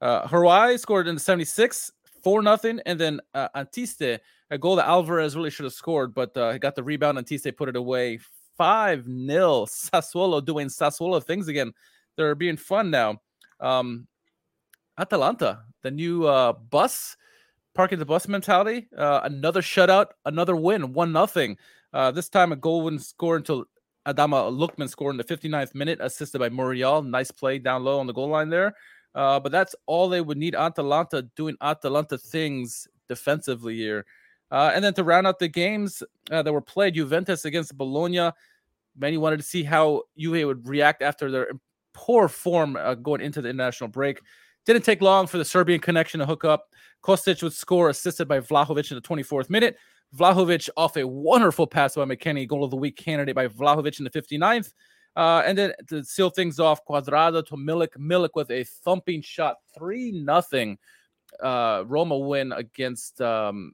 Uh, 0.00 0.26
Harroui 0.26 0.78
scored 0.78 1.06
in 1.06 1.14
the 1.14 1.20
76th, 1.20 1.92
four 2.22 2.42
nothing, 2.42 2.80
and 2.84 2.98
then 2.98 3.20
uh, 3.34 3.48
Antiste, 3.54 4.18
a 4.50 4.58
goal 4.58 4.76
that 4.76 4.88
Alvarez 4.88 5.36
really 5.36 5.50
should 5.50 5.64
have 5.64 5.72
scored, 5.72 6.12
but 6.12 6.36
uh, 6.36 6.52
he 6.52 6.58
got 6.58 6.74
the 6.74 6.82
rebound. 6.82 7.16
Antiste 7.16 7.56
put 7.56 7.68
it 7.68 7.76
away, 7.76 8.18
five 8.56 9.04
0 9.04 9.66
Sassuolo 9.66 10.44
doing 10.44 10.68
Sassuolo 10.68 11.22
things 11.22 11.48
again. 11.48 11.72
They're 12.16 12.34
being 12.34 12.56
fun 12.56 12.90
now. 12.90 13.20
Um, 13.60 14.06
Atalanta, 14.98 15.62
the 15.82 15.90
new 15.90 16.26
uh, 16.26 16.52
bus 16.52 17.16
parking 17.74 17.98
the 17.98 18.06
bus 18.06 18.28
mentality. 18.28 18.88
Uh, 18.96 19.20
another 19.24 19.62
shutout, 19.62 20.06
another 20.26 20.56
win, 20.56 20.92
one 20.92 21.12
nothing. 21.12 21.56
Uh, 21.92 22.10
this 22.10 22.28
time 22.28 22.52
a 22.52 22.56
goal 22.56 22.82
wouldn't 22.82 23.02
score 23.02 23.36
until 23.36 23.64
Ademola 24.06 24.52
Lookman 24.52 24.88
scored 24.88 25.14
in 25.14 25.16
the 25.16 25.24
59th 25.24 25.74
minute, 25.74 25.98
assisted 26.00 26.38
by 26.38 26.48
Muriel. 26.48 27.02
Nice 27.02 27.30
play 27.30 27.58
down 27.58 27.84
low 27.84 28.00
on 28.00 28.06
the 28.06 28.12
goal 28.12 28.28
line 28.28 28.48
there. 28.48 28.74
Uh, 29.14 29.38
but 29.38 29.52
that's 29.52 29.74
all 29.86 30.08
they 30.08 30.20
would 30.20 30.38
need 30.38 30.54
Atalanta 30.54 31.22
doing 31.36 31.56
Atalanta 31.60 32.18
things 32.18 32.88
defensively 33.08 33.76
here. 33.76 34.06
Uh, 34.52 34.70
and 34.74 34.84
then 34.84 34.92
to 34.92 35.02
round 35.02 35.26
out 35.26 35.38
the 35.38 35.48
games 35.48 36.02
uh, 36.30 36.42
that 36.42 36.52
were 36.52 36.60
played, 36.60 36.94
Juventus 36.94 37.46
against 37.46 37.76
Bologna. 37.76 38.30
Many 38.96 39.16
wanted 39.16 39.38
to 39.38 39.42
see 39.42 39.62
how 39.62 40.02
Juve 40.18 40.46
would 40.46 40.68
react 40.68 41.00
after 41.00 41.30
their 41.30 41.52
poor 41.94 42.28
form 42.28 42.76
uh, 42.76 42.94
going 42.94 43.22
into 43.22 43.40
the 43.40 43.48
international 43.48 43.88
break. 43.88 44.20
Didn't 44.66 44.84
take 44.84 45.00
long 45.00 45.26
for 45.26 45.38
the 45.38 45.44
Serbian 45.44 45.80
connection 45.80 46.20
to 46.20 46.26
hook 46.26 46.44
up. 46.44 46.68
Kostic 47.02 47.42
would 47.42 47.54
score, 47.54 47.88
assisted 47.88 48.28
by 48.28 48.40
Vlahovic 48.40 48.90
in 48.90 48.96
the 48.96 49.00
24th 49.00 49.48
minute. 49.48 49.78
Vlahovic 50.14 50.68
off 50.76 50.98
a 50.98 51.06
wonderful 51.06 51.66
pass 51.66 51.94
by 51.94 52.04
McKennie, 52.04 52.46
goal 52.46 52.62
of 52.62 52.70
the 52.70 52.76
week 52.76 52.96
candidate 52.96 53.34
by 53.34 53.48
Vlahovic 53.48 53.98
in 53.98 54.04
the 54.04 54.10
59th. 54.10 54.74
Uh, 55.16 55.42
and 55.46 55.56
then 55.56 55.72
to 55.88 56.04
seal 56.04 56.28
things 56.28 56.60
off, 56.60 56.84
Cuadrado 56.84 57.44
to 57.46 57.56
Milik. 57.56 57.96
Milik 57.98 58.30
with 58.34 58.50
a 58.50 58.64
thumping 58.64 59.22
shot, 59.22 59.56
3 59.74 60.12
nothing. 60.12 60.76
Uh, 61.42 61.84
Roma 61.86 62.18
win 62.18 62.52
against 62.52 63.20
um, 63.22 63.72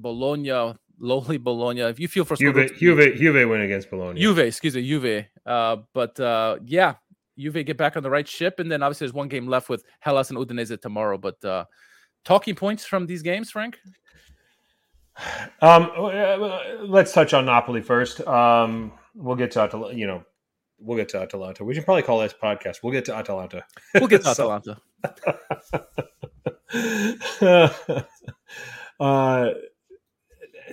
Bologna, 0.00 0.74
lowly 0.98 1.38
Bologna. 1.38 1.80
If 1.82 2.00
you 2.00 2.08
feel 2.08 2.24
for 2.24 2.36
Juve, 2.36 2.76
Juve, 2.78 3.16
Juve 3.16 3.48
win 3.48 3.60
against 3.62 3.90
Bologna. 3.90 4.20
Juve, 4.20 4.38
excuse 4.40 4.74
me, 4.74 4.86
Juve. 4.86 5.26
Uh, 5.46 5.76
but 5.94 6.18
uh, 6.20 6.58
yeah, 6.64 6.94
Juve 7.38 7.64
get 7.64 7.76
back 7.76 7.96
on 7.96 8.02
the 8.02 8.10
right 8.10 8.26
ship, 8.26 8.58
and 8.60 8.70
then 8.70 8.82
obviously 8.82 9.06
there's 9.06 9.14
one 9.14 9.28
game 9.28 9.46
left 9.46 9.68
with 9.68 9.84
Hellas 10.00 10.30
and 10.30 10.38
Udinese 10.38 10.80
tomorrow. 10.80 11.18
But 11.18 11.42
uh, 11.44 11.64
talking 12.24 12.54
points 12.54 12.84
from 12.84 13.06
these 13.06 13.22
games, 13.22 13.50
Frank. 13.50 13.78
Um, 15.60 15.90
let's 16.88 17.12
touch 17.12 17.34
on 17.34 17.44
Napoli 17.46 17.82
first. 17.82 18.26
Um, 18.26 18.92
we'll 19.14 19.36
get 19.36 19.50
to 19.52 19.60
Atalanta. 19.60 19.96
You 19.96 20.06
know, 20.06 20.24
we'll 20.78 20.96
get 20.96 21.08
to 21.10 21.20
Atalanta. 21.20 21.64
We 21.64 21.74
should 21.74 21.84
probably 21.84 22.02
call 22.02 22.20
this 22.20 22.32
podcast. 22.32 22.78
We'll 22.82 22.92
get 22.92 23.04
to 23.06 23.14
Atalanta. 23.14 23.64
We'll 23.94 24.08
get 24.08 24.22
to 24.24 24.34
So- 24.34 24.50
Atalanta. 24.50 24.80
uh, 29.00 29.50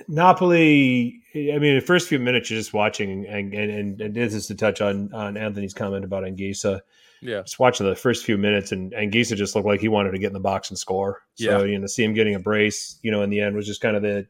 Napoli. 0.08 1.22
I 1.36 1.60
mean, 1.60 1.76
the 1.76 1.86
first 1.86 2.08
few 2.08 2.20
minutes 2.20 2.50
you're 2.50 2.60
just 2.60 2.74
watching, 2.74 3.26
and 3.28 3.54
and, 3.54 4.02
and 4.02 4.14
this 4.16 4.34
is 4.34 4.48
to 4.48 4.56
touch 4.56 4.82
on 4.82 5.14
on 5.14 5.38
Anthony's 5.38 5.74
comment 5.74 6.06
about 6.06 6.24
Anguissa. 6.24 6.82
Yeah, 7.22 7.42
Just 7.42 7.58
watching 7.58 7.88
the 7.88 7.96
first 7.96 8.24
few 8.26 8.38
minutes, 8.38 8.72
and 8.72 8.92
Anguissa 8.94 9.36
just 9.36 9.56
looked 9.56 9.68
like 9.68 9.80
he 9.80 9.88
wanted 9.88 10.12
to 10.12 10.20
get 10.20 10.28
in 10.28 10.34
the 10.34 10.40
box 10.40 10.70
and 10.70 10.78
score. 10.78 11.24
So 11.34 11.64
Yeah. 11.64 11.64
you 11.64 11.80
know, 11.80 11.88
see 11.88 12.04
him 12.04 12.14
getting 12.14 12.36
a 12.36 12.40
brace, 12.40 13.00
you 13.02 13.10
know, 13.10 13.24
in 13.24 13.32
the 13.32 13.42
end 13.42 13.56
was 13.56 13.66
just 13.66 13.82
kind 13.82 13.96
of 13.96 14.04
the 14.04 14.28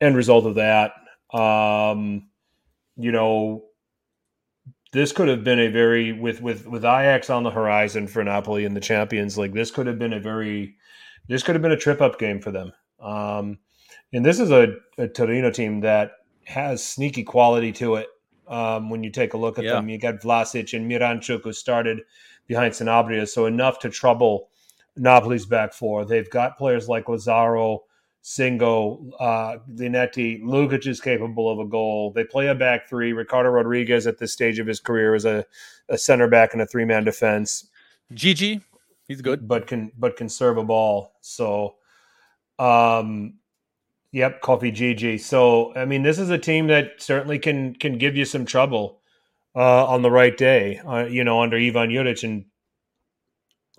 end 0.00 0.14
result 0.16 0.46
of 0.46 0.54
that. 0.54 0.92
Um, 1.36 2.28
you 2.96 3.10
know, 3.10 3.64
this 4.92 5.10
could 5.12 5.26
have 5.28 5.42
been 5.42 5.58
a 5.58 5.68
very 5.68 6.12
with 6.12 6.40
with 6.40 6.66
with 6.66 6.84
Ajax 6.84 7.30
on 7.30 7.42
the 7.42 7.50
horizon 7.50 8.06
for 8.06 8.22
Napoli 8.22 8.64
in 8.64 8.74
the 8.74 8.80
Champions 8.80 9.36
League. 9.36 9.52
This 9.54 9.70
could 9.72 9.86
have 9.88 9.98
been 9.98 10.12
a 10.12 10.20
very 10.20 10.76
this 11.28 11.42
could 11.42 11.54
have 11.56 11.62
been 11.62 11.72
a 11.72 11.76
trip 11.76 12.00
up 12.00 12.18
game 12.18 12.40
for 12.40 12.50
them. 12.52 12.72
Um, 13.00 13.58
and 14.12 14.24
this 14.24 14.40
is 14.40 14.50
a, 14.50 14.74
a 14.98 15.08
Torino 15.08 15.50
team 15.50 15.80
that 15.80 16.12
has 16.44 16.84
sneaky 16.84 17.22
quality 17.22 17.72
to 17.72 17.96
it. 17.96 18.08
Um, 18.48 18.90
when 18.90 19.04
you 19.04 19.10
take 19.10 19.34
a 19.34 19.36
look 19.36 19.58
at 19.58 19.64
Yeah. 19.64 19.74
them, 19.74 19.88
you 19.88 19.98
got 19.98 20.16
Vlasic 20.20 20.76
and 20.76 20.90
Miranchuk 20.90 21.42
who 21.44 21.52
started 21.52 22.00
behind 22.48 22.74
Sanabria, 22.74 23.28
so 23.28 23.46
enough 23.46 23.78
to 23.80 23.88
trouble 23.90 24.48
Napoli's 24.98 25.46
back 25.46 25.72
four. 25.72 26.04
They've 26.04 26.28
got 26.28 26.58
players 26.58 26.88
like 26.88 27.08
Lazaro, 27.08 27.84
Singo, 28.24 29.10
uh, 29.20 29.58
Linetty, 29.72 30.42
Lukic 30.42 30.86
is 30.86 31.00
capable 31.00 31.48
of 31.50 31.58
a 31.58 31.64
goal. 31.64 32.10
They 32.12 32.24
play 32.24 32.48
a 32.48 32.54
back 32.54 32.88
three. 32.88 33.12
Ricardo 33.12 33.50
Rodriguez 33.50 34.06
at 34.06 34.18
this 34.18 34.32
stage 34.32 34.58
of 34.58 34.66
his 34.66 34.80
career 34.80 35.14
is 35.14 35.24
a, 35.24 35.46
a 35.88 35.96
center 35.96 36.26
back 36.28 36.52
in 36.52 36.60
a 36.60 36.66
three 36.66 36.84
man 36.84 37.04
defense. 37.04 37.68
Djidji, 38.12 38.62
he's 39.06 39.22
good, 39.22 39.46
but 39.46 39.68
can 39.68 39.92
but 39.96 40.16
can 40.16 40.28
serve 40.28 40.58
a 40.58 40.64
ball. 40.64 41.12
So, 41.20 41.76
um, 42.58 43.34
yep, 44.12 44.42
Koffi 44.42 44.74
Djidji. 44.74 45.20
So 45.20 45.74
I 45.74 45.84
mean, 45.84 46.02
this 46.02 46.18
is 46.18 46.30
a 46.30 46.38
team 46.38 46.66
that 46.68 46.94
certainly 46.98 47.38
can 47.38 47.74
can 47.74 47.98
give 47.98 48.16
you 48.16 48.24
some 48.24 48.44
trouble 48.44 49.00
uh, 49.54 49.86
on 49.86 50.02
the 50.02 50.10
right 50.10 50.36
day. 50.36 50.80
Uh, 50.86 51.06
you 51.06 51.24
know, 51.24 51.42
under 51.42 51.56
Ivan 51.56 51.90
Juric 51.90 52.24
and 52.24 52.44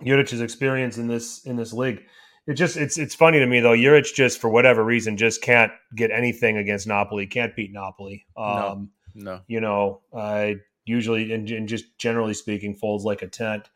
Juric's 0.02 0.40
experience 0.40 0.98
in 0.98 1.08
this 1.08 1.44
in 1.44 1.56
this 1.56 1.72
league 1.72 2.02
it 2.46 2.54
just 2.54 2.76
it's 2.76 2.98
it's 2.98 3.14
funny 3.14 3.38
to 3.38 3.46
me 3.46 3.60
though. 3.60 3.76
Juric 3.76 4.12
just 4.14 4.40
for 4.40 4.50
whatever 4.50 4.84
reason 4.84 5.16
just 5.16 5.42
can't 5.42 5.72
get 5.94 6.10
anything 6.10 6.56
against 6.56 6.86
Napoli. 6.86 7.26
Can't 7.26 7.54
beat 7.54 7.72
Napoli. 7.72 8.26
Um, 8.36 8.90
no, 9.14 9.32
no. 9.34 9.40
You 9.46 9.60
know, 9.60 10.00
uh, 10.12 10.52
usually 10.84 11.32
and, 11.32 11.48
and, 11.48 11.68
just 11.68 11.96
generally 11.98 12.34
speaking, 12.34 12.74
folds 12.74 13.04
like 13.04 13.22
a 13.22 13.28
tent. 13.28 13.68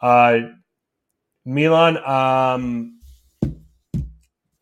Uh, 0.00 0.38
Milan, 1.44 1.98
um, 1.98 2.99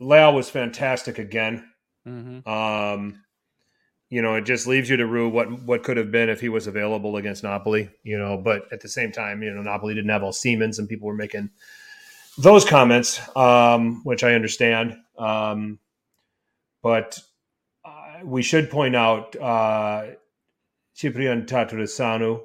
Leao 0.01 0.34
was 0.34 0.51
fantastic 0.51 1.18
again. 1.18 1.68
Mm-hmm. 2.07 2.49
Um, 2.49 3.22
you 4.11 4.22
know, 4.22 4.36
it 4.36 4.42
just 4.42 4.66
leaves 4.66 4.88
you 4.88 4.96
to 4.96 5.07
rue 5.07 5.28
what 5.28 5.51
what 5.64 5.82
could 5.82 5.96
have 5.96 6.11
been 6.11 6.30
if 6.30 6.40
he 6.40 6.49
was 6.49 6.66
available 6.66 7.16
against 7.16 7.42
Napoli. 7.42 7.90
You 8.03 8.18
know, 8.18 8.38
but 8.38 8.72
at 8.72 8.80
the 8.80 8.88
same 8.88 9.12
time, 9.12 9.42
you 9.42 9.53
know, 9.53 9.62
Napoli 9.62 9.94
didn't 9.94 10.11
have 10.11 10.22
Osimhen, 10.22 10.78
and 10.78 10.88
people 10.88 11.09
were 11.09 11.14
making 11.14 11.51
those 12.38 12.64
comments, 12.64 13.20
um, 13.36 14.03
which 14.05 14.24
I 14.24 14.34
understand. 14.34 14.96
Um, 15.18 15.78
but 16.82 17.18
uh, 17.84 18.20
we 18.24 18.42
should 18.42 18.70
point 18.70 18.96
out 18.96 19.36
uh, 19.36 20.07
Ciprian 20.94 21.44
Tatarusanu, 21.44 22.40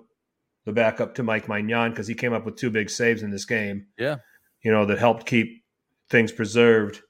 the 0.65 0.73
backup 0.73 1.15
to 1.15 1.23
Mike 1.23 1.47
Maignan, 1.47 1.91
because 1.91 2.07
he 2.07 2.15
came 2.15 2.33
up 2.33 2.45
with 2.45 2.57
two 2.57 2.71
big 2.71 2.89
saves 2.89 3.23
in 3.23 3.31
this 3.31 3.45
game. 3.45 3.87
Yeah. 3.97 4.17
You 4.63 4.71
know, 4.71 4.85
that 4.85 4.97
helped 4.97 5.25
keep 5.25 5.63
things 6.09 6.31
preserved 6.31 7.01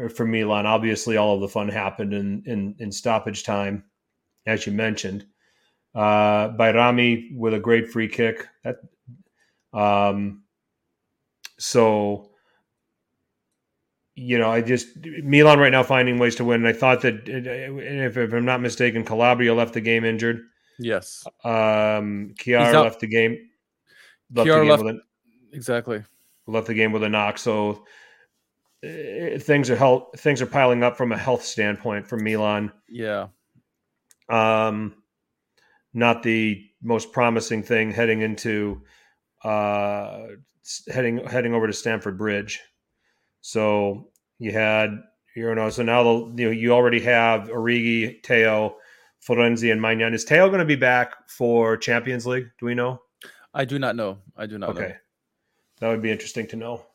uh, 0.00 0.08
for 0.08 0.26
Milan. 0.26 0.66
Obviously, 0.66 1.16
all 1.16 1.34
of 1.34 1.40
the 1.40 1.48
fun 1.48 1.68
happened 1.68 2.12
in, 2.12 2.42
in, 2.46 2.74
in 2.78 2.92
stoppage 2.92 3.44
time, 3.44 3.84
as 4.46 4.66
you 4.66 4.72
mentioned. 4.72 5.26
Uh, 5.94 6.48
Bajrami 6.50 7.36
with 7.36 7.54
a 7.54 7.60
great 7.60 7.90
free 7.90 8.08
kick. 8.08 8.46
That 8.64 8.76
um, 9.72 10.42
so, 11.58 12.30
you 14.14 14.38
know, 14.38 14.50
I 14.50 14.62
just 14.62 14.88
Milan 15.22 15.58
right 15.58 15.72
now 15.72 15.82
finding 15.82 16.18
ways 16.18 16.36
to 16.36 16.44
win. 16.44 16.64
And 16.64 16.68
I 16.68 16.78
thought 16.78 17.02
that 17.02 17.28
if, 17.28 18.16
if 18.16 18.32
I'm 18.32 18.44
not 18.44 18.60
mistaken, 18.60 19.04
Calabria 19.04 19.54
left 19.54 19.74
the 19.74 19.80
game 19.80 20.04
injured. 20.04 20.40
Yes. 20.78 21.24
Um, 21.44 22.34
Kjaer 22.38 22.72
left 22.82 23.00
the 23.00 23.06
game. 23.06 23.50
Left 24.34 24.48
Kjaer 24.48 24.54
the 24.54 24.60
game 24.60 24.68
left, 24.70 24.82
with 24.82 24.94
a, 24.96 25.00
exactly 25.52 26.04
left 26.46 26.66
the 26.66 26.74
game 26.74 26.92
with 26.92 27.02
a 27.02 27.08
knock. 27.08 27.38
So 27.38 27.84
things 28.82 29.70
are 29.70 29.76
health, 29.76 30.18
things 30.18 30.42
are 30.42 30.46
piling 30.46 30.82
up 30.82 30.96
from 30.96 31.12
a 31.12 31.18
health 31.18 31.44
standpoint 31.44 32.06
for 32.06 32.16
Milan. 32.16 32.72
Yeah. 32.88 33.28
Um, 34.28 34.94
not 35.94 36.22
the 36.22 36.64
most 36.82 37.12
promising 37.12 37.62
thing 37.62 37.92
heading 37.92 38.22
into 38.22 38.82
uh 39.44 40.26
heading 40.88 41.18
heading 41.26 41.54
over 41.54 41.66
to 41.66 41.72
Stamford 41.72 42.18
Bridge. 42.18 42.60
So 43.40 44.08
you 44.38 44.52
had 44.52 44.90
you 45.36 45.54
know 45.54 45.70
so 45.70 45.82
now 45.82 46.02
the, 46.02 46.42
you 46.42 46.46
know, 46.46 46.50
you 46.50 46.72
already 46.72 47.00
have 47.00 47.48
Origi, 47.48 48.24
Theo, 48.24 48.76
Florenzi, 49.26 49.70
and 49.70 49.80
Maignan. 49.80 50.14
Is 50.14 50.24
Theo 50.24 50.48
going 50.48 50.60
to 50.60 50.64
be 50.64 50.76
back 50.76 51.28
for 51.28 51.76
Champions 51.76 52.26
League? 52.26 52.48
Do 52.58 52.66
we 52.66 52.74
know? 52.74 53.00
I 53.54 53.64
do 53.64 53.78
not 53.78 53.96
know. 53.96 54.18
I 54.36 54.46
do 54.46 54.58
not. 54.58 54.70
Okay, 54.70 54.88
know. 54.88 54.94
that 55.80 55.88
would 55.88 56.02
be 56.02 56.10
interesting 56.10 56.46
to 56.48 56.56
know. 56.56 56.86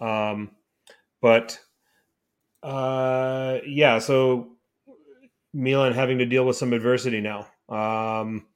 Um, 0.00 0.50
but 1.20 1.58
uh, 2.62 3.58
yeah, 3.66 3.98
so 3.98 4.48
Milan 5.52 5.92
having 5.92 6.18
to 6.18 6.26
deal 6.26 6.44
with 6.44 6.56
some 6.56 6.72
adversity 6.72 7.20
now. 7.20 7.46
Um, 7.68 8.46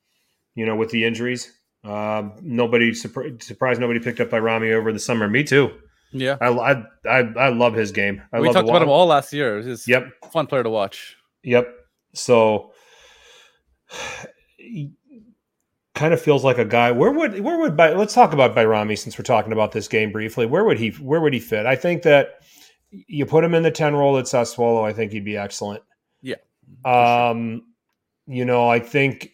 you 0.54 0.66
know, 0.66 0.76
with 0.76 0.90
the 0.90 1.04
injuries. 1.04 1.52
Uh, 1.84 2.30
nobody 2.40 2.94
surprised 2.94 3.80
nobody 3.80 4.00
picked 4.00 4.20
up 4.20 4.30
Bajrami 4.30 4.72
over 4.72 4.92
the 4.92 4.98
summer. 4.98 5.28
Me 5.28 5.44
too. 5.44 5.70
Yeah, 6.12 6.36
I 6.40 6.48
I 6.48 6.84
I, 7.06 7.18
I 7.36 7.48
love 7.48 7.74
his 7.74 7.92
game. 7.92 8.22
I 8.32 8.40
we 8.40 8.50
talked 8.52 8.68
about 8.68 8.82
him 8.82 8.88
all 8.88 9.06
last 9.06 9.32
year. 9.32 9.60
He's 9.60 9.86
yep, 9.86 10.08
fun 10.32 10.46
player 10.46 10.62
to 10.62 10.70
watch. 10.70 11.16
Yep. 11.42 11.68
So, 12.14 12.72
kind 15.94 16.12
of 16.12 16.20
feels 16.20 16.44
like 16.44 16.58
a 16.58 16.64
guy. 16.64 16.90
Where 16.90 17.10
would 17.10 17.40
where 17.40 17.58
would 17.58 17.76
let's 17.76 18.14
talk 18.14 18.32
about 18.32 18.54
Bajrami 18.54 18.98
since 18.98 19.16
we're 19.18 19.24
talking 19.24 19.52
about 19.52 19.72
this 19.72 19.88
game 19.88 20.12
briefly. 20.12 20.46
Where 20.46 20.64
would 20.64 20.78
he 20.78 20.90
where 20.90 21.20
would 21.20 21.32
he 21.32 21.40
fit? 21.40 21.66
I 21.66 21.76
think 21.76 22.02
that 22.02 22.40
you 22.90 23.26
put 23.26 23.44
him 23.44 23.54
in 23.54 23.62
the 23.62 23.70
ten 23.70 23.94
role 23.94 24.18
at 24.18 24.26
Sassuolo. 24.26 24.84
I 24.84 24.92
think 24.92 25.12
he'd 25.12 25.24
be 25.24 25.36
excellent. 25.36 25.82
Yeah. 26.20 26.36
Um, 26.84 27.62
sure. 28.26 28.34
you 28.34 28.44
know, 28.44 28.68
I 28.68 28.80
think 28.80 29.30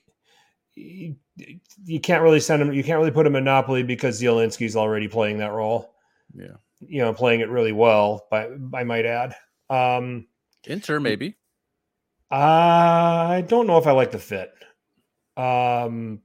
you 0.75 2.01
can't 2.03 2.23
really 2.23 2.41
send 2.41 2.63
him. 2.63 2.73
You 2.73 2.85
can't 2.85 2.99
really 2.99 3.11
put 3.11 3.27
him 3.27 3.37
in 3.37 3.45
Napoli 3.45 3.83
because 3.83 4.21
Zielinski's 4.21 4.77
already 4.77 5.09
playing 5.09 5.39
that 5.39 5.53
role. 5.53 5.95
Yeah, 6.35 6.57
you 6.81 7.03
know, 7.03 7.13
playing 7.13 7.41
it 7.41 7.49
really 7.49 7.73
well. 7.73 8.27
But 8.31 8.51
I 8.75 8.85
might 8.85 9.07
add, 9.07 9.35
um, 9.69 10.27
Inter 10.67 11.01
maybe. 11.01 11.37
I 12.31 13.45
don't 13.49 13.67
know 13.67 13.79
if 13.79 13.87
I 13.87 13.93
like 13.93 14.13
the 14.13 14.19
fit. 14.19 14.53
Um, 15.37 16.21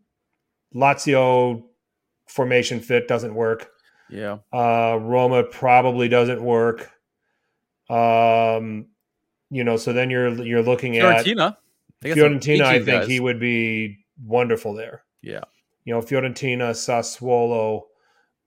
Lazio 0.75 1.63
formation 2.27 2.79
fit 2.79 3.07
doesn't 3.07 3.33
work. 3.33 3.69
Yeah. 4.09 4.39
Uh, 4.53 4.97
Roma 5.01 5.43
probably 5.43 6.09
doesn't 6.09 6.43
work. 6.43 6.91
Um, 7.89 8.87
you 9.49 9.63
know, 9.63 9.77
so 9.77 9.93
then 9.93 10.09
you're 10.09 10.29
you're 10.43 10.63
looking 10.63 10.93
Fiorentina. 10.93 11.51
at 11.51 11.57
Fiorentina. 12.03 12.61
I 12.61 12.77
think 12.77 12.85
guys. 12.87 13.07
he 13.07 13.19
would 13.19 13.39
be 13.39 14.05
wonderful 14.23 14.73
there. 14.73 15.03
Yeah. 15.21 15.41
You 15.85 15.93
know, 15.93 16.01
Fiorentina, 16.01 16.71
Sassuolo, 16.71 17.83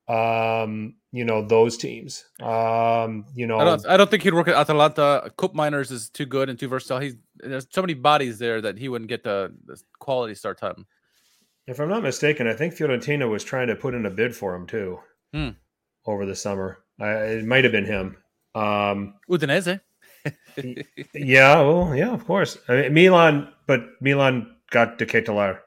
um, 0.08 0.96
you 1.12 1.24
know, 1.24 1.46
those 1.46 1.76
teams. 1.76 2.24
Um, 2.42 3.26
you 3.34 3.46
know, 3.46 3.58
I 3.58 3.64
don't, 3.64 3.86
I 3.86 3.96
don't 3.96 4.10
think 4.10 4.24
he'd 4.24 4.34
work 4.34 4.48
at 4.48 4.56
Atalanta. 4.56 5.30
Koopmeiners 5.38 5.92
is 5.92 6.10
too 6.10 6.26
good 6.26 6.48
and 6.48 6.58
too 6.58 6.68
versatile. 6.68 6.98
He's 6.98 7.14
there's 7.36 7.66
so 7.70 7.80
many 7.80 7.94
bodies 7.94 8.38
there 8.38 8.60
that 8.60 8.76
he 8.76 8.88
wouldn't 8.88 9.08
get 9.08 9.22
the, 9.22 9.54
the 9.66 9.80
quality 10.00 10.34
start 10.34 10.58
time. 10.58 10.86
If 11.68 11.80
I'm 11.80 11.90
not 11.90 12.02
mistaken, 12.02 12.46
I 12.46 12.54
think 12.54 12.74
Fiorentina 12.74 13.28
was 13.28 13.44
trying 13.44 13.66
to 13.66 13.76
put 13.76 13.92
in 13.92 14.06
a 14.06 14.10
bid 14.10 14.34
for 14.34 14.54
him 14.54 14.66
too 14.66 15.00
hmm. 15.34 15.50
over 16.06 16.24
the 16.24 16.34
summer. 16.34 16.78
I, 16.98 17.10
it 17.10 17.44
might 17.44 17.62
have 17.64 17.72
been 17.72 17.84
him. 17.84 18.16
Um, 18.54 19.14
Udinese. 19.28 19.78
yeah, 21.14 21.60
well, 21.60 21.94
yeah, 21.94 22.10
of 22.14 22.24
course. 22.24 22.56
I 22.68 22.88
mean, 22.88 22.94
Milan, 22.94 23.52
but 23.66 23.82
Milan 24.00 24.56
got 24.70 24.96
De 24.96 25.04
Ketelaere 25.04 25.58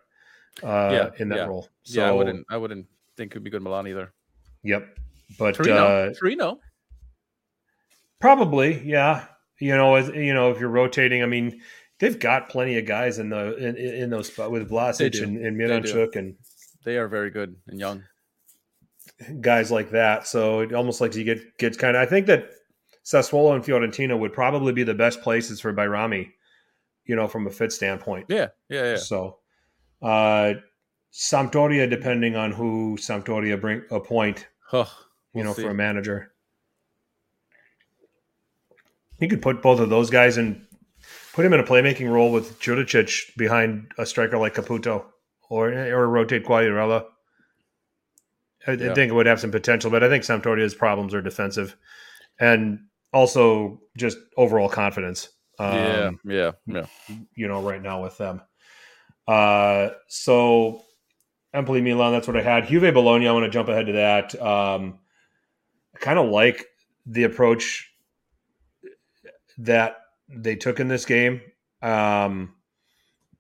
uh, 0.64 0.90
yeah, 0.92 1.10
in 1.20 1.30
that 1.30 1.38
yeah. 1.38 1.46
role. 1.46 1.70
So, 1.84 2.02
yeah, 2.02 2.10
I 2.10 2.12
wouldn't. 2.12 2.48
I 2.50 2.58
wouldn't 2.58 2.88
think 3.16 3.34
it'd 3.34 3.44
be 3.44 3.52
good 3.52 3.62
Milan 3.62 3.88
either. 3.88 4.12
Yep, 4.64 4.98
but 5.38 5.54
Torino, 5.54 5.86
uh, 5.86 6.14
Torino, 6.20 6.60
probably, 8.20 8.82
yeah. 8.84 9.26
You 9.60 9.78
know, 9.78 9.94
as 9.94 10.10
you 10.10 10.34
know, 10.34 10.50
if 10.50 10.60
you're 10.60 10.70
rotating, 10.70 11.22
I 11.22 11.28
mean, 11.28 11.62
they've 12.02 12.20
got 12.20 12.50
plenty 12.50 12.78
of 12.78 12.86
guys 12.86 13.20
in 13.20 13.30
the 13.30 13.56
in, 13.56 13.78
in 13.78 14.10
those 14.10 14.28
spots 14.28 14.52
with 14.52 14.70
Vlasic 14.70 15.24
and, 15.24 15.38
and 15.38 15.56
Miranchuk, 15.56 16.18
and 16.18 16.36
they 16.84 16.98
are 16.98 17.08
very 17.08 17.30
good 17.30 17.56
and 17.68 17.80
young 17.80 18.04
guys 19.40 19.72
like 19.72 19.92
that. 19.92 20.28
So 20.28 20.62
it 20.62 20.74
almost 20.74 21.00
like 21.00 21.16
you 21.16 21.24
get 21.24 21.58
gets 21.58 21.78
kind 21.78 21.96
of. 21.96 22.02
I 22.02 22.06
think 22.06 22.26
that 22.26 22.50
Sassuolo 23.06 23.56
and 23.56 23.64
Fiorentina 23.64 24.20
would 24.20 24.34
probably 24.34 24.74
be 24.74 24.84
the 24.84 24.94
best 24.94 25.22
places 25.22 25.62
for 25.62 25.74
Bajrami, 25.74 26.32
you 27.06 27.16
know, 27.16 27.28
from 27.28 27.48
a 27.48 27.52
fit 27.52 27.72
standpoint. 27.72 28.26
Yeah, 28.28 28.48
yeah, 28.68 28.92
yeah. 28.92 28.96
So 28.98 29.38
uh, 30.02 30.54
Sampdoria, 31.14 31.90
depending 31.90 32.36
on 32.36 32.52
who 32.52 32.98
Sampdoria 33.00 33.62
bring 33.62 33.84
appoint, 33.92 34.48
huh, 34.66 34.86
we'll 35.34 35.42
you 35.42 35.44
know, 35.44 35.54
see. 35.54 35.62
for 35.62 35.70
a 35.70 35.76
manager. 35.76 36.34
You 39.20 39.28
could 39.28 39.44
put 39.44 39.62
both 39.62 39.80
of 39.80 39.92
those 39.92 40.10
guys 40.10 40.40
in, 40.40 40.66
put 41.34 41.46
him 41.46 41.54
in 41.54 41.60
a 41.60 41.64
playmaking 41.64 42.12
role 42.12 42.32
with 42.32 42.60
Juricic 42.60 43.36
behind 43.38 43.92
a 43.98 44.06
striker 44.06 44.38
like 44.38 44.56
Caputo, 44.56 45.06
or 45.50 45.72
or 45.72 46.08
rotate 46.08 46.46
Quagliarella. 46.46 47.06
I, 48.68 48.74
yeah. 48.74 48.92
I 48.92 48.94
think 48.94 49.12
it 49.12 49.16
would 49.16 49.26
have 49.26 49.40
some 49.40 49.52
potential, 49.52 49.90
but 49.90 50.04
I 50.04 50.10
think 50.10 50.24
Sampdoria's 50.24 50.76
problems 50.76 51.14
are 51.14 51.22
defensive, 51.22 51.76
and 52.40 52.80
also 53.14 53.82
just 53.98 54.18
overall 54.38 54.70
confidence. 54.70 55.30
Um, 55.60 55.76
yeah, 55.76 56.12
yeah, 56.26 56.52
yeah. 56.66 56.86
You 57.36 57.48
know, 57.48 57.62
right 57.62 57.82
now 57.82 58.04
with 58.04 58.18
them. 58.18 58.42
Uh, 59.28 59.90
so 60.08 60.84
Empoli 61.54 61.82
Milan, 61.82 62.12
that's 62.12 62.28
what 62.28 62.38
I 62.38 62.42
had. 62.42 62.68
Juve 62.68 62.94
Bologna, 62.94 63.28
I 63.28 63.32
want 63.32 63.46
to 63.46 63.50
jump 63.50 63.70
ahead 63.70 63.88
to 63.88 63.94
that. 63.94 64.42
Um, 64.42 65.00
I 65.96 66.00
kind 66.00 66.20
of 66.20 66.30
like 66.30 66.66
the 67.06 67.24
approach. 67.24 67.92
that 69.58 69.98
they 70.34 70.56
took 70.56 70.80
in 70.80 70.88
this 70.88 71.06
game. 71.06 71.42
Um, 71.82 72.56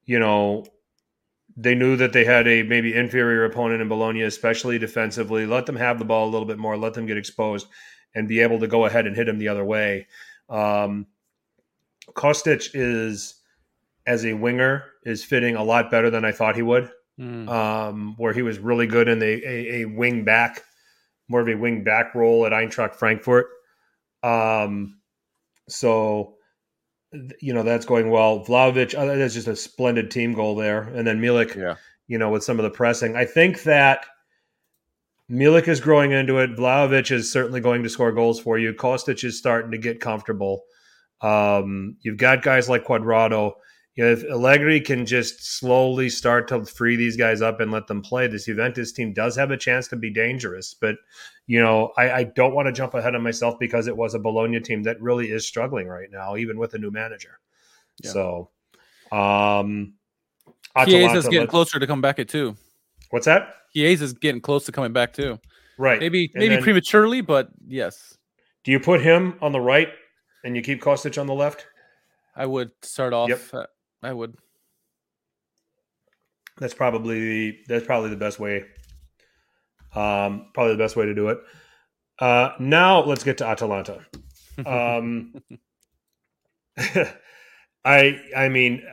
you 0.06 0.20
know, 0.20 0.66
they 1.56 1.76
knew 1.76 1.96
that 1.98 2.14
they 2.14 2.26
had 2.26 2.48
a 2.48 2.64
maybe 2.64 2.94
inferior 2.94 3.46
opponent 3.46 3.82
in 3.82 3.88
Bologna, 3.88 4.24
especially 4.24 4.80
defensively. 4.80 5.46
Let 5.46 5.66
them 5.66 5.76
have 5.76 6.00
the 6.00 6.06
ball 6.06 6.28
a 6.28 6.32
little 6.32 6.48
bit 6.48 6.58
more, 6.58 6.78
let 6.78 6.94
them 6.94 7.06
get 7.06 7.18
exposed, 7.18 7.68
and 8.16 8.28
be 8.28 8.40
able 8.40 8.60
to 8.60 8.68
go 8.68 8.86
ahead 8.86 9.06
and 9.06 9.16
hit 9.16 9.26
them 9.26 9.38
the 9.38 9.48
other 9.50 9.66
way. 9.66 10.08
Um, 10.50 11.08
Kostic 12.14 12.72
is, 12.74 13.36
as 14.06 14.26
a 14.26 14.34
winger, 14.34 14.86
is 15.06 15.24
fitting 15.24 15.56
a 15.56 15.64
lot 15.64 15.92
better 15.92 16.10
than 16.10 16.26
I 16.26 16.32
thought 16.32 16.56
he 16.56 16.62
would. 16.62 16.90
Mm. 17.20 17.48
Um, 17.50 18.16
where 18.18 18.34
he 18.34 18.42
was 18.42 18.58
really 18.58 18.88
good 18.88 19.08
in 19.08 19.22
a, 19.22 19.26
a, 19.26 19.82
a 19.82 19.86
wing 19.86 20.24
back, 20.24 20.64
more 21.28 21.42
of 21.42 21.48
a 21.48 21.56
wing 21.56 21.84
back 21.84 22.16
role 22.16 22.46
at 22.46 22.52
Eintracht 22.52 22.96
Frankfurt. 22.96 23.48
Um, 24.24 25.00
so 25.68 26.36
you 27.42 27.54
know 27.54 27.64
that's 27.64 27.86
going 27.86 28.10
well. 28.10 28.46
Vlahovic, 28.46 28.98
uh, 28.98 29.06
that's 29.16 29.34
just 29.34 29.48
a 29.48 29.56
splendid 29.56 30.12
team 30.12 30.34
goal 30.34 30.56
there, 30.56 30.84
and 30.84 31.06
then 31.06 31.20
Milik, 31.20 31.56
Yeah. 31.56 31.76
you 32.08 32.18
know, 32.18 32.30
with 32.30 32.44
some 32.44 32.60
of 32.60 32.64
the 32.64 32.70
pressing. 32.70 33.16
I 33.16 33.26
think 33.26 33.64
that 33.64 34.06
Milik 35.30 35.68
is 35.68 35.80
growing 35.80 36.12
into 36.12 36.40
it. 36.40 36.56
Vlahovic 36.56 37.12
is 37.12 37.32
certainly 37.32 37.62
going 37.62 37.84
to 37.84 37.90
score 37.90 38.12
goals 38.12 38.40
for 38.40 38.58
you. 38.58 38.74
Kostic 38.74 39.24
is 39.24 39.38
starting 39.38 39.72
to 39.72 39.78
get 39.78 40.00
comfortable. 40.02 40.64
Um, 41.22 41.98
you've 42.02 42.18
got 42.18 42.42
guys 42.42 42.68
like 42.68 42.86
Cuadrado. 42.86 43.54
You 44.02 44.08
know, 44.08 44.14
if 44.14 44.24
Allegri 44.24 44.82
can 44.82 45.06
just 45.06 45.46
slowly 45.60 46.10
start 46.10 46.48
to 46.48 46.66
free 46.66 46.96
these 46.96 47.16
guys 47.16 47.44
up 47.44 47.60
and 47.60 47.72
let 47.72 47.86
them 47.86 48.02
play, 48.02 48.26
this 48.26 48.46
Juventus 48.46 48.92
team 48.92 49.14
does 49.14 49.36
have 49.36 49.52
a 49.52 49.58
chance 49.58 49.88
to 49.90 49.96
be 49.96 50.10
dangerous. 50.10 50.74
But 50.74 50.96
you 51.46 51.62
know, 51.62 51.92
I, 52.00 52.12
I 52.12 52.24
don't 52.24 52.56
want 52.56 52.66
to 52.66 52.72
jump 52.72 52.96
ahead 52.96 53.14
of 53.14 53.22
myself 53.22 53.60
because 53.60 53.86
it 53.86 53.96
was 53.96 54.16
a 54.16 54.20
Bologna 54.20 54.60
team 54.60 54.82
that 54.84 55.00
really 55.00 55.30
is 55.30 55.46
struggling 55.46 55.88
right 55.88 56.10
now, 56.12 56.36
even 56.36 56.58
with 56.58 56.74
a 56.74 56.80
new 56.80 56.90
manager. 56.90 57.40
Yeah. 58.04 58.10
So, 58.10 58.50
um, 59.12 59.94
Chiesa 60.80 60.98
is 60.98 61.04
Atalanta, 61.04 61.30
getting 61.30 61.48
closer 61.48 61.78
to 61.78 61.86
come 61.86 62.02
back 62.02 62.18
at 62.18 62.28
two. 62.28 62.56
What's 63.12 63.28
that? 63.28 63.54
Chiesa 63.76 64.06
is 64.06 64.14
getting 64.14 64.42
close 64.42 64.66
to 64.66 64.72
coming 64.72 64.94
back 64.94 65.14
too. 65.14 65.40
Right. 65.78 66.00
Maybe 66.00 66.32
And 66.34 66.42
maybe 66.42 66.56
then 66.56 66.64
prematurely, 66.64 67.22
but 67.22 67.50
yes, 67.68 68.18
Do 68.64 68.72
you 68.72 68.80
put 68.80 69.02
him 69.02 69.36
on 69.44 69.52
the 69.52 69.62
right 69.62 69.90
and 70.44 70.56
you 70.56 70.64
keep 70.64 70.82
Kostic 70.82 71.22
on 71.22 71.28
the 71.28 71.36
left? 71.36 71.68
I 72.36 72.48
would 72.48 72.72
start 72.82 73.14
off. 73.14 73.30
Yep. 73.30 73.70
I 74.04 74.14
would. 74.14 74.36
That's 76.58 76.74
probably 76.74 77.20
the 77.20 77.58
that's 77.68 77.86
probably 77.86 78.10
the 78.10 78.16
best 78.18 78.40
way. 78.40 78.66
Um, 79.96 80.48
probably 80.54 80.74
the 80.74 80.84
best 80.84 80.96
way 80.96 81.06
to 81.06 81.16
do 81.16 81.30
it. 81.30 81.40
Uh, 82.20 82.52
now 82.60 83.04
let's 83.04 83.24
get 83.24 83.40
to 83.40 83.46
Atalanta. 83.46 84.06
Um, 84.66 85.34
I 87.84 88.20
I 88.36 88.50
mean, 88.50 88.84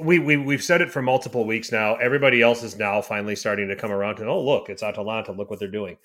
we 0.00 0.18
we 0.18 0.36
we've 0.36 0.62
said 0.62 0.80
it 0.80 0.90
for 0.90 1.00
multiple 1.02 1.46
weeks 1.46 1.70
now. 1.70 1.96
Everybody 1.96 2.42
else 2.42 2.62
is 2.62 2.76
now 2.76 3.00
finally 3.02 3.36
starting 3.36 3.68
to 3.68 3.76
come 3.76 3.92
around 3.92 4.16
to 4.16 4.26
oh 4.26 4.42
look, 4.44 4.68
it's 4.68 4.82
Atalanta. 4.82 5.32
Look 5.32 5.50
what 5.50 5.58
they're 5.58 5.68
doing. 5.68 5.96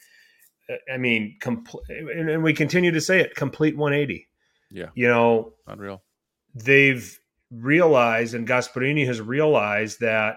I 0.93 0.97
mean, 0.97 1.37
compl- 1.41 1.81
and, 1.89 2.29
and 2.29 2.43
we 2.43 2.53
continue 2.53 2.91
to 2.91 3.01
say 3.01 3.19
it. 3.21 3.33
Complete 3.33 3.75
180. 3.75 4.27
Yeah. 4.69 4.89
You 4.93 5.07
know, 5.07 5.53
Unreal. 5.65 6.03
they've 6.53 7.19
realized 7.51 8.33
and 8.33 8.47
Gasperini 8.47 9.05
has 9.05 9.21
realized 9.21 9.99
that 10.01 10.35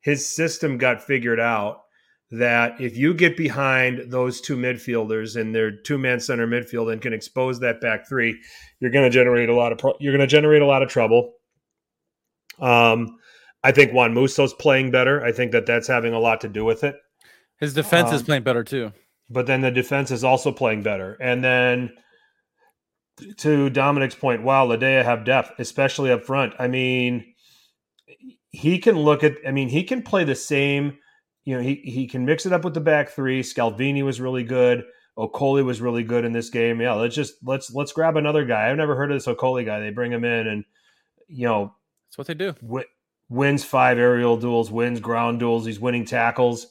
his 0.00 0.26
system 0.26 0.78
got 0.78 1.02
figured 1.02 1.40
out 1.40 1.78
that 2.30 2.80
if 2.80 2.96
you 2.96 3.12
get 3.12 3.36
behind 3.36 4.10
those 4.10 4.40
two 4.40 4.56
midfielders 4.56 5.38
and 5.38 5.54
their 5.54 5.70
two 5.70 5.98
man 5.98 6.18
center 6.18 6.46
midfield 6.46 6.90
and 6.90 7.02
can 7.02 7.12
expose 7.12 7.60
that 7.60 7.80
back 7.80 8.08
three, 8.08 8.40
you're 8.80 8.90
going 8.90 9.04
to 9.04 9.10
generate 9.10 9.48
a 9.48 9.54
lot 9.54 9.70
of 9.70 9.78
pro- 9.78 9.96
you're 10.00 10.16
going 10.16 10.26
to 10.26 10.30
generate 10.30 10.62
a 10.62 10.66
lot 10.66 10.82
of 10.82 10.88
trouble. 10.88 11.34
Um, 12.58 13.18
I 13.62 13.72
think 13.72 13.92
Juan 13.92 14.14
Musso's 14.14 14.54
playing 14.54 14.90
better. 14.90 15.24
I 15.24 15.32
think 15.32 15.52
that 15.52 15.66
that's 15.66 15.86
having 15.86 16.14
a 16.14 16.18
lot 16.18 16.40
to 16.40 16.48
do 16.48 16.64
with 16.64 16.84
it. 16.84 16.96
His 17.58 17.74
defense 17.74 18.10
is 18.10 18.20
Um, 18.22 18.26
playing 18.26 18.42
better 18.42 18.64
too. 18.64 18.92
But 19.30 19.46
then 19.46 19.60
the 19.60 19.70
defense 19.70 20.10
is 20.10 20.24
also 20.24 20.52
playing 20.52 20.82
better. 20.82 21.16
And 21.20 21.44
then 21.44 21.92
to 23.38 23.70
Dominic's 23.70 24.14
point, 24.14 24.42
wow, 24.42 24.66
Ladea 24.66 25.04
have 25.04 25.24
depth, 25.24 25.52
especially 25.58 26.10
up 26.10 26.24
front. 26.24 26.54
I 26.58 26.68
mean, 26.68 27.34
he 28.50 28.78
can 28.78 28.96
look 28.98 29.24
at. 29.24 29.34
I 29.46 29.50
mean, 29.50 29.68
he 29.68 29.84
can 29.84 30.02
play 30.02 30.24
the 30.24 30.34
same. 30.34 30.98
You 31.44 31.56
know, 31.56 31.62
he 31.62 31.76
he 31.84 32.06
can 32.06 32.24
mix 32.24 32.46
it 32.46 32.52
up 32.52 32.64
with 32.64 32.74
the 32.74 32.80
back 32.80 33.10
three. 33.10 33.42
Scalvini 33.42 34.04
was 34.04 34.20
really 34.20 34.44
good. 34.44 34.84
Okoli 35.18 35.64
was 35.64 35.80
really 35.80 36.02
good 36.02 36.24
in 36.24 36.32
this 36.32 36.48
game. 36.50 36.80
Yeah, 36.80 36.94
let's 36.94 37.14
just 37.14 37.34
let's 37.44 37.72
let's 37.74 37.92
grab 37.92 38.16
another 38.16 38.44
guy. 38.44 38.70
I've 38.70 38.76
never 38.76 38.96
heard 38.96 39.10
of 39.10 39.16
this 39.16 39.26
Okoli 39.26 39.64
guy. 39.64 39.80
They 39.80 39.90
bring 39.90 40.12
him 40.12 40.24
in, 40.24 40.46
and 40.46 40.64
you 41.28 41.46
know, 41.46 41.74
That's 42.08 42.18
what 42.18 42.26
they 42.26 42.34
do. 42.34 42.52
wi- 42.62 42.86
wins 43.28 43.64
five 43.64 43.98
aerial 43.98 44.36
duels, 44.36 44.70
wins 44.70 45.00
ground 45.00 45.40
duels. 45.40 45.66
He's 45.66 45.80
winning 45.80 46.04
tackles. 46.04 46.66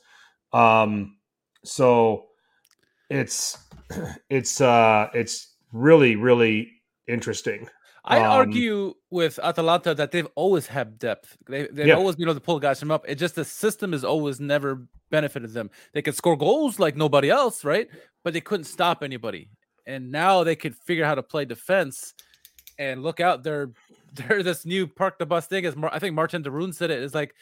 Um, 0.53 1.17
so 1.63 2.27
it's 3.09 3.57
it's 4.29 4.61
uh 4.61 5.09
it's 5.13 5.50
really 5.71 6.15
really 6.15 6.71
interesting. 7.07 7.67
I 8.03 8.17
Um, 8.19 8.31
argue 8.31 8.93
with 9.11 9.37
Atalanta 9.43 9.93
that 9.93 10.11
they've 10.11 10.27
always 10.33 10.65
had 10.65 10.97
depth. 10.97 11.37
They, 11.47 11.67
they've 11.67 11.85
Yeah. 11.87 11.95
always 11.95 12.15
been 12.15 12.27
able 12.27 12.33
to 12.33 12.39
pull 12.41 12.59
guys 12.59 12.79
from 12.79 12.89
up. 12.89 13.05
It 13.07 13.15
just 13.15 13.35
the 13.35 13.45
system 13.45 13.91
has 13.91 14.03
always 14.03 14.39
never 14.39 14.87
benefited 15.11 15.51
them. 15.53 15.69
They 15.93 16.01
could 16.01 16.15
score 16.15 16.35
goals 16.35 16.79
like 16.79 16.95
nobody 16.95 17.29
else, 17.29 17.63
right? 17.63 17.87
But 18.23 18.33
they 18.33 18.41
couldn't 18.41 18.63
stop 18.63 19.03
anybody. 19.03 19.49
And 19.85 20.11
now 20.11 20.43
they 20.43 20.55
could 20.55 20.75
figure 20.75 21.03
out 21.05 21.09
how 21.09 21.15
to 21.15 21.23
play 21.23 21.45
defense. 21.45 22.15
And 22.79 23.03
look 23.03 23.19
out, 23.19 23.43
they're 23.43 23.69
they're 24.13 24.41
this 24.41 24.65
new 24.65 24.87
park 24.87 25.19
the 25.19 25.25
bus 25.27 25.45
thing. 25.45 25.65
As 25.67 25.75
Mar- 25.75 25.93
I 25.93 25.99
think 25.99 26.15
Martin 26.15 26.41
Derun 26.43 26.73
said 26.73 26.89
it 26.89 27.03
is 27.03 27.13
like, 27.13 27.35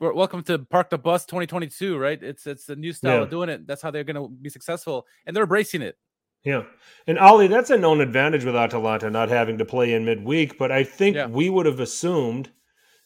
welcome 0.00 0.42
to 0.44 0.58
Park 0.58 0.88
the 0.90 0.98
Bus 0.98 1.26
2022, 1.26 1.98
right? 1.98 2.22
It's 2.22 2.46
it's 2.46 2.68
a 2.70 2.76
new 2.76 2.92
style 2.94 3.16
Yeah. 3.18 3.22
of 3.24 3.30
doing 3.30 3.48
it. 3.50 3.66
That's 3.66 3.82
how 3.82 3.90
they're 3.90 4.04
going 4.04 4.16
to 4.16 4.28
be 4.28 4.48
successful, 4.48 5.06
and 5.26 5.36
they're 5.36 5.44
embracing 5.44 5.82
it. 5.82 5.96
Yeah. 6.46 6.62
And 7.08 7.18
Ali, 7.18 7.48
that's 7.48 7.70
a 7.70 7.76
known 7.76 8.00
advantage 8.00 8.44
with 8.44 8.56
Atalanta 8.56 9.10
not 9.10 9.28
having 9.28 9.58
to 9.58 9.64
play 9.64 9.92
in 9.92 10.04
midweek, 10.04 10.56
but 10.58 10.72
I 10.72 10.84
think 10.84 11.16
Yeah. 11.16 11.26
we 11.26 11.50
would 11.50 11.66
have 11.66 11.80
assumed 11.80 12.50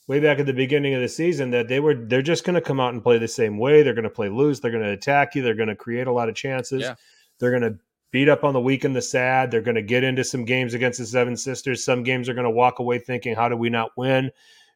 way 0.07 0.21
back 0.21 0.39
at 0.39 0.47
the 0.47 0.53
beginning 0.53 0.95
of 0.95 1.01
the 1.01 1.09
season 1.09 1.51
that 1.53 1.69
they 1.69 1.81
were 1.81 1.95
they're 1.95 2.23
just 2.23 2.45
going 2.45 2.55
to 2.55 2.61
come 2.61 2.81
out 2.81 2.93
and 2.93 3.03
play 3.03 3.17
the 3.19 3.29
same 3.29 3.59
way. 3.59 3.83
They're 3.83 3.95
going 3.95 4.05
to 4.05 4.11
play 4.11 4.29
loose, 4.29 4.61
they're 4.61 4.71
going 4.71 4.85
to 4.85 4.91
attack 4.91 5.35
you, 5.35 5.43
they're 5.43 5.55
going 5.55 5.69
to 5.69 5.77
create 5.77 6.07
a 6.07 6.13
lot 6.13 6.29
of 6.29 6.35
chances. 6.35 6.83
Yeah. 6.83 6.95
They're 7.39 7.51
going 7.51 7.73
to 7.73 7.79
beat 8.13 8.29
up 8.29 8.45
on 8.45 8.53
the 8.53 8.61
weak 8.61 8.85
and 8.85 8.95
the 8.95 9.03
sad. 9.03 9.51
They're 9.51 9.61
going 9.63 9.77
to 9.77 9.83
get 9.83 10.05
into 10.05 10.25
some 10.25 10.45
games 10.45 10.75
against 10.75 10.99
the 10.99 11.07
Seven 11.07 11.37
Sisters. 11.37 11.85
Some 11.85 12.03
games 12.03 12.29
are 12.29 12.35
going 12.35 12.45
to 12.45 12.51
walk 12.51 12.79
away 12.81 12.99
thinking, 12.99 13.35
how 13.35 13.49
do 13.49 13.57
we 13.57 13.71
not 13.71 13.93
win? 13.97 14.31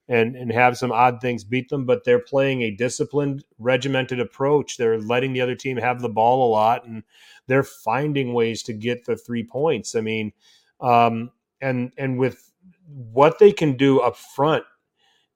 And, 0.07 0.36
and 0.36 0.52
have 0.52 0.76
some 0.76 0.92
odd 0.92 1.22
things 1.22 1.44
beat 1.44 1.70
them, 1.70 1.86
but 1.86 2.05
they're 2.05 2.18
playing 2.18 2.61
a 2.61 2.70
disciplined, 2.70 3.42
regimented 3.59 4.20
approach. 4.20 4.76
They're 4.76 4.98
letting 4.98 5.32
the 5.32 5.40
other 5.40 5.55
team 5.55 5.78
have 5.78 6.02
the 6.02 6.11
ball 6.11 6.46
a 6.46 6.52
lot, 6.52 6.86
and 6.86 7.05
they're 7.46 7.62
finding 7.62 8.34
ways 8.34 8.62
to 8.64 8.74
get 8.74 9.07
the 9.07 9.16
three 9.16 9.44
points. 9.44 9.94
I 9.94 10.02
mean, 10.02 10.32
um, 10.78 11.30
and 11.62 11.90
and 11.96 12.18
with 12.18 12.52
what 12.86 13.38
they 13.38 13.50
can 13.50 13.78
do 13.78 14.00
up 14.00 14.16
front, 14.16 14.64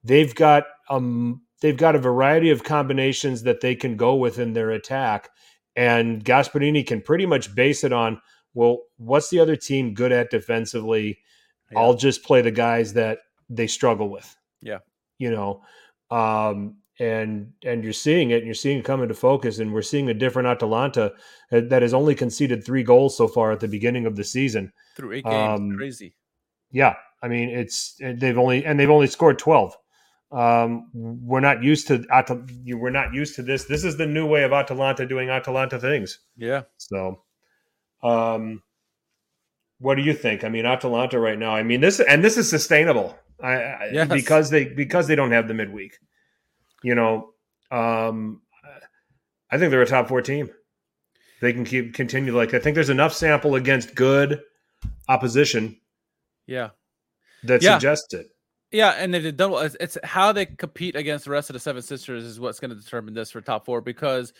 they've 0.03 0.35
got 0.35 0.65
um 0.87 1.41
they've 1.61 1.75
got 1.75 1.95
a 1.95 1.99
variety 1.99 2.51
of 2.51 2.63
combinations 2.63 3.41
that 3.43 3.61
they 3.61 3.73
can 3.73 3.97
go 3.97 4.13
with 4.13 4.37
in 4.37 4.53
their 4.53 4.69
attack, 4.69 5.31
and 5.75 6.23
Gasperini 6.23 6.85
can 6.85 7.01
pretty 7.01 7.25
much 7.25 7.55
base 7.55 7.83
it 7.83 7.91
on 7.91 8.21
well, 8.53 8.79
what's 8.97 9.29
the 9.29 9.39
other 9.39 9.55
team 9.55 9.93
good 9.93 10.11
at 10.11 10.31
defensively? 10.31 11.19
Yeah. 11.71 11.79
I'll 11.79 11.95
just 11.95 12.23
play 12.23 12.41
the 12.41 12.51
guys 12.51 12.93
that 12.93 13.19
they 13.49 13.67
struggle 13.67 14.09
with. 14.09 14.35
Yeah. 14.61 14.79
you 15.17 15.31
know, 15.31 15.61
um, 16.11 16.75
and 16.99 17.53
and 17.63 17.83
you're 17.83 17.93
seeing 17.93 18.31
it, 18.31 18.37
and 18.37 18.45
you're 18.45 18.53
seeing 18.53 18.79
it 18.79 18.85
come 18.85 19.01
into 19.01 19.13
focus, 19.15 19.59
and 19.59 19.73
we're 19.73 19.81
seeing 19.81 20.09
a 20.09 20.13
different 20.13 20.47
Atalanta 20.47 21.13
uh, 21.51 21.61
that 21.69 21.81
has 21.81 21.93
only 21.93 22.13
conceded 22.13 22.63
three 22.63 22.83
goals 22.83 23.15
so 23.15 23.27
far 23.27 23.51
at 23.51 23.61
the 23.61 23.67
beginning 23.67 24.05
of 24.05 24.15
the 24.15 24.23
season. 24.23 24.73
Through 24.97 25.13
eight 25.13 25.25
games, 25.25 25.59
Um, 25.59 25.77
crazy. 25.77 26.15
Yeah, 26.71 26.95
I 27.23 27.27
mean 27.29 27.49
it's 27.49 27.95
they've 27.99 28.37
only 28.37 28.65
and 28.65 28.79
they've 28.79 28.89
only 28.89 29.07
scored 29.07 29.39
twelve. 29.39 29.77
Um, 30.31 30.89
we're 30.93 31.39
not 31.39 31.63
used 31.63 31.87
to 31.87 32.05
we're 32.67 32.89
not 32.89 33.13
used 33.13 33.35
to 33.35 33.43
this. 33.43 33.65
This 33.65 33.83
is 33.83 33.97
the 33.97 34.05
new 34.05 34.27
way 34.27 34.43
of 34.43 34.51
Atalanta 34.51 35.07
doing 35.07 35.29
Atalanta 35.29 35.79
things. 35.79 36.19
Yeah. 36.37 36.63
So, 36.77 37.23
um, 38.03 38.61
what 39.79 39.95
do 39.95 40.01
you 40.01 40.13
think? 40.13 40.43
I 40.43 40.49
mean, 40.49 40.65
Atalanta 40.65 41.19
right 41.19 41.39
now. 41.39 41.55
I 41.55 41.63
mean, 41.63 41.81
this 41.81 41.99
and 41.99 42.23
this 42.23 42.37
is 42.37 42.49
sustainable. 42.49 43.17
I, 43.41 43.53
I 43.53 43.89
Yes. 43.93 44.07
because 44.09 44.49
they 44.49 44.65
because 44.65 45.07
they 45.07 45.15
don't 45.15 45.31
have 45.31 45.47
the 45.47 45.53
midweek. 45.53 45.97
You 46.83 46.95
know, 46.95 47.33
um, 47.71 48.41
I 49.51 49.57
think 49.57 49.71
they're 49.71 49.81
a 49.81 49.85
top 49.87 50.07
four 50.07 50.21
team. 50.21 50.49
They 51.41 51.53
can 51.53 51.65
keep 51.65 51.93
continue 51.93 52.35
like. 52.35 52.53
I 52.53 52.59
think 52.59 52.75
there's 52.75 52.89
enough 52.89 53.13
sample 53.13 53.55
against 53.55 53.95
good 53.95 54.41
opposition 55.07 55.79
Yeah. 56.47 56.69
that 57.43 57.61
Yeah. 57.61 57.75
suggests 57.77 58.13
it. 58.13 58.27
Yeah, 58.71 58.91
and 58.91 59.11
they 59.13 59.31
don't, 59.31 59.65
it's, 59.65 59.75
it's 59.79 59.97
how 60.03 60.31
they 60.31 60.45
compete 60.45 60.95
against 60.95 61.25
the 61.25 61.31
rest 61.31 61.49
of 61.49 61.55
the 61.55 61.59
Seven 61.59 61.81
Sisters 61.81 62.23
is 62.23 62.39
what's 62.39 62.59
going 62.59 62.69
to 62.69 62.75
determine 62.75 63.15
this 63.15 63.31
for 63.31 63.41
top 63.41 63.65
four 63.65 63.81
because 63.81 64.31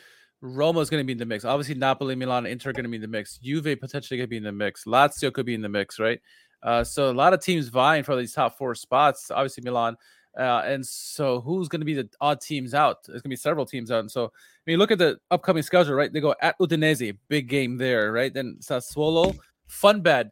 Roma 0.42 0.82
is 0.82 0.90
going 0.92 1.02
to 1.02 1.06
be 1.06 1.14
in 1.14 1.18
the 1.18 1.26
mix. 1.26 1.46
Obviously, 1.46 1.74
Napoli, 1.76 2.16
Milan, 2.16 2.46
Inter 2.46 2.70
are 2.70 2.74
going 2.74 2.84
to 2.84 2.90
be 2.90 2.98
in 2.98 3.02
the 3.02 3.08
mix. 3.08 3.40
Juve 3.40 3.80
potentially 3.80 4.18
going 4.18 4.28
to 4.28 4.30
be 4.30 4.38
in 4.38 4.44
the 4.44 4.52
mix. 4.52 4.84
Lazio 4.86 5.34
could 5.34 5.48
be 5.48 5.56
in 5.56 5.62
the 5.64 5.70
mix, 5.70 6.00
right? 6.00 6.20
Uh, 6.62 6.84
so 6.84 7.10
a 7.10 7.14
lot 7.14 7.34
of 7.34 7.42
teams 7.42 7.68
vying 7.70 8.04
for 8.04 8.16
these 8.16 8.34
top 8.34 8.58
four 8.58 8.76
spots. 8.76 9.32
Obviously 9.32 9.64
Milan, 9.64 9.96
uh, 10.38 10.62
and 10.66 10.86
so 10.86 11.42
who's 11.42 11.68
going 11.68 11.82
to 11.82 11.86
be 11.86 11.94
the 11.94 12.10
odd 12.22 12.42
teams 12.42 12.74
out? 12.74 13.04
There's 13.06 13.22
going 13.22 13.30
to 13.30 13.34
be 13.34 13.36
several 13.36 13.66
teams 13.66 13.92
out. 13.92 14.02
And 14.02 14.12
so 14.12 14.26
I 14.26 14.30
mean, 14.66 14.78
look 14.78 14.92
at 14.92 14.98
the 14.98 15.20
upcoming 15.32 15.64
schedule, 15.64 15.96
right? 15.96 16.12
They 16.12 16.20
go 16.20 16.36
at 16.42 16.58
Udinese, 16.60 17.18
big 17.28 17.48
game 17.50 17.78
there, 17.78 18.12
right? 18.12 18.34
Then 18.34 18.58
Sassuolo, 18.62 19.38
fun 19.68 20.02
bad. 20.02 20.32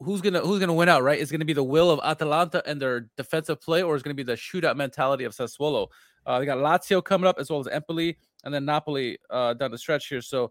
Who's 0.00 0.20
gonna 0.20 0.40
who's 0.40 0.58
gonna 0.58 0.74
win 0.74 0.88
out, 0.88 1.04
right? 1.04 1.20
Is 1.20 1.30
gonna 1.30 1.44
be 1.44 1.52
the 1.52 1.62
will 1.62 1.88
of 1.88 2.00
Atalanta 2.02 2.60
and 2.66 2.82
their 2.82 3.08
defensive 3.16 3.60
play, 3.60 3.84
or 3.84 3.94
is 3.94 4.02
gonna 4.02 4.14
be 4.14 4.24
the 4.24 4.32
shootout 4.32 4.74
mentality 4.74 5.22
of 5.22 5.32
Sassuolo? 5.32 5.86
Uh, 6.26 6.40
they 6.40 6.44
got 6.44 6.58
Lazio 6.58 7.04
coming 7.04 7.28
up 7.28 7.36
as 7.38 7.50
well 7.50 7.60
as 7.60 7.68
Empoli, 7.68 8.18
and 8.42 8.52
then 8.52 8.64
Napoli 8.64 9.18
uh, 9.30 9.54
down 9.54 9.70
the 9.70 9.78
stretch 9.78 10.08
here. 10.08 10.20
So 10.20 10.50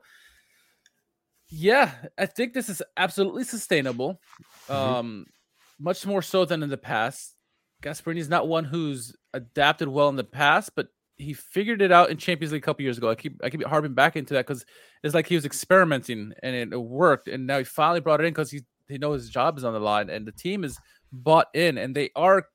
yeah, 1.52 1.92
I 2.18 2.26
think 2.26 2.54
this 2.54 2.70
is 2.70 2.82
absolutely 2.98 3.44
sustainable. 3.44 4.20
Mhm. 4.68 4.74
Um, 4.74 5.26
much 5.80 6.06
more 6.06 6.22
so 6.22 6.46
than 6.46 6.64
in 6.64 6.70
the 6.70 6.78
past. 6.78 7.36
Gasperini 7.84 8.20
is 8.20 8.30
not 8.30 8.48
one 8.48 8.64
who's 8.64 9.16
adapted 9.34 9.88
well 9.88 10.10
in 10.10 10.16
the 10.16 10.24
past, 10.24 10.72
but 10.76 10.88
he 11.18 11.34
figured 11.34 11.82
it 11.82 11.92
out 11.92 12.10
in 12.10 12.18
Champions 12.18 12.52
League 12.52 12.64
a 12.64 12.66
couple 12.66 12.84
years 12.84 12.98
ago. 12.98 13.10
I 13.10 13.16
keep 13.16 13.40
I 13.44 13.50
keep 13.50 13.64
harping 13.66 13.94
back 13.94 14.16
into 14.16 14.34
that 14.36 14.46
because 14.48 14.66
it's 15.04 15.14
like 15.16 15.28
he 15.28 15.36
was 15.36 15.46
experimenting 15.46 16.34
and 16.44 16.56
it, 16.56 16.74
it 16.74 16.78
worked, 16.78 17.28
and 17.28 17.46
now 17.48 17.58
he 17.58 17.64
finally 17.64 18.00
brought 18.00 18.22
it 18.22 18.26
in 18.26 18.34
because 18.34 18.52
he 18.52 18.62
he 18.88 18.98
knows 18.98 19.22
his 19.22 19.30
job 19.30 19.58
is 19.58 19.64
on 19.64 19.74
the 19.74 19.80
line, 19.80 20.10
and 20.10 20.26
the 20.28 20.32
team 20.32 20.64
is 20.64 20.78
bought 21.12 21.48
in, 21.54 21.78
and 21.78 21.96
they 21.96 22.10
are 22.16 22.48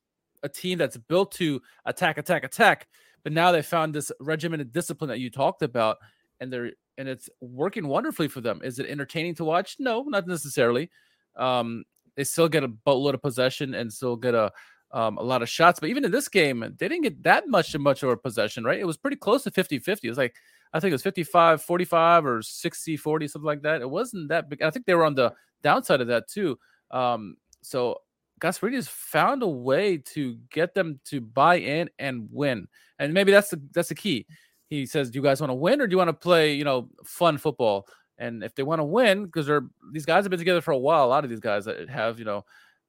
a 0.43 0.49
team 0.49 0.79
that's 0.79 0.97
built 0.97 1.33
to 1.33 1.61
attack, 1.87 2.19
attack, 2.19 2.45
attack. 2.45 2.87
But 3.25 3.33
now 3.33 3.51
they 3.51 3.63
found 3.63 3.95
this 3.95 4.13
regimented 4.21 4.73
discipline 4.73 5.09
that 5.09 5.19
you 5.19 5.31
talked 5.31 5.63
about, 5.63 5.97
and 6.41 6.53
they're 6.53 6.73
and 6.99 7.09
it's 7.09 7.29
working 7.41 7.87
wonderfully 7.89 8.29
for 8.29 8.41
them. 8.41 8.61
Is 8.65 8.79
it 8.79 8.87
entertaining 8.87 9.35
to 9.37 9.45
watch? 9.45 9.77
No, 9.79 10.03
not 10.03 10.27
necessarily. 10.27 10.91
Um, 11.37 11.85
they 12.17 12.25
still 12.25 12.49
get 12.49 12.65
a 12.65 12.69
boatload 12.69 13.15
of 13.15 13.23
possession 13.23 13.75
and 13.75 13.93
still 13.93 14.17
get 14.17 14.35
a 14.35 14.51
um, 14.93 15.19
a 15.19 15.23
lot 15.23 15.43
of 15.43 15.49
shots. 15.49 15.81
But 15.81 15.91
even 15.91 16.05
in 16.05 16.11
this 16.11 16.29
game, 16.29 16.61
they 16.79 16.89
didn't 16.89 17.03
get 17.03 17.23
that 17.25 17.49
much 17.49 17.77
much 17.79 18.03
of 18.03 18.11
a 18.11 18.17
possession, 18.17 18.65
right? 18.65 18.79
It 18.79 18.87
was 18.87 18.97
pretty 18.97 19.17
close 19.17 19.43
to 19.45 19.51
50 19.51 19.79
50. 19.79 20.07
It 20.07 20.11
was 20.11 20.19
like, 20.19 20.35
I 20.73 20.81
think 20.81 20.91
it 20.91 20.95
was 20.95 21.03
55 21.03 21.63
45 21.63 22.27
or 22.27 22.43
60 22.43 22.97
40, 22.97 23.29
something 23.29 23.47
like 23.47 23.63
that. 23.63 23.83
It 23.83 23.91
wasn't 23.91 24.29
that 24.29 24.49
big. 24.49 24.63
I 24.63 24.71
think 24.71 24.87
they 24.87 24.95
were 24.95 25.05
on 25.05 25.15
the 25.15 25.35
downside 25.63 26.01
of 26.01 26.09
that 26.09 26.29
too. 26.29 26.59
Um, 26.91 27.37
so 27.63 27.99
Gasperini 28.41 28.75
has 28.75 28.89
found 28.89 29.43
a 29.43 29.49
way 29.49 29.99
to 29.99 30.37
get 30.51 30.75
them 30.75 31.01
to 31.07 31.21
buy 31.21 31.57
in 31.57 31.91
and 31.99 32.29
win. 32.31 32.69
And 32.99 33.13
maybe 33.13 33.33
that's 33.33 33.51
the 33.51 33.61
that's 33.73 33.89
the 33.89 33.95
key. 33.95 34.27
He 34.69 34.87
says, 34.87 35.11
Do 35.11 35.19
you 35.19 35.23
guys 35.23 35.41
want 35.41 35.51
to 35.51 35.55
win 35.55 35.81
or 35.81 35.87
do 35.87 35.93
you 35.93 35.99
want 35.99 36.09
to 36.09 36.15
play, 36.15 36.55
you 36.55 36.65
know, 36.65 36.89
fun 37.05 37.39
football? 37.39 37.87
And 38.19 38.43
if 38.43 38.55
they 38.55 38.63
want 38.63 38.81
to 38.81 38.85
win, 38.85 39.27
because 39.27 39.47
they're 39.47 39.67
these 39.93 40.07
guys 40.07 40.25
have 40.25 40.31
been 40.31 40.39
together 40.39 40.61
for 40.61 40.73
a 40.73 40.79
while, 40.79 41.05
a 41.05 41.07
lot 41.07 41.25
of 41.25 41.31
these 41.31 41.41
guys 41.41 41.67
that 41.67 41.89
have, 41.89 42.19
you 42.19 42.25
know, 42.25 42.45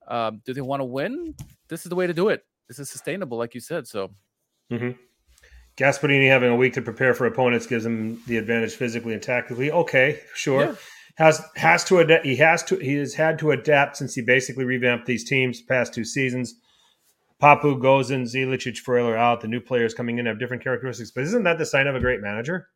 um, 0.07 0.41
do 0.45 0.53
they 0.53 0.61
want 0.61 0.79
to 0.79 0.85
win? 0.85 1.35
This 1.67 1.85
is 1.85 1.89
the 1.89 1.95
way 1.95 2.07
to 2.07 2.13
do 2.13 2.29
it. 2.29 2.45
This 2.67 2.79
is 2.79 2.89
sustainable, 2.89 3.37
like 3.37 3.53
you 3.53 3.61
said. 3.61 3.87
So 3.87 4.11
Gasperini 5.77 6.27
having 6.27 6.51
a 6.51 6.55
week 6.55 6.73
to 6.73 6.81
prepare 6.81 7.13
for 7.13 7.25
opponents 7.27 7.67
gives 7.67 7.85
him 7.85 8.21
the 8.25 8.37
advantage 8.37 8.73
physically 8.73 9.13
and 9.13 9.21
tactically. 9.21 9.71
Okay, 9.71 10.19
sure. 10.33 10.61
Yeah. 10.61 10.75
Has 11.17 11.43
has 11.55 11.83
to 11.85 11.99
adapt. 11.99 12.25
He 12.25 12.35
has 12.37 12.63
to. 12.63 12.77
He 12.77 12.95
has 12.95 13.13
had 13.13 13.39
to 13.39 13.51
adapt 13.51 13.97
since 13.97 14.15
he 14.15 14.21
basically 14.21 14.65
revamped 14.65 15.05
these 15.07 15.23
teams 15.23 15.61
past 15.61 15.93
two 15.93 16.05
seasons. 16.05 16.55
Papu, 17.41 17.79
Gosens, 17.79 18.33
Ilicic, 18.33 18.77
Ferreira 18.79 19.09
are 19.11 19.17
out. 19.17 19.41
The 19.41 19.47
new 19.47 19.59
players 19.59 19.93
coming 19.93 20.17
in 20.17 20.25
have 20.25 20.39
different 20.39 20.63
characteristics. 20.63 21.11
But 21.11 21.23
isn't 21.25 21.43
that 21.43 21.57
the 21.57 21.65
sign 21.65 21.87
of 21.87 21.95
a 21.95 21.99
great 21.99 22.21
manager? 22.21 22.67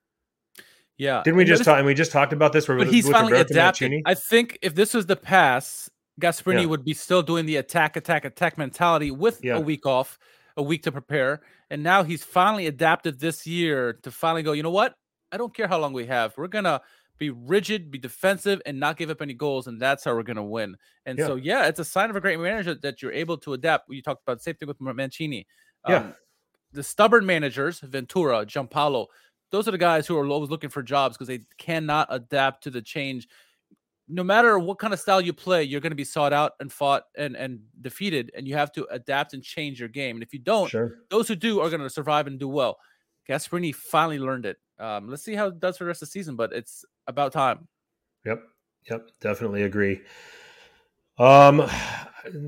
yeah. 0.98 1.22
Didn't 1.24 1.38
we 1.38 1.46
just 1.46 1.64
talk? 1.64 1.78
And 1.78 1.86
we 1.88 1.96
just 1.96 2.12
talked 2.12 2.32
about 2.32 2.54
this. 2.54 2.68
But 2.68 2.78
with- 2.78 2.92
he's 2.92 3.06
with 3.06 3.14
finally. 3.14 3.44
Mancini? 3.52 4.04
I 4.06 4.14
think 4.14 4.60
if 4.62 4.76
this 4.76 4.94
was 4.94 5.08
the 5.08 5.16
past, 5.16 5.90
Gasperini 6.22 6.62
Yeah. 6.62 6.66
would 6.68 6.86
be 6.86 6.94
still 6.94 7.24
doing 7.24 7.48
the 7.48 7.56
attack, 7.56 7.96
attack, 7.96 8.24
attack 8.24 8.58
mentality 8.58 9.10
with 9.10 9.44
Yeah. 9.44 9.56
a 9.56 9.60
week 9.60 9.88
off, 9.88 10.20
a 10.58 10.62
week 10.62 10.84
to 10.84 10.92
prepare. 10.92 11.42
And 11.72 11.82
now 11.82 12.04
he's 12.04 12.24
finally 12.24 12.68
adapted 12.68 13.20
this 13.20 13.48
year 13.48 13.94
to 14.04 14.12
finally 14.12 14.44
go, 14.44 14.52
you 14.52 14.62
know 14.62 14.70
what? 14.70 14.94
I 15.32 15.38
don't 15.38 15.56
care 15.56 15.68
how 15.68 15.80
long 15.80 15.94
we 15.94 16.06
have. 16.06 16.38
We're 16.38 16.48
going 16.48 16.66
to 16.66 16.82
be 17.22 17.30
rigid, 17.30 17.92
be 17.92 18.00
defensive, 18.00 18.60
and 18.66 18.80
not 18.80 18.98
give 18.98 19.12
up 19.12 19.22
any 19.22 19.36
goals. 19.36 19.68
And 19.68 19.80
that's 19.80 20.04
how 20.04 20.16
we're 20.16 20.24
going 20.24 20.38
to 20.38 20.44
win. 20.44 20.76
And 21.06 21.20
Yeah. 21.20 21.28
so, 21.28 21.36
yeah, 21.36 21.68
it's 21.68 21.80
a 21.80 21.86
sign 21.86 22.10
of 22.10 22.16
a 22.16 22.20
great 22.20 22.40
manager 22.40 22.74
that 22.74 23.00
you're 23.02 23.14
able 23.14 23.38
to 23.38 23.54
adapt. 23.54 23.86
You 23.90 24.02
talked 24.02 24.24
about 24.24 24.40
the 24.40 24.44
same 24.44 24.56
thing 24.56 24.68
with 24.68 24.82
Mancini. 24.82 25.46
Yeah. 25.88 25.98
Um, 25.98 26.16
the 26.74 26.82
stubborn 26.82 27.24
managers, 27.26 27.80
Ventura, 27.82 28.44
Giampaolo, 28.44 29.06
those 29.52 29.68
are 29.68 29.72
the 29.72 29.78
guys 29.78 30.08
who 30.08 30.18
are 30.18 30.26
always 30.28 30.50
looking 30.50 30.72
for 30.72 30.82
jobs 30.82 31.16
because 31.16 31.28
they 31.28 31.42
cannot 31.60 32.08
adapt 32.10 32.64
to 32.64 32.72
the 32.72 32.82
change. 32.82 33.28
No 34.08 34.24
matter 34.24 34.58
what 34.58 34.80
kind 34.80 34.92
of 34.92 35.00
style 35.00 35.22
you 35.22 35.32
play, 35.32 35.62
you're 35.64 35.80
going 35.80 35.92
to 35.92 35.96
be 35.96 36.04
sought 36.04 36.34
out 36.34 36.54
and 36.60 36.74
fought 36.74 37.04
and, 37.16 37.36
and 37.36 37.60
defeated, 37.82 38.32
and 38.36 38.48
you 38.48 38.56
have 38.56 38.72
to 38.72 38.88
adapt 38.90 39.36
and 39.36 39.44
change 39.44 39.80
your 39.80 39.90
game. 39.90 40.16
And 40.16 40.24
if 40.24 40.34
you 40.34 40.40
don't, 40.40 40.70
Sure. 40.70 40.98
those 41.12 41.28
who 41.28 41.36
do 41.36 41.60
are 41.60 41.70
going 41.70 41.82
to 41.84 41.90
survive 41.90 42.26
and 42.26 42.40
do 42.40 42.48
well. 42.48 42.80
Gasperini 43.30 43.76
finally 43.76 44.18
learned 44.18 44.48
it. 44.48 44.58
Um, 44.82 45.10
let's 45.10 45.24
see 45.24 45.36
how 45.36 45.48
it 45.48 45.60
does 45.60 45.78
for 45.78 45.84
the 45.84 45.90
rest 45.90 46.02
of 46.02 46.10
the 46.10 46.12
season, 46.12 46.36
but 46.36 46.52
it's 46.54 46.84
about 47.08 47.34
time. 47.34 47.68
Yep. 48.26 48.44
Yep. 48.90 49.10
Definitely 49.22 49.64
agree. 49.64 50.02
Um, 51.20 51.62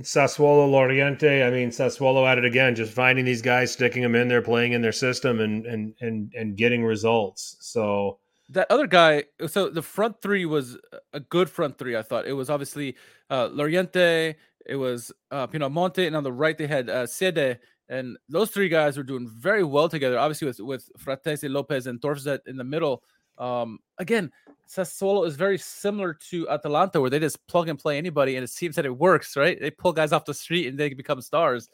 Sassuolo, 0.01 0.69
Laurienté. 0.69 1.45
I 1.45 1.51
mean, 1.51 1.69
Sassuolo 1.69 2.27
at 2.27 2.37
it 2.37 2.45
again, 2.45 2.75
just 2.75 2.93
finding 2.93 3.23
these 3.23 3.41
guys, 3.41 3.71
sticking 3.71 4.01
them 4.01 4.15
in 4.15 4.27
there, 4.27 4.41
playing 4.41 4.73
in 4.73 4.81
their 4.81 4.91
system, 4.91 5.39
and 5.39 5.65
and 5.65 5.93
and 6.01 6.33
and 6.35 6.55
getting 6.57 6.83
results. 6.83 7.57
So 7.59 8.19
that 8.49 8.67
other 8.69 8.87
guy 8.87 9.23
so 9.47 9.69
the 9.69 9.81
front 9.81 10.21
three 10.21 10.45
was 10.45 10.77
a 11.13 11.19
good 11.19 11.49
front 11.49 11.77
three 11.77 11.95
i 11.95 12.01
thought 12.01 12.27
it 12.27 12.33
was 12.33 12.49
obviously 12.49 12.95
uh 13.29 13.47
Laurienté 13.49 14.35
it 14.65 14.75
was 14.75 15.11
uh 15.31 15.47
Pinamonti 15.47 16.07
and 16.07 16.15
on 16.15 16.23
the 16.23 16.31
right 16.31 16.57
they 16.57 16.67
had 16.67 16.89
uh 16.89 17.05
Ceide 17.05 17.59
and 17.89 18.17
those 18.29 18.49
three 18.49 18.69
guys 18.69 18.97
were 18.97 19.03
doing 19.03 19.27
very 19.27 19.63
well 19.63 19.89
together 19.89 20.17
obviously 20.17 20.47
with 20.47 20.59
with 20.59 20.89
Frattesi 20.97 21.49
lopez 21.49 21.87
and 21.87 21.99
Thorstvedt 22.01 22.47
in 22.47 22.57
the 22.57 22.63
middle 22.63 23.03
um 23.37 23.79
again 23.97 24.31
Sassuolo 24.69 25.27
is 25.27 25.35
very 25.35 25.57
similar 25.57 26.13
to 26.29 26.49
Atalanta 26.49 27.01
where 27.01 27.09
they 27.09 27.19
just 27.19 27.45
plug 27.47 27.67
and 27.67 27.77
play 27.77 27.97
anybody 27.97 28.35
and 28.35 28.43
it 28.43 28.49
seems 28.49 28.75
that 28.75 28.85
it 28.85 28.97
works 28.97 29.35
right 29.35 29.59
they 29.59 29.71
pull 29.71 29.91
guys 29.91 30.13
off 30.13 30.25
the 30.25 30.33
street 30.33 30.67
and 30.67 30.77
they 30.77 30.93
become 30.93 31.21
stars 31.21 31.69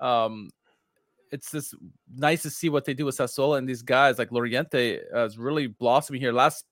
um 0.00 0.50
it's 1.32 1.50
just 1.50 1.74
nice 2.14 2.42
to 2.42 2.50
see 2.50 2.68
what 2.68 2.84
they 2.84 2.94
do 2.94 3.06
with 3.06 3.16
Sassuolo 3.16 3.56
and 3.56 3.66
these 3.66 3.82
guys 3.82 4.18
like 4.18 4.28
Laurienté 4.30 5.00
uh, 5.14 5.24
is 5.24 5.38
really 5.38 5.66
blossoming 5.66 6.20
here. 6.20 6.32
Last 6.32 6.66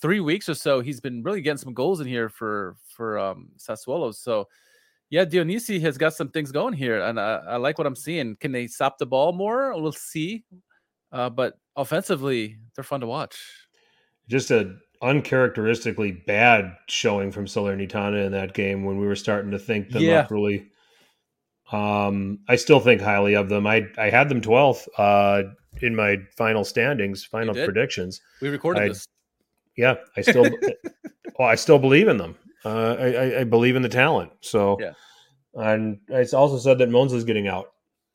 three 0.00 0.18
weeks 0.18 0.48
or 0.48 0.54
so, 0.54 0.80
he's 0.80 1.00
been 1.00 1.22
really 1.22 1.40
getting 1.40 1.58
some 1.58 1.72
goals 1.72 2.00
in 2.00 2.06
here 2.06 2.28
for 2.28 2.76
for 2.88 3.18
um, 3.18 3.50
Sassuolo. 3.56 4.12
So 4.12 4.48
yeah, 5.14 5.24
Dionisi 5.24 5.80
has 5.80 5.96
got 5.96 6.12
some 6.14 6.28
things 6.28 6.50
going 6.50 6.74
here, 6.74 7.00
and 7.00 7.20
I, 7.20 7.36
I 7.50 7.56
like 7.56 7.78
what 7.78 7.86
I'm 7.86 7.94
seeing. 7.94 8.34
Can 8.36 8.50
they 8.50 8.66
stop 8.66 8.98
the 8.98 9.06
ball 9.06 9.32
more? 9.32 9.72
We'll 9.80 9.92
see. 9.92 10.44
Uh, 11.12 11.30
but 11.30 11.54
offensively, 11.76 12.58
they're 12.74 12.82
fun 12.82 13.00
to 13.00 13.06
watch. 13.06 13.38
just 14.28 14.50
a 14.50 14.74
uncharacteristically 15.02 16.10
bad 16.26 16.74
showing 16.88 17.30
from 17.30 17.44
Salernitana 17.46 18.26
in 18.26 18.32
that 18.32 18.54
game 18.54 18.84
when 18.84 18.98
we 18.98 19.06
were 19.06 19.14
starting 19.14 19.52
to 19.52 19.58
think 19.58 19.90
them 19.90 20.02
Yeah. 20.02 20.20
up 20.22 20.30
really. 20.32 20.66
Um, 21.70 22.40
I 22.48 22.56
still 22.56 22.80
think 22.80 23.00
highly 23.00 23.34
of 23.34 23.48
them. 23.48 23.66
I 23.68 23.86
I 23.96 24.10
had 24.10 24.28
them 24.28 24.40
12th 24.40 24.88
uh, 24.98 25.42
in 25.80 25.94
my 25.94 26.18
final 26.36 26.64
standings, 26.64 27.24
final 27.24 27.54
predictions. 27.54 28.20
We 28.42 28.48
recorded 28.48 28.82
I- 28.82 28.88
this. 28.88 29.06
Yeah, 29.76 29.94
I 30.16 30.20
still, 30.22 30.44
well, 31.38 31.48
I 31.48 31.54
still 31.56 31.78
believe 31.80 32.08
in 32.08 32.16
them. 32.16 32.36
Uh, 32.64 32.96
I, 32.98 33.40
I, 33.40 33.44
believe 33.44 33.76
in 33.76 33.82
the 33.82 33.88
talent. 33.88 34.32
So, 34.40 34.78
Yeah. 34.80 34.92
and 35.54 35.98
I 36.12 36.24
also 36.34 36.58
said 36.58 36.78
that 36.78 36.88
Monza's 36.88 37.24
getting 37.24 37.46
out. 37.46 37.66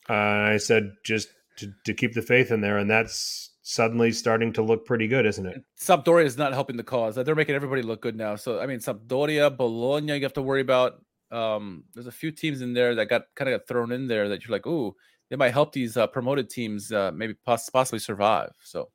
Uh, 0.10 0.14
I 0.54 0.58
said 0.58 0.91
just 1.06 1.28
to, 1.58 1.72
to 1.86 1.93
keep 1.93 2.14
the 2.14 2.22
faith 2.24 2.52
in 2.52 2.62
there, 2.62 2.78
and 2.80 2.89
that's 2.89 3.52
suddenly 3.62 4.12
starting 4.12 4.52
to 4.54 4.64
look 4.64 4.86
pretty 4.86 5.08
good, 5.08 5.28
isn't 5.28 5.45
it? 5.45 5.64
Sampdoria 5.80 6.26
is 6.26 6.38
not 6.38 6.54
helping 6.54 6.78
the 6.78 6.84
cause. 6.84 7.14
They're 7.16 7.36
making 7.36 7.54
everybody 7.54 7.84
look 7.84 8.02
good 8.02 8.16
now. 8.16 8.36
So 8.36 8.60
I 8.60 8.66
mean, 8.66 8.80
Sampdoria, 8.80 9.56
Bologna, 9.56 10.16
you 10.16 10.24
have 10.24 10.34
to 10.34 10.41
worry 10.41 10.62
about. 10.62 10.93
Um, 11.32 11.84
there's 11.93 12.08
a 12.08 12.12
few 12.12 12.32
teams 12.32 12.62
in 12.62 12.74
there 12.74 12.95
that 12.95 13.06
got 13.08 13.26
kind 13.36 13.50
of 13.50 13.60
got 13.60 13.68
thrown 13.68 13.91
in 13.91 14.08
there 14.08 14.30
that 14.30 14.43
you're 14.43 14.52
like, 14.52 14.66
ooh, 14.66 14.95
they 15.30 15.36
might 15.36 15.54
help 15.54 15.74
these 15.74 15.95
uh, 15.95 16.08
promoted 16.08 16.50
teams 16.50 16.91
uh, 16.91 17.12
maybe 17.14 17.36
poss- 17.45 17.70
possibly 17.70 18.00
survive. 18.00 18.52
So 18.64 18.89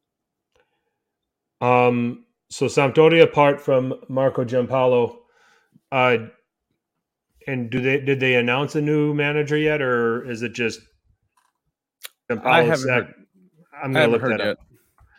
Um, 1.60 2.24
so 2.50 2.66
Sampdoria, 2.66 3.22
apart 3.22 3.60
from 3.60 3.94
Marco 4.08 4.44
Giampaolo, 4.44 5.18
uh, 5.92 6.16
and 7.46 7.70
do 7.70 7.80
they 7.80 8.00
did 8.00 8.20
they 8.20 8.36
announce 8.36 8.74
a 8.74 8.80
new 8.80 9.12
manager 9.14 9.56
yet, 9.56 9.80
or 9.82 10.28
is 10.30 10.42
it 10.42 10.52
just? 10.52 10.80
I 12.30 12.34
Giampaolo 12.34 12.64
haven't 12.66 12.76
said- 12.78 12.88
heard, 12.88 13.14
I'm 13.82 13.92
going 13.92 13.94
to 13.94 14.00
haven't 14.00 14.12
look 14.12 14.20
heard 14.22 14.30
that 14.32 14.38
yet. 14.40 14.48
up. 14.48 14.58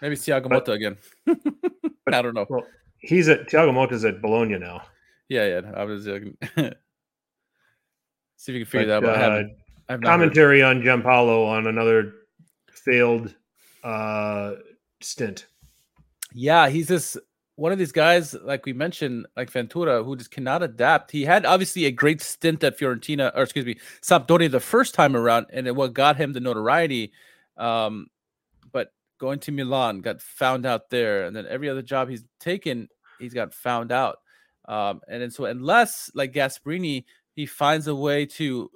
Maybe 0.01 0.15
Thiago 0.15 0.49
But- 0.49 0.65
Motta 0.65 0.73
again. 0.73 0.97
I 2.11 2.21
don't 2.21 2.33
know. 2.33 2.45
Well, 2.49 2.65
he's 2.99 3.27
at 3.29 3.47
Thiago 3.47 3.71
Motta's 3.71 4.05
at 4.05 4.21
Bologna 4.21 4.57
now. 4.59 4.81
Yeah, 5.29 5.45
yeah. 5.61 5.71
I 5.75 5.83
was 5.83 6.07
uh, 6.07 6.19
see 8.37 8.51
if 8.51 8.55
you 8.59 8.59
can 8.59 8.65
figure 8.65 8.87
But, 8.87 8.87
that 8.87 8.93
out. 8.95 9.01
But 9.03 9.09
I 9.09 9.13
uh, 9.13 9.19
haven't. 9.19 9.57
I 9.87 9.91
have 9.93 10.01
not 10.01 10.09
heard. 10.09 10.13
commentary 10.19 10.63
on 10.63 10.81
Giampaolo 10.81 11.47
on 11.47 11.67
another 11.67 12.13
failed 12.71 13.33
uh, 13.83 14.53
stint. 15.01 15.45
Yeah, 16.33 16.69
he's 16.69 16.87
just 16.87 17.17
one 17.55 17.71
of 17.71 17.77
these 17.77 17.91
guys, 17.91 18.33
like 18.33 18.65
we 18.65 18.73
mentioned, 18.73 19.27
like 19.37 19.49
Ventura, 19.49 20.03
who 20.03 20.15
just 20.15 20.31
cannot 20.31 20.61
adapt. 20.61 21.11
He 21.11 21.23
had 21.23 21.45
obviously 21.45 21.85
a 21.85 21.91
great 21.91 22.21
stint 22.21 22.63
at 22.63 22.77
Fiorentina, 22.77 23.31
or 23.35 23.43
excuse 23.43 23.65
me, 23.65 23.77
Sampdoria 24.01 24.51
the 24.51 24.59
first 24.59 24.93
time 24.93 25.15
around, 25.15 25.47
and 25.53 25.67
it 25.67 25.75
what 25.75 25.93
got 25.93 26.17
him 26.17 26.33
the 26.33 26.41
notoriety. 26.41 27.13
Um, 27.55 28.07
but 28.73 28.91
going 29.19 29.39
to 29.39 29.51
Milan, 29.51 30.01
got 30.01 30.21
found 30.21 30.65
out 30.65 30.89
there, 30.89 31.25
and 31.25 31.35
then 31.35 31.45
every 31.47 31.69
other 31.69 31.81
job 31.81 32.09
he's 32.09 32.25
taken, 32.39 32.89
he's 33.19 33.33
got 33.33 33.53
found 33.53 33.91
out. 33.91 34.19
Um, 34.67 35.01
and 35.07 35.21
then 35.21 35.31
so 35.31 35.45
unless 35.45 36.11
like 36.13 36.33
Gasperini, 36.33 37.05
he 37.35 37.45
finds 37.45 37.87
a 37.87 37.95
way 37.95 38.25
to 38.25 38.69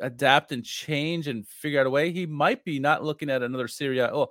adapt 0.00 0.52
and 0.52 0.64
change 0.64 1.26
and 1.26 1.46
figure 1.48 1.80
out 1.80 1.86
a 1.86 1.90
way, 1.90 2.12
he 2.12 2.26
might 2.26 2.64
be 2.64 2.78
not 2.78 3.02
looking 3.02 3.28
at 3.28 3.42
another 3.42 3.66
Serie. 3.66 4.00
Oh 4.02 4.28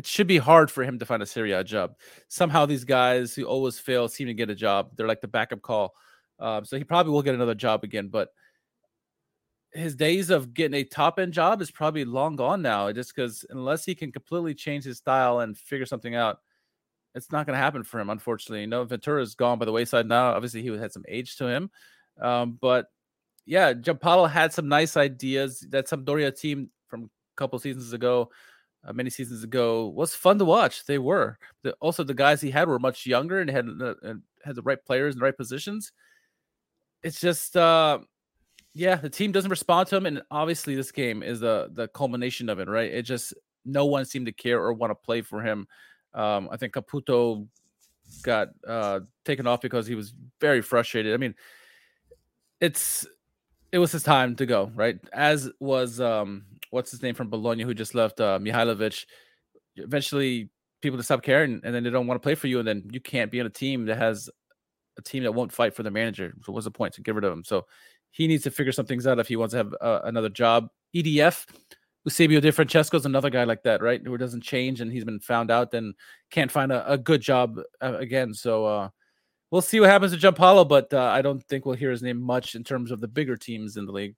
it 0.00 0.06
should 0.06 0.26
be 0.26 0.38
hard 0.38 0.70
for 0.70 0.82
him 0.82 0.98
to 0.98 1.04
find 1.04 1.22
a 1.22 1.26
Serie 1.26 1.52
A 1.52 1.62
job. 1.62 1.94
Somehow 2.28 2.64
these 2.64 2.84
guys 2.84 3.34
who 3.34 3.44
always 3.44 3.78
fail 3.78 4.08
seem 4.08 4.28
to 4.28 4.34
get 4.34 4.48
a 4.48 4.54
job. 4.54 4.92
They're 4.96 5.06
like 5.06 5.20
the 5.20 5.28
backup 5.28 5.60
call. 5.60 5.92
Um, 6.38 6.64
so 6.64 6.78
he 6.78 6.84
probably 6.84 7.12
will 7.12 7.20
get 7.20 7.34
another 7.34 7.54
job 7.54 7.84
again, 7.84 8.08
but 8.08 8.30
his 9.74 9.94
days 9.94 10.30
of 10.30 10.54
getting 10.54 10.80
a 10.80 10.84
top 10.84 11.18
end 11.18 11.34
job 11.34 11.60
is 11.60 11.70
probably 11.70 12.06
long 12.06 12.34
gone 12.34 12.62
now. 12.62 12.90
Just 12.92 13.14
because 13.14 13.44
unless 13.50 13.84
he 13.84 13.94
can 13.94 14.10
completely 14.10 14.54
change 14.54 14.84
his 14.84 14.96
style 14.96 15.40
and 15.40 15.54
figure 15.54 15.84
something 15.84 16.14
out, 16.14 16.38
it's 17.14 17.30
not 17.30 17.44
going 17.44 17.58
to 17.58 17.62
happen 17.62 17.84
for 17.84 18.00
him. 18.00 18.08
Unfortunately, 18.08 18.62
you 18.62 18.68
know, 18.68 18.84
Ventura's 18.84 19.34
gone 19.34 19.58
by 19.58 19.66
the 19.66 19.72
wayside 19.72 20.06
now. 20.06 20.32
Obviously, 20.32 20.62
he 20.62 20.74
had 20.78 20.92
some 20.92 21.04
age 21.08 21.36
to 21.36 21.46
him, 21.46 21.70
um, 22.22 22.56
but 22.58 22.86
yeah, 23.44 23.74
Giampaolo 23.74 24.30
had 24.30 24.54
some 24.54 24.66
nice 24.66 24.96
ideas. 24.96 25.60
That 25.68 25.88
Sampdoria 25.88 26.34
team 26.34 26.70
from 26.88 27.04
a 27.04 27.08
couple 27.36 27.58
seasons 27.58 27.92
ago 27.92 28.30
uh, 28.84 28.92
many 28.92 29.10
seasons 29.10 29.44
ago 29.44 29.88
was 29.88 30.14
fun 30.14 30.38
to 30.38 30.44
watch. 30.44 30.86
They 30.86 30.98
were. 30.98 31.38
The, 31.62 31.72
also, 31.80 32.02
the 32.04 32.14
guys 32.14 32.40
he 32.40 32.50
had 32.50 32.68
were 32.68 32.78
much 32.78 33.06
younger 33.06 33.40
and 33.40 33.50
had 33.50 33.68
uh, 33.80 33.94
had 34.44 34.56
the 34.56 34.62
right 34.62 34.82
players 34.84 35.14
in 35.14 35.18
the 35.18 35.24
right 35.24 35.36
positions. 35.36 35.92
It's 37.02 37.20
just, 37.20 37.56
uh, 37.56 37.98
yeah, 38.74 38.96
the 38.96 39.10
team 39.10 39.32
doesn't 39.32 39.50
respond 39.50 39.88
to 39.88 39.96
him, 39.96 40.06
and 40.06 40.22
obviously, 40.30 40.74
this 40.74 40.92
game 40.92 41.22
is 41.22 41.40
the 41.40 41.70
the 41.72 41.88
culmination 41.88 42.48
of 42.48 42.58
it, 42.58 42.68
right? 42.68 42.90
It 42.90 43.02
just 43.02 43.34
no 43.64 43.86
one 43.86 44.04
seemed 44.04 44.26
to 44.26 44.32
care 44.32 44.60
or 44.60 44.72
want 44.72 44.90
to 44.90 44.94
play 44.94 45.22
for 45.22 45.42
him. 45.42 45.66
Um, 46.14 46.48
I 46.50 46.56
think 46.56 46.74
Caputo 46.74 47.46
got 48.22 48.48
uh, 48.66 49.00
taken 49.24 49.46
off 49.46 49.60
because 49.60 49.86
he 49.86 49.94
was 49.94 50.14
very 50.40 50.62
frustrated. 50.62 51.14
I 51.14 51.16
mean, 51.16 51.34
it's 52.60 53.06
it 53.72 53.78
was 53.78 53.92
his 53.92 54.02
time 54.02 54.36
to 54.36 54.46
go, 54.46 54.70
right? 54.74 54.98
As 55.12 55.50
was 55.60 56.00
um, 56.00 56.44
what's 56.70 56.90
his 56.90 57.02
name 57.02 57.14
from 57.14 57.30
Bologna 57.30 57.62
who 57.62 57.74
just 57.74 57.94
left, 57.94 58.20
uh, 58.20 58.38
Mihailovic. 58.38 59.04
Eventually, 59.76 60.50
people 60.80 60.96
just 60.96 61.08
stop 61.08 61.22
caring, 61.22 61.60
and 61.64 61.74
then 61.74 61.84
they 61.84 61.90
don't 61.90 62.06
want 62.06 62.20
to 62.20 62.24
play 62.24 62.34
for 62.34 62.46
you, 62.46 62.58
and 62.58 62.66
then 62.66 62.88
you 62.90 63.00
can't 63.00 63.30
be 63.30 63.40
on 63.40 63.46
a 63.46 63.50
team 63.50 63.86
that 63.86 63.98
has 63.98 64.30
a 64.98 65.02
team 65.02 65.22
that 65.22 65.32
won't 65.32 65.52
fight 65.52 65.74
for 65.74 65.82
the 65.82 65.90
manager. 65.90 66.34
So, 66.42 66.52
what's 66.52 66.64
the 66.64 66.70
point 66.70 66.94
to 66.94 67.02
get 67.02 67.14
rid 67.14 67.24
of 67.24 67.32
him? 67.32 67.44
So, 67.44 67.66
he 68.10 68.26
needs 68.26 68.42
to 68.44 68.50
figure 68.50 68.72
some 68.72 68.86
things 68.86 69.06
out 69.06 69.18
if 69.18 69.28
he 69.28 69.36
wants 69.36 69.52
to 69.52 69.58
have 69.58 69.74
uh, 69.80 70.00
another 70.04 70.28
job. 70.28 70.68
EDF, 70.94 71.46
Eusebio 72.04 72.40
Di 72.40 72.50
Francesco 72.50 72.96
is 72.96 73.06
another 73.06 73.30
guy 73.30 73.44
like 73.44 73.62
that, 73.62 73.82
right? 73.82 74.00
Who 74.04 74.16
doesn't 74.18 74.42
change 74.42 74.80
and 74.80 74.90
he's 74.90 75.04
been 75.04 75.20
found 75.20 75.50
out, 75.50 75.70
then 75.70 75.94
can't 76.30 76.50
find 76.50 76.72
a, 76.72 76.92
a 76.92 76.98
good 76.98 77.20
job 77.20 77.60
uh, 77.80 77.96
again. 77.98 78.34
So, 78.34 78.64
uh, 78.64 78.88
we'll 79.50 79.62
see 79.62 79.80
what 79.80 79.90
happens 79.90 80.12
to 80.12 80.18
Giampaolo, 80.18 80.68
but 80.68 80.92
uh, 80.92 81.02
I 81.02 81.22
don't 81.22 81.42
think 81.44 81.64
we'll 81.64 81.76
hear 81.76 81.90
his 81.90 82.02
name 82.02 82.20
much 82.20 82.54
in 82.54 82.64
terms 82.64 82.90
of 82.90 83.00
the 83.00 83.08
bigger 83.08 83.36
teams 83.36 83.76
in 83.76 83.86
the 83.86 83.92
league. 83.92 84.14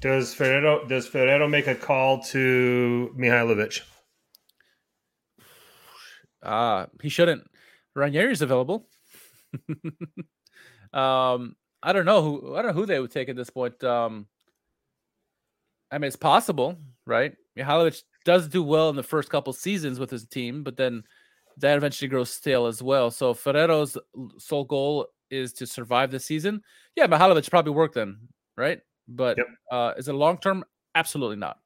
Does 0.00 0.32
Ferrero 0.34 0.86
does 0.86 1.08
Ferrero 1.08 1.48
make 1.48 1.66
a 1.66 1.74
call 1.74 2.22
to 2.24 3.12
Mihailovic? 3.16 3.80
Uh 6.42 6.86
he 7.02 7.08
shouldn't. 7.08 7.48
Ranieri's 7.96 8.42
available. 8.42 8.88
um, 10.92 11.56
I 11.82 11.92
don't 11.92 12.06
know 12.06 12.22
who 12.22 12.54
I 12.54 12.62
don't 12.62 12.68
know 12.68 12.80
who 12.80 12.86
they 12.86 13.00
would 13.00 13.10
take 13.10 13.28
at 13.28 13.36
this 13.36 13.50
point. 13.50 13.82
Um, 13.82 14.26
I 15.90 15.98
mean, 15.98 16.08
it's 16.08 16.16
possible, 16.16 16.78
right? 17.06 17.34
Mihailovic 17.58 18.02
does 18.24 18.48
do 18.48 18.62
well 18.62 18.90
in 18.90 18.96
the 18.96 19.02
first 19.02 19.30
couple 19.30 19.52
seasons 19.52 19.98
with 19.98 20.10
his 20.10 20.26
team, 20.26 20.62
but 20.62 20.76
then 20.76 21.02
that 21.56 21.76
eventually 21.76 22.08
grows 22.08 22.30
stale 22.30 22.66
as 22.66 22.82
well. 22.82 23.10
So 23.10 23.34
Ferrero's 23.34 23.96
sole 24.38 24.64
goal 24.64 25.06
is 25.30 25.52
to 25.54 25.66
survive 25.66 26.10
the 26.10 26.20
season. 26.20 26.62
Yeah, 26.94 27.06
Mihailovic 27.06 27.50
probably 27.50 27.72
worked 27.72 27.94
then, 27.94 28.28
right? 28.56 28.80
But 29.08 29.38
yep. 29.38 29.46
uh, 29.70 29.94
is 29.96 30.08
it 30.08 30.12
long 30.12 30.38
term? 30.38 30.64
Absolutely 30.94 31.36
not. 31.36 31.58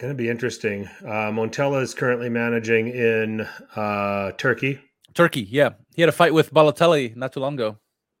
Going 0.00 0.12
to 0.12 0.16
be 0.16 0.28
interesting. 0.28 0.88
Uh, 1.04 1.30
Montella 1.30 1.80
is 1.82 1.94
currently 1.94 2.28
managing 2.28 2.88
in 2.88 3.48
uh, 3.74 4.32
Turkey. 4.32 4.78
Turkey, 5.14 5.48
yeah. 5.50 5.70
He 5.94 6.02
had 6.02 6.08
a 6.10 6.12
fight 6.12 6.34
with 6.34 6.52
Balotelli 6.52 7.16
not 7.16 7.32
too 7.32 7.40
long 7.40 7.54
ago. 7.54 7.78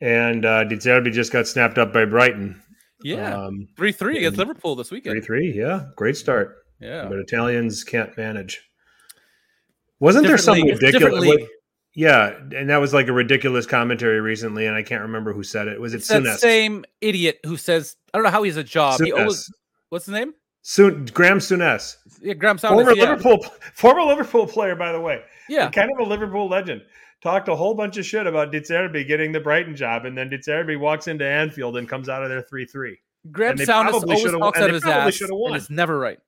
and 0.00 0.46
uh, 0.46 0.64
De 0.64 0.76
Zerbi 0.76 1.12
just 1.12 1.32
got 1.32 1.46
snapped 1.46 1.76
up 1.76 1.92
by 1.92 2.06
Brighton. 2.06 2.62
Yeah, 3.02 3.34
um, 3.34 3.68
three 3.76 3.92
three 3.92 4.18
against 4.18 4.38
Liverpool 4.38 4.76
this 4.76 4.90
weekend. 4.90 5.14
Three 5.14 5.24
three, 5.24 5.52
yeah, 5.56 5.86
great 5.96 6.16
start. 6.16 6.56
Yeah, 6.80 7.06
but 7.08 7.18
Italians 7.18 7.82
can't 7.82 8.14
manage. 8.16 8.60
Wasn't 10.00 10.26
there 10.26 10.38
something 10.38 10.66
ridiculous? 10.66 11.48
Yeah, 11.94 12.36
and 12.54 12.70
that 12.70 12.76
was 12.76 12.94
like 12.94 13.08
a 13.08 13.12
ridiculous 13.12 13.66
commentary 13.66 14.20
recently, 14.20 14.66
and 14.66 14.76
I 14.76 14.82
can't 14.82 15.02
remember 15.02 15.32
who 15.32 15.42
said 15.42 15.66
it. 15.66 15.80
Was 15.80 15.92
it 15.92 15.98
it's 15.98 16.08
that 16.08 16.38
same 16.38 16.84
idiot 17.00 17.40
who 17.44 17.56
says 17.56 17.96
I 18.14 18.18
don't 18.18 18.24
know 18.24 18.30
how 18.30 18.44
he's 18.44 18.56
a 18.56 18.64
job. 18.64 19.00
He 19.00 19.12
always, 19.12 19.52
what's 19.88 20.06
the 20.06 20.12
name? 20.12 20.34
Soon 20.62 21.06
Graham 21.06 21.38
Souness. 21.38 21.96
Yeah, 22.20 22.34
Graham 22.34 22.58
Souness. 22.58 22.74
Former 22.74 22.94
yeah. 22.94 23.02
Liverpool, 23.02 23.44
former 23.74 24.02
Liverpool 24.02 24.46
player, 24.46 24.76
by 24.76 24.92
the 24.92 25.00
way. 25.00 25.22
Yeah, 25.48 25.68
kind 25.70 25.90
of 25.90 26.06
a 26.06 26.08
Liverpool 26.08 26.48
legend. 26.48 26.82
Talked 27.22 27.48
a 27.48 27.56
whole 27.56 27.74
bunch 27.74 27.96
of 27.98 28.06
shit 28.06 28.26
about 28.26 28.52
De 28.52 28.60
Zerbi 28.60 29.06
getting 29.06 29.32
the 29.32 29.40
Brighton 29.40 29.74
job, 29.74 30.04
and 30.04 30.16
then 30.16 30.30
De 30.30 30.38
Zerbi 30.38 30.78
walks 30.78 31.08
into 31.08 31.26
Anfield 31.26 31.76
and 31.76 31.88
comes 31.88 32.08
out 32.08 32.22
of 32.22 32.28
there 32.28 32.42
three 32.42 32.66
three. 32.66 32.98
Graham 33.30 33.56
Souness 33.56 33.92
always 33.92 34.30
talks 34.30 34.60
out 34.60 34.68
of 34.68 34.74
his 34.74 34.84
ass, 34.84 35.20
and 35.20 35.56
it's 35.56 35.70
never 35.70 35.98
right. 35.98 36.18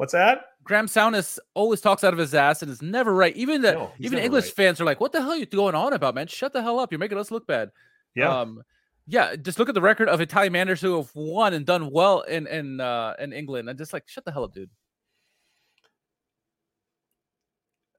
What's 0.00 0.14
that? 0.14 0.46
Graham 0.64 0.86
Souness 0.86 1.38
always 1.52 1.82
talks 1.82 2.04
out 2.04 2.14
of 2.14 2.18
his 2.18 2.34
ass 2.34 2.62
and 2.62 2.70
is 2.70 2.80
never 2.80 3.14
right. 3.14 3.36
Even 3.36 3.60
the 3.60 3.72
no, 3.72 3.92
even 3.98 4.18
English 4.18 4.46
right. 4.46 4.54
fans 4.54 4.80
are 4.80 4.86
like, 4.86 4.98
"What 4.98 5.12
the 5.12 5.20
hell 5.20 5.32
are 5.32 5.36
you 5.36 5.44
going 5.44 5.74
on 5.74 5.92
about, 5.92 6.14
man? 6.14 6.26
Shut 6.26 6.54
the 6.54 6.62
hell 6.62 6.78
up! 6.80 6.90
You're 6.90 6.98
making 6.98 7.18
us 7.18 7.30
look 7.30 7.46
bad." 7.46 7.70
Yeah. 8.14 8.34
Um, 8.34 8.62
yeah, 9.06 9.36
just 9.36 9.58
look 9.58 9.68
at 9.68 9.74
the 9.74 9.82
record 9.82 10.08
of 10.08 10.22
Italian 10.22 10.54
managers 10.54 10.80
who 10.80 10.96
have 10.96 11.10
won 11.14 11.52
and 11.52 11.66
done 11.66 11.90
well 11.90 12.22
in 12.22 12.46
in 12.46 12.80
uh, 12.80 13.12
in 13.18 13.34
England, 13.34 13.68
and 13.68 13.76
just 13.76 13.92
like 13.92 14.08
shut 14.08 14.24
the 14.24 14.32
hell 14.32 14.44
up, 14.44 14.54
dude. 14.54 14.70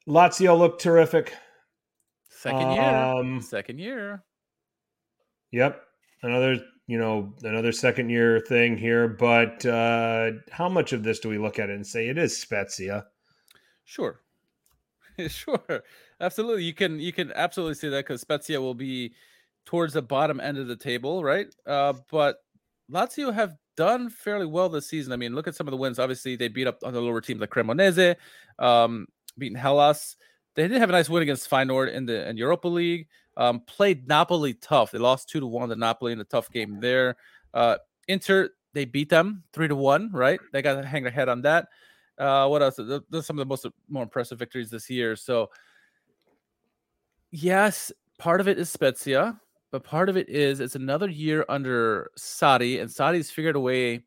Lazio 0.07 0.57
looked 0.57 0.81
terrific. 0.81 1.35
Second 2.31 2.71
year. 2.71 2.81
Um, 2.81 3.41
Second 3.41 3.77
year. 3.77 4.23
Yep. 5.51 5.79
Another 6.23 6.57
you 6.91 6.97
know 6.97 7.33
another 7.43 7.71
second 7.71 8.09
year 8.09 8.41
thing 8.41 8.77
here 8.77 9.07
but 9.07 9.65
uh 9.65 10.31
how 10.51 10.67
much 10.67 10.91
of 10.91 11.03
this 11.03 11.21
do 11.21 11.29
we 11.29 11.37
look 11.37 11.57
at 11.57 11.69
it 11.69 11.75
and 11.75 11.87
say 11.87 12.09
it 12.09 12.17
is 12.17 12.37
spezia? 12.37 13.05
Sure. 13.85 14.19
Sure. 15.27 15.83
Absolutely. 16.19 16.63
You 16.63 16.73
can 16.73 16.99
you 16.99 17.13
can 17.13 17.31
absolutely 17.33 17.75
see 17.75 17.87
that 17.89 18.05
because 18.05 18.21
spezia 18.21 18.59
will 18.59 18.73
be 18.73 19.13
towards 19.65 19.93
the 19.93 20.01
bottom 20.01 20.39
end 20.41 20.57
of 20.57 20.67
the 20.67 20.75
table 20.75 21.23
right? 21.23 21.47
Uh 21.65 21.93
but 22.09 22.37
lazio 22.91 23.33
have 23.33 23.55
done 23.77 24.09
fairly 24.09 24.45
well 24.45 24.67
this 24.67 24.89
season. 24.89 25.13
I 25.13 25.15
mean 25.15 25.33
look 25.33 25.47
at 25.47 25.55
some 25.55 25.67
of 25.67 25.71
the 25.71 25.77
wins. 25.77 25.97
Obviously 25.97 26.35
they 26.35 26.49
beat 26.49 26.67
up 26.67 26.79
on 26.83 26.91
the 26.91 27.01
lower 27.01 27.21
teams 27.21 27.39
like 27.39 27.51
cremonese 27.51 28.17
um 28.59 29.07
beating 29.37 29.57
hellas. 29.57 30.17
They 30.55 30.67
did 30.67 30.81
have 30.81 30.89
a 30.89 30.93
nice 30.93 31.09
win 31.09 31.23
against 31.23 31.49
Feyenoord 31.49 31.93
in 31.93 32.05
the 32.05 32.27
in 32.27 32.35
Europa 32.35 32.67
League. 32.67 33.07
Um, 33.41 33.61
played 33.61 34.07
Napoli 34.07 34.53
tough. 34.53 34.91
They 34.91 34.99
lost 34.99 35.27
two 35.27 35.39
to 35.39 35.47
one 35.47 35.69
to 35.69 35.75
Napoli 35.75 36.11
in 36.11 36.19
a 36.19 36.23
tough 36.23 36.51
game 36.51 36.79
there. 36.79 37.15
Uh, 37.55 37.77
Inter 38.07 38.49
they 38.73 38.85
beat 38.85 39.09
them 39.09 39.43
three 39.51 39.67
to 39.67 39.75
one. 39.75 40.11
Right, 40.11 40.39
they 40.53 40.61
got 40.61 40.79
to 40.79 40.85
hang 40.85 41.01
their 41.01 41.11
head 41.11 41.27
on 41.27 41.41
that. 41.41 41.67
Uh, 42.19 42.47
what 42.47 42.61
else? 42.61 42.75
Those 42.75 43.01
are 43.11 43.21
some 43.23 43.39
of 43.39 43.47
the 43.47 43.49
most 43.49 43.65
more 43.89 44.03
impressive 44.03 44.37
victories 44.37 44.69
this 44.69 44.91
year. 44.91 45.15
So, 45.15 45.49
yes, 47.31 47.91
part 48.19 48.41
of 48.41 48.47
it 48.47 48.59
is 48.59 48.69
Spezia, 48.69 49.39
but 49.71 49.83
part 49.83 50.07
of 50.07 50.17
it 50.17 50.29
is 50.29 50.59
it's 50.59 50.75
another 50.75 51.09
year 51.09 51.43
under 51.49 52.11
Sarri, 52.19 52.79
and 52.79 52.91
Sarri's 52.91 53.31
figured 53.31 53.55
a 53.55 53.59
way 53.59 54.03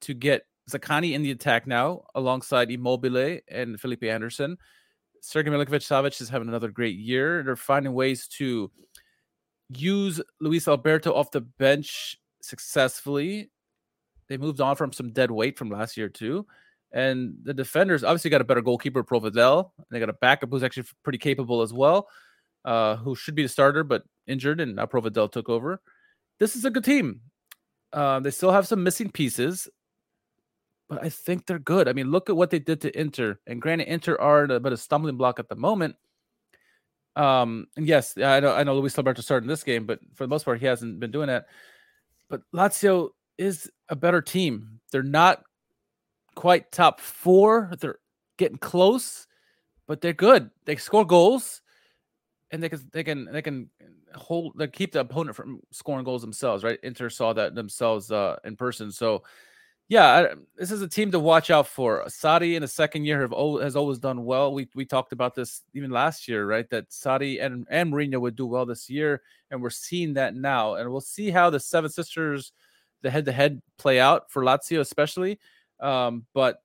to 0.00 0.14
get 0.14 0.46
Zaccagni 0.68 1.12
in 1.12 1.22
the 1.22 1.30
attack 1.30 1.68
now 1.68 2.02
alongside 2.16 2.72
Immobile 2.72 3.38
and 3.46 3.80
Felipe 3.80 4.02
Anderson. 4.02 4.58
Sergei 5.26 5.50
Milinkovic 5.50 5.80
Savic 5.80 6.20
is 6.20 6.28
having 6.28 6.48
another 6.48 6.70
great 6.70 6.96
year. 6.96 7.42
They're 7.42 7.56
finding 7.56 7.94
ways 7.94 8.28
to 8.38 8.70
use 9.70 10.20
Luis 10.38 10.68
Alberto 10.68 11.14
off 11.14 11.30
the 11.30 11.40
bench 11.40 12.18
successfully. 12.42 13.50
They 14.28 14.36
moved 14.36 14.60
on 14.60 14.76
from 14.76 14.92
some 14.92 15.12
dead 15.12 15.30
weight 15.30 15.56
from 15.56 15.70
last 15.70 15.96
year 15.96 16.10
too. 16.10 16.46
And 16.92 17.36
the 17.42 17.54
defenders 17.54 18.04
obviously 18.04 18.30
got 18.30 18.42
a 18.42 18.44
better 18.44 18.60
goalkeeper, 18.60 19.02
Provedel. 19.02 19.70
They 19.90 19.98
got 19.98 20.10
a 20.10 20.14
backup 20.14 20.50
who's 20.50 20.62
actually 20.62 20.88
pretty 21.02 21.18
capable 21.18 21.62
as 21.62 21.72
well, 21.72 22.06
uh, 22.66 22.96
who 22.96 23.14
should 23.14 23.34
be 23.34 23.42
the 23.42 23.48
starter 23.48 23.82
but 23.82 24.04
injured, 24.26 24.60
and 24.60 24.76
now 24.76 24.84
Provedel 24.84 25.32
took 25.32 25.48
over. 25.48 25.80
This 26.38 26.54
is 26.54 26.66
a 26.66 26.70
good 26.70 26.84
team. 26.84 27.22
Uh, 27.94 28.20
they 28.20 28.30
still 28.30 28.52
have 28.52 28.68
some 28.68 28.84
missing 28.84 29.10
pieces, 29.10 29.68
but 30.88 31.02
I 31.02 31.08
think 31.08 31.46
they're 31.46 31.58
good. 31.58 31.88
I 31.88 31.92
mean, 31.92 32.10
look 32.10 32.28
at 32.28 32.36
what 32.36 32.50
they 32.50 32.58
did 32.58 32.80
to 32.82 32.98
Inter, 32.98 33.38
and 33.46 33.60
granted, 33.60 33.88
Inter 33.88 34.16
are 34.16 34.44
a 34.44 34.60
bit 34.60 34.66
of 34.66 34.72
a 34.72 34.76
stumbling 34.76 35.16
block 35.16 35.38
at 35.38 35.48
the 35.48 35.56
moment. 35.56 35.96
Um, 37.16 37.68
and 37.76 37.86
yes, 37.86 38.18
I 38.18 38.40
know 38.40 38.52
I 38.52 38.64
know 38.64 38.74
Luis 38.74 38.98
Alberto 38.98 39.22
started 39.22 39.44
in 39.44 39.48
this 39.48 39.64
game, 39.64 39.86
but 39.86 40.00
for 40.14 40.24
the 40.24 40.28
most 40.28 40.44
part, 40.44 40.60
he 40.60 40.66
hasn't 40.66 41.00
been 41.00 41.10
doing 41.10 41.28
that. 41.28 41.46
But 42.28 42.42
Lazio 42.52 43.10
is 43.38 43.70
a 43.88 43.96
better 43.96 44.20
team. 44.20 44.80
They're 44.90 45.02
not 45.02 45.42
quite 46.34 46.72
top 46.72 47.00
four. 47.00 47.70
They're 47.80 47.98
getting 48.36 48.58
close, 48.58 49.26
but 49.86 50.00
they're 50.00 50.12
good. 50.12 50.50
They 50.64 50.76
score 50.76 51.04
goals, 51.04 51.62
and 52.50 52.62
they 52.62 52.68
can 52.68 52.80
they 52.92 53.04
can 53.04 53.24
they 53.30 53.42
can 53.42 53.70
hold 54.14 54.54
they 54.56 54.66
keep 54.66 54.92
the 54.92 55.00
opponent 55.00 55.36
from 55.36 55.60
scoring 55.70 56.04
goals 56.04 56.22
themselves. 56.22 56.64
Right? 56.64 56.78
Inter 56.82 57.10
saw 57.10 57.32
that 57.32 57.54
themselves 57.54 58.10
uh, 58.10 58.36
in 58.44 58.56
person, 58.56 58.90
so 58.90 59.22
yeah, 59.88 60.06
I, 60.06 60.34
this 60.56 60.70
is 60.70 60.80
a 60.80 60.88
team 60.88 61.10
to 61.10 61.20
watch 61.20 61.50
out 61.50 61.66
for. 61.66 62.04
Sarri 62.06 62.54
in 62.54 62.62
the 62.62 62.68
second 62.68 63.04
year 63.04 63.20
have 63.20 63.32
has 63.62 63.76
always 63.76 63.98
done 63.98 64.24
well. 64.24 64.54
We 64.54 64.68
we 64.74 64.86
talked 64.86 65.12
about 65.12 65.34
this 65.34 65.62
even 65.74 65.90
last 65.90 66.26
year, 66.26 66.46
right? 66.46 66.68
That 66.70 66.88
Sarri 66.90 67.44
and 67.44 67.66
and 67.70 67.92
Mourinho 67.92 68.20
would 68.20 68.36
do 68.36 68.46
well 68.46 68.64
this 68.64 68.88
year, 68.88 69.20
and 69.50 69.60
we're 69.60 69.70
seeing 69.70 70.14
that 70.14 70.34
now. 70.34 70.74
And 70.74 70.90
we'll 70.90 71.02
see 71.02 71.30
how 71.30 71.50
the 71.50 71.60
Seven 71.60 71.90
Sisters, 71.90 72.52
the 73.02 73.10
head 73.10 73.26
to 73.26 73.32
head, 73.32 73.60
play 73.76 74.00
out 74.00 74.30
for 74.30 74.42
Lazio, 74.42 74.80
especially. 74.80 75.38
Um, 75.80 76.24
but 76.32 76.62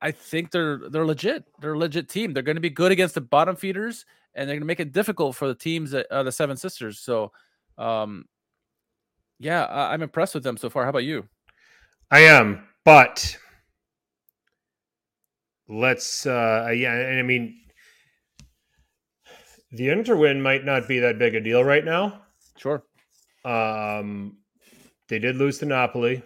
I 0.00 0.10
think 0.10 0.50
they're 0.50 0.88
they're 0.88 1.06
legit. 1.06 1.44
They're 1.60 1.74
a 1.74 1.78
legit 1.78 2.08
team. 2.08 2.32
They're 2.32 2.42
going 2.42 2.56
to 2.56 2.62
be 2.62 2.70
good 2.70 2.92
against 2.92 3.14
the 3.14 3.20
bottom 3.20 3.56
feeders, 3.56 4.06
and 4.34 4.48
they're 4.48 4.56
going 4.56 4.62
to 4.62 4.66
make 4.66 4.80
it 4.80 4.92
difficult 4.92 5.36
for 5.36 5.48
the 5.48 5.54
teams 5.54 5.90
that 5.90 6.06
uh, 6.10 6.22
the 6.22 6.32
Seven 6.32 6.56
Sisters. 6.56 6.98
So, 6.98 7.30
um, 7.76 8.24
yeah, 9.38 9.64
I, 9.64 9.92
I'm 9.92 10.02
impressed 10.02 10.34
with 10.34 10.44
them 10.44 10.56
so 10.56 10.70
far. 10.70 10.84
How 10.84 10.90
about 10.90 11.04
you? 11.04 11.28
I 12.12 12.20
am, 12.20 12.68
but 12.84 13.38
let's 15.66 16.26
uh 16.26 16.70
yeah, 16.76 16.92
I 16.92 17.22
mean 17.22 17.58
the 19.70 19.88
Inter 19.88 20.14
win 20.14 20.42
might 20.42 20.64
not 20.64 20.86
be 20.86 20.98
that 20.98 21.18
big 21.18 21.34
a 21.34 21.40
deal 21.40 21.64
right 21.64 21.84
now. 21.84 22.20
Sure. 22.58 22.84
Um 23.46 24.36
they 25.08 25.18
did 25.18 25.36
lose 25.36 25.58
to 25.58 25.66
Napoli. 25.66 26.22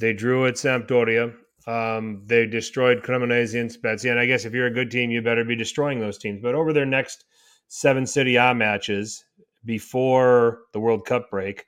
They 0.00 0.12
drew 0.12 0.46
at 0.46 0.54
Sampdoria. 0.54 1.34
Um, 1.66 2.22
they 2.26 2.46
destroyed 2.46 3.02
Cremonese 3.02 3.60
and 3.60 3.70
Spezia. 3.70 4.12
And 4.12 4.20
I 4.20 4.26
guess 4.26 4.46
if 4.46 4.54
you're 4.54 4.66
a 4.66 4.72
good 4.72 4.90
team, 4.90 5.10
you 5.10 5.20
better 5.20 5.44
be 5.44 5.54
destroying 5.54 6.00
those 6.00 6.16
teams. 6.16 6.40
But 6.40 6.54
over 6.54 6.72
their 6.72 6.86
next 6.86 7.26
seven 7.68 8.06
Serie 8.06 8.36
A 8.36 8.54
matches 8.54 9.22
before 9.66 10.60
the 10.72 10.80
World 10.80 11.04
Cup 11.04 11.30
break, 11.30 11.66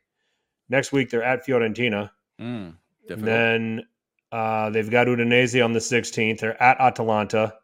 next 0.71 0.93
week 0.93 1.11
they're 1.11 1.23
at 1.23 1.47
Fiorentina. 1.47 2.11
Mm. 2.41 2.77
Difficult. 3.09 3.27
Then 3.27 3.83
uh, 4.31 4.70
they've 4.70 4.91
got 4.91 5.07
Udinese 5.07 5.62
on 5.62 5.73
the 5.73 5.79
16th. 5.79 6.41
They're 6.41 6.61
at 6.62 6.81
Atalanta. 6.81 7.55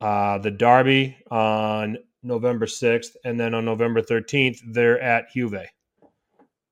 Uh, 0.00 0.38
the 0.38 0.50
Derby 0.50 1.16
on 1.30 1.98
November 2.22 2.66
6th. 2.66 3.16
And 3.24 3.38
then 3.38 3.54
on 3.54 3.64
November 3.64 4.02
13th, 4.02 4.58
they're 4.72 5.00
at 5.00 5.32
Juve. 5.32 5.66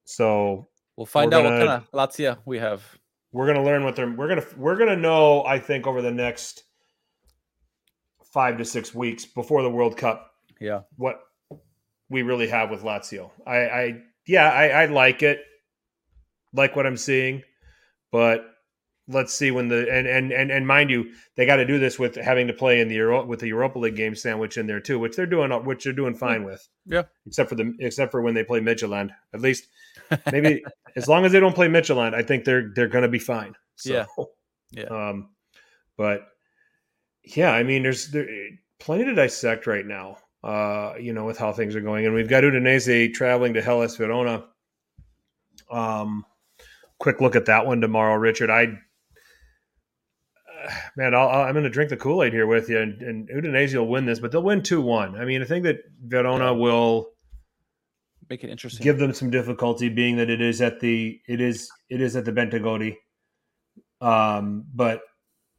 So 0.05 0.69
we'll 0.97 1.07
find 1.07 1.33
out 1.35 1.43
gonna, 1.43 1.59
what 1.59 1.67
kind 1.67 1.83
of 1.83 2.11
Lazio 2.11 2.39
we 2.45 2.59
have. 2.59 2.83
We're 3.33 3.47
gonna 3.47 3.65
learn 3.65 3.85
what 3.85 3.97
they're. 3.97 4.11
We're 4.11 4.29
gonna 4.29 4.47
we're 4.57 4.77
gonna 4.77 4.97
know. 4.97 5.45
I 5.45 5.59
think 5.59 5.87
over 5.87 6.01
the 6.01 6.13
next 6.13 6.63
five 8.33 8.57
to 8.59 8.65
six 8.65 8.95
weeks 8.95 9.25
before 9.25 9.63
the 9.63 9.71
World 9.71 9.97
Cup. 9.97 10.31
Yeah. 10.61 10.83
What 10.97 11.21
we 12.09 12.23
really 12.23 12.47
have 12.49 12.71
with 12.71 12.83
Lazio. 12.83 13.31
I, 13.47 13.57
I 13.57 14.03
yeah, 14.27 14.49
I, 14.49 14.69
I 14.69 14.87
like 14.87 15.23
it. 15.23 15.41
Like 16.53 16.77
what 16.77 16.87
I'm 16.87 16.97
seeing 16.97 17.43
but 18.17 18.47
let's 19.09 19.35
see 19.35 19.51
when 19.51 19.69
the 19.69 19.93
and 19.93 20.07
and 20.07 20.33
and, 20.33 20.51
and 20.51 20.67
mind 20.67 20.89
you, 20.89 21.13
they 21.37 21.45
got 21.45 21.57
to 21.57 21.67
do 21.67 21.79
this 21.79 21.99
with 21.99 22.15
having 22.15 22.47
to 22.47 22.55
play 22.55 22.81
in 22.81 22.89
the 22.89 22.95
Euro, 22.95 23.27
with 23.27 23.41
the 23.41 23.49
Europa 23.49 23.79
League 23.79 23.95
game 23.95 24.15
sandwich 24.15 24.57
in 24.57 24.67
there 24.67 24.81
too, 24.81 24.99
which 24.99 25.17
they're 25.17 25.27
doing 25.27 25.53
which 25.67 25.85
they're 25.85 25.93
doing 25.93 26.15
fine 26.15 26.43
with. 26.43 26.67
Yeah, 26.87 27.03
except 27.27 27.51
for 27.51 27.57
the 27.57 27.75
except 27.79 28.11
for 28.11 28.23
when 28.23 28.33
they 28.33 28.43
play 28.43 28.61
Midtjylland. 28.61 29.11
At 29.35 29.43
least 29.43 29.69
maybe 30.33 30.65
as 30.97 31.09
long 31.09 31.27
as 31.27 31.33
they 31.33 31.41
don't 31.41 31.55
play 31.55 31.69
Midtjylland, 31.69 32.15
I 32.15 32.23
think 32.23 32.47
they're 32.47 32.73
they're 32.75 32.89
going 32.89 33.03
to 33.03 33.09
be 33.09 33.19
fine. 33.19 33.55
So, 33.75 33.93
yeah, 33.93 34.07
yeah. 34.71 35.09
Um, 35.09 35.29
but 35.99 36.29
yeah, 37.23 37.53
I 37.53 37.65
mean, 37.65 37.83
there's 37.83 38.09
there, 38.09 38.27
plenty 38.81 39.05
to 39.05 39.15
dissect 39.15 39.67
right 39.67 39.85
now. 39.85 40.17
Uh, 40.43 40.95
you 40.99 41.13
know, 41.13 41.27
with 41.27 41.37
how 41.37 41.53
things 41.53 41.77
are 41.77 41.83
going, 41.83 42.07
and 42.07 42.15
we've 42.15 42.31
got 42.31 42.45
Udinese 42.45 43.13
traveling 43.13 43.53
to 43.53 43.61
Hellas 43.61 43.97
Verona. 43.97 44.47
Um, 45.71 46.25
quick 46.99 47.21
look 47.21 47.37
at 47.37 47.47
that 47.47 47.67
one 47.67 47.81
tomorrow, 47.81 48.17
Richard. 48.17 48.51
I 48.51 48.79
uh, 50.65 50.75
man, 50.97 51.15
i 51.15 51.49
am 51.49 51.53
going 51.53 51.65
to 51.65 51.71
drink 51.71 51.91
the 51.91 51.97
Kool 51.97 52.23
Aid 52.23 52.33
here 52.33 52.47
with 52.47 52.69
you, 52.69 52.81
and, 52.81 53.01
and 53.03 53.29
Udinese 53.29 53.75
will 53.75 53.89
win 53.89 54.07
this, 54.07 54.21
but 54.21 54.33
they'll 54.33 54.43
win 54.43 54.63
two 54.63 54.81
one. 54.81 55.17
I 55.17 55.25
mean, 55.25 55.43
I 55.43 55.45
think 55.45 55.65
that 55.65 55.79
Verona 56.03 56.55
will 56.55 57.11
make 58.29 58.45
it 58.45 58.51
interesting, 58.51 58.85
give 58.85 58.99
them 58.99 59.13
some 59.13 59.31
difficulty, 59.31 59.89
being 59.89 60.17
that 60.17 60.31
it 60.31 60.41
is 60.41 60.61
at 60.61 60.81
the 60.81 61.21
it 61.29 61.41
is 61.41 61.71
it 61.89 62.01
is 62.01 62.17
at 62.17 62.25
the 62.25 62.33
Bentegodi. 62.33 62.97
Um, 64.01 64.67
but 64.75 65.01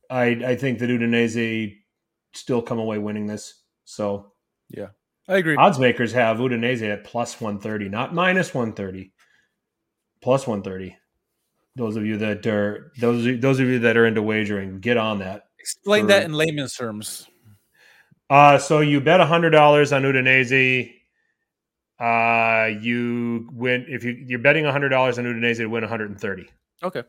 I 0.09 0.26
I 0.45 0.55
think 0.55 0.80
that 0.80 0.89
Udinese 0.89 1.76
still 2.34 2.61
come 2.61 2.80
away 2.80 2.97
winning 2.97 3.27
this. 3.27 3.64
So 3.85 4.34
yeah, 4.69 4.88
I 5.27 5.38
agree. 5.38 5.55
Odds 5.55 5.80
makers 5.80 6.14
have 6.14 6.38
Udinese 6.38 6.91
at 6.91 7.03
plus 7.03 7.39
one 7.39 7.59
thirty, 7.59 7.89
not 7.89 8.14
minus 8.14 8.53
one 8.53 8.73
thirty, 8.73 9.14
plus 10.22 10.47
one 10.47 10.64
thirty 10.64 10.97
those 11.78 11.95
of 11.95 12.06
you 12.06 12.18
that 12.18 12.45
are 12.48 12.91
those 12.99 13.40
those 13.40 13.60
of 13.60 13.68
you 13.68 13.80
that 13.80 13.95
are 13.95 14.06
into 14.06 14.22
wagering, 14.22 14.80
get 14.80 14.98
on 14.98 15.20
that. 15.20 15.45
Explain 15.60 16.04
for, 16.04 16.08
that 16.08 16.24
in 16.24 16.34
layman's 16.34 16.74
terms. 16.74 17.28
Uh, 18.30 18.58
so 18.58 18.80
you 18.82 18.99
bet 18.99 19.20
hundred 19.22 19.52
dollars 19.52 19.94
on 19.94 20.04
Udinese. 20.04 20.94
Uh, 21.99 22.68
you 22.82 23.49
win 23.54 23.86
if 23.88 24.04
you 24.04 24.12
you're 24.12 24.40
betting 24.40 24.66
hundred 24.66 24.90
dollars 24.90 25.18
on 25.18 25.26
Udinese 25.26 25.58
to 25.58 25.68
win 25.68 25.84
130. 25.84 26.49
Okay. 26.84 27.04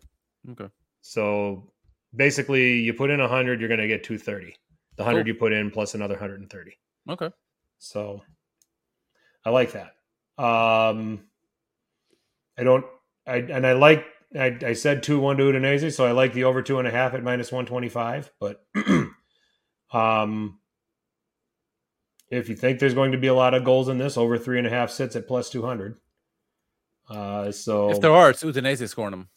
Okay. 0.50 0.68
So 1.00 1.72
basically, 2.14 2.78
you 2.78 2.94
put 2.94 3.10
in 3.10 3.20
hundred, 3.20 3.60
you're 3.60 3.68
going 3.68 3.80
to 3.80 3.88
get 3.88 4.04
230. 4.04 4.54
The 4.96 5.04
hundred 5.04 5.22
cool. 5.22 5.28
you 5.28 5.34
put 5.34 5.52
in 5.52 5.70
plus 5.70 5.94
another 5.94 6.14
130. 6.14 6.72
Okay. 7.08 7.30
So 7.78 8.22
I 9.44 9.50
like 9.50 9.72
that. 9.72 9.94
Um, 10.42 11.24
I 12.58 12.64
don't. 12.64 12.84
I 13.26 13.36
and 13.36 13.66
I 13.66 13.72
like 13.72 14.04
I, 14.36 14.58
I 14.64 14.72
said 14.74 15.02
two 15.02 15.18
one 15.18 15.36
to 15.38 15.44
Udinese, 15.44 15.94
so 15.94 16.04
I 16.04 16.12
like 16.12 16.34
the 16.34 16.44
over 16.44 16.62
two 16.62 16.78
and 16.78 16.86
a 16.86 16.90
half 16.90 17.14
at 17.14 17.22
minus 17.22 17.50
one 17.50 17.66
twenty 17.66 17.88
five. 17.88 18.30
But 18.38 18.64
um, 19.92 20.58
if 22.30 22.48
you 22.48 22.56
think 22.56 22.78
there's 22.78 22.94
going 22.94 23.12
to 23.12 23.18
be 23.18 23.28
a 23.28 23.34
lot 23.34 23.54
of 23.54 23.64
goals 23.64 23.88
in 23.88 23.98
this, 23.98 24.16
over 24.16 24.36
three 24.38 24.58
and 24.58 24.66
a 24.66 24.70
half 24.70 24.90
sits 24.90 25.16
at 25.16 25.26
plus 25.26 25.48
two 25.48 25.62
hundred. 25.62 25.96
Uh, 27.08 27.50
so 27.50 27.90
if 27.90 28.00
there 28.00 28.12
are, 28.12 28.30
it's 28.30 28.42
Udinese 28.42 28.86
scoring 28.88 29.12
them. 29.12 29.28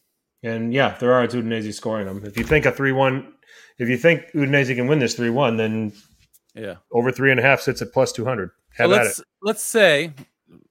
And 0.44 0.74
yeah, 0.74 0.94
if 0.94 1.00
there 1.00 1.14
are, 1.14 1.24
it's 1.24 1.36
Udinese 1.36 1.74
scoring 1.74 2.08
them. 2.08 2.26
If 2.26 2.38
you 2.38 2.44
think 2.44 2.66
a 2.66 2.72
three 2.72 2.92
one, 2.92 3.34
if 3.78 3.88
you 3.88 3.98
think 3.98 4.24
Udinese 4.34 4.76
can 4.76 4.88
win 4.88 5.00
this 5.00 5.16
three 5.16 5.30
one, 5.30 5.56
then 5.56 5.94
yeah, 6.54 6.76
over 6.92 7.12
three 7.12 7.32
and 7.32 7.40
a 7.40 7.44
half 7.44 7.62
sits 7.62 7.82
at 7.82 7.94
plus 7.94 8.12
two 8.12 8.26
hundred. 8.26 8.52
So 8.76 8.88
let's 8.88 9.22
let's 9.42 9.64
say, 9.64 10.14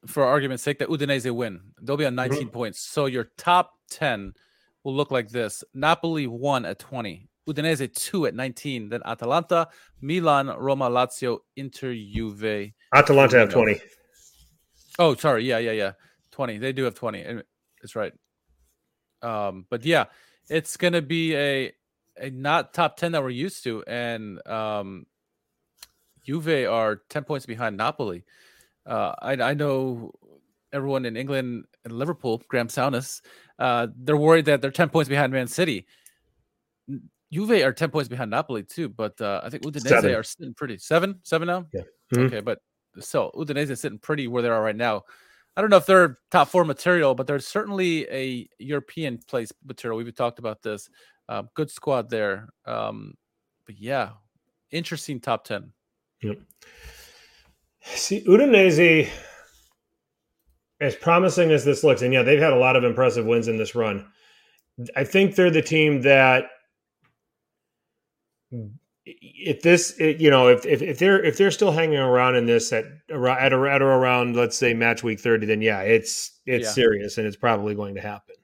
for 0.06 0.24
argument's 0.24 0.62
sake, 0.62 0.78
that 0.80 0.88
Udinese 0.88 1.34
win. 1.34 1.60
They'll 1.80 1.96
be 1.96 2.06
on 2.06 2.14
19 2.14 2.38
mm-hmm. 2.38 2.48
points. 2.48 2.80
So 2.80 3.06
your 3.06 3.30
top 3.38 3.72
10 3.90 4.32
will 4.84 4.94
look 4.94 5.10
like 5.10 5.28
this 5.28 5.62
Napoli 5.74 6.26
1 6.26 6.64
at 6.64 6.78
20, 6.78 7.28
Udinese 7.48 7.92
2 7.94 8.26
at 8.26 8.34
19, 8.34 8.88
then 8.88 9.02
Atalanta, 9.04 9.68
Milan, 10.00 10.48
Roma, 10.48 10.88
Lazio, 10.88 11.38
Inter, 11.56 11.94
Juve. 11.94 12.72
Atalanta 12.94 13.38
have 13.38 13.50
20. 13.50 13.80
Oh, 14.98 15.14
sorry. 15.14 15.44
Yeah, 15.44 15.58
yeah, 15.58 15.72
yeah. 15.72 15.92
20. 16.32 16.58
They 16.58 16.72
do 16.72 16.84
have 16.84 16.94
20. 16.94 17.42
It's 17.82 17.96
right. 17.96 18.12
Um, 19.22 19.66
but 19.70 19.84
yeah, 19.84 20.06
it's 20.48 20.76
going 20.76 20.92
to 20.92 21.02
be 21.02 21.34
a, 21.34 21.72
a 22.18 22.30
not 22.30 22.74
top 22.74 22.96
10 22.96 23.12
that 23.12 23.22
we're 23.22 23.30
used 23.30 23.64
to. 23.64 23.82
And 23.86 24.46
um, 24.46 25.06
Juve 26.24 26.68
are 26.68 27.02
10 27.08 27.24
points 27.24 27.46
behind 27.46 27.76
Napoli. 27.76 28.24
Uh, 28.86 29.14
I, 29.20 29.32
I 29.32 29.54
know 29.54 30.12
everyone 30.72 31.04
in 31.04 31.16
England 31.16 31.64
and 31.84 31.92
Liverpool, 31.92 32.42
Graham 32.48 32.68
Souness, 32.68 33.20
uh, 33.58 33.88
they're 33.96 34.16
worried 34.16 34.46
that 34.46 34.60
they're 34.60 34.70
10 34.70 34.88
points 34.88 35.08
behind 35.08 35.32
Man 35.32 35.46
City. 35.46 35.86
Juve 37.32 37.62
are 37.62 37.72
10 37.72 37.90
points 37.90 38.08
behind 38.08 38.30
Napoli 38.30 38.62
too, 38.62 38.88
but 38.88 39.20
uh, 39.20 39.40
I 39.44 39.50
think 39.50 39.62
Udinese 39.62 39.88
seven. 39.88 40.14
are 40.14 40.22
sitting 40.22 40.54
pretty 40.54 40.78
seven, 40.78 41.20
seven 41.22 41.46
now. 41.46 41.66
Yeah. 41.72 41.82
Mm-hmm. 42.12 42.26
Okay, 42.26 42.40
but 42.40 42.58
so 42.98 43.30
Udinese 43.36 43.70
is 43.70 43.80
sitting 43.80 43.98
pretty 43.98 44.26
where 44.26 44.42
they 44.42 44.48
are 44.48 44.62
right 44.62 44.76
now. 44.76 45.04
I 45.56 45.60
don't 45.60 45.70
know 45.70 45.76
if 45.76 45.86
they're 45.86 46.18
top 46.30 46.48
four 46.48 46.64
material, 46.64 47.14
but 47.14 47.26
they're 47.26 47.38
certainly 47.38 48.06
a 48.10 48.48
European 48.58 49.18
place 49.18 49.52
material. 49.64 49.98
We've 49.98 50.14
talked 50.14 50.38
about 50.38 50.62
this. 50.62 50.88
Uh, 51.28 51.44
good 51.54 51.70
squad 51.70 52.10
there. 52.10 52.48
Um, 52.66 53.14
but 53.66 53.78
yeah, 53.78 54.10
interesting 54.70 55.20
top 55.20 55.44
10. 55.44 55.72
Yep. 56.22 56.38
See, 57.82 58.24
Udinese 58.24 59.08
as 60.80 60.96
promising 60.96 61.50
as 61.50 61.64
this 61.64 61.84
looks, 61.84 62.02
and 62.02 62.12
yeah, 62.12 62.22
they've 62.22 62.40
had 62.40 62.52
a 62.52 62.58
lot 62.58 62.76
of 62.76 62.84
impressive 62.84 63.26
wins 63.26 63.48
in 63.48 63.58
this 63.58 63.74
run. 63.74 64.06
I 64.96 65.04
think 65.04 65.34
they're 65.34 65.50
the 65.50 65.62
team 65.62 66.02
that 66.02 66.44
if 69.04 69.62
this 69.62 69.94
you 69.98 70.30
know 70.30 70.48
if, 70.48 70.66
if, 70.66 70.82
if 70.82 70.98
they're 70.98 71.22
if 71.22 71.36
they're 71.36 71.50
still 71.50 71.72
hanging 71.72 71.98
around 71.98 72.36
in 72.36 72.46
this 72.46 72.72
at 72.72 72.84
at, 73.10 73.52
at 73.52 73.52
or 73.52 73.92
around 73.92 74.36
let's 74.36 74.56
say 74.56 74.74
match 74.74 75.02
week 75.02 75.20
30 75.20 75.46
then 75.46 75.62
yeah 75.62 75.80
it's 75.80 76.40
it's 76.46 76.66
yeah. 76.66 76.72
serious 76.72 77.18
and 77.18 77.26
it's 77.26 77.36
probably 77.36 77.74
going 77.74 77.94
to 77.94 78.00
happen 78.00 78.34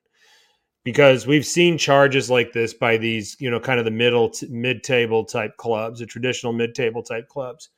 because 0.84 1.26
we've 1.26 1.44
seen 1.44 1.76
charges 1.76 2.30
like 2.30 2.52
this 2.52 2.72
by 2.72 2.96
these 2.96 3.36
you 3.38 3.50
know 3.50 3.60
kind 3.60 3.78
of 3.78 3.84
the 3.84 3.90
middle 3.90 4.30
t- 4.30 4.46
mid-table 4.48 5.24
type 5.24 5.56
clubs 5.56 6.00
the 6.00 6.06
traditional 6.06 6.52
mid-table 6.52 7.02
type 7.02 7.28
clubs 7.28 7.68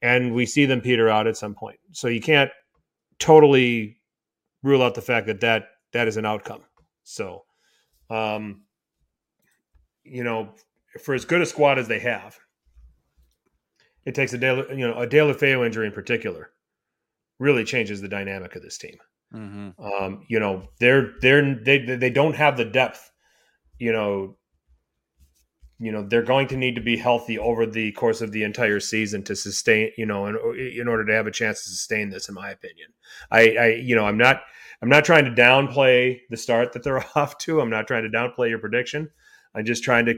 and 0.00 0.34
we 0.34 0.46
see 0.46 0.64
them 0.64 0.80
peter 0.80 1.08
out 1.08 1.26
at 1.26 1.36
some 1.36 1.54
point 1.54 1.78
so 1.90 2.06
you 2.06 2.20
can't 2.20 2.50
totally 3.22 3.96
rule 4.62 4.82
out 4.82 4.94
the 4.94 5.02
fact 5.02 5.26
that 5.26 5.40
that 5.40 5.64
that 5.92 6.08
is 6.08 6.16
an 6.16 6.26
outcome 6.26 6.62
so 7.04 7.44
um 8.10 8.62
you 10.04 10.24
know 10.24 10.52
for 11.00 11.14
as 11.14 11.24
good 11.24 11.40
a 11.40 11.46
squad 11.46 11.78
as 11.78 11.88
they 11.88 12.00
have, 12.00 12.38
it 14.04 14.14
takes 14.14 14.32
a 14.32 14.38
De, 14.38 14.66
you 14.70 14.86
know 14.86 14.94
a 14.94 15.06
Deulofeu 15.06 15.64
injury 15.64 15.86
in 15.86 15.92
particular 15.92 16.50
really 17.38 17.64
changes 17.64 18.00
the 18.00 18.08
dynamic 18.08 18.54
of 18.54 18.62
this 18.62 18.78
team. 18.78 18.96
Mm-hmm. 19.34 19.82
Um, 19.82 20.24
you 20.28 20.38
know 20.38 20.68
they're 20.80 21.14
they're 21.20 21.54
they 21.54 21.78
they 21.78 22.10
don't 22.10 22.36
have 22.36 22.56
the 22.56 22.64
depth. 22.64 23.10
You 23.78 23.92
know, 23.92 24.36
you 25.82 25.92
know 25.92 26.02
they're 26.02 26.22
going 26.22 26.48
to 26.48 26.56
need 26.56 26.74
to 26.76 26.80
be 26.80 26.96
healthy 26.96 27.38
over 27.38 27.66
the 27.66 27.92
course 27.92 28.20
of 28.20 28.32
the 28.32 28.44
entire 28.44 28.80
season 28.80 29.22
to 29.24 29.36
sustain. 29.36 29.90
You 29.96 30.06
know, 30.06 30.26
in, 30.26 30.36
in 30.78 30.88
order 30.88 31.04
to 31.04 31.12
have 31.12 31.26
a 31.26 31.32
chance 31.32 31.62
to 31.64 31.70
sustain 31.70 32.10
this, 32.10 32.28
in 32.28 32.34
my 32.34 32.50
opinion, 32.50 32.88
I, 33.30 33.56
I 33.56 33.66
you 33.74 33.96
know 33.96 34.04
I'm 34.04 34.18
not 34.18 34.42
I'm 34.80 34.88
not 34.88 35.04
trying 35.04 35.24
to 35.24 35.30
downplay 35.30 36.20
the 36.30 36.36
start 36.36 36.72
that 36.72 36.82
they're 36.82 37.04
off 37.16 37.38
to. 37.38 37.60
I'm 37.60 37.70
not 37.70 37.86
trying 37.86 38.04
to 38.04 38.08
downplay 38.08 38.48
your 38.48 38.58
prediction. 38.58 39.10
I'm 39.54 39.64
just 39.64 39.84
trying 39.84 40.06
to 40.06 40.14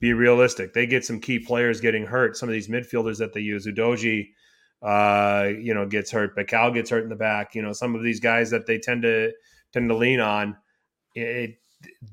be 0.00 0.12
realistic. 0.12 0.74
They 0.74 0.86
get 0.86 1.04
some 1.04 1.20
key 1.20 1.38
players 1.38 1.80
getting 1.80 2.04
hurt. 2.04 2.36
Some 2.36 2.48
of 2.48 2.52
these 2.52 2.68
midfielders 2.68 3.18
that 3.18 3.32
they 3.32 3.40
use, 3.40 3.66
Udogie 3.66 4.28
uh, 4.82 5.50
you 5.58 5.74
know, 5.74 5.86
gets 5.86 6.10
hurt, 6.10 6.34
but 6.36 6.48
Cal 6.48 6.70
gets 6.70 6.90
hurt 6.90 7.02
in 7.02 7.08
the 7.08 7.16
back. 7.16 7.54
You 7.54 7.62
know, 7.62 7.72
some 7.72 7.94
of 7.94 8.02
these 8.02 8.20
guys 8.20 8.50
that 8.50 8.66
they 8.66 8.78
tend 8.78 9.02
to 9.02 9.32
tend 9.72 9.88
to 9.88 9.96
lean 9.96 10.20
on, 10.20 10.56
it, 11.14 11.58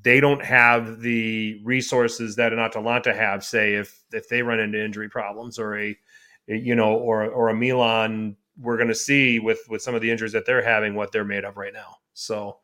they 0.04 0.20
don't 0.20 0.44
have 0.44 1.00
the 1.02 1.62
resources 1.64 2.36
that 2.36 2.54
an 2.54 2.60
Atalanta 2.60 3.14
have. 3.14 3.44
Say 3.44 3.76
if 3.76 4.04
if 4.12 4.30
they 4.30 4.42
run 4.42 4.60
into 4.60 4.84
injury 4.84 5.10
problems 5.10 5.60
or 5.60 5.78
a 5.78 5.98
you 6.48 6.76
know 6.76 6.96
or 6.96 7.26
or 7.26 7.50
a 7.50 7.56
Milan, 7.56 8.36
we're 8.58 8.78
going 8.78 8.90
to 8.90 8.96
see 8.96 9.40
with 9.40 9.60
with 9.70 9.82
some 9.82 9.96
of 9.96 10.02
the 10.02 10.12
injuries 10.12 10.34
that 10.34 10.46
they're 10.46 10.64
having 10.64 10.96
what 10.96 11.12
they're 11.12 11.24
made 11.24 11.46
of 11.46 11.58
right 11.58 11.74
now. 11.74 11.98
So 12.14 12.58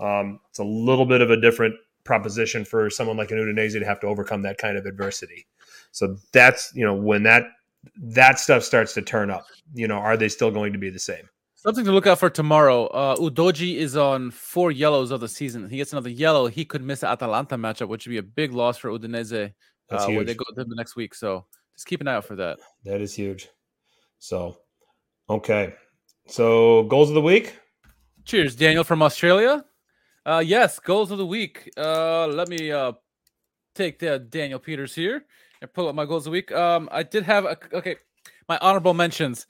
um, 0.00 0.40
it's 0.50 0.58
a 0.58 0.64
little 0.64 1.06
bit 1.06 1.20
of 1.20 1.30
a 1.30 1.40
different 1.40 1.74
proposition 2.04 2.64
for 2.64 2.90
someone 2.90 3.16
like 3.16 3.30
an 3.30 3.38
Udinese 3.38 3.78
to 3.78 3.84
have 3.84 4.00
to 4.00 4.06
overcome 4.06 4.42
that 4.42 4.58
kind 4.58 4.76
of 4.76 4.86
adversity. 4.86 5.46
So 5.92 6.16
that's 6.32 6.72
you 6.74 6.84
know 6.84 6.94
when 6.94 7.22
that 7.24 7.44
that 7.96 8.38
stuff 8.38 8.62
starts 8.62 8.94
to 8.94 9.02
turn 9.02 9.30
up. 9.30 9.46
You 9.74 9.88
know, 9.88 9.96
are 9.96 10.16
they 10.16 10.28
still 10.28 10.50
going 10.50 10.72
to 10.72 10.78
be 10.78 10.90
the 10.90 10.98
same? 10.98 11.28
Something 11.62 11.84
to 11.84 11.92
look 11.92 12.08
out 12.08 12.18
for 12.18 12.28
tomorrow. 12.28 12.86
Uh, 12.86 13.14
Udogie 13.18 13.76
is 13.76 13.96
on 13.96 14.32
four 14.32 14.72
yellows 14.72 15.12
of 15.12 15.20
the 15.20 15.28
season. 15.28 15.68
He 15.68 15.76
gets 15.76 15.92
another 15.92 16.10
yellow. 16.10 16.48
He 16.48 16.64
could 16.64 16.82
miss 16.82 17.00
the 17.00 17.06
Atalanta 17.06 17.56
matchup, 17.56 17.86
which 17.86 18.04
would 18.04 18.10
be 18.10 18.18
a 18.18 18.22
big 18.22 18.52
loss 18.52 18.78
for 18.78 18.90
Udinese 18.90 19.52
uh, 19.88 20.06
where 20.08 20.24
they 20.24 20.34
go 20.34 20.44
to 20.56 20.64
the 20.64 20.74
next 20.74 20.96
week. 20.96 21.14
So 21.14 21.46
just 21.72 21.86
keep 21.86 22.00
an 22.00 22.08
eye 22.08 22.14
out 22.14 22.24
for 22.24 22.34
that. 22.34 22.58
That 22.84 23.00
is 23.00 23.14
huge. 23.14 23.48
So, 24.18 24.56
okay. 25.30 25.74
So 26.26 26.82
goals 26.82 27.10
of 27.10 27.14
the 27.14 27.22
week. 27.22 27.56
Cheers, 28.24 28.56
Daniel 28.56 28.82
from 28.82 29.00
Australia. 29.00 29.64
Uh, 30.26 30.42
yes, 30.44 30.80
goals 30.80 31.12
of 31.12 31.18
the 31.18 31.26
week. 31.26 31.70
Uh, 31.76 32.26
let 32.26 32.48
me 32.48 32.72
uh 32.72 32.92
take 33.76 34.00
the 34.00 34.18
Daniel 34.18 34.58
Peters 34.58 34.96
here 34.96 35.26
and 35.60 35.72
pull 35.72 35.86
up 35.86 35.94
my 35.94 36.06
goals 36.06 36.22
of 36.22 36.24
the 36.24 36.30
week. 36.32 36.50
Um, 36.50 36.88
I 36.90 37.04
did 37.04 37.22
have 37.22 37.44
a, 37.44 37.56
okay, 37.72 37.96
my 38.48 38.58
honorable 38.58 38.94
mentions. 38.94 39.46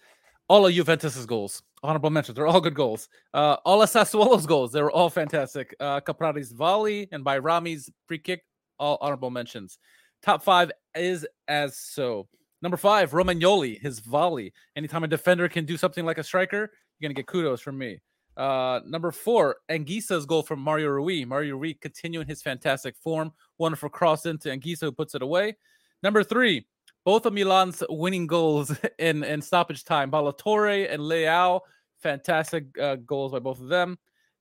All 0.49 0.67
of 0.67 0.75
Juventus's 0.75 1.25
goals, 1.25 1.63
honorable 1.83 2.11
mentions. 2.11 2.37
They're 2.37 2.47
all 2.47 2.61
good 2.61 2.75
goals. 2.75 3.09
Uh, 3.35 3.57
all 3.65 3.81
Sassuolo's 3.81 4.47
goals, 4.47 4.73
they 4.73 4.83
were 4.83 4.93
all 4.93 5.11
fantastic. 5.11 5.75
Uh, 5.81 6.01
Caprari's 6.01 6.53
volley 6.53 7.09
and 7.13 7.25
Bajrami's 7.25 7.91
free 8.07 8.19
kick, 8.19 8.45
all 8.79 8.99
honorable 9.01 9.31
mentions. 9.31 9.79
Top 10.23 10.43
five 10.43 10.71
is 10.95 11.27
as 11.49 11.77
so. 11.77 12.29
Number 12.61 12.77
five, 12.77 13.11
Romagnoli, 13.11 13.81
his 13.81 13.99
volley. 13.99 14.53
Anytime 14.77 15.03
a 15.03 15.09
defender 15.09 15.49
can 15.49 15.65
do 15.65 15.77
something 15.77 16.05
like 16.05 16.19
a 16.19 16.25
striker, 16.25 16.71
you're 16.99 17.09
gonna 17.09 17.15
get 17.15 17.27
kudos 17.27 17.61
from 17.61 17.77
me. 17.77 18.01
Uh, 18.37 18.81
number 18.87 19.11
four, 19.11 19.57
Anguissa's 19.69 20.25
goal 20.25 20.43
from 20.43 20.61
Mario 20.61 20.89
Rui. 20.89 21.25
Mario 21.25 21.57
Rui 21.57 21.75
continuing 21.75 22.27
his 22.27 22.41
fantastic 22.41 22.97
form. 22.97 23.33
Wonderful 23.59 23.89
cross 23.89 24.27
into 24.27 24.49
Anguissa 24.49 24.83
who 24.83 24.93
puts 24.93 25.15
it 25.15 25.23
away. 25.23 25.57
Number 26.03 26.25
three, 26.25 26.67
both 27.05 27.27
of 27.27 27.33
Milan's 27.33 27.83
winning 27.89 28.27
goals 28.27 28.77
in, 28.99 29.25
in 29.25 29.43
stoppage 29.43 29.85
time. 29.85 30.11
Ballo-Touré 30.11 30.93
and 30.93 31.03
Leao, 31.03 31.61
fantastic 32.01 32.67
uh, 32.79 32.97
goals 32.97 33.33
by 33.33 33.39
both 33.39 33.61
of 33.61 33.69
them. 33.69 33.99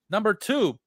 Number 0.09 0.33
two, 0.33 0.79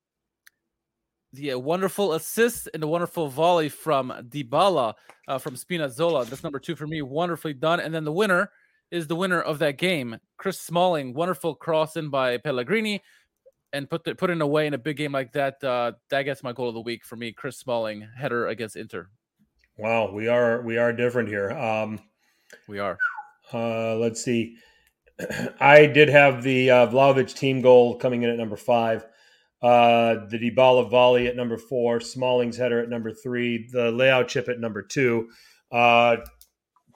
the 1.33 1.53
uh, 1.53 1.59
wonderful 1.59 2.13
assist 2.13 2.69
and 2.75 2.83
the 2.83 2.87
wonderful 2.87 3.29
volley 3.29 3.69
from 3.69 4.13
Dybala 4.29 4.95
uh, 5.27 5.39
from 5.39 5.57
Spinazzola. 5.57 6.27
That's 6.27 6.43
number 6.43 6.61
two 6.61 6.77
for 6.77 6.87
me. 6.87 7.03
Wonderfully 7.03 7.55
done. 7.55 7.81
And 7.81 7.95
then 7.95 8.05
the 8.05 8.13
winner– 8.13 8.51
is 8.95 9.09
the 9.09 9.17
winner 9.17 9.41
of 9.41 9.59
that 9.59 9.77
game. 9.77 10.17
Chris 10.37 10.61
Smalling, 10.61 11.15
wonderful 11.15 11.57
cross 11.57 11.97
in 11.97 12.11
by 12.11 12.37
Pellegrini, 12.39 13.03
and 13.73 13.91
put 13.91 14.05
the, 14.05 14.15
put 14.15 14.31
it 14.31 14.41
away 14.41 14.69
in 14.69 14.75
a 14.75 14.79
big 14.79 14.97
game 14.97 15.11
like 15.11 15.33
that. 15.33 15.63
Uh, 15.65 15.93
that 16.11 16.23
gets 16.23 16.45
my 16.45 16.53
goal 16.53 16.69
of 16.69 16.75
the 16.75 16.81
week 16.81 17.05
for 17.05 17.17
me. 17.17 17.33
Chris 17.33 17.59
Smalling 17.59 18.07
header 18.17 18.47
against 18.47 18.77
Inter. 18.77 19.09
Wow, 19.77 20.13
we 20.13 20.29
are 20.29 20.63
we 20.63 20.77
are 20.77 20.93
different 20.93 21.29
here. 21.29 21.51
Um, 21.51 22.01
we 22.69 22.79
are. 22.79 22.97
Uh, 23.53 23.97
let's 23.97 24.23
see. 24.23 24.57
I 25.61 25.87
did 25.87 26.09
have 26.09 26.43
the 26.43 26.71
uh, 26.71 26.87
Vlahovic 26.87 27.35
team 27.35 27.61
goal 27.61 27.97
coming 27.97 28.23
in 28.23 28.31
at 28.31 28.37
number 28.37 28.57
five. 28.57 29.05
Uh, 29.61 30.27
the 30.29 30.39
Dybala 30.39 30.91
volley 30.91 31.27
at 31.27 31.37
number 31.37 31.57
four, 31.57 31.99
Smalling's 31.99 32.57
header 32.57 32.81
at 32.81 32.89
number 32.89 33.13
three, 33.13 33.67
the 33.73 33.91
layout 33.91 34.29
chip 34.29 34.49
at 34.49 34.61
number 34.61 34.83
two. 34.83 35.29
Uh, 35.73 36.17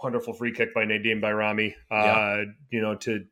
wonderful 0.03 0.35
free 0.35 0.53
kick 0.53 0.75
by 0.75 0.85
Nedim 0.85 1.23
Bajrami. 1.23 1.73
Uh, 1.91 1.95
yeah. 1.95 2.45
You 2.71 2.83
know, 2.83 2.95
to 2.97 3.25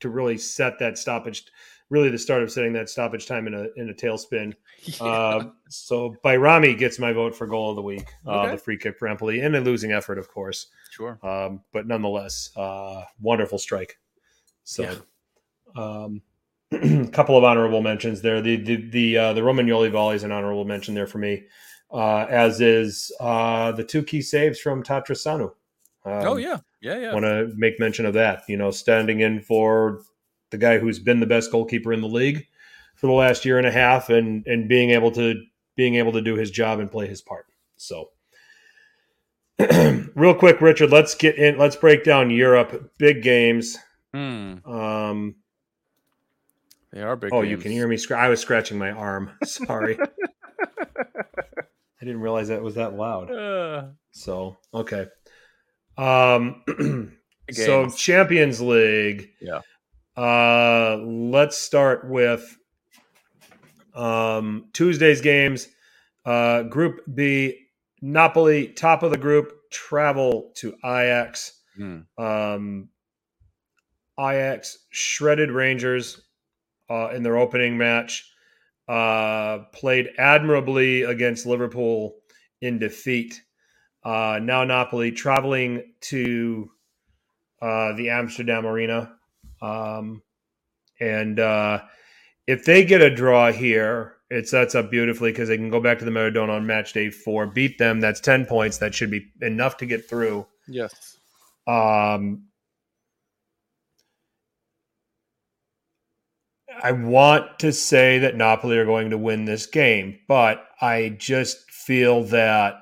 to 0.00 0.10
really 0.10 0.36
set 0.36 0.78
that 0.80 0.98
stoppage, 0.98 1.44
really 1.92 2.08
the 2.08 2.18
start 2.18 2.42
of 2.42 2.50
setting 2.50 2.72
that 2.72 2.88
stoppage 2.88 3.26
time 3.26 3.46
in 3.46 3.52
a 3.52 3.66
in 3.76 3.90
a 3.90 3.94
tailspin. 3.94 4.54
Yeah. 4.84 5.06
Uh, 5.06 5.50
so 5.68 6.16
Bajrami 6.24 6.76
gets 6.76 6.98
my 6.98 7.12
vote 7.12 7.36
for 7.36 7.46
goal 7.46 7.70
of 7.70 7.76
the 7.76 7.82
week. 7.82 8.08
Uh, 8.26 8.40
okay. 8.40 8.50
The 8.50 8.56
free 8.56 8.76
kick 8.76 8.98
for 8.98 9.06
Empoli 9.06 9.38
and 9.38 9.54
a 9.54 9.60
losing 9.60 9.92
effort, 9.92 10.18
of 10.18 10.26
course. 10.26 10.66
Sure. 10.90 11.20
Um, 11.22 11.60
but 11.72 11.86
nonetheless, 11.86 12.50
uh, 12.56 13.04
wonderful 13.20 13.60
strike. 13.60 14.00
So. 14.64 14.82
Yeah. 14.82 14.96
Um, 15.76 16.22
a 16.72 17.06
couple 17.12 17.38
of 17.38 17.44
honorable 17.44 17.80
mentions 17.80 18.22
there. 18.22 18.40
The 18.40 18.56
the 18.56 18.76
the, 18.90 19.18
uh, 19.18 19.32
the 19.34 19.40
Romagnoli 19.40 19.92
volley 19.92 20.16
is 20.16 20.24
an 20.24 20.32
honorable 20.32 20.64
mention 20.64 20.94
there 20.94 21.06
for 21.06 21.18
me, 21.18 21.44
uh, 21.92 22.26
as 22.28 22.60
is 22.60 23.12
uh, 23.20 23.70
the 23.70 23.84
two 23.84 24.02
key 24.02 24.20
saves 24.20 24.58
from 24.58 24.82
Tatarusanu. 24.82 25.52
Oh, 26.04 26.12
um, 26.12 26.26
oh 26.26 26.36
yeah, 26.38 26.58
yeah, 26.80 26.98
yeah. 26.98 27.12
Want 27.12 27.24
to 27.24 27.52
make 27.56 27.78
mention 27.78 28.04
of 28.04 28.14
that? 28.14 28.42
You 28.48 28.56
know, 28.56 28.72
standing 28.72 29.20
in 29.20 29.40
for 29.40 30.00
the 30.52 30.58
guy 30.58 30.78
who's 30.78 31.00
been 31.00 31.18
the 31.18 31.26
best 31.26 31.50
goalkeeper 31.50 31.92
in 31.92 32.00
the 32.00 32.08
league 32.08 32.46
for 32.94 33.08
the 33.08 33.12
last 33.12 33.44
year 33.44 33.58
and 33.58 33.66
a 33.66 33.72
half, 33.72 34.08
and 34.08 34.46
and 34.46 34.68
being 34.68 34.90
able 34.90 35.10
to 35.10 35.42
being 35.74 35.96
able 35.96 36.12
to 36.12 36.20
do 36.20 36.36
his 36.36 36.50
job 36.50 36.78
and 36.78 36.90
play 36.90 37.08
his 37.08 37.20
part. 37.20 37.46
So, 37.76 38.10
real 40.14 40.34
quick, 40.34 40.60
Richard, 40.60 40.90
let's 40.90 41.16
get 41.16 41.36
in. 41.36 41.58
Let's 41.58 41.74
break 41.74 42.04
down 42.04 42.30
Europe. 42.30 42.92
Big 42.98 43.22
games. 43.22 43.76
Hmm. 44.14 44.58
Um, 44.64 45.34
they 46.92 47.02
are 47.02 47.16
big. 47.16 47.32
Oh, 47.32 47.42
games. 47.42 47.50
you 47.50 47.56
can 47.58 47.72
hear 47.72 47.88
me. 47.88 47.96
Scr- 47.96 48.14
I 48.14 48.28
was 48.28 48.40
scratching 48.40 48.78
my 48.78 48.92
arm. 48.92 49.32
Sorry. 49.44 49.98
I 52.02 52.04
didn't 52.04 52.20
realize 52.20 52.48
that 52.48 52.62
was 52.62 52.76
that 52.76 52.94
loud. 52.94 53.30
Uh. 53.30 53.86
So 54.12 54.58
okay. 54.74 55.06
Um, 55.96 57.16
so 57.50 57.88
Champions 57.90 58.60
League. 58.60 59.30
Yeah. 59.40 59.60
Uh, 60.16 60.96
let's 61.04 61.56
start 61.56 62.08
with 62.08 62.58
um, 63.94 64.66
Tuesday's 64.72 65.20
games. 65.20 65.68
Uh, 66.24 66.62
group 66.64 67.00
B, 67.12 67.58
Napoli, 68.00 68.68
top 68.68 69.02
of 69.02 69.10
the 69.10 69.18
group, 69.18 69.52
travel 69.70 70.52
to 70.56 70.74
Ajax. 70.84 71.60
Mm. 71.78 72.04
Um, 72.18 72.88
Ajax 74.18 74.78
shredded 74.90 75.50
Rangers 75.50 76.20
uh, 76.90 77.08
in 77.08 77.22
their 77.22 77.36
opening 77.38 77.78
match. 77.78 78.28
Uh, 78.88 79.60
played 79.72 80.10
admirably 80.18 81.02
against 81.02 81.46
Liverpool 81.46 82.16
in 82.60 82.78
defeat. 82.78 83.40
Uh, 84.04 84.38
now 84.42 84.64
Napoli 84.64 85.12
traveling 85.12 85.94
to 86.00 86.70
uh, 87.62 87.92
the 87.94 88.10
Amsterdam 88.10 88.66
Arena, 88.66 89.14
um, 89.62 90.22
and 91.00 91.40
uh, 91.40 91.80
if 92.46 92.64
they 92.64 92.84
get 92.84 93.00
a 93.00 93.14
draw 93.14 93.50
here, 93.52 94.16
It 94.32 94.48
sets 94.48 94.74
up 94.74 94.90
beautifully 94.90 95.30
because 95.30 95.48
they 95.48 95.58
can 95.58 95.68
go 95.68 95.78
back 95.78 95.98
to 95.98 96.06
the 96.06 96.10
Maradona 96.10 96.56
on 96.56 96.66
match 96.66 96.94
day 96.94 97.10
four, 97.10 97.46
beat 97.46 97.76
them. 97.76 98.00
That's 98.00 98.18
ten 98.18 98.46
points. 98.46 98.78
That 98.78 98.94
should 98.94 99.10
be 99.10 99.26
enough 99.42 99.76
to 99.76 99.84
get 99.86 100.08
through. 100.08 100.46
Yes. 100.66 101.18
Um, 101.66 102.44
I 106.82 106.92
want 106.92 107.58
to 107.58 107.74
say 107.74 108.18
that 108.20 108.36
Napoli 108.36 108.78
are 108.78 108.86
going 108.86 109.10
to 109.10 109.18
win 109.18 109.44
this 109.44 109.66
game, 109.66 110.18
but 110.28 110.66
I 110.80 111.10
just 111.18 111.70
feel 111.70 112.24
that 112.24 112.76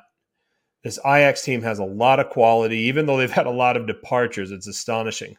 this 0.85 1.01
Ajax 1.05 1.43
team 1.43 1.63
has 1.63 1.81
a 1.81 1.85
lot 1.85 2.21
of 2.21 2.31
quality, 2.31 2.79
even 2.79 3.07
though 3.07 3.17
they've 3.17 3.29
had 3.29 3.49
a 3.49 3.51
lot 3.51 3.77
of 3.77 3.89
departures. 3.89 4.53
It's 4.53 4.69
astonishing. 4.69 5.37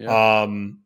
Yeah. 0.00 0.42
Um, 0.42 0.80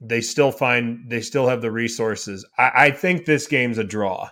they 0.00 0.20
still 0.20 0.52
find 0.52 1.10
they 1.10 1.20
still 1.20 1.48
have 1.48 1.60
the 1.60 1.70
resources. 1.70 2.46
I, 2.56 2.70
I 2.74 2.90
think 2.90 3.24
this 3.24 3.46
game's 3.46 3.78
a 3.78 3.84
draw. 3.84 4.30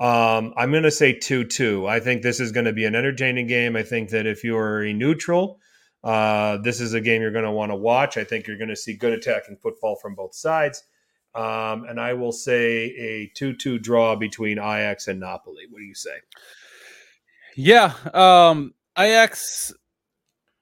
Um, 0.00 0.54
I'm 0.56 0.70
going 0.70 0.84
to 0.84 0.90
say 0.90 1.12
two 1.12 1.44
two. 1.44 1.86
I 1.86 2.00
think 2.00 2.22
this 2.22 2.40
is 2.40 2.52
going 2.52 2.66
to 2.66 2.72
be 2.72 2.84
an 2.84 2.94
entertaining 2.94 3.46
game. 3.46 3.76
I 3.76 3.82
think 3.82 4.10
that 4.10 4.26
if 4.26 4.44
you're 4.44 4.82
a 4.84 4.92
neutral, 4.92 5.60
uh, 6.04 6.58
this 6.58 6.80
is 6.80 6.94
a 6.94 7.00
game 7.00 7.22
you're 7.22 7.32
going 7.32 7.44
to 7.44 7.50
want 7.50 7.70
to 7.70 7.76
watch. 7.76 8.16
I 8.16 8.24
think 8.24 8.46
you're 8.46 8.58
going 8.58 8.68
to 8.68 8.76
see 8.76 8.96
good 8.96 9.12
attacking 9.12 9.56
football 9.56 9.96
from 9.96 10.14
both 10.14 10.34
sides. 10.34 10.82
Um, 11.34 11.84
and 11.84 12.00
I 12.00 12.14
will 12.14 12.32
say 12.32 12.86
a 12.98 13.30
2 13.34 13.54
2 13.54 13.78
draw 13.78 14.16
between 14.16 14.58
Ajax 14.58 15.08
and 15.08 15.20
Napoli. 15.20 15.64
What 15.70 15.78
do 15.78 15.84
you 15.84 15.94
say? 15.94 16.16
Yeah. 17.56 17.94
Um 18.12 18.74
Ajax 18.96 19.72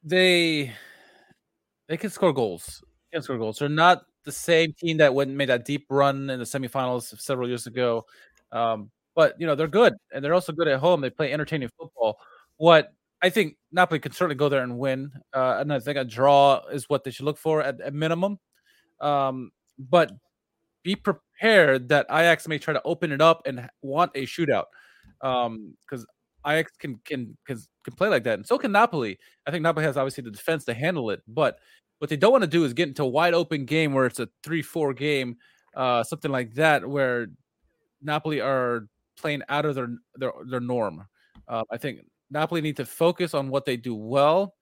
they 0.03 0.73
they 1.89 1.97
can 1.97 2.11
score 2.11 2.33
goals. 2.33 2.83
They 3.11 3.17
can 3.17 3.23
score 3.23 3.39
goals. 3.39 3.59
They're 3.59 3.69
not 3.69 4.03
the 4.25 4.33
same 4.33 4.73
team 4.73 4.99
that 4.99 5.15
went 5.15 5.31
made 5.31 5.49
that 5.49 5.65
deep 5.65 5.87
run 5.89 6.31
in 6.31 6.39
the 6.39 6.45
semifinals 6.45 7.19
several 7.21 7.49
years 7.49 7.67
ago. 7.67 8.05
Um, 8.53 8.91
but 9.15 9.35
you 9.39 9.47
know, 9.47 9.55
they're 9.55 9.69
good 9.69 9.95
and 10.13 10.25
they're 10.25 10.35
also 10.35 10.53
good 10.53 10.69
at 10.69 10.81
home. 10.81 11.01
They 11.01 11.11
play 11.11 11.33
entertaining 11.33 11.71
football. 11.79 12.19
What 12.57 12.93
I 13.23 13.31
think 13.31 13.57
Napoli 13.73 13.99
can 13.99 14.13
certainly 14.13 14.37
go 14.37 14.49
there 14.49 14.63
and 14.63 14.79
win. 14.79 15.11
Uh, 15.35 15.57
and 15.61 15.73
I 15.73 15.79
think 15.79 15.97
a 15.97 16.05
draw 16.05 16.63
is 16.71 16.89
what 16.89 17.05
they 17.05 17.11
should 17.11 17.25
look 17.25 17.39
for 17.39 17.63
at, 17.63 17.81
at 17.81 17.95
minimum. 17.95 18.39
Um, 19.01 19.53
but 19.79 20.13
be 20.83 20.97
prepared 20.97 21.89
that 21.89 22.07
Ajax 22.11 22.47
may 22.47 22.59
try 22.59 22.75
to 22.75 22.83
open 22.85 23.13
it 23.13 23.21
up 23.21 23.43
and 23.47 23.69
want 23.83 24.13
a 24.15 24.27
shootout. 24.27 24.67
Um, 25.23 25.75
because 25.81 26.07
Ajax 26.47 26.73
can 26.79 27.01
can 27.05 27.37
can 27.47 27.59
can 27.85 27.95
play 27.95 28.09
like 28.09 28.25
that, 28.25 28.35
and 28.35 28.47
so 28.47 28.59
can 28.59 28.73
Napoli. 28.73 29.19
I 29.47 29.51
think 29.51 29.63
Napoli 29.63 29.85
has 29.85 29.97
obviously 29.97 30.25
the 30.25 30.31
defense 30.31 30.65
to 30.67 30.75
handle 30.75 31.11
it, 31.11 31.23
but 31.27 31.59
what 31.99 32.11
they 32.11 32.17
don't 32.17 32.33
want 32.33 32.43
to 32.43 32.49
do 32.49 32.65
is 32.65 32.73
get 32.75 32.89
into 32.89 33.03
a 33.03 33.09
wide 33.09 33.35
open 33.35 33.65
game 33.65 33.95
where 33.95 34.07
it's 34.07 34.21
a 34.21 34.29
three-four 34.43 34.93
game, 34.93 35.37
uh, 35.75 36.05
something 36.05 36.31
like 36.31 36.53
that, 36.55 36.87
where 36.87 37.29
Napoli 38.03 38.41
are 38.41 38.87
playing 39.19 39.43
out 39.49 39.65
of 39.65 39.75
their 39.75 39.89
their 40.15 40.33
their 40.49 40.61
norm. 40.61 41.07
Uh, 41.49 41.65
I 41.71 41.77
think 41.77 42.01
Napoli 42.31 42.61
need 42.61 42.77
to 42.77 42.85
focus 42.85 43.35
on 43.35 43.49
what 43.49 43.65
they 43.65 43.77
do 43.77 43.95
well, 43.95 44.55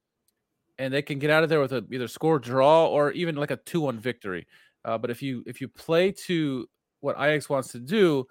and 0.79 0.93
they 0.93 1.03
can 1.03 1.19
get 1.19 1.31
out 1.31 1.43
of 1.43 1.49
there 1.49 1.61
with 1.61 1.73
a 1.73 1.85
either 1.93 2.09
score 2.09 2.39
draw 2.39 2.87
or 2.87 3.11
even 3.13 3.37
like 3.37 3.51
a 3.51 3.57
two-one 3.57 3.99
victory. 3.99 4.47
Uh, 4.85 4.99
but 4.99 5.11
if 5.11 5.23
you 5.23 5.43
if 5.47 5.61
you 5.61 5.69
play 5.69 6.13
to 6.13 6.69
what 7.01 7.17
Ajax 7.17 7.49
wants 7.49 7.73
to 7.73 7.79
do, 7.79 8.27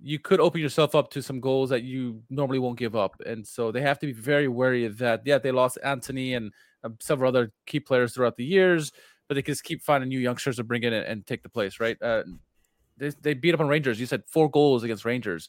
you 0.00 0.18
could 0.18 0.40
open 0.40 0.60
yourself 0.60 0.94
up 0.94 1.10
to 1.10 1.22
some 1.22 1.40
goals 1.40 1.70
that 1.70 1.82
you 1.82 2.22
normally 2.30 2.58
won't 2.58 2.78
give 2.78 2.96
up. 2.96 3.14
And 3.24 3.46
so 3.46 3.72
they 3.72 3.80
have 3.80 3.98
to 4.00 4.06
be 4.06 4.12
very 4.12 4.48
wary 4.48 4.84
of 4.84 4.98
that. 4.98 5.22
Yeah, 5.24 5.38
they 5.38 5.52
lost 5.52 5.78
Antony 5.82 6.34
and 6.34 6.52
uh, 6.82 6.90
several 7.00 7.28
other 7.28 7.52
key 7.66 7.80
players 7.80 8.14
throughout 8.14 8.36
the 8.36 8.44
years, 8.44 8.92
but 9.28 9.34
they 9.34 9.42
can 9.42 9.52
just 9.52 9.64
keep 9.64 9.82
finding 9.82 10.08
new 10.08 10.18
youngsters 10.18 10.56
to 10.56 10.64
bring 10.64 10.82
in 10.82 10.92
and, 10.92 11.06
and 11.06 11.26
take 11.26 11.42
the 11.42 11.48
place, 11.48 11.80
right? 11.80 11.96
Uh, 12.02 12.24
they, 12.96 13.10
they 13.22 13.34
beat 13.34 13.54
up 13.54 13.60
on 13.60 13.68
Rangers. 13.68 13.98
You 13.98 14.06
said 14.06 14.22
four 14.26 14.50
goals 14.50 14.82
against 14.82 15.04
Rangers. 15.04 15.48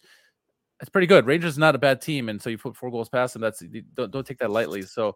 That's 0.80 0.90
pretty 0.90 1.08
good. 1.08 1.26
Rangers 1.26 1.54
is 1.54 1.58
not 1.58 1.76
a 1.76 1.80
bad 1.80 2.02
team, 2.02 2.30
and 2.30 2.42
so 2.42 2.50
you 2.50 2.58
put 2.58 2.76
four 2.76 2.92
goals 2.92 3.10
past 3.10 3.34
them. 3.34 3.42
That's 3.42 3.64
don't 3.94 4.12
don't 4.12 4.28
take 4.28 4.40
that 4.40 4.52
lightly. 4.52 4.82
So, 4.82 5.16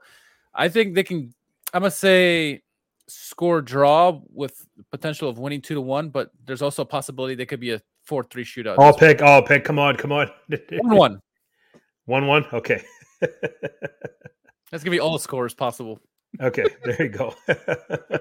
I 0.53 0.69
think 0.69 0.95
they 0.95 1.03
can. 1.03 1.33
I'm 1.73 1.81
gonna 1.81 1.91
say 1.91 2.61
score 3.07 3.61
draw 3.61 4.21
with 4.31 4.65
potential 4.91 5.27
of 5.27 5.37
winning 5.37 5.61
two 5.61 5.73
to 5.73 5.81
one, 5.81 6.09
but 6.09 6.31
there's 6.45 6.61
also 6.61 6.83
a 6.83 6.85
possibility 6.85 7.35
they 7.35 7.45
could 7.45 7.59
be 7.59 7.71
a 7.71 7.81
four 8.09 8.23
three 8.23 8.43
shootout. 8.43 8.75
I'll 8.79 8.93
pick. 8.97 9.21
I'll 9.21 9.43
pick. 9.43 9.63
Come 9.63 9.77
on, 9.79 9.95
come 9.95 10.11
on. 10.11 10.29
one 10.71 10.97
one. 10.97 11.21
One 12.05 12.27
one. 12.27 12.45
Okay. 12.51 12.83
That's 13.21 14.83
gonna 14.83 14.91
be 14.91 14.99
all 14.99 15.17
scores 15.19 15.53
possible. 15.53 15.99
okay, 16.41 16.65
there 16.83 17.01
you 17.03 17.09
go. 17.09 17.33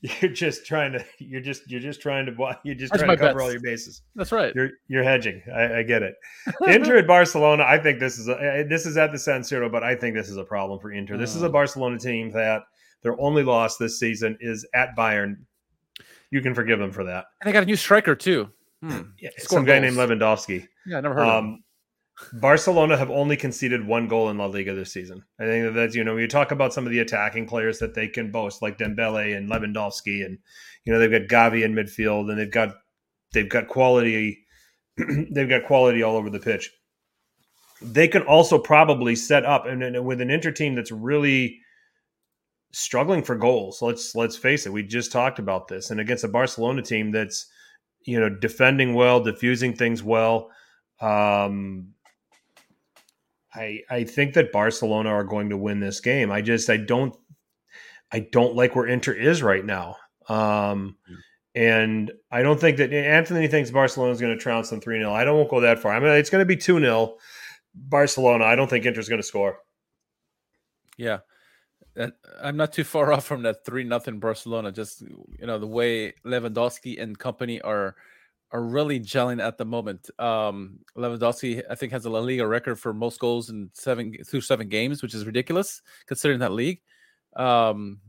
you're 0.00 0.30
just 0.32 0.64
trying 0.64 0.92
to. 0.92 1.04
You're 1.18 1.40
just. 1.40 1.68
You're 1.70 1.80
just 1.80 2.00
trying 2.00 2.26
to. 2.26 2.32
You're 2.64 2.74
just 2.74 2.92
That's 2.92 3.02
trying 3.02 3.16
to 3.16 3.22
cover 3.22 3.34
bets. 3.38 3.44
all 3.44 3.50
your 3.52 3.60
bases. 3.60 4.02
That's 4.14 4.32
right. 4.32 4.54
You're 4.54 4.70
you're 4.88 5.02
hedging. 5.04 5.42
I, 5.54 5.78
I 5.78 5.82
get 5.82 6.02
it. 6.02 6.14
Inter 6.68 6.96
at 6.98 7.06
Barcelona. 7.06 7.64
I 7.66 7.78
think 7.78 7.98
this 8.00 8.18
is 8.18 8.28
a, 8.28 8.64
this 8.68 8.86
is 8.86 8.96
at 8.96 9.12
the 9.12 9.18
San 9.18 9.40
Siro, 9.42 9.70
but 9.70 9.82
I 9.84 9.94
think 9.94 10.14
this 10.14 10.28
is 10.28 10.36
a 10.36 10.44
problem 10.44 10.78
for 10.80 10.92
Inter. 10.92 11.16
This 11.16 11.34
is 11.36 11.42
a 11.42 11.48
Mm. 11.48 11.52
Barcelona 11.52 11.98
team 11.98 12.30
that 12.30 12.62
their 13.02 13.20
only 13.20 13.42
loss 13.42 13.76
this 13.76 13.98
season 13.98 14.36
is 14.40 14.66
at 14.74 14.96
Bayern. 14.96 15.34
You 16.30 16.40
can 16.40 16.54
forgive 16.54 16.78
them 16.78 16.92
for 16.92 17.04
that. 17.04 17.26
And 17.40 17.48
they 17.48 17.52
got 17.52 17.62
a 17.62 17.66
new 17.66 17.76
striker 17.76 18.14
too. 18.14 18.50
Hmm. 18.82 19.00
Yeah, 19.20 19.30
some 19.38 19.64
guy 19.64 19.80
goals. 19.80 19.96
named 19.96 20.10
Lewandowski. 20.10 20.66
Yeah, 20.86 20.98
I 20.98 21.00
never 21.00 21.14
heard 21.14 21.28
of 21.28 21.44
him. 21.44 21.50
Um, 21.50 21.64
Barcelona 22.34 22.96
have 22.96 23.10
only 23.10 23.36
conceded 23.36 23.86
one 23.86 24.08
goal 24.08 24.28
in 24.30 24.38
La 24.38 24.46
Liga 24.46 24.74
this 24.74 24.92
season. 24.92 25.22
I 25.38 25.44
think 25.44 25.64
that 25.66 25.72
that's 25.72 25.94
you 25.94 26.04
know 26.04 26.16
you 26.16 26.28
talk 26.28 26.52
about 26.52 26.72
some 26.72 26.86
of 26.86 26.92
the 26.92 26.98
attacking 26.98 27.46
players 27.46 27.78
that 27.78 27.94
they 27.94 28.08
can 28.08 28.30
boast, 28.30 28.62
like 28.62 28.78
Dembele 28.78 29.36
and 29.36 29.50
Lewandowski, 29.50 30.24
and 30.24 30.38
you 30.84 30.92
know 30.92 30.98
they've 30.98 31.10
got 31.10 31.52
Gavi 31.52 31.64
in 31.64 31.74
midfield, 31.74 32.30
and 32.30 32.38
they've 32.38 32.50
got 32.50 32.76
they've 33.32 33.48
got 33.48 33.68
quality, 33.68 34.46
they've 35.30 35.48
got 35.48 35.64
quality 35.64 36.02
all 36.02 36.16
over 36.16 36.30
the 36.30 36.38
pitch. 36.38 36.70
They 37.82 38.08
can 38.08 38.22
also 38.22 38.58
probably 38.58 39.16
set 39.16 39.46
up, 39.46 39.66
and, 39.66 39.82
and 39.82 40.04
with 40.04 40.20
an 40.20 40.30
Inter 40.30 40.50
team 40.50 40.74
that's 40.74 40.92
really 40.92 41.60
struggling 42.72 43.22
for 43.22 43.36
goals. 43.36 43.82
Let's 43.82 44.14
let's 44.14 44.36
face 44.36 44.66
it. 44.66 44.72
We 44.72 44.82
just 44.82 45.12
talked 45.12 45.38
about 45.38 45.68
this, 45.68 45.90
and 45.90 46.00
against 46.00 46.24
a 46.24 46.28
Barcelona 46.28 46.82
team 46.82 47.10
that's 47.10 47.46
you 48.04 48.18
know 48.18 48.28
defending 48.28 48.94
well, 48.94 49.22
diffusing 49.22 49.74
things 49.74 50.02
well. 50.02 50.50
Um, 51.00 51.94
I 53.54 53.80
I 53.90 54.04
think 54.04 54.34
that 54.34 54.52
Barcelona 54.52 55.10
are 55.10 55.24
going 55.24 55.50
to 55.50 55.56
win 55.56 55.80
this 55.80 56.00
game. 56.00 56.30
I 56.30 56.42
just 56.42 56.70
I 56.70 56.76
don't 56.76 57.14
I 58.12 58.20
don't 58.20 58.56
like 58.56 58.74
where 58.74 58.86
Inter 58.86 59.12
is 59.12 59.42
right 59.42 59.64
now. 59.64 59.96
Um, 60.28 60.96
and 61.54 62.12
I 62.30 62.42
don't 62.42 62.60
think 62.60 62.76
that 62.76 62.92
Anthony 62.92 63.48
thinks 63.48 63.70
Barcelona 63.70 64.12
is 64.12 64.20
going 64.20 64.36
to 64.36 64.40
trounce 64.40 64.70
them 64.70 64.80
3 64.80 64.98
0. 64.98 65.12
I 65.12 65.24
don't 65.24 65.36
won't 65.36 65.50
go 65.50 65.60
that 65.60 65.80
far. 65.80 65.92
I 65.92 66.00
mean, 66.00 66.10
it's 66.10 66.30
going 66.30 66.42
to 66.42 66.46
be 66.46 66.56
2 66.56 66.78
0 66.78 67.16
Barcelona. 67.74 68.44
I 68.44 68.54
don't 68.54 68.68
think 68.68 68.86
Inter's 68.86 69.08
going 69.08 69.20
to 69.20 69.26
score. 69.26 69.58
Yeah. 70.96 71.18
I'm 72.42 72.56
not 72.56 72.72
too 72.72 72.84
far 72.84 73.12
off 73.12 73.24
from 73.24 73.42
that 73.42 73.64
three 73.64 73.84
nothing 73.84 74.18
Barcelona. 74.18 74.72
Just 74.72 75.02
you 75.02 75.46
know 75.46 75.58
the 75.58 75.66
way 75.66 76.14
Lewandowski 76.24 77.00
and 77.00 77.18
company 77.18 77.60
are 77.60 77.96
are 78.52 78.62
really 78.62 78.98
gelling 78.98 79.42
at 79.42 79.58
the 79.58 79.64
moment. 79.64 80.10
Um, 80.18 80.80
Lewandowski, 80.96 81.62
I 81.70 81.74
think, 81.74 81.92
has 81.92 82.04
a 82.04 82.10
La 82.10 82.18
Liga 82.18 82.46
record 82.46 82.78
for 82.78 82.92
most 82.92 83.20
goals 83.20 83.50
in 83.50 83.70
seven 83.74 84.14
through 84.26 84.40
seven 84.40 84.68
games, 84.68 85.02
which 85.02 85.14
is 85.14 85.24
ridiculous 85.24 85.82
considering 86.06 86.40
that 86.40 86.52
league. 86.52 86.80
Um, 87.36 88.00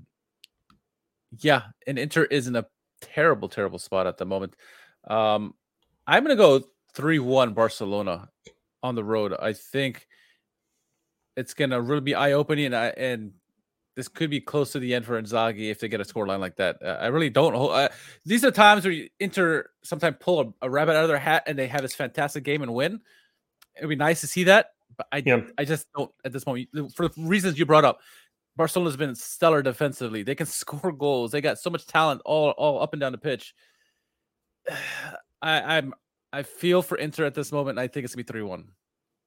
yeah, 1.39 1.63
and 1.85 1.99
Inter 1.99 2.23
is 2.23 2.47
in 2.47 2.55
a 2.55 2.65
terrible, 3.01 3.49
terrible 3.49 3.80
spot 3.80 4.07
at 4.07 4.18
the 4.18 4.26
moment. 4.26 4.55
Um, 5.07 5.53
I'm 6.07 6.23
gonna 6.23 6.35
go 6.35 6.63
three 6.93 7.19
one 7.19 7.53
Barcelona 7.53 8.30
on 8.84 8.95
the 8.95 9.03
road. 9.03 9.34
I 9.39 9.53
think 9.53 10.07
it's 11.38 11.53
gonna 11.53 11.81
really 11.81 12.01
be 12.01 12.15
eye 12.15 12.34
opening, 12.34 12.65
and 12.65 12.76
I, 12.76 12.88
and 12.88 13.34
this 13.95 14.07
could 14.07 14.30
be 14.30 14.39
close 14.39 14.72
to 14.72 14.80
the 14.80 14.93
end 14.93 15.05
for 15.05 15.22
Inzaghi 15.22 15.69
if 15.69 15.80
they 15.80 15.88
get 15.88 15.99
a 15.99 16.03
scoreline 16.03 16.39
like 16.39 16.55
that. 16.57 16.77
Uh, 16.81 16.97
I 17.01 17.07
really 17.07 17.30
don't. 17.30 17.53
Uh, 17.55 17.89
these 18.26 18.45
are 18.45 18.51
times 18.51 18.85
where 18.85 18.93
you 18.93 19.09
Inter 19.19 19.69
sometimes 19.84 20.18
pull 20.19 20.39
a, 20.61 20.65
a 20.65 20.69
rabbit 20.69 20.95
out 20.95 21.03
of 21.03 21.09
their 21.09 21.19
hat 21.19 21.43
and 21.45 21.57
they 21.57 21.68
have 21.68 21.81
this 21.81 21.93
fantastic 21.93 22.43
game 22.43 22.61
and 22.61 22.73
win. 22.73 23.01
It'd 23.77 23.89
be 23.89 23.95
nice 23.95 24.22
to 24.22 24.27
see 24.27 24.45
that, 24.45 24.68
but 24.95 25.07
I 25.11 25.22
Yeah. 25.26 25.41
I 25.57 25.65
just 25.65 25.88
don't 25.93 26.11
at 26.23 26.31
this 26.31 26.45
moment 26.45 26.69
for 26.95 27.07
the 27.09 27.13
reasons 27.18 27.59
you 27.59 27.65
brought 27.65 27.85
up. 27.85 27.99
Barcelona's 28.55 28.97
been 28.97 29.15
stellar 29.15 29.61
defensively. 29.61 30.23
They 30.23 30.35
can 30.35 30.45
score 30.47 30.91
goals. 30.91 31.31
They 31.31 31.41
got 31.41 31.59
so 31.59 31.69
much 31.69 31.85
talent 31.85 32.22
all 32.26 32.51
all 32.51 32.81
up 32.81 32.93
and 32.93 32.99
down 32.99 33.11
the 33.11 33.18
pitch. 33.18 33.53
I, 35.41 35.77
I'm 35.77 35.93
I 36.31 36.43
feel 36.43 36.81
for 36.81 36.97
Inter 36.97 37.26
at 37.26 37.34
this 37.34 37.51
moment. 37.51 37.77
And 37.77 37.84
I 37.84 37.88
think 37.88 38.05
it's 38.05 38.15
gonna 38.15 38.23
be 38.23 38.31
three 38.31 38.43
one. 38.43 38.69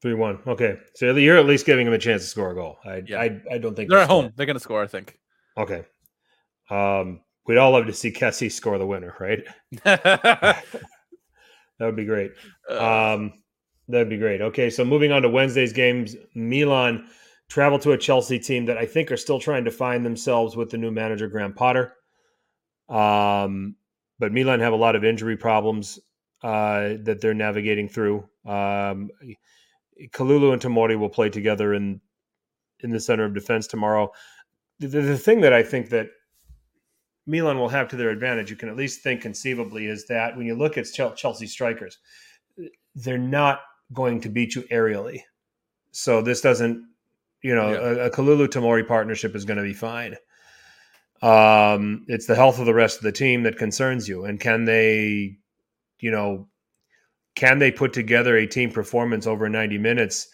3 0.04 0.12
1. 0.14 0.40
Okay. 0.46 0.76
So 0.96 1.16
you're 1.16 1.38
at 1.38 1.46
least 1.46 1.64
giving 1.64 1.86
them 1.86 1.94
a 1.94 1.98
chance 1.98 2.22
to 2.22 2.28
score 2.28 2.50
a 2.50 2.54
goal. 2.54 2.76
I, 2.84 3.02
Yeah. 3.06 3.20
I, 3.20 3.40
I 3.50 3.58
don't 3.58 3.74
think 3.74 3.88
They're 3.88 4.00
at 4.00 4.04
score. 4.04 4.22
home. 4.22 4.32
They're 4.36 4.44
gonna 4.46 4.60
score. 4.60 4.82
I 4.82 4.86
think. 4.86 5.18
Okay. 5.56 5.84
Um, 6.70 7.20
we'd 7.46 7.56
all 7.56 7.70
love 7.72 7.86
to 7.86 7.92
see 7.94 8.12
Kessie 8.12 8.52
score 8.52 8.76
the 8.78 8.86
winner, 8.86 9.14
right? 9.18 9.40
Uh, 9.84 10.54
That 11.78 11.86
would 11.86 11.96
be 11.96 12.04
great. 12.04 12.32
Um, 12.70 13.32
that'd 13.88 14.08
be 14.10 14.16
great. 14.18 14.40
Okay, 14.40 14.70
so 14.70 14.84
moving 14.84 15.10
on 15.10 15.22
to 15.22 15.28
Wednesday's 15.28 15.72
games, 15.72 16.14
Milan 16.34 17.08
travel 17.48 17.78
to 17.80 17.92
a 17.92 17.98
Chelsea 17.98 18.38
team 18.38 18.66
that 18.66 18.78
I 18.78 18.86
think 18.86 19.10
are 19.10 19.16
still 19.16 19.40
trying 19.40 19.64
to 19.64 19.70
find 19.72 20.04
themselves 20.06 20.54
with 20.54 20.70
the 20.70 20.78
new 20.78 20.90
manager 20.92 21.28
Graham 21.28 21.52
Potter. 21.54 21.94
Um, 22.88 23.76
but 24.18 24.32
Milan 24.32 24.60
have 24.60 24.72
a 24.72 24.76
lot 24.76 24.96
of 24.96 25.04
injury 25.04 25.36
problems. 25.36 25.98
uh, 26.42 26.98
that 27.04 27.20
they're 27.22 27.32
navigating 27.34 27.88
through. 27.88 28.18
Um, 28.46 29.08
Kalulu 30.12 30.52
and 30.52 30.60
Tamori 30.60 30.98
will 30.98 31.08
play 31.08 31.30
together 31.30 31.74
in 31.74 32.00
in 32.80 32.90
the 32.90 33.00
center 33.00 33.24
of 33.24 33.34
defense 33.34 33.66
tomorrow. 33.66 34.12
The, 34.80 34.88
the 34.88 35.18
thing 35.18 35.40
that 35.42 35.52
I 35.52 35.62
think 35.62 35.90
that 35.90 36.08
Milan 37.26 37.58
will 37.58 37.68
have 37.68 37.88
to 37.88 37.96
their 37.96 38.10
advantage, 38.10 38.50
you 38.50 38.56
can 38.56 38.68
at 38.68 38.76
least 38.76 39.02
think 39.02 39.22
conceivably, 39.22 39.86
is 39.86 40.06
that 40.06 40.36
when 40.36 40.46
you 40.46 40.54
look 40.54 40.76
at 40.76 40.86
Chelsea 41.16 41.46
strikers, 41.46 41.98
they're 42.94 43.16
not 43.18 43.60
going 43.92 44.20
to 44.20 44.28
beat 44.28 44.54
you 44.54 44.62
aerially. 44.70 45.20
So 45.92 46.20
this 46.20 46.40
doesn't, 46.40 46.84
you 47.42 47.54
know, 47.54 47.72
yeah. 47.72 48.04
a, 48.04 48.06
a 48.06 48.10
Kalulu 48.10 48.48
Tamori 48.48 48.86
partnership 48.86 49.34
is 49.34 49.44
going 49.44 49.56
to 49.56 49.62
be 49.62 49.72
fine. 49.72 50.16
Um, 51.22 52.04
it's 52.08 52.26
the 52.26 52.34
health 52.34 52.58
of 52.58 52.66
the 52.66 52.74
rest 52.74 52.98
of 52.98 53.04
the 53.04 53.12
team 53.12 53.44
that 53.44 53.56
concerns 53.56 54.08
you, 54.08 54.24
and 54.26 54.38
can 54.38 54.66
they, 54.66 55.38
you 56.00 56.10
know, 56.10 56.48
can 57.34 57.58
they 57.58 57.70
put 57.70 57.92
together 57.92 58.36
a 58.36 58.46
team 58.46 58.70
performance 58.70 59.26
over 59.26 59.48
90 59.48 59.78
minutes 59.78 60.28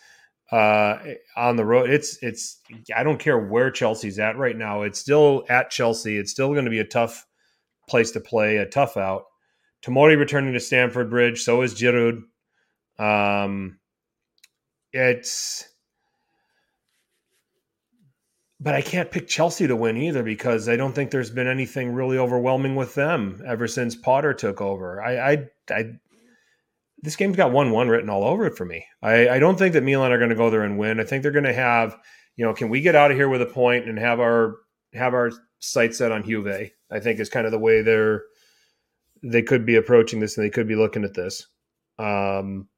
uh, 0.52 0.98
on 1.36 1.56
the 1.56 1.64
road? 1.64 1.90
It's 1.90 2.18
it's 2.22 2.60
I 2.94 3.02
don't 3.02 3.18
care 3.18 3.38
where 3.38 3.70
Chelsea's 3.70 4.18
at 4.18 4.36
right 4.36 4.56
now. 4.56 4.82
It's 4.82 4.98
still 4.98 5.44
at 5.48 5.70
Chelsea. 5.70 6.16
It's 6.16 6.30
still 6.30 6.52
going 6.52 6.66
to 6.66 6.70
be 6.70 6.80
a 6.80 6.84
tough 6.84 7.26
place 7.88 8.10
to 8.12 8.20
play, 8.20 8.58
a 8.58 8.66
tough 8.66 8.96
out. 8.96 9.24
Tomori 9.82 10.18
returning 10.18 10.52
to 10.52 10.60
Stamford 10.60 11.08
Bridge. 11.10 11.42
So 11.42 11.62
is 11.62 11.74
Giroud. 11.74 12.22
Um, 12.98 13.78
it's 14.92 15.70
but 18.60 18.74
I 18.74 18.82
can't 18.82 19.10
pick 19.10 19.26
Chelsea 19.26 19.66
to 19.66 19.74
win 19.74 19.96
either 19.96 20.22
because 20.22 20.68
I 20.68 20.76
don't 20.76 20.92
think 20.92 21.10
there's 21.10 21.30
been 21.30 21.46
anything 21.46 21.94
really 21.94 22.18
overwhelming 22.18 22.76
with 22.76 22.94
them 22.94 23.42
ever 23.46 23.66
since 23.66 23.96
Potter 23.96 24.34
took 24.34 24.60
over. 24.60 25.02
I, 25.02 25.32
I, 25.32 25.48
I 25.70 25.84
this 27.02 27.16
game's 27.16 27.36
got 27.36 27.52
one-one 27.52 27.88
written 27.88 28.10
all 28.10 28.24
over 28.24 28.46
it 28.46 28.56
for 28.56 28.64
me. 28.64 28.84
I, 29.02 29.28
I 29.28 29.38
don't 29.38 29.58
think 29.58 29.72
that 29.72 29.84
Milan 29.84 30.12
are 30.12 30.18
going 30.18 30.30
to 30.30 30.36
go 30.36 30.50
there 30.50 30.62
and 30.62 30.78
win. 30.78 31.00
I 31.00 31.04
think 31.04 31.22
they're 31.22 31.32
going 31.32 31.44
to 31.44 31.54
have, 31.54 31.96
you 32.36 32.44
know, 32.44 32.54
can 32.54 32.68
we 32.68 32.80
get 32.80 32.96
out 32.96 33.10
of 33.10 33.16
here 33.16 33.28
with 33.28 33.42
a 33.42 33.46
point 33.46 33.88
and 33.88 33.98
have 33.98 34.20
our 34.20 34.56
have 34.92 35.14
our 35.14 35.30
sight 35.60 35.94
set 35.94 36.12
on 36.12 36.24
Juve? 36.24 36.70
I 36.90 37.00
think 37.00 37.20
is 37.20 37.30
kind 37.30 37.46
of 37.46 37.52
the 37.52 37.58
way 37.58 37.82
they're 37.82 38.22
they 39.22 39.42
could 39.42 39.66
be 39.66 39.76
approaching 39.76 40.20
this 40.20 40.36
and 40.36 40.44
they 40.44 40.50
could 40.50 40.68
be 40.68 40.76
looking 40.76 41.04
at 41.04 41.14
this. 41.14 41.46
Um, 41.98 42.68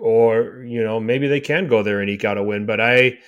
or 0.00 0.64
you 0.66 0.82
know 0.82 0.98
maybe 1.00 1.28
they 1.28 1.40
can 1.40 1.68
go 1.68 1.82
there 1.82 2.00
and 2.00 2.10
eke 2.10 2.24
out 2.24 2.38
a 2.38 2.42
win. 2.42 2.66
But 2.66 2.80
I 2.80 3.18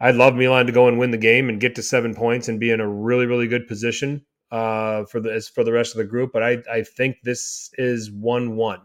I'd 0.00 0.16
love 0.16 0.34
Milan 0.34 0.66
to 0.66 0.72
go 0.72 0.88
and 0.88 0.98
win 0.98 1.10
the 1.10 1.16
game 1.16 1.48
and 1.48 1.60
get 1.60 1.74
to 1.76 1.82
seven 1.82 2.14
points 2.14 2.48
and 2.48 2.60
be 2.60 2.70
in 2.70 2.80
a 2.80 2.88
really 2.88 3.26
really 3.26 3.46
good 3.46 3.66
position 3.66 4.24
uh, 4.50 5.04
for 5.04 5.20
the 5.20 5.40
for 5.54 5.64
the 5.64 5.72
rest 5.72 5.92
of 5.92 5.98
the 5.98 6.04
group. 6.04 6.30
But 6.32 6.42
I 6.42 6.58
I 6.70 6.82
think 6.82 7.16
this 7.22 7.70
is 7.74 8.10
one 8.10 8.56
one. 8.56 8.80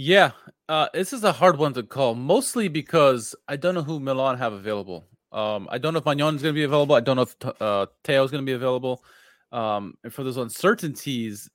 Yeah, 0.00 0.30
uh, 0.68 0.86
this 0.94 1.12
is 1.12 1.24
a 1.24 1.32
hard 1.32 1.58
one 1.58 1.72
to 1.74 1.82
call, 1.82 2.14
mostly 2.14 2.68
because 2.68 3.34
I 3.48 3.56
don't 3.56 3.74
know 3.74 3.82
who 3.82 3.98
Milan 3.98 4.38
have 4.38 4.52
available. 4.52 5.08
Um, 5.32 5.66
I 5.72 5.78
don't 5.78 5.92
know 5.92 5.98
if 5.98 6.04
Maignan 6.04 6.36
is 6.36 6.42
going 6.42 6.54
to 6.54 6.58
be 6.58 6.62
available. 6.62 6.94
I 6.94 7.00
don't 7.00 7.16
know 7.16 7.22
if 7.22 7.60
uh, 7.60 7.86
Theo 8.04 8.22
is 8.22 8.30
going 8.30 8.44
to 8.44 8.46
be 8.46 8.52
available. 8.52 9.02
Um, 9.50 9.94
and 10.04 10.14
for 10.14 10.22
those 10.22 10.36
uncertainties, 10.36 11.50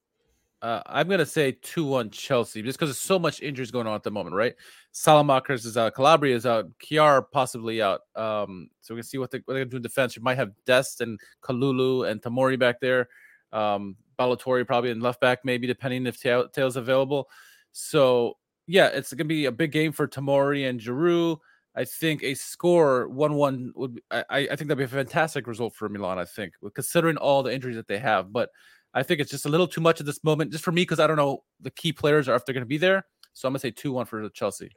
uh, 0.61 0.81
I'm 0.85 1.07
gonna 1.07 1.25
say 1.25 1.53
two 1.61 1.85
one 1.85 2.09
Chelsea 2.09 2.61
just 2.61 2.77
because 2.77 2.89
there's 2.89 2.99
so 2.99 3.17
much 3.17 3.41
injuries 3.41 3.71
going 3.71 3.87
on 3.87 3.95
at 3.95 4.03
the 4.03 4.11
moment, 4.11 4.35
right? 4.35 4.55
Saelemaekers 4.93 5.65
is 5.65 5.77
out, 5.77 5.93
Calabria 5.93 6.35
is 6.35 6.45
out, 6.45 6.67
Kjaer 6.79 7.23
possibly 7.31 7.81
out. 7.81 8.01
Um, 8.15 8.69
so 8.81 8.93
we 8.93 9.01
can 9.01 9.07
see 9.07 9.17
what, 9.17 9.31
they, 9.31 9.39
what 9.39 9.53
they're 9.53 9.63
gonna 9.63 9.71
do 9.71 9.77
in 9.77 9.83
defense. 9.83 10.15
You 10.17 10.21
might 10.21 10.37
have 10.37 10.51
Dest 10.65 10.99
and 11.01 11.19
Kalulu 11.41 12.09
and 12.09 12.21
Tamori 12.21 12.59
back 12.59 12.79
there. 12.81 13.07
Um, 13.53 13.95
Ballo-Touré 14.17 14.65
probably 14.65 14.91
in 14.91 14.99
left 14.99 15.21
back, 15.21 15.39
maybe 15.45 15.67
depending 15.67 16.07
if 16.07 16.19
Tails 16.19 16.49
is 16.57 16.75
available. 16.75 17.29
So 17.73 18.37
yeah, 18.67 18.87
it's 18.87 19.13
gonna 19.13 19.25
be 19.25 19.45
a 19.45 19.51
big 19.51 19.71
game 19.71 19.91
for 19.91 20.07
Tomori 20.07 20.69
and 20.69 20.79
Giroud. 20.79 21.39
I 21.75 21.85
think 21.85 22.23
a 22.23 22.35
score 22.35 23.09
one-one 23.09 23.73
would. 23.75 23.95
Be, 23.95 24.01
I, 24.11 24.23
I 24.29 24.55
think 24.55 24.67
that'd 24.67 24.77
be 24.77 24.83
a 24.83 24.87
fantastic 24.87 25.47
result 25.47 25.75
for 25.75 25.89
Milan. 25.89 26.19
I 26.19 26.25
think, 26.25 26.53
considering 26.73 27.17
all 27.17 27.43
the 27.43 27.53
injuries 27.53 27.75
that 27.75 27.87
they 27.87 27.97
have, 27.97 28.31
but 28.31 28.49
I 28.93 29.03
think 29.03 29.19
it's 29.19 29.31
just 29.31 29.45
a 29.45 29.49
little 29.49 29.67
too 29.67 29.81
much 29.81 29.99
at 29.99 30.05
this 30.05 30.23
moment, 30.23 30.51
just 30.51 30.63
for 30.63 30.71
me, 30.71 30.83
because 30.83 30.99
I 30.99 31.07
don't 31.07 31.17
know 31.17 31.43
the 31.59 31.71
key 31.71 31.91
players 31.91 32.29
or 32.29 32.35
if 32.35 32.45
they're 32.45 32.53
going 32.53 32.61
to 32.61 32.67
be 32.67 32.77
there. 32.77 33.05
So 33.33 33.47
I'm 33.47 33.53
going 33.53 33.61
to 33.61 33.67
say 33.67 33.71
2 33.71 33.91
1 33.91 34.05
for 34.05 34.29
Chelsea. 34.29 34.71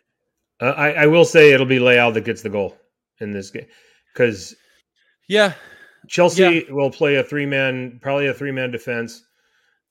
Uh, 0.60 0.73
I, 0.77 0.93
I, 0.93 1.06
will 1.06 1.27
say 1.27 1.52
it'll 1.52 1.66
be 1.66 1.78
Leao 1.78 2.14
that 2.14 2.24
gets 2.24 2.40
the 2.40 2.48
goal 2.48 2.74
in 3.20 3.31
this 3.31 3.51
game. 3.51 3.66
Because, 4.14 4.55
yeah, 5.28 5.52
Chelsea 6.09 6.43
yeah. 6.43 6.73
will 6.73 6.90
play 6.90 7.16
a 7.16 7.23
three 7.23 7.44
man, 7.44 7.98
probably 8.01 8.28
a 8.28 8.35
three 8.35 8.52
man 8.52 8.70
defense, 8.70 9.23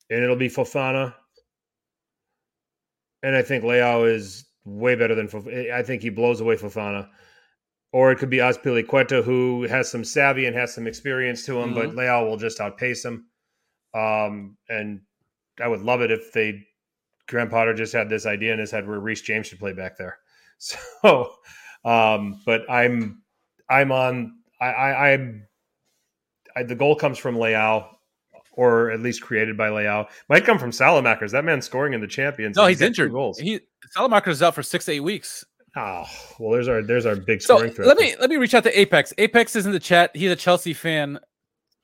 and 0.09 0.23
it'll 0.23 0.35
be 0.35 0.49
Fofana. 0.49 1.13
And 3.25 3.35
I 3.35 3.41
think 3.41 3.63
Leao 3.63 4.07
is 4.07 4.45
way 4.65 4.93
better 4.93 5.15
than. 5.15 5.27
I 5.73 5.81
think 5.81 6.03
he 6.03 6.09
blows 6.09 6.41
away 6.41 6.57
Fofana. 6.57 7.09
Or 7.91 8.11
it 8.11 8.17
could 8.19 8.29
be 8.29 8.37
Azpilicueta, 8.37 9.23
who 9.23 9.63
has 9.63 9.89
some 9.89 10.03
savvy 10.03 10.45
and 10.45 10.55
has 10.55 10.75
some 10.75 10.85
experience 10.85 11.43
to 11.45 11.59
him, 11.59 11.73
mm-hmm. 11.73 11.95
but 11.95 11.95
Leao 11.95 12.27
will 12.27 12.37
just 12.37 12.59
outpace 12.59 13.03
him. 13.03 13.25
Um, 13.95 14.57
and 14.69 15.01
I 15.59 15.67
would 15.67 15.81
love 15.81 16.01
it 16.01 16.11
if 16.11 16.31
they 16.33 16.65
Graham 17.27 17.49
Potter 17.49 17.73
just 17.73 17.93
had 17.93 18.09
this 18.09 18.27
idea 18.27 18.53
in 18.53 18.59
his 18.59 18.69
head 18.69 18.87
where 18.87 18.99
Reece 18.99 19.21
James 19.21 19.47
should 19.47 19.59
play 19.59 19.73
back 19.73 19.97
there. 19.97 20.17
So, 20.57 21.33
um, 21.83 22.41
but 22.45 22.61
I'm 22.69 23.21
I'm 23.69 23.91
on 23.91 24.37
I, 24.61 24.67
I 24.67 25.11
I'm 25.11 25.47
I, 26.55 26.63
the 26.63 26.75
goal 26.75 26.95
comes 26.95 27.17
from 27.17 27.35
Leao, 27.35 27.89
or 28.55 28.91
at 28.91 28.99
least 28.99 29.21
created 29.21 29.57
by 29.57 29.69
Leao. 29.69 30.07
Might 30.29 30.45
come 30.45 30.57
from 30.57 30.71
Saelemaekers. 30.71 31.31
That 31.31 31.45
man 31.45 31.61
scoring 31.61 31.93
in 31.93 32.01
the 32.01 32.07
Champions. 32.07 32.57
No, 32.57 32.65
he's 32.65 32.81
injured. 32.81 33.11
Goals. 33.11 33.39
He 33.39 33.59
Saelemaekers 33.95 34.29
is 34.29 34.43
out 34.43 34.55
for 34.55 34.63
six 34.63 34.85
to 34.85 34.93
eight 34.93 35.01
weeks. 35.01 35.45
Oh 35.77 36.05
well, 36.39 36.51
there's 36.51 36.67
our 36.67 36.81
there's 36.81 37.05
our 37.05 37.15
big 37.15 37.41
scoring 37.41 37.69
so 37.71 37.75
threat. 37.75 37.87
Let 37.87 37.97
me 37.97 38.15
let 38.19 38.29
me 38.29 38.37
reach 38.37 38.53
out 38.53 38.63
to 38.63 38.79
Apex. 38.79 39.13
Apex 39.17 39.55
is 39.55 39.65
in 39.65 39.71
the 39.71 39.79
chat. 39.79 40.11
He's 40.15 40.31
a 40.31 40.35
Chelsea 40.35 40.73
fan. 40.73 41.19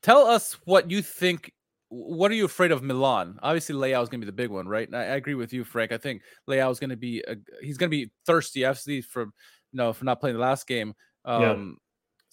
Tell 0.01 0.25
us 0.25 0.53
what 0.65 0.89
you 0.89 1.01
think 1.01 1.51
what 1.91 2.31
are 2.31 2.35
you 2.35 2.45
afraid 2.45 2.71
of 2.71 2.81
Milan? 2.81 3.37
Obviously, 3.43 3.75
Leao 3.75 4.01
is 4.01 4.07
going 4.07 4.21
to 4.21 4.25
be 4.25 4.31
the 4.31 4.31
big 4.31 4.49
one, 4.49 4.65
right? 4.65 4.87
And 4.87 4.95
I, 4.95 5.01
I 5.01 5.15
agree 5.15 5.35
with 5.35 5.51
you, 5.51 5.65
Frank. 5.65 5.91
I 5.91 5.97
think 5.97 6.21
Leao 6.49 6.71
is 6.71 6.79
going 6.79 6.91
to 6.91 6.95
be 6.95 7.21
a, 7.27 7.35
he's 7.61 7.77
going 7.77 7.91
to 7.91 7.95
be 7.95 8.09
thirsty, 8.25 8.61
FC 8.61 9.03
for 9.03 9.23
you 9.23 9.29
know 9.73 9.91
for 9.91 10.05
not 10.05 10.21
playing 10.21 10.37
the 10.37 10.41
last 10.41 10.67
game. 10.67 10.93
Um, 11.25 11.41
yeah. 11.41 11.55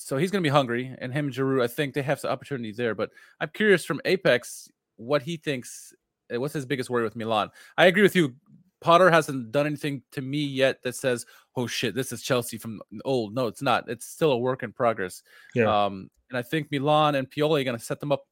So 0.00 0.16
he's 0.16 0.30
going 0.30 0.44
to 0.44 0.48
be 0.48 0.52
hungry, 0.52 0.94
and 1.00 1.12
him 1.12 1.26
and 1.26 1.34
Giroud, 1.34 1.60
I 1.60 1.66
think 1.66 1.92
they 1.92 2.02
have 2.02 2.20
the 2.20 2.30
opportunity 2.30 2.70
there. 2.70 2.94
But 2.94 3.10
I'm 3.40 3.50
curious 3.52 3.84
from 3.84 4.00
Apex 4.04 4.70
what 4.96 5.22
he 5.22 5.36
thinks. 5.36 5.92
Eh, 6.30 6.36
what's 6.36 6.54
his 6.54 6.66
biggest 6.66 6.88
worry 6.88 7.02
with 7.02 7.16
Milan? 7.16 7.50
I 7.76 7.86
agree 7.86 8.02
with 8.02 8.14
you. 8.14 8.36
Potter 8.80 9.10
hasn't 9.10 9.50
done 9.50 9.66
anything 9.66 10.02
to 10.12 10.22
me 10.22 10.44
yet 10.44 10.80
that 10.84 10.94
says, 10.94 11.26
"Oh 11.56 11.66
shit, 11.66 11.96
this 11.96 12.12
is 12.12 12.22
Chelsea 12.22 12.58
from 12.58 12.80
old." 13.04 13.34
No, 13.34 13.48
it's 13.48 13.60
not. 13.60 13.90
It's 13.90 14.06
still 14.06 14.30
a 14.30 14.38
work 14.38 14.62
in 14.62 14.72
progress. 14.72 15.24
Yeah. 15.52 15.86
Um, 15.86 16.10
and 16.30 16.38
I 16.38 16.42
think 16.42 16.68
Milan 16.70 17.16
and 17.16 17.28
Pioli 17.28 17.62
are 17.62 17.64
going 17.64 17.78
to 17.78 17.84
set 17.84 17.98
them 17.98 18.12
up 18.12 18.24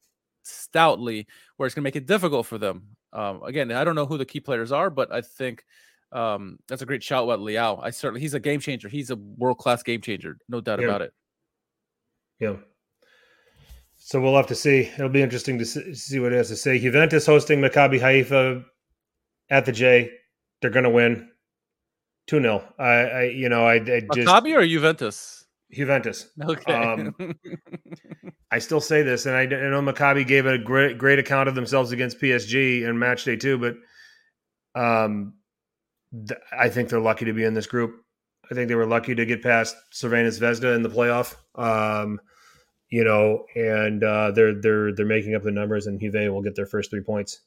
stoutly, 0.43 1.27
where 1.57 1.67
it's 1.67 1.75
going 1.75 1.83
to 1.83 1.87
make 1.87 1.97
it 1.97 2.07
difficult 2.07 2.45
for 2.45 2.57
them. 2.57 2.95
Um, 3.11 3.43
again, 3.43 3.73
I 3.73 3.83
don't 3.83 3.95
know 3.95 4.05
who 4.05 4.17
the 4.17 4.25
key 4.25 4.39
players 4.39 4.71
are, 4.71 4.89
but 4.89 5.11
I 5.11 5.19
think 5.19 5.65
um, 6.13 6.59
that's 6.69 6.81
a 6.81 6.85
great 6.85 7.03
shout 7.03 7.25
about 7.25 7.39
Leao. 7.39 7.83
I 7.83 7.89
certainly 7.89 8.21
he's 8.21 8.35
a 8.35 8.39
game 8.39 8.61
changer. 8.61 8.87
He's 8.87 9.09
a 9.09 9.17
world 9.17 9.57
class 9.57 9.83
game 9.83 9.99
changer, 9.99 10.37
no 10.47 10.61
doubt 10.61 10.79
yeah. 10.79 10.85
about 10.85 11.01
it. 11.01 11.13
Yeah. 12.39 12.57
So 13.97 14.21
we'll 14.21 14.35
have 14.35 14.47
to 14.47 14.55
see. 14.55 14.89
It'll 14.95 15.09
be 15.09 15.21
interesting 15.21 15.59
to 15.59 15.65
see 15.65 16.19
what 16.19 16.31
he 16.31 16.37
has 16.37 16.49
to 16.49 16.55
say. 16.55 16.79
Juventus 16.79 17.25
hosting 17.25 17.59
Maccabi 17.59 17.99
Haifa 17.99 18.63
at 19.49 19.65
the 19.65 19.71
J. 19.71 20.11
They're 20.61 20.71
going 20.71 20.85
to 20.85 20.89
win 20.89 21.29
2 22.27 22.41
0. 22.41 22.63
I, 22.79 22.85
I, 22.85 23.23
you 23.23 23.49
know, 23.49 23.65
I, 23.65 23.75
I 23.75 24.01
just. 24.13 24.27
Maccabi 24.27 24.55
or 24.55 24.65
Juventus? 24.65 25.45
Juventus. 25.71 26.29
Okay. 26.41 26.73
Um, 26.73 27.15
I 28.51 28.59
still 28.59 28.79
say 28.79 29.01
this, 29.01 29.25
and 29.25 29.35
I, 29.35 29.41
I, 29.41 29.69
know 29.69 29.81
Maccabi 29.81 30.25
gave 30.25 30.45
a 30.45 30.57
great 30.57 30.97
great 30.97 31.19
account 31.19 31.49
of 31.49 31.55
themselves 31.55 31.91
against 31.91 32.21
PSG 32.21 32.87
in 32.87 32.97
match 32.97 33.25
day 33.25 33.35
two, 33.35 33.57
but 33.57 33.75
um, 34.79 35.33
th- 36.13 36.39
I 36.57 36.69
think 36.69 36.89
they're 36.89 37.01
lucky 37.01 37.25
to 37.25 37.33
be 37.33 37.43
in 37.43 37.53
this 37.53 37.67
group. 37.67 37.95
I 38.49 38.55
think 38.55 38.69
they 38.69 38.75
were 38.75 38.85
lucky 38.85 39.15
to 39.15 39.25
get 39.25 39.43
past 39.43 39.75
Crvena 39.91 40.27
Zvezda 40.27 40.75
in 40.75 40.83
the 40.83 40.89
playoff. 40.89 41.35
Um, 41.55 42.19
you 42.89 43.03
know, 43.03 43.45
and 43.55 44.03
uh, 44.03 44.31
they're 44.31 44.59
they're 44.61 44.93
they're 44.93 45.05
making 45.05 45.35
up 45.35 45.43
the 45.43 45.51
numbers, 45.51 45.87
and 45.87 45.99
Juve 45.99 46.31
will 46.31 46.41
get 46.41 46.55
their 46.55 46.65
first 46.65 46.89
three 46.89 47.01
points. 47.01 47.41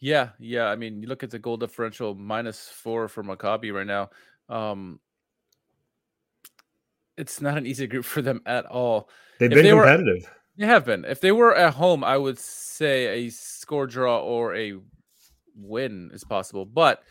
Yeah, 0.00 0.30
yeah. 0.38 0.66
I 0.66 0.76
mean, 0.76 1.00
you 1.00 1.08
look 1.08 1.22
at 1.22 1.30
the 1.30 1.38
goal 1.38 1.56
differential 1.56 2.14
minus 2.14 2.68
four 2.68 3.08
for 3.08 3.22
Maccabi 3.22 3.72
right 3.72 3.86
now. 3.86 4.10
Um, 4.48 4.98
it's 7.16 7.40
not 7.40 7.56
an 7.56 7.66
easy 7.66 7.86
group 7.86 8.04
for 8.04 8.22
them 8.22 8.42
at 8.44 8.66
all. 8.66 9.08
They've 9.38 9.50
if 9.50 9.56
been 9.56 9.64
they 9.64 9.70
competitive. 9.70 10.22
Were, 10.24 10.30
they 10.56 10.66
have 10.66 10.84
been. 10.84 11.04
If 11.04 11.20
they 11.20 11.32
were 11.32 11.54
at 11.54 11.74
home, 11.74 12.02
I 12.04 12.16
would 12.16 12.38
say 12.38 13.26
a 13.26 13.30
score 13.30 13.86
draw 13.86 14.20
or 14.20 14.54
a 14.56 14.74
win 15.56 16.10
is 16.12 16.24
possible. 16.24 16.66
But 16.66 17.02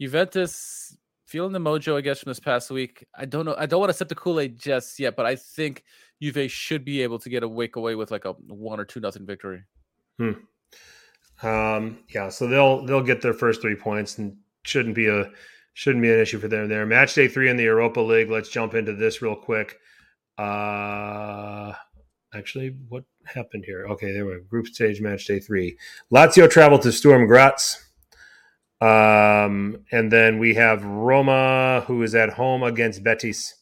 Juventus 0.00 0.96
feeling 1.32 1.52
the 1.52 1.58
mojo, 1.58 1.96
I 1.96 2.02
guess, 2.02 2.20
from 2.20 2.28
this 2.30 2.38
past 2.38 2.70
week. 2.70 3.06
I 3.14 3.24
don't 3.24 3.46
know. 3.46 3.56
I 3.58 3.64
don't 3.64 3.80
want 3.80 3.88
to 3.88 3.96
sip 3.96 4.10
the 4.10 4.14
Kool 4.14 4.38
Aid 4.38 4.58
just 4.58 5.00
yet, 5.00 5.16
but 5.16 5.24
I 5.24 5.34
think 5.34 5.82
Juve 6.20 6.50
should 6.50 6.84
be 6.84 7.02
able 7.02 7.18
to 7.20 7.30
get 7.30 7.42
a 7.42 7.48
wake 7.48 7.76
away 7.76 7.94
with 7.94 8.10
like 8.10 8.26
a 8.26 8.32
one 8.32 8.78
or 8.78 8.84
two 8.84 9.00
nothing 9.00 9.24
victory. 9.24 9.62
Hmm. 10.18 10.32
Um, 11.42 11.98
yeah, 12.14 12.28
so 12.28 12.46
they'll 12.46 12.84
they'll 12.84 13.02
get 13.02 13.22
their 13.22 13.32
first 13.32 13.62
three 13.62 13.74
points 13.74 14.18
and 14.18 14.36
shouldn't 14.64 14.94
be 14.94 15.08
a 15.08 15.30
shouldn't 15.72 16.02
be 16.02 16.12
an 16.12 16.20
issue 16.20 16.38
for 16.38 16.48
them 16.48 16.68
there. 16.68 16.84
Match 16.84 17.14
day 17.14 17.28
three 17.28 17.48
in 17.48 17.56
the 17.56 17.64
Europa 17.64 18.00
League. 18.00 18.30
Let's 18.30 18.50
jump 18.50 18.74
into 18.74 18.92
this 18.92 19.22
real 19.22 19.34
quick. 19.34 19.78
Uh, 20.36 21.72
actually, 22.34 22.76
what 22.90 23.04
happened 23.24 23.64
here? 23.66 23.86
Okay, 23.88 24.12
there 24.12 24.26
we 24.26 24.34
go. 24.34 24.40
Group 24.42 24.66
stage 24.66 25.00
match 25.00 25.26
day 25.26 25.40
three. 25.40 25.78
Lazio 26.12 26.48
traveled 26.48 26.82
to 26.82 26.92
Sturm 26.92 27.26
Graz. 27.26 27.82
Um, 28.82 29.84
and 29.92 30.10
then 30.10 30.38
we 30.38 30.54
have 30.54 30.84
Roma, 30.84 31.84
who 31.86 32.02
is 32.02 32.16
at 32.16 32.30
home 32.30 32.64
against 32.64 33.04
Betis. 33.04 33.54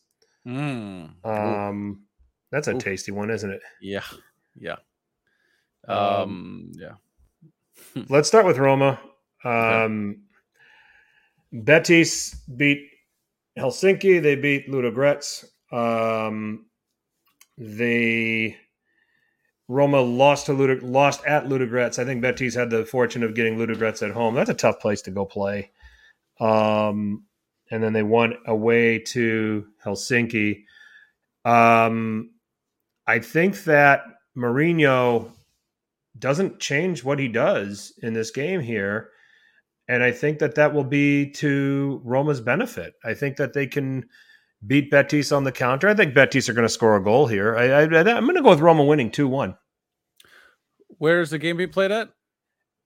Mm. 0.47 1.13
Um, 1.25 2.05
that's 2.51 2.69
a 2.69 2.75
Ooh. 2.75 2.81
tasty 2.81 3.13
one, 3.13 3.31
isn't 3.31 3.51
it? 3.51 3.61
Yeah, 3.83 4.05
yeah, 4.59 4.77
Um, 5.87 5.99
um, 5.99 6.73
yeah. 6.75 6.95
Let's 8.09 8.29
start 8.29 8.47
with 8.47 8.57
Roma. 8.57 8.99
Um, 9.45 10.23
Betis 11.53 12.35
beat 12.57 12.89
Helsinki. 13.59 14.23
They 14.23 14.37
beat 14.37 14.71
Ludogorets. 14.71 15.45
Um, 15.71 16.67
they 17.59 18.57
Roma 19.71 20.01
lost 20.01 20.47
to 20.47 20.53
lost 20.53 21.25
at 21.25 21.45
Ludogorets. 21.45 22.01
I 22.01 22.05
think 22.05 22.21
Betis 22.21 22.57
had 22.57 22.71
the 22.71 22.85
fortune 22.85 23.23
of 23.23 23.37
getting 23.37 23.57
Ludogorets 23.57 24.03
at 24.03 24.13
home. 24.13 24.35
That's 24.35 24.51
a 24.51 24.55
tough 24.55 24.81
place 24.81 25.01
to 25.03 25.13
go 25.13 25.25
play. 25.25 25.71
Um, 26.41 27.23
and 27.71 27.81
then 27.81 27.93
they 27.93 28.03
won 28.03 28.35
away 28.47 28.99
to 28.99 29.65
Helsinki. 29.85 30.65
Um, 31.45 32.33
I 33.07 33.21
think 33.21 33.63
that 33.63 34.03
Mourinho 34.37 35.31
doesn't 36.19 36.59
change 36.59 37.05
what 37.05 37.21
he 37.21 37.29
does 37.29 37.93
in 38.03 38.13
this 38.13 38.33
game 38.33 38.61
here. 38.61 39.11
And 39.87 40.03
I 40.03 40.11
think 40.11 40.41
that 40.41 40.57
that 40.57 40.75
will 40.75 40.83
be 40.83 41.31
to 41.35 42.01
Roma's 42.03 42.41
benefit. 42.41 42.95
I 43.05 43.15
think 43.15 43.37
that 43.37 43.53
they 43.53 43.69
can 43.69 44.09
beat 44.67 44.91
Betis 44.91 45.31
on 45.31 45.45
the 45.45 45.53
counter. 45.53 45.89
I 45.89 45.95
think 45.95 46.13
Betis 46.13 46.49
are 46.49 46.55
going 46.55 46.67
to 46.67 46.73
score 46.73 46.97
a 46.97 47.05
goal 47.05 47.29
here. 47.29 47.57
I, 47.57 47.83
I'm 47.83 47.89
going 47.89 48.35
to 48.35 48.43
go 48.43 48.51
with 48.51 48.61
Roma 48.61 48.85
winning 48.85 49.13
2 49.13 49.29
1. 49.29 49.57
Where's 51.01 51.31
the 51.31 51.39
game 51.39 51.57
being 51.57 51.71
played 51.71 51.91
at? 51.91 52.11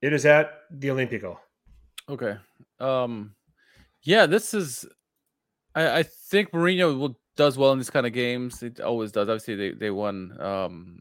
It 0.01 0.13
is 0.13 0.25
at 0.25 0.61
the 0.71 0.87
Olimpico. 0.87 1.37
Okay. 2.09 2.37
Um, 2.79 3.35
yeah, 4.03 4.25
this 4.25 4.53
is. 4.53 4.85
I, 5.75 5.99
I 5.99 6.03
think 6.03 6.51
Mourinho 6.51 6.97
will 6.97 7.19
does 7.35 7.57
well 7.57 7.73
in 7.73 7.77
these 7.77 7.89
kind 7.89 8.07
of 8.07 8.13
games. 8.13 8.63
It 8.63 8.79
always 8.79 9.11
does. 9.11 9.27
Obviously, 9.27 9.55
they 9.55 9.71
they 9.71 9.91
won 9.91 10.39
um 10.39 10.99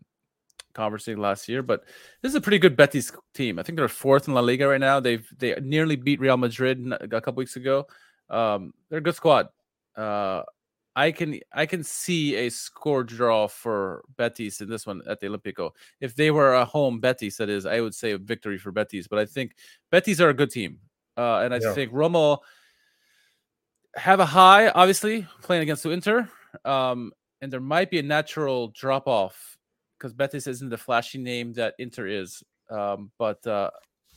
Conference 0.75 1.07
League 1.07 1.19
last 1.19 1.49
year, 1.49 1.63
but 1.63 1.85
this 2.21 2.31
is 2.31 2.35
a 2.35 2.41
pretty 2.41 2.59
good 2.59 2.77
Betis 2.77 3.13
team. 3.33 3.61
I 3.61 3.63
think 3.63 3.79
they're 3.79 3.87
fourth 3.87 4.27
in 4.27 4.35
La 4.35 4.41
Liga 4.41 4.67
right 4.67 4.81
now. 4.81 4.99
They've 4.99 5.25
they 5.39 5.55
nearly 5.63 5.95
beat 5.95 6.19
Real 6.19 6.37
Madrid 6.37 6.85
a 7.01 7.07
couple 7.21 7.35
weeks 7.35 7.55
ago. 7.55 7.87
Um, 8.29 8.75
they're 8.91 8.99
a 8.99 9.03
good 9.03 9.15
squad. 9.15 9.51
Uh, 9.97 10.43
I 10.97 11.11
can 11.11 11.41
I 11.53 11.67
can 11.67 11.83
see 11.83 12.37
a 12.37 12.51
score 12.51 13.03
draw 13.03 13.49
for 13.49 14.05
Betis 14.17 14.61
in 14.61 14.69
this 14.69 14.87
one 14.87 15.03
at 15.09 15.21
the 15.21 15.27
Olimpico. 15.27 15.71
If 16.01 16.15
they 16.15 16.31
were 16.31 16.55
a 16.55 16.65
home 16.65 17.01
Betis, 17.01 17.37
that 17.39 17.49
is, 17.49 17.67
I 17.67 17.81
would 17.81 17.95
say 17.95 18.13
a 18.13 18.19
victory 18.19 18.59
for 18.59 18.71
Betis. 18.71 19.09
But 19.09 19.19
I 19.19 19.27
think 19.27 19.57
Betis 19.91 20.21
are 20.21 20.29
a 20.29 20.35
good 20.35 20.51
team, 20.51 20.79
uh, 21.17 21.39
and 21.41 21.53
I 21.53 21.59
Yeah. 21.59 21.73
think 21.75 21.93
Roma 21.93 22.39
have 23.97 24.21
a 24.21 24.27
high, 24.27 24.69
obviously 24.69 25.27
playing 25.43 25.63
against 25.63 25.87
Inter, 25.87 26.29
um, 26.65 27.13
and 27.41 27.53
there 27.53 27.61
might 27.61 27.91
be 27.91 27.99
a 27.99 28.03
natural 28.03 28.69
drop 28.69 29.07
off 29.07 29.57
because 29.99 30.13
Betis 30.13 30.47
isn't 30.47 30.69
the 30.71 30.79
flashy 30.79 31.19
name 31.19 31.53
that 31.55 31.75
Inter 31.79 32.07
is. 32.07 32.43
Um, 32.71 33.11
but 33.19 33.45
uh, 33.47 33.71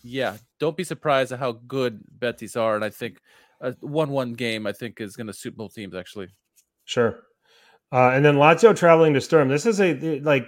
yeah, 0.04 0.38
don't 0.60 0.78
be 0.78 0.84
surprised 0.84 1.32
at 1.32 1.40
how 1.40 1.54
good 1.68 2.02
Betis 2.20 2.56
are, 2.56 2.76
and 2.76 2.84
I 2.84 2.90
think 2.90 3.20
a 3.62 3.76
one-one 3.82 4.34
game 4.34 4.68
I 4.68 4.74
think 4.74 5.02
is 5.02 5.16
going 5.16 5.28
to 5.28 5.34
suit 5.34 5.58
both 5.58 5.74
teams 5.74 5.96
actually. 5.96 6.30
Sure. 6.88 7.20
Uh, 7.92 8.10
and 8.10 8.26
then 8.26 8.36
Lazio 8.36 8.76
traveling 8.76 9.14
to 9.14 9.22
Sturm. 9.22 9.50
This 9.50 9.66
is 9.66 9.80
a 9.80 10.20
like, 10.22 10.48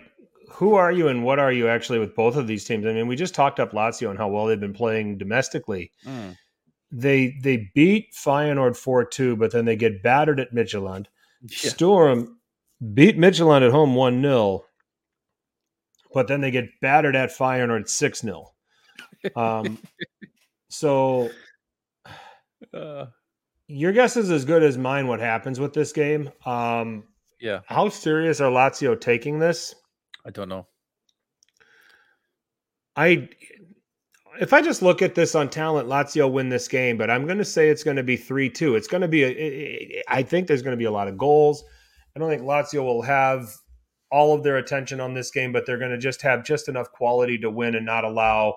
who 0.51 0.73
are 0.73 0.91
you 0.91 1.07
and 1.07 1.23
what 1.23 1.37
are 1.37 1.51
you 1.51 1.67
actually 1.67 1.99
with 1.99 2.15
both 2.15 2.35
of 2.35 2.47
these 2.47 2.65
teams? 2.65 2.85
I 2.85 2.93
mean, 2.93 3.07
we 3.07 3.15
just 3.15 3.35
talked 3.35 3.59
up 3.59 3.73
Lazio 3.73 4.09
and 4.09 4.17
how 4.17 4.29
well 4.29 4.47
they've 4.47 4.59
been 4.59 4.73
playing 4.73 5.17
domestically. 5.19 5.91
Mm. 6.05 6.35
They 6.91 7.35
they 7.43 7.69
beat 7.75 8.13
Feyenoord 8.13 8.75
four 8.75 9.05
two, 9.05 9.35
but 9.35 9.51
then 9.51 9.65
they 9.65 9.75
get 9.75 10.01
battered 10.01 10.39
at 10.39 10.53
Midtjylland. 10.53 11.05
Yeah. 11.41 11.69
Sturm 11.69 12.37
beat 12.93 13.17
Midtjylland 13.17 13.65
at 13.65 13.71
home 13.71 13.95
one 13.95 14.21
0 14.21 14.65
but 16.13 16.27
then 16.27 16.41
they 16.41 16.51
get 16.51 16.65
battered 16.81 17.15
at 17.15 17.29
Feyenoord 17.29 17.87
six 17.87 18.19
0 18.19 18.51
Um, 19.37 19.77
so 20.69 21.29
Uh, 22.73 23.05
your 23.69 23.91
guess 23.91 24.17
is 24.17 24.31
as 24.31 24.45
good 24.45 24.63
as 24.63 24.77
mine. 24.77 25.07
What 25.07 25.19
happens 25.19 25.59
with 25.59 25.73
this 25.73 25.93
game? 25.93 26.31
Um, 26.45 27.03
yeah, 27.39 27.59
how 27.67 27.87
serious 27.89 28.41
are 28.41 28.51
Lazio 28.51 28.99
taking 28.99 29.39
this? 29.39 29.75
I 30.25 30.31
don't 30.31 30.49
know. 30.49 30.67
I 32.95 33.29
if 34.41 34.53
I 34.53 34.61
just 34.61 34.81
look 34.81 35.01
at 35.01 35.15
this 35.15 35.35
on 35.35 35.49
talent, 35.49 35.87
Lazio 35.87 36.31
win 36.31 36.49
this 36.49 36.67
game, 36.67 36.97
but 36.97 37.09
I'm 37.09 37.25
going 37.25 37.37
to 37.37 37.45
say 37.45 37.69
it's 37.69 37.83
going 37.83 37.97
to 37.97 38.03
be 38.03 38.17
three 38.17 38.49
two. 38.49 38.75
It's 38.75 38.87
going 38.87 39.01
to 39.01 39.07
be. 39.07 39.23
A, 39.23 40.03
I 40.07 40.23
think 40.23 40.47
there's 40.47 40.63
going 40.63 40.75
to 40.75 40.77
be 40.77 40.85
a 40.85 40.91
lot 40.91 41.07
of 41.07 41.17
goals. 41.17 41.63
I 42.15 42.19
don't 42.19 42.29
think 42.29 42.41
Lazio 42.41 42.83
will 42.83 43.03
have 43.03 43.49
all 44.11 44.33
of 44.33 44.43
their 44.43 44.57
attention 44.57 44.99
on 44.99 45.13
this 45.13 45.29
game, 45.29 45.51
but 45.51 45.67
they're 45.67 45.77
going 45.77 45.91
to 45.91 45.97
just 45.97 46.23
have 46.23 46.43
just 46.43 46.67
enough 46.67 46.91
quality 46.91 47.37
to 47.37 47.51
win 47.51 47.75
and 47.75 47.85
not 47.85 48.03
allow 48.03 48.55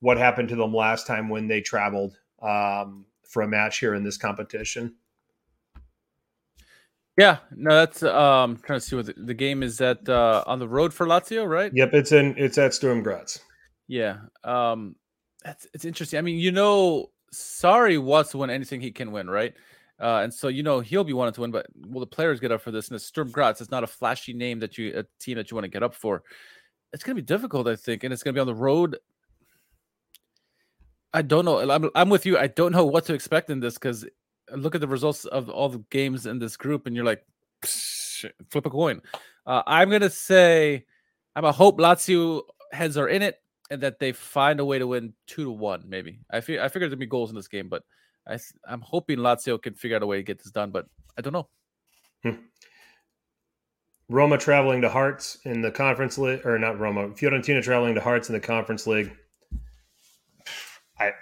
what 0.00 0.16
happened 0.16 0.48
to 0.48 0.56
them 0.56 0.72
last 0.72 1.06
time 1.06 1.28
when 1.28 1.46
they 1.46 1.60
traveled 1.60 2.16
um, 2.40 3.04
for 3.28 3.42
a 3.42 3.48
match 3.48 3.78
here 3.78 3.94
in 3.94 4.04
this 4.04 4.16
competition. 4.16 4.94
Yeah, 7.16 7.38
no, 7.54 7.74
that's 7.74 8.02
um 8.02 8.58
trying 8.58 8.80
to 8.80 8.84
see 8.84 8.96
what 8.96 9.06
the, 9.06 9.14
the 9.16 9.34
game 9.34 9.62
is 9.62 9.80
at 9.80 10.06
uh 10.08 10.44
on 10.46 10.58
the 10.58 10.68
road 10.68 10.92
for 10.92 11.06
Lazio, 11.06 11.48
right? 11.48 11.72
Yep, 11.74 11.94
it's 11.94 12.12
in 12.12 12.34
it's 12.36 12.58
at 12.58 12.74
Sturm 12.74 13.02
Graz. 13.02 13.40
Yeah. 13.88 14.18
Um 14.44 14.96
that's 15.42 15.66
it's 15.72 15.84
interesting. 15.84 16.18
I 16.18 16.22
mean, 16.22 16.38
you 16.38 16.52
know, 16.52 17.10
Sarri 17.32 18.02
wants 18.02 18.32
to 18.32 18.38
win 18.38 18.50
anything 18.50 18.80
he 18.80 18.90
can 18.90 19.12
win, 19.12 19.30
right? 19.30 19.54
Uh, 19.98 20.20
and 20.22 20.34
so 20.34 20.48
you 20.48 20.62
know 20.62 20.80
he'll 20.80 21.04
be 21.04 21.14
wanting 21.14 21.32
to 21.32 21.40
win, 21.40 21.50
but 21.50 21.66
will 21.86 22.00
the 22.00 22.06
players 22.06 22.38
get 22.38 22.52
up 22.52 22.60
for 22.60 22.70
this? 22.70 22.88
And 22.88 22.96
it's 22.96 23.06
Sturm 23.06 23.30
Graz. 23.30 23.60
It's 23.62 23.70
not 23.70 23.84
a 23.84 23.86
flashy 23.86 24.34
name 24.34 24.58
that 24.60 24.76
you 24.76 24.98
a 24.98 25.04
team 25.18 25.36
that 25.36 25.50
you 25.50 25.54
want 25.54 25.64
to 25.64 25.70
get 25.70 25.82
up 25.82 25.94
for. 25.94 26.22
It's 26.92 27.02
gonna 27.02 27.14
be 27.14 27.22
difficult, 27.22 27.66
I 27.66 27.76
think, 27.76 28.04
and 28.04 28.12
it's 28.12 28.22
gonna 28.22 28.34
be 28.34 28.40
on 28.40 28.46
the 28.46 28.54
road. 28.54 28.98
I 31.16 31.22
don't 31.22 31.46
know. 31.46 31.70
I'm 31.70 31.90
I'm 31.94 32.10
with 32.10 32.26
you. 32.26 32.36
I 32.36 32.46
don't 32.46 32.72
know 32.72 32.84
what 32.84 33.06
to 33.06 33.14
expect 33.14 33.48
in 33.48 33.58
this 33.58 33.74
because 33.74 34.04
look 34.54 34.74
at 34.74 34.82
the 34.82 34.86
results 34.86 35.24
of 35.24 35.48
all 35.48 35.70
the 35.70 35.82
games 35.90 36.26
in 36.26 36.38
this 36.38 36.58
group, 36.58 36.86
and 36.86 36.94
you're 36.94 37.06
like, 37.06 37.24
"Psh, 37.62 38.30
flip 38.50 38.66
a 38.66 38.70
coin. 38.70 39.00
Uh, 39.46 39.62
I'm 39.66 39.88
gonna 39.88 40.10
say 40.10 40.84
I'm 41.34 41.46
a 41.46 41.52
hope 41.52 41.78
Lazio 41.78 42.42
heads 42.70 42.98
are 42.98 43.08
in 43.08 43.22
it 43.22 43.36
and 43.70 43.80
that 43.80 43.98
they 43.98 44.12
find 44.12 44.60
a 44.60 44.64
way 44.66 44.78
to 44.78 44.86
win 44.86 45.14
two 45.26 45.44
to 45.44 45.50
one. 45.50 45.84
Maybe 45.88 46.18
I 46.30 46.42
feel 46.42 46.62
I 46.62 46.68
figured 46.68 46.90
there'd 46.90 46.98
be 46.98 47.06
goals 47.06 47.30
in 47.30 47.36
this 47.36 47.48
game, 47.48 47.70
but 47.70 47.82
I 48.28 48.38
I'm 48.68 48.82
hoping 48.82 49.18
Lazio 49.18 49.60
can 49.60 49.72
figure 49.72 49.96
out 49.96 50.02
a 50.02 50.06
way 50.06 50.18
to 50.18 50.22
get 50.22 50.36
this 50.36 50.52
done. 50.52 50.70
But 50.70 50.84
I 51.16 51.22
don't 51.22 51.32
know. 51.32 51.48
Roma 54.10 54.36
traveling 54.36 54.82
to 54.82 54.90
Hearts 54.90 55.38
in 55.44 55.62
the 55.62 55.70
conference 55.70 56.18
league, 56.18 56.44
or 56.44 56.58
not 56.58 56.78
Roma, 56.78 57.08
Fiorentina 57.08 57.62
traveling 57.62 57.94
to 57.94 58.02
Hearts 58.02 58.28
in 58.28 58.34
the 58.34 58.40
conference 58.40 58.86
league. 58.86 59.16
I, 60.98 61.12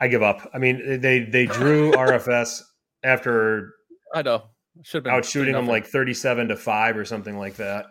I 0.00 0.08
give 0.08 0.22
up. 0.22 0.48
I 0.54 0.58
mean, 0.58 1.00
they 1.00 1.20
they 1.20 1.46
drew 1.46 1.92
RFS 1.94 2.62
after 3.02 3.74
I 4.14 4.22
know 4.22 4.44
should 4.82 4.98
have 4.98 5.04
been 5.04 5.12
out 5.14 5.24
shooting 5.24 5.54
them 5.54 5.66
like 5.68 5.86
thirty-seven 5.86 6.48
to 6.48 6.56
five 6.56 6.96
or 6.96 7.04
something 7.04 7.38
like 7.38 7.56
that. 7.56 7.86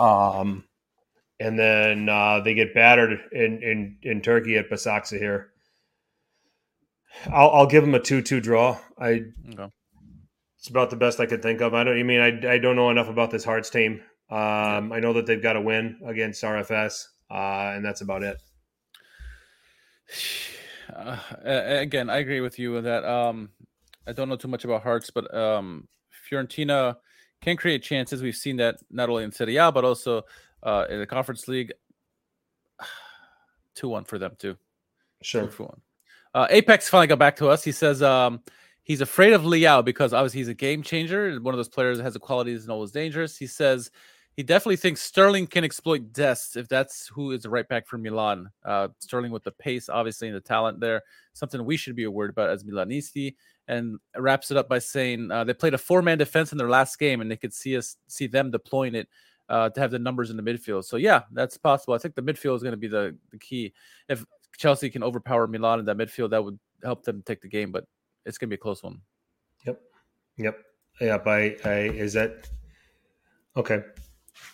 Um, 0.00 0.64
and 1.40 1.58
then 1.58 2.08
uh, 2.08 2.40
they 2.40 2.54
get 2.54 2.74
battered 2.74 3.18
in 3.32 3.62
in 3.62 3.98
in 4.02 4.20
Turkey 4.22 4.56
at 4.56 4.70
Basaksehir. 4.70 5.46
I'll, 7.32 7.50
I'll 7.50 7.66
give 7.66 7.84
them 7.84 7.94
a 7.94 8.00
two-two 8.00 8.40
draw. 8.40 8.78
I 8.98 9.22
Okay. 9.52 9.68
it's 10.58 10.68
about 10.68 10.90
the 10.90 10.96
best 10.96 11.20
I 11.20 11.26
could 11.26 11.42
think 11.42 11.60
of. 11.60 11.74
I 11.74 11.84
don't. 11.84 11.98
I 11.98 12.02
mean, 12.02 12.20
I, 12.20 12.54
I 12.54 12.58
don't 12.58 12.76
know 12.76 12.90
enough 12.90 13.08
about 13.08 13.30
this 13.30 13.44
Hearts 13.44 13.70
team. 13.70 14.00
Um, 14.30 14.92
I 14.92 15.00
know 15.00 15.12
that 15.12 15.26
they've 15.26 15.42
got 15.42 15.56
a 15.56 15.60
win 15.60 16.00
against 16.06 16.42
RFS, 16.42 17.04
uh, 17.30 17.74
and 17.74 17.84
that's 17.84 18.00
about 18.00 18.22
it. 18.22 18.38
Uh, 20.94 21.18
again, 21.44 22.10
I 22.10 22.18
agree 22.18 22.40
with 22.40 22.58
you 22.58 22.80
that. 22.80 23.04
Um, 23.04 23.50
I 24.06 24.12
don't 24.12 24.28
know 24.28 24.36
too 24.36 24.48
much 24.48 24.64
about 24.64 24.82
Hearts, 24.82 25.10
but 25.10 25.34
um, 25.34 25.88
Fiorentina 26.30 26.96
can 27.40 27.56
create 27.56 27.82
chances. 27.82 28.22
We've 28.22 28.36
seen 28.36 28.56
that 28.56 28.76
not 28.90 29.08
only 29.08 29.24
in 29.24 29.32
Serie 29.32 29.56
A 29.56 29.72
but 29.72 29.84
also 29.84 30.22
uh, 30.62 30.86
in 30.90 30.98
the 30.98 31.06
Conference 31.06 31.48
League. 31.48 31.72
Two 33.74 33.88
one 33.88 34.04
for 34.04 34.18
them 34.18 34.32
too. 34.38 34.56
Sure. 35.22 35.46
Two 35.46 35.64
one. 35.64 35.80
Uh, 36.34 36.46
Apex 36.50 36.88
finally 36.88 37.06
got 37.06 37.18
back 37.18 37.36
to 37.36 37.48
us. 37.48 37.62
He 37.62 37.72
says 37.72 38.02
um, 38.02 38.40
he's 38.82 39.00
afraid 39.00 39.32
of 39.32 39.42
Leao 39.42 39.84
because 39.84 40.12
obviously 40.12 40.40
he's 40.40 40.48
a 40.48 40.54
game 40.54 40.82
changer. 40.82 41.38
One 41.40 41.54
of 41.54 41.58
those 41.58 41.68
players 41.68 41.98
that 41.98 42.04
has 42.04 42.14
the 42.14 42.20
qualities 42.20 42.62
and 42.62 42.72
always 42.72 42.90
dangerous. 42.90 43.36
He 43.36 43.46
says 43.46 43.90
he 44.36 44.42
definitely 44.42 44.76
thinks 44.76 45.00
Sterling 45.00 45.46
can 45.46 45.64
exploit 45.64 46.12
Dest 46.12 46.56
if 46.56 46.68
that's 46.68 47.08
who 47.08 47.30
is 47.30 47.42
the 47.42 47.50
right 47.50 47.68
back 47.68 47.86
for 47.86 47.98
Milan. 47.98 48.50
Uh, 48.64 48.88
Sterling 48.98 49.30
with 49.30 49.44
the 49.44 49.52
pace, 49.52 49.88
obviously, 49.88 50.28
and 50.28 50.36
the 50.36 50.40
talent 50.40 50.80
there, 50.80 51.02
something 51.34 51.64
we 51.64 51.76
should 51.76 51.96
be 51.96 52.06
worried 52.06 52.30
about 52.30 52.50
as 52.50 52.64
Milanisti. 52.64 53.34
And 53.66 53.98
wraps 54.14 54.50
it 54.50 54.58
up 54.58 54.68
by 54.68 54.78
saying 54.78 55.30
uh, 55.30 55.44
they 55.44 55.54
played 55.54 55.72
a 55.72 55.78
four-man 55.78 56.18
defense 56.18 56.52
in 56.52 56.58
their 56.58 56.68
last 56.68 56.98
game, 56.98 57.22
and 57.22 57.30
they 57.30 57.36
could 57.36 57.54
see 57.54 57.78
us 57.78 57.96
see 58.08 58.26
them 58.26 58.50
deploying 58.50 58.94
it 58.94 59.08
uh, 59.48 59.70
to 59.70 59.80
have 59.80 59.90
the 59.90 59.98
numbers 59.98 60.28
in 60.28 60.36
the 60.36 60.42
midfield. 60.42 60.84
So 60.84 60.98
yeah, 60.98 61.22
that's 61.32 61.56
possible. 61.56 61.94
I 61.94 61.98
think 61.98 62.14
the 62.14 62.22
midfield 62.22 62.56
is 62.56 62.62
going 62.62 62.72
to 62.72 62.76
be 62.76 62.88
the, 62.88 63.16
the 63.30 63.38
key. 63.38 63.72
If 64.08 64.22
Chelsea 64.58 64.90
can 64.90 65.02
overpower 65.02 65.46
Milan 65.46 65.78
in 65.78 65.86
that 65.86 65.96
midfield, 65.96 66.28
that 66.30 66.44
would 66.44 66.58
help 66.82 67.04
them 67.04 67.22
take 67.24 67.40
the 67.40 67.48
game. 67.48 67.72
But 67.72 67.86
it's 68.26 68.36
going 68.36 68.48
to 68.48 68.54
be 68.54 68.58
a 68.58 68.62
close 68.62 68.82
one. 68.82 69.00
Yep. 69.66 69.80
Yep. 70.36 70.58
Yep. 71.00 71.26
I, 71.26 71.56
I 71.64 71.70
is 71.88 72.12
that 72.12 72.46
okay? 73.56 73.82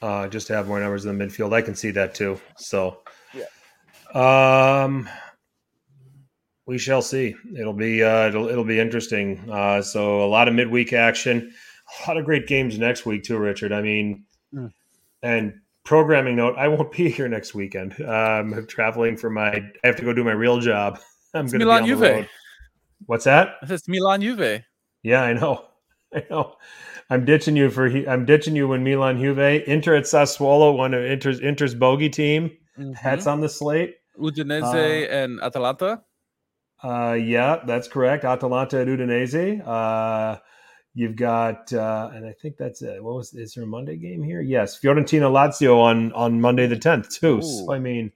Uh, 0.02 0.28
just 0.28 0.46
to 0.46 0.54
have 0.54 0.66
more 0.66 0.80
numbers 0.80 1.04
in 1.04 1.16
the 1.16 1.24
midfield, 1.24 1.52
I 1.52 1.62
can 1.62 1.74
see 1.74 1.90
that 1.90 2.14
too. 2.14 2.40
So, 2.56 3.02
yeah. 3.34 4.82
Um, 4.84 5.08
we 6.66 6.78
shall 6.78 7.02
see. 7.02 7.34
It'll 7.58 7.72
be 7.72 8.02
uh, 8.02 8.28
it'll 8.28 8.48
it'll 8.48 8.64
be 8.64 8.78
interesting. 8.78 9.50
Uh, 9.50 9.82
so 9.82 10.24
a 10.24 10.28
lot 10.28 10.46
of 10.46 10.54
midweek 10.54 10.92
action, 10.92 11.52
a 12.04 12.08
lot 12.08 12.16
of 12.16 12.24
great 12.24 12.46
games 12.46 12.78
next 12.78 13.04
week 13.04 13.24
too, 13.24 13.38
Richard. 13.38 13.72
I 13.72 13.82
mean, 13.82 14.24
mm. 14.54 14.70
and 15.22 15.54
programming 15.84 16.36
note, 16.36 16.54
I 16.56 16.68
won't 16.68 16.92
be 16.96 17.10
here 17.10 17.28
next 17.28 17.54
weekend. 17.54 18.00
Um, 18.00 18.54
I'm 18.54 18.66
traveling 18.66 19.16
for 19.16 19.30
my. 19.30 19.48
I 19.50 19.70
have 19.84 19.96
to 19.96 20.04
go 20.04 20.12
do 20.12 20.24
my 20.24 20.32
real 20.32 20.60
job. 20.60 21.00
I'm 21.34 21.46
going 21.46 21.60
to 21.60 21.66
be 21.66 21.70
on 21.70 21.86
Juve. 21.86 21.98
the 21.98 22.12
road. 22.12 22.28
What's 23.06 23.24
that? 23.24 23.56
It's 23.62 23.88
Milan 23.88 24.20
Juve. 24.20 24.62
Yeah, 25.02 25.22
I 25.22 25.32
know. 25.32 25.64
I 26.14 26.24
know. 26.30 26.56
I'm 27.10 27.24
ditching 27.24 27.56
you 27.56 27.70
for. 27.70 27.86
I'm 28.08 28.24
ditching 28.24 28.54
you 28.54 28.68
when 28.68 28.84
Milan 28.84 29.18
Juve 29.18 29.64
Inter 29.66 29.96
at 29.96 30.04
Sassuolo, 30.04 30.76
one 30.76 30.94
of 30.94 31.04
Inter's 31.04 31.40
Inter's 31.40 31.74
bogey 31.74 32.08
team. 32.08 32.52
Mm-hmm. 32.78 32.92
Hats 32.92 33.26
on 33.26 33.40
the 33.40 33.48
slate. 33.48 33.96
Udinese 34.18 34.62
uh, 34.62 35.10
and 35.10 35.40
Atalanta. 35.42 36.02
Uh, 36.82 37.12
yeah, 37.20 37.60
that's 37.66 37.88
correct. 37.88 38.24
Atalanta 38.24 38.80
at 38.80 38.86
Udinese. 38.86 39.66
Uh, 39.66 40.38
you've 40.94 41.16
got, 41.16 41.72
uh, 41.72 42.10
and 42.14 42.24
I 42.24 42.32
think 42.32 42.56
that's 42.56 42.80
it. 42.80 43.02
What 43.02 43.16
was 43.16 43.34
is 43.34 43.54
there 43.54 43.64
a 43.64 43.66
Monday 43.66 43.96
game 43.96 44.22
here? 44.22 44.40
Yes, 44.40 44.78
Fiorentina 44.78 45.30
Lazio 45.30 45.78
on 45.78 46.12
on 46.12 46.40
Monday 46.40 46.68
the 46.68 46.78
tenth 46.78 47.10
too. 47.10 47.38
Ooh. 47.38 47.42
So 47.42 47.72
I 47.72 47.80
mean, 47.80 48.12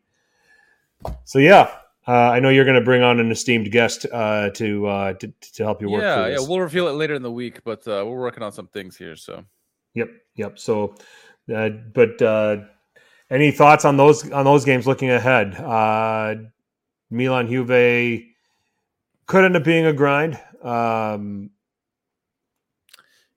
so 1.24 1.40
yeah, 1.40 1.70
uh, 2.06 2.12
I 2.12 2.40
know 2.40 2.50
you're 2.50 2.64
going 2.64 2.78
to 2.78 2.84
bring 2.84 3.02
on 3.02 3.18
an 3.20 3.30
esteemed 3.30 3.70
guest 3.70 4.06
uh, 4.12 4.50
to, 4.50 4.86
uh, 4.86 5.12
to 5.14 5.32
to 5.54 5.64
help 5.64 5.80
you 5.80 5.88
work. 5.88 6.02
Yeah, 6.02 6.26
yeah, 6.26 6.36
we'll 6.40 6.60
reveal 6.60 6.88
it 6.88 6.92
later 6.92 7.14
in 7.14 7.22
the 7.22 7.30
week, 7.30 7.64
but 7.64 7.86
uh, 7.88 8.04
we're 8.06 8.20
working 8.20 8.42
on 8.42 8.52
some 8.52 8.66
things 8.66 8.96
here. 8.96 9.16
So, 9.16 9.44
yep, 9.94 10.10
yep. 10.34 10.58
So, 10.58 10.96
uh, 11.54 11.70
but 11.92 12.20
uh, 12.20 12.58
any 13.30 13.50
thoughts 13.50 13.84
on 13.84 13.96
those 13.96 14.30
on 14.30 14.44
those 14.44 14.64
games 14.64 14.86
looking 14.86 15.10
ahead? 15.10 15.54
Uh, 15.54 16.34
Milan 17.10 17.48
Juve 17.48 18.24
could 19.26 19.44
end 19.44 19.56
up 19.56 19.64
being 19.64 19.86
a 19.86 19.92
grind. 19.92 20.38
Um, 20.62 21.50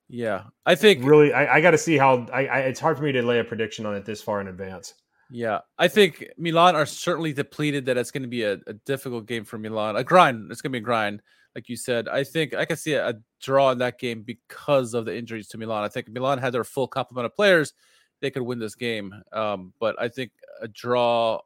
yeah, 0.09 0.43
I 0.65 0.75
think 0.75 1.03
really, 1.03 1.33
I, 1.33 1.55
I 1.55 1.61
got 1.61 1.71
to 1.71 1.77
see 1.77 1.97
how. 1.97 2.27
I, 2.33 2.45
I, 2.47 2.59
it's 2.59 2.79
hard 2.79 2.97
for 2.97 3.03
me 3.03 3.11
to 3.13 3.21
lay 3.21 3.39
a 3.39 3.43
prediction 3.43 3.85
on 3.85 3.95
it 3.95 4.05
this 4.05 4.21
far 4.21 4.39
in 4.41 4.47
advance. 4.47 4.93
Yeah, 5.29 5.59
I 5.77 5.87
think 5.87 6.25
Milan 6.37 6.75
are 6.75 6.85
certainly 6.85 7.33
depleted. 7.33 7.85
That 7.85 7.97
it's 7.97 8.11
going 8.11 8.23
to 8.23 8.29
be 8.29 8.43
a, 8.43 8.53
a, 8.67 8.73
difficult 8.85 9.25
game 9.25 9.43
for 9.43 9.57
Milan. 9.57 9.97
A 9.97 10.03
grind. 10.03 10.49
It's 10.51 10.61
going 10.61 10.71
to 10.71 10.79
be 10.79 10.81
a 10.81 10.85
grind, 10.85 11.21
like 11.53 11.67
you 11.67 11.75
said. 11.75 12.07
I 12.07 12.23
think 12.23 12.53
I 12.53 12.63
can 12.63 12.77
see 12.77 12.93
a, 12.93 13.09
a, 13.09 13.13
draw 13.41 13.71
in 13.71 13.77
that 13.79 13.99
game 13.99 14.23
because 14.23 14.93
of 14.93 15.05
the 15.05 15.15
injuries 15.15 15.47
to 15.49 15.57
Milan. 15.57 15.83
I 15.83 15.89
think 15.89 16.07
Milan 16.07 16.37
had 16.37 16.53
their 16.53 16.63
full 16.63 16.87
complement 16.87 17.25
of 17.25 17.35
players. 17.35 17.73
They 18.21 18.31
could 18.31 18.43
win 18.43 18.59
this 18.59 18.75
game, 18.75 19.13
um, 19.33 19.73
but 19.79 19.95
I 19.99 20.07
think 20.07 20.31
a 20.61 20.67
draw 20.67 21.41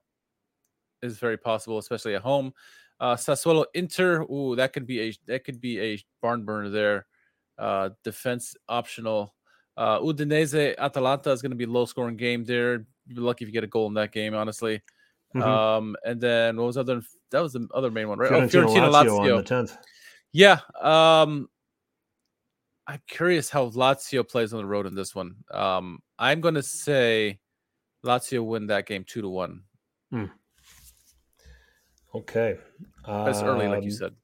is 1.01 1.17
very 1.17 1.37
possible, 1.37 1.79
especially 1.79 2.15
at 2.15 2.21
home. 2.21 2.53
Uh, 2.99 3.15
Sassuolo 3.15 3.65
Inter. 3.73 4.21
Ooh, 4.21 4.55
that 4.57 4.73
could 4.73 4.85
be 4.85 5.01
a 5.01 5.13
that 5.25 5.43
could 5.43 5.59
be 5.59 5.81
a 5.81 5.99
barn 6.21 6.45
burner 6.45 6.69
there. 6.69 7.07
Uh, 7.57 7.89
defense 8.03 8.55
optional. 8.69 9.33
Uh, 9.75 9.99
Udinese 9.99 10.77
Atalanta 10.77 11.31
is 11.31 11.41
going 11.41 11.51
to 11.51 11.57
be 11.57 11.65
low 11.65 11.85
scoring 11.85 12.17
game 12.17 12.43
there 12.43 12.85
you'd 13.11 13.17
be 13.17 13.21
lucky 13.21 13.43
if 13.43 13.49
you 13.49 13.53
get 13.53 13.63
a 13.63 13.67
goal 13.67 13.87
in 13.87 13.93
that 13.95 14.11
game, 14.11 14.33
honestly. 14.33 14.81
Mm-hmm. 15.35 15.47
Um, 15.47 15.95
and 16.03 16.19
then 16.19 16.57
what 16.57 16.67
was 16.67 16.77
other? 16.77 17.01
That 17.31 17.41
was 17.41 17.53
the 17.53 17.67
other 17.73 17.91
main 17.91 18.09
one, 18.09 18.19
right? 18.19 18.31
Fiorentina, 18.31 18.63
oh, 18.63 18.67
Fiorentina 18.67 18.91
Lazio, 18.91 19.19
Lazio. 19.19 19.31
on 19.31 19.37
the 19.37 19.43
tenth. 19.43 19.77
Yeah. 20.33 20.59
Um, 20.81 21.49
I'm 22.87 23.01
curious 23.07 23.49
how 23.49 23.69
Lazio 23.69 24.27
plays 24.27 24.53
on 24.53 24.59
the 24.59 24.65
road 24.65 24.85
in 24.85 24.95
this 24.95 25.15
one. 25.15 25.35
Um, 25.51 25.99
I'm 26.19 26.41
going 26.41 26.55
to 26.55 26.63
say 26.63 27.39
Lazio 28.05 28.45
win 28.45 28.67
that 28.67 28.85
game 28.85 29.05
two 29.07 29.21
to 29.21 29.29
one. 29.29 29.63
Hmm. 30.09 30.25
Okay. 32.13 32.57
Um, 33.05 33.27
it's 33.27 33.41
early, 33.41 33.67
like 33.67 33.83
you 33.83 33.91
um, 33.91 33.95
said. 33.95 34.15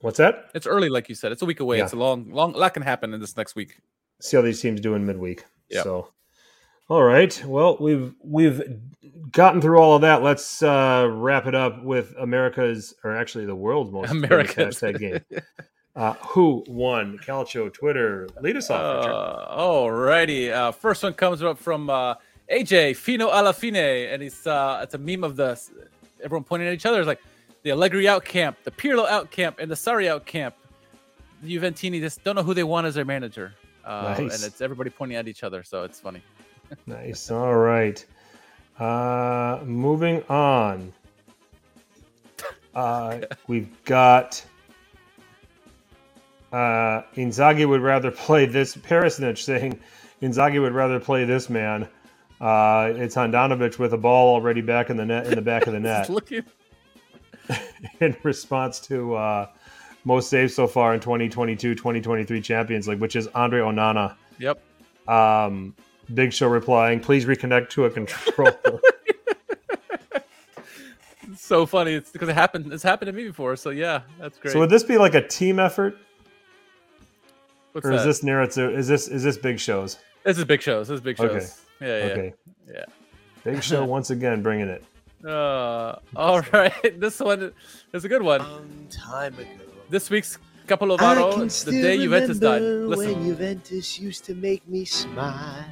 What's 0.00 0.18
that? 0.18 0.50
It's 0.54 0.66
early, 0.66 0.88
like 0.88 1.08
you 1.08 1.14
said. 1.14 1.32
It's 1.32 1.42
a 1.42 1.46
week 1.46 1.60
away. 1.60 1.78
Yeah. 1.78 1.84
It's 1.84 1.92
a 1.92 1.96
long, 1.96 2.30
long. 2.30 2.54
A 2.54 2.58
lot 2.58 2.74
can 2.74 2.82
happen 2.82 3.12
in 3.14 3.20
this 3.20 3.36
next 3.36 3.56
week. 3.56 3.80
See 4.20 4.36
how 4.36 4.42
these 4.42 4.60
teams 4.60 4.80
do 4.80 4.94
in 4.94 5.04
midweek. 5.04 5.44
Yeah. 5.68 5.82
So 5.82 6.12
all 6.88 7.02
right. 7.02 7.42
Well, 7.46 7.78
we've 7.80 8.14
we've 8.22 8.62
gotten 9.30 9.60
through 9.60 9.78
all 9.78 9.96
of 9.96 10.02
that. 10.02 10.22
Let's 10.22 10.62
uh, 10.62 11.08
wrap 11.10 11.46
it 11.46 11.54
up 11.54 11.82
with 11.82 12.14
America's, 12.18 12.94
or 13.02 13.16
actually 13.16 13.46
the 13.46 13.54
world's 13.54 13.90
most 13.90 14.10
America's 14.10 14.80
hashtag 14.80 14.98
game. 14.98 15.20
Uh, 15.96 16.14
who 16.14 16.64
won? 16.66 17.16
Calcio 17.18 17.72
Twitter. 17.72 18.28
Lead 18.40 18.56
us 18.56 18.68
off. 18.68 19.06
Uh, 19.06 19.44
all 19.48 19.92
righty. 19.92 20.50
Uh, 20.50 20.72
first 20.72 21.04
one 21.04 21.12
comes 21.12 21.40
up 21.40 21.56
from 21.56 21.88
uh, 21.88 22.16
AJ 22.50 22.96
Fino 22.96 23.28
alla 23.28 23.52
fine, 23.52 23.76
and 23.76 24.20
it's 24.20 24.44
uh, 24.44 24.80
it's 24.82 24.94
a 24.94 24.98
meme 24.98 25.22
of 25.22 25.36
the 25.36 25.56
everyone 26.20 26.42
pointing 26.42 26.66
at 26.66 26.74
each 26.74 26.84
other. 26.84 26.98
It's 26.98 27.06
like 27.06 27.22
the 27.62 27.70
Allegri 27.70 28.08
out 28.08 28.24
camp, 28.24 28.56
the 28.64 28.72
Pirlo 28.72 29.06
out 29.06 29.30
camp, 29.30 29.60
and 29.60 29.70
the 29.70 29.76
Sarri 29.76 30.08
out 30.08 30.26
camp. 30.26 30.56
The 31.44 31.56
Juventini 31.56 32.00
just 32.00 32.24
don't 32.24 32.34
know 32.34 32.42
who 32.42 32.54
they 32.54 32.64
want 32.64 32.88
as 32.88 32.96
their 32.96 33.04
manager, 33.04 33.54
uh, 33.84 34.16
nice. 34.18 34.34
and 34.34 34.52
it's 34.52 34.60
everybody 34.60 34.90
pointing 34.90 35.16
at 35.16 35.28
each 35.28 35.44
other. 35.44 35.62
So 35.62 35.84
it's 35.84 36.00
funny 36.00 36.24
nice. 36.86 37.30
All 37.30 37.54
right. 37.54 38.04
Uh, 38.78 39.60
moving 39.64 40.22
on. 40.28 40.92
Uh, 42.74 43.20
we've 43.46 43.84
got 43.84 44.44
uh, 46.52 47.02
Inzaghi 47.16 47.68
would 47.68 47.82
rather 47.82 48.10
play 48.10 48.46
this. 48.46 48.76
Perisnich 48.76 49.38
saying 49.38 49.78
Inzaghi 50.22 50.60
would 50.60 50.72
rather 50.72 51.00
play 51.00 51.24
this 51.24 51.48
man. 51.50 51.88
Uh, 52.40 52.92
it's 52.96 53.14
Handanovic 53.14 53.78
with 53.78 53.92
a 53.92 53.98
ball 53.98 54.34
already 54.34 54.60
back 54.60 54.90
in 54.90 54.96
the 54.96 55.04
net 55.04 55.26
in 55.26 55.34
the 55.34 55.42
back 55.42 55.66
of 55.66 55.72
the 55.72 55.80
net. 55.80 56.10
in 58.00 58.16
response 58.22 58.80
to 58.80 59.14
uh, 59.14 59.46
most 60.04 60.28
saves 60.28 60.54
so 60.54 60.66
far 60.66 60.94
in 60.94 61.00
2022-2023 61.00 62.42
Champions 62.42 62.88
League, 62.88 63.00
which 63.00 63.16
is 63.16 63.26
Andre 63.28 63.60
Onana. 63.60 64.16
Yep. 64.38 64.60
Um, 65.08 65.74
Big 66.12 66.32
Show 66.32 66.48
replying, 66.48 67.00
"Please 67.00 67.24
reconnect 67.24 67.70
to 67.70 67.84
a 67.86 67.90
controller." 67.90 68.80
so 71.36 71.66
funny. 71.66 71.92
It's 71.92 72.10
because 72.10 72.28
it 72.28 72.34
happened. 72.34 72.72
It's 72.72 72.82
happened 72.82 73.08
to 73.08 73.12
me 73.12 73.26
before. 73.26 73.56
So 73.56 73.70
yeah, 73.70 74.02
that's 74.18 74.38
great. 74.38 74.52
So 74.52 74.58
would 74.60 74.70
this 74.70 74.82
be 74.82 74.98
like 74.98 75.14
a 75.14 75.26
team 75.26 75.58
effort, 75.58 75.96
What's 77.72 77.86
or 77.86 77.90
that? 77.90 77.96
is 78.00 78.04
this 78.04 78.22
narrative? 78.22 78.74
Is 78.74 78.88
this 78.88 79.08
is 79.08 79.22
this 79.22 79.36
Big 79.36 79.58
Shows? 79.60 79.98
This 80.24 80.38
is 80.38 80.44
Big 80.44 80.62
Shows. 80.62 80.88
This 80.88 80.96
is 80.96 81.00
Big 81.00 81.16
Shows. 81.16 81.30
Okay. 81.30 81.46
Yeah, 81.80 82.06
yeah, 82.06 82.12
okay. 82.12 82.34
yeah. 82.72 82.84
Big 83.44 83.62
Show 83.62 83.84
once 83.96 84.10
again 84.10 84.42
bringing 84.42 84.68
it. 84.68 84.84
Uh, 85.24 85.96
all 86.16 86.40
right. 86.52 87.00
This 87.00 87.20
one 87.20 87.52
is 87.92 88.04
a 88.04 88.08
good 88.08 88.22
one. 88.22 88.40
Long 88.40 88.88
time 88.90 89.34
ago. 89.38 89.48
This 89.90 90.10
week's 90.10 90.38
couple 90.66 90.92
of 90.92 91.00
hours, 91.00 91.64
the 91.64 91.72
day 91.72 91.98
Juventus 91.98 92.38
died. 92.38 92.62
Listen. 92.62 93.14
When 93.14 93.24
Juventus 93.24 93.98
used 93.98 94.24
to 94.24 94.34
make 94.34 94.66
me 94.66 94.84
smile. 94.84 95.64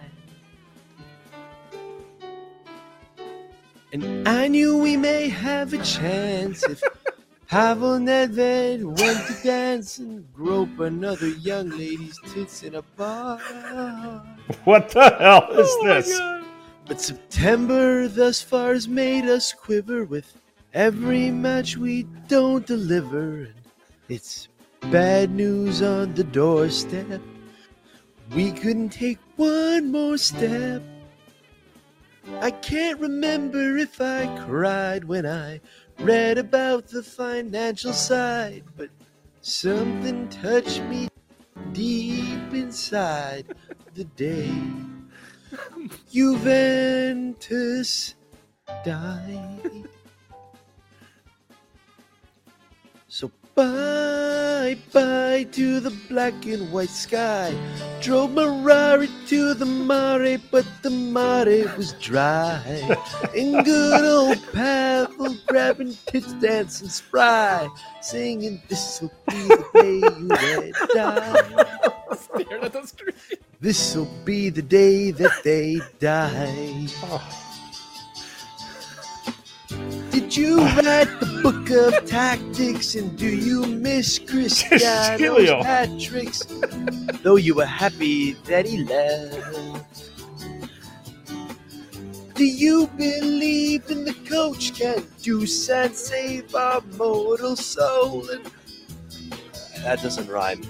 And 3.93 4.27
I 4.27 4.49
knew 4.49 4.79
we 4.79 4.97
may 4.97 5.29
have 5.29 5.75
a 5.75 5.85
chance 5.85 6.65
if 6.65 6.83
Pavel 7.47 7.99
Nedved 7.99 8.83
went 8.83 9.27
to 9.27 9.43
dance 9.45 9.99
and 9.99 10.25
grope 10.33 10.81
another 10.81 11.29
young 11.29 11.69
lady's 11.69 12.19
tits 12.29 12.63
in 12.63 12.77
a 12.77 12.83
bar. 12.97 13.39
What 14.65 14.89
the 14.89 15.11
hell 15.21 15.47
is 15.51 15.69
oh 15.71 15.85
this? 15.85 16.21
But 16.87 17.03
September 17.03 18.09
thus 18.09 18.41
far 18.41 18.73
has 18.73 18.89
made 18.89 19.27
us 19.27 19.53
quiver 19.53 20.07
with 20.07 20.39
every 20.73 21.31
match 21.31 21.77
we 21.77 22.05
don't 22.29 22.67
deliver. 22.67 23.45
And 23.45 23.55
it's 24.09 24.49
bad 24.91 25.31
news 25.33 25.83
on 25.83 26.15
the 26.15 26.25
doorstep. 26.25 27.21
We 28.35 28.53
couldn't 28.53 28.89
take 28.89 29.19
one 29.37 29.93
more 29.93 30.17
step. 30.17 30.83
I 32.41 32.51
can't 32.51 33.01
remember 33.01 33.77
if 33.77 34.01
I 34.01 34.27
cried 34.47 35.05
when 35.05 35.27
I 35.27 35.61
read 35.99 36.39
about 36.39 36.89
the 36.89 37.03
financial 37.03 37.93
side, 37.93 38.65
but 38.77 38.91
something 39.41 40.29
touched 40.29 40.83
me 40.85 41.09
deep 41.73 42.53
inside 42.53 43.55
the 43.95 44.05
day 44.05 44.53
Juventus 46.13 47.35
die. 48.85 49.85
Bye 53.55 54.77
bye 54.93 55.47
to 55.53 55.81
the 55.81 55.91
black 56.09 56.47
and 56.47 56.71
white 56.73 56.89
sky. 56.89 57.55
Drove 58.01 58.33
my 58.33 58.47
Rari 58.47 59.09
to 59.27 59.55
the 59.55 59.67
mare, 59.67 60.39
but 60.51 60.67
the 60.83 60.91
mare 60.91 61.73
was 61.77 61.93
dry. 61.95 62.63
In 63.35 63.63
good 63.63 64.05
old 64.05 64.53
Pavel, 64.53 65.37
grabbing 65.47 65.97
tits, 66.07 66.33
dancing 66.35 66.89
spry, 66.89 67.69
singing 68.01 68.63
this'll 68.69 69.13
be 69.29 69.49
the 69.49 69.65
day 69.75 69.95
you 69.99 70.27
let 70.27 70.75
die. 70.95 72.17
Staring 72.17 72.65
at 72.65 72.73
the 72.73 72.87
screen. 72.87 73.15
This'll 73.61 74.11
be 74.25 74.51
the 74.51 74.63
day 74.63 75.11
that 75.13 75.43
they 75.45 75.81
die. 76.01 76.87
Oh. 77.05 77.42
Did 80.11 80.37
you 80.37 80.59
write 80.59 81.09
the 81.21 81.41
book 81.43 81.71
of 81.71 82.07
tactics 82.07 82.95
and 82.95 83.17
do 83.19 83.27
you 83.27 83.65
miss 83.67 84.19
Cristiano's 84.29 84.83
Cecilio. 84.83 85.63
hat 85.63 85.89
tricks? 86.01 86.45
Though 87.23 87.37
you 87.37 87.55
were 87.55 87.67
happy 87.67 88.33
that 88.47 88.67
he 88.67 88.85
left. 88.85 90.11
Do 92.35 92.45
you 92.47 92.89
believe 92.97 93.91
in 93.91 94.05
the 94.05 94.15
coach 94.29 94.75
can 94.75 95.05
do 95.23 95.41
and 95.41 95.95
save 95.95 96.55
our 96.55 96.81
mortal 96.97 97.57
soul? 97.57 98.29
And 98.31 98.51
that 99.85 100.03
doesn't 100.03 100.29
rhyme. 100.29 100.63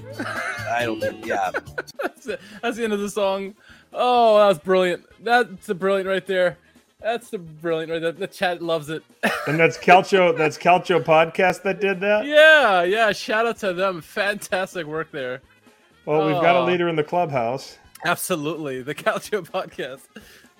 I 0.70 0.84
don't 0.84 1.00
think. 1.00 1.24
Yeah, 1.24 1.50
That's, 2.02 2.26
it. 2.26 2.40
That's 2.62 2.76
the 2.76 2.84
end 2.84 2.92
of 2.92 3.00
the 3.00 3.10
song. 3.10 3.54
Oh, 3.92 4.38
that 4.38 4.48
was 4.48 4.58
brilliant. 4.58 5.04
That's 5.22 5.68
a 5.68 5.74
brilliant 5.74 6.08
right 6.08 6.26
there. 6.26 6.58
That's 7.02 7.30
the 7.30 7.38
brilliant 7.38 8.00
there. 8.00 8.12
The 8.12 8.26
chat 8.26 8.62
loves 8.62 8.88
it. 8.90 9.02
And 9.48 9.58
that's 9.58 9.76
Calcio. 9.76 10.36
That's 10.38 10.56
Calcio 10.56 11.02
podcast 11.02 11.62
that 11.64 11.80
did 11.80 11.98
that. 12.00 12.24
yeah, 12.26 12.84
yeah. 12.84 13.10
Shout 13.12 13.44
out 13.46 13.56
to 13.58 13.72
them. 13.72 14.00
Fantastic 14.00 14.86
work 14.86 15.10
there. 15.10 15.40
Well, 16.06 16.26
we've 16.26 16.40
got 16.40 16.54
a 16.56 16.62
leader 16.64 16.88
in 16.88 16.94
the 16.96 17.02
clubhouse. 17.04 17.78
Absolutely. 18.04 18.82
The 18.82 18.94
Calcio 18.94 19.42
podcast. 19.48 20.02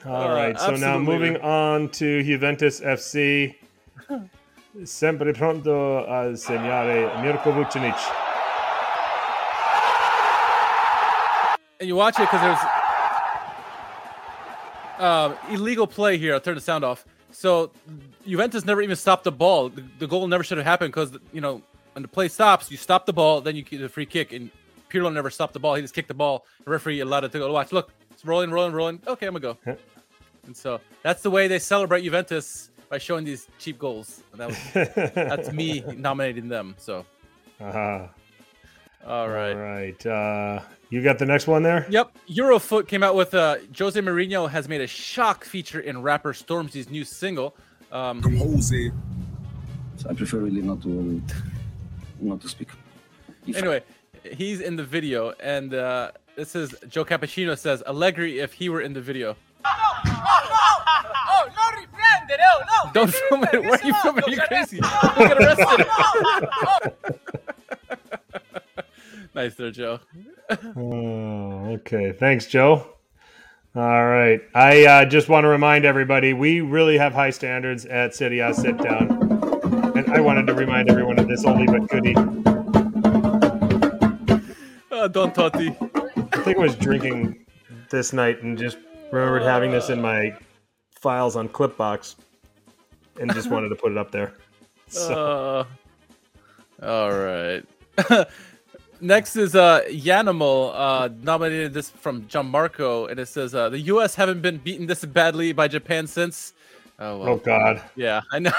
All 0.05 0.31
Uh, 0.31 0.35
right. 0.35 0.59
So 0.59 0.75
now 0.75 0.99
moving 0.99 1.37
on 1.39 1.91
to 1.91 2.23
Juventus 2.25 2.81
FC. 2.81 3.55
Sempre 4.85 5.33
pronto 5.33 5.99
a 6.05 6.33
segnare 6.33 7.23
Mirko 7.23 7.53
Vucinic. 7.53 7.99
And 11.81 11.89
you 11.89 11.97
watch 11.97 12.15
it 12.19 12.23
because 12.23 12.41
there's 12.41 12.59
um, 15.03 15.37
illegal 15.51 15.87
play 15.87 16.17
here. 16.19 16.35
I'll 16.35 16.41
turn 16.41 16.55
the 16.55 16.61
sound 16.61 16.85
off. 16.85 17.05
So 17.31 17.71
Juventus 18.27 18.65
never 18.65 18.83
even 18.83 18.97
stopped 18.97 19.25
the 19.25 19.33
ball. 19.33 19.69
The, 19.71 19.83
the 19.99 20.07
goal 20.07 20.27
never 20.29 20.45
should 20.45 20.59
have 20.59 20.67
happened 20.67 20.93
because 20.93 21.17
you 21.33 21.41
know 21.41 21.63
when 21.95 22.03
the 22.03 22.09
play 22.09 22.29
stops, 22.29 22.71
you 22.71 22.77
stop 22.77 23.07
the 23.07 23.13
ball, 23.13 23.41
then 23.41 23.57
you 23.57 23.63
get 23.63 23.81
the 23.81 23.89
free 23.89 24.07
kick. 24.07 24.33
And 24.33 24.51
Pirlo 24.91 25.13
never 25.13 25.31
stopped 25.31 25.55
the 25.55 25.59
ball. 25.59 25.75
He 25.75 25.83
just 25.83 25.95
kicked 25.95 26.09
the 26.09 26.15
ball. 26.15 26.45
The 26.65 26.71
referee 26.71 27.01
allowed 27.01 27.25
it 27.25 27.33
to 27.33 27.39
go. 27.39 27.51
Watch, 27.53 27.73
look, 27.73 27.91
it's 28.11 28.25
rolling, 28.25 28.51
rolling, 28.51 28.73
rolling. 28.75 29.01
Okay, 29.07 29.27
I'm 29.27 29.35
gonna 29.35 29.57
go. 29.65 29.77
And 30.47 30.57
so 30.57 30.81
that's 31.03 31.23
the 31.23 31.31
way 31.31 31.49
they 31.49 31.59
celebrate 31.59 32.03
Juventus 32.03 32.71
by 32.91 32.99
showing 32.99 33.25
these 33.25 33.49
cheap 33.59 33.79
goals. 33.79 34.23
And 34.33 34.41
that 34.41 34.49
was, 34.49 34.59
that's 35.15 35.53
me 35.53 35.83
nominating 35.97 36.49
them. 36.49 36.75
So 36.79 37.07
Uh-huh. 37.61 38.09
all 39.07 39.29
right. 39.31 39.53
All 39.53 39.63
right. 39.63 40.07
Uh, 40.07 40.61
you 40.93 41.03
got 41.03 41.19
the 41.19 41.25
next 41.27 41.47
one 41.47 41.63
there? 41.63 41.87
Yep, 41.89 42.17
Eurofoot 42.29 42.87
came 42.87 43.03
out 43.03 43.15
with 43.15 43.33
uh, 43.35 43.57
Jose 43.79 43.99
Mourinho 43.99 44.49
has 44.51 44.69
made 44.69 44.81
a 44.83 44.87
shock 44.87 45.45
feature 45.45 45.81
in 45.81 46.03
rapper 46.03 46.33
Stormzy's 46.33 46.91
new 46.91 47.05
single. 47.05 47.57
Um, 47.91 48.23
Jose. 48.23 48.91
So 49.97 50.11
I 50.11 50.15
prefer 50.15 50.39
really 50.39 50.63
not 50.63 50.83
to 50.83 51.23
not 52.21 52.41
to 52.43 52.49
speak. 52.49 52.69
If- 53.47 53.57
anyway, 53.57 53.83
he's 54.37 54.61
in 54.61 54.77
the 54.77 54.85
video, 54.85 55.33
and 55.41 55.73
uh, 55.75 56.13
this 56.37 56.55
is 56.55 56.75
Joe 56.89 57.05
Cappuccino 57.05 57.57
says 57.59 57.83
Allegri 57.87 58.39
if 58.41 58.53
he 58.53 58.69
were 58.69 58.83
in 58.83 58.93
the 58.93 59.01
video. 59.01 59.37
Don't 62.93 63.13
film 63.13 63.45
it. 63.51 63.63
Why 63.63 63.71
are 63.71 63.87
you 63.87 63.95
filming? 64.03 64.25
Are 64.25 64.31
you 64.31 64.41
crazy? 64.49 64.77
You'll 64.77 65.29
get 65.29 65.39
arrested. 65.39 65.87
nice 69.35 69.55
there, 69.55 69.71
Joe. 69.71 70.01
Oh, 70.77 71.67
okay. 71.75 72.13
Thanks, 72.13 72.47
Joe. 72.47 72.87
All 73.75 74.07
right. 74.07 74.41
I 74.55 74.85
uh, 74.85 75.05
just 75.07 75.29
want 75.29 75.45
to 75.45 75.49
remind 75.49 75.87
everybody 75.87 76.35
we 76.35 76.61
really 76.61 76.99
have 76.99 77.15
high 77.15 77.31
standards 77.31 77.87
at 77.87 78.15
Serie 78.15 78.41
A 78.41 78.53
Sit 78.53 78.77
Down. 78.77 79.11
And 79.97 80.13
I 80.13 80.21
wanted 80.21 80.47
to 80.49 80.55
remind 80.55 80.91
everyone 80.91 81.19
of 81.19 81.27
this 81.29 81.45
only 81.45 81.67
but 81.67 81.89
goodie. 81.89 82.15
Uh, 84.91 85.09
Don 85.09 85.33
Totti. 85.33 85.75
I 86.35 86.43
think 86.43 86.59
I 86.59 86.61
was 86.61 86.77
drinking 86.77 87.47
this 87.91 88.13
night 88.13 88.43
and 88.43 88.59
just 88.59 88.77
remembered 89.11 89.43
having 89.43 89.71
this 89.71 89.89
in 89.89 90.03
my 90.03 90.37
files 91.01 91.35
on 91.37 91.49
Clipbox 91.49 92.17
and 93.19 93.33
just 93.33 93.51
wanted 93.51 93.71
to 93.71 93.77
put 93.77 93.93
it 93.93 93.99
up 93.99 94.11
there. 94.13 94.35
So, 94.89 95.67
Uh, 96.83 96.87
all 96.87 97.13
right. 97.13 97.65
Next 99.03 99.35
is 99.35 99.57
uh 99.57 99.81
Yanimal 99.89 100.73
uh 100.75 101.09
nominated 101.23 101.75
this 101.75 101.91
from 101.91 102.23
Gianmarco 102.23 103.11
and 103.11 103.19
it 103.19 103.27
says 103.27 103.53
uh 103.53 103.69
the 103.69 103.81
US 103.81 104.15
haven't 104.15 104.43
been 104.43 104.59
beaten 104.59 104.87
this 104.87 105.05
badly 105.05 105.53
by 105.53 105.67
Japan 105.67 106.07
since 106.07 106.55
Oh 107.01 107.19
well. 107.19 107.29
oh, 107.31 107.37
God. 107.37 107.83
Yeah, 107.97 108.21
I 108.31 108.39
know. 108.39 108.53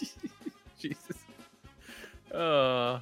Jesus. 0.80 1.16
Uh 2.34 2.98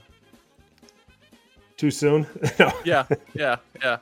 Too 1.78 1.91
soon? 1.91 2.27
no. 2.59 2.70
yeah, 2.85 3.07
yeah, 3.32 3.57
yeah. 3.82 3.97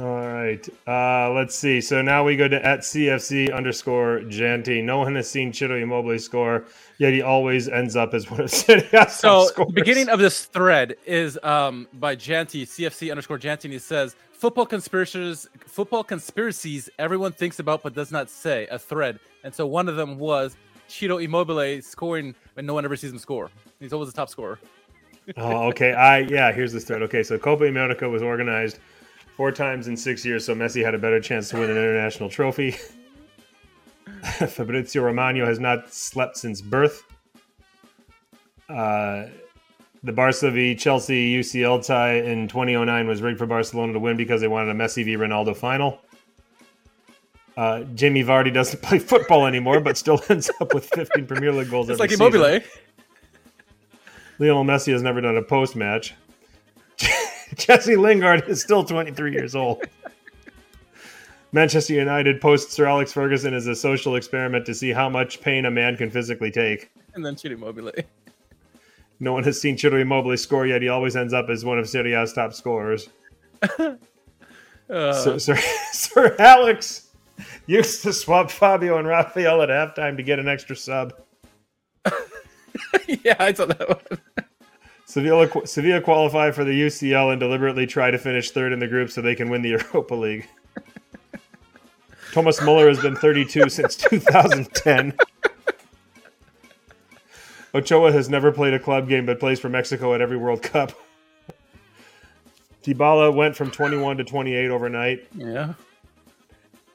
All 0.00 0.26
right. 0.26 0.66
Uh, 0.86 1.30
let's 1.30 1.54
see. 1.54 1.82
So 1.82 2.00
now 2.00 2.24
we 2.24 2.34
go 2.34 2.48
to 2.48 2.64
at 2.64 2.80
CFC 2.80 3.54
underscore 3.54 4.20
Janty. 4.20 4.82
No 4.82 4.96
one 4.96 5.14
has 5.14 5.30
seen 5.30 5.52
Ciro 5.52 5.76
Immobile 5.76 6.18
score, 6.18 6.64
yet 6.96 7.12
he 7.12 7.20
always 7.20 7.68
ends 7.68 7.96
up 7.96 8.14
as 8.14 8.30
one 8.30 8.40
of 8.40 8.50
City 8.50 8.88
So 9.10 9.50
the 9.54 9.66
beginning 9.74 10.08
of 10.08 10.18
this 10.18 10.46
thread 10.46 10.96
is 11.04 11.38
um 11.42 11.86
by 11.94 12.16
Janty, 12.16 12.62
CFC 12.62 13.10
underscore 13.10 13.38
Janty, 13.38 13.64
and 13.64 13.74
he 13.74 13.78
says 13.78 14.16
football 14.32 14.64
conspiracies 14.64 15.46
football 15.66 16.02
conspiracies 16.02 16.88
everyone 16.98 17.32
thinks 17.32 17.58
about 17.58 17.82
but 17.82 17.92
does 17.92 18.10
not 18.10 18.30
say, 18.30 18.66
a 18.70 18.78
thread. 18.78 19.20
And 19.44 19.54
so 19.54 19.66
one 19.66 19.86
of 19.86 19.96
them 19.96 20.18
was 20.18 20.56
Ciro 20.88 21.18
Immobile 21.18 21.82
scoring 21.82 22.34
when 22.54 22.64
no 22.64 22.72
one 22.72 22.86
ever 22.86 22.96
sees 22.96 23.12
him 23.12 23.18
score. 23.18 23.50
He's 23.80 23.92
always 23.92 24.08
the 24.10 24.16
top 24.16 24.30
scorer. 24.30 24.58
oh, 25.36 25.68
okay. 25.68 25.92
I 25.92 26.20
yeah. 26.20 26.52
Here's 26.52 26.72
this 26.72 26.84
thread. 26.84 27.02
Okay, 27.02 27.22
so 27.22 27.38
Copa 27.38 27.64
America 27.64 28.08
was 28.08 28.22
organized 28.22 28.78
four 29.36 29.52
times 29.52 29.88
in 29.88 29.96
six 29.96 30.24
years, 30.24 30.44
so 30.44 30.54
Messi 30.54 30.84
had 30.84 30.94
a 30.94 30.98
better 30.98 31.20
chance 31.20 31.48
to 31.50 31.58
win 31.58 31.70
an 31.70 31.76
international 31.76 32.28
trophy. 32.28 32.76
Fabrizio 34.48 35.02
Romano 35.02 35.46
has 35.46 35.58
not 35.58 35.92
slept 35.92 36.36
since 36.36 36.60
birth. 36.60 37.04
Uh, 38.68 39.26
the 40.02 40.12
Barca 40.12 40.50
v 40.50 40.74
Chelsea 40.74 41.34
UCL 41.36 41.84
tie 41.86 42.14
in 42.14 42.48
2009 42.48 43.06
was 43.06 43.20
rigged 43.20 43.38
for 43.38 43.46
Barcelona 43.46 43.92
to 43.92 43.98
win 43.98 44.16
because 44.16 44.40
they 44.40 44.48
wanted 44.48 44.70
a 44.70 44.74
Messi 44.78 45.04
v 45.04 45.16
Ronaldo 45.16 45.56
final. 45.56 46.00
Uh, 47.56 47.82
Jamie 47.94 48.24
Vardy 48.24 48.52
doesn't 48.52 48.80
play 48.82 48.98
football 48.98 49.46
anymore, 49.46 49.80
but 49.80 49.98
still 49.98 50.20
ends 50.28 50.50
up 50.60 50.72
with 50.72 50.86
15 50.94 51.26
Premier 51.26 51.52
League 51.52 51.70
goals. 51.70 51.90
It's 51.90 52.00
every 52.00 52.16
like 52.16 52.32
season. 52.32 52.40
Immobile. 52.40 52.66
Lionel 54.38 54.64
Messi 54.64 54.92
has 54.92 55.02
never 55.02 55.20
done 55.20 55.36
a 55.36 55.42
post 55.42 55.76
match. 55.76 56.14
Jesse 57.56 57.96
Lingard 57.96 58.48
is 58.48 58.60
still 58.60 58.84
23 58.84 59.32
years 59.32 59.54
old. 59.54 59.82
Manchester 61.52 61.94
United 61.94 62.40
posts 62.40 62.74
Sir 62.74 62.86
Alex 62.86 63.12
Ferguson 63.12 63.54
as 63.54 63.66
a 63.66 63.74
social 63.74 64.14
experiment 64.14 64.64
to 64.66 64.74
see 64.74 64.92
how 64.92 65.08
much 65.08 65.40
pain 65.40 65.64
a 65.64 65.70
man 65.70 65.96
can 65.96 66.10
physically 66.10 66.50
take. 66.50 66.90
And 67.14 67.24
then 67.24 67.36
Ciro 67.36 67.54
Immobile. 67.54 67.92
No 69.22 69.34
one 69.34 69.44
has 69.44 69.60
seen 69.60 69.76
Ciro 69.76 70.00
Immobile 70.00 70.38
score 70.38 70.66
yet. 70.66 70.80
He 70.80 70.88
always 70.88 71.14
ends 71.14 71.34
up 71.34 71.50
as 71.50 71.62
one 71.62 71.78
of 71.78 71.86
Serie 71.86 72.14
A's 72.14 72.32
top 72.32 72.54
scorers. 72.54 73.10
Uh, 74.88 75.12
Sir, 75.12 75.38
Sir, 75.38 75.56
Sir 75.92 76.36
Alex 76.38 77.10
used 77.66 78.02
to 78.02 78.12
swap 78.12 78.50
Fabio 78.50 78.98
and 78.98 79.06
Raphael 79.06 79.62
at 79.62 79.68
halftime 79.68 80.16
to 80.16 80.22
get 80.22 80.38
an 80.38 80.48
extra 80.48 80.74
sub. 80.74 81.12
yeah, 83.06 83.36
I 83.38 83.52
saw 83.52 83.66
that 83.66 83.88
one. 83.88 84.46
Sevilla, 85.10 85.66
Sevilla 85.66 86.00
qualify 86.00 86.52
for 86.52 86.62
the 86.62 86.70
UCL 86.70 87.32
and 87.32 87.40
deliberately 87.40 87.84
try 87.84 88.12
to 88.12 88.18
finish 88.18 88.52
third 88.52 88.72
in 88.72 88.78
the 88.78 88.86
group 88.86 89.10
so 89.10 89.20
they 89.20 89.34
can 89.34 89.50
win 89.50 89.60
the 89.60 89.70
Europa 89.92 90.14
League. 90.14 90.46
Thomas 92.32 92.62
Muller 92.62 92.86
has 92.86 93.00
been 93.00 93.16
32 93.16 93.68
since 93.70 93.96
2010. 93.96 95.12
Ochoa 97.74 98.12
has 98.12 98.28
never 98.28 98.52
played 98.52 98.72
a 98.72 98.78
club 98.78 99.08
game 99.08 99.26
but 99.26 99.40
plays 99.40 99.58
for 99.58 99.68
Mexico 99.68 100.14
at 100.14 100.20
every 100.20 100.36
World 100.36 100.62
Cup. 100.62 100.92
Dybala 102.84 103.34
went 103.34 103.56
from 103.56 103.72
21 103.72 104.18
to 104.18 104.24
28 104.24 104.70
overnight. 104.70 105.26
Yeah. 105.34 105.74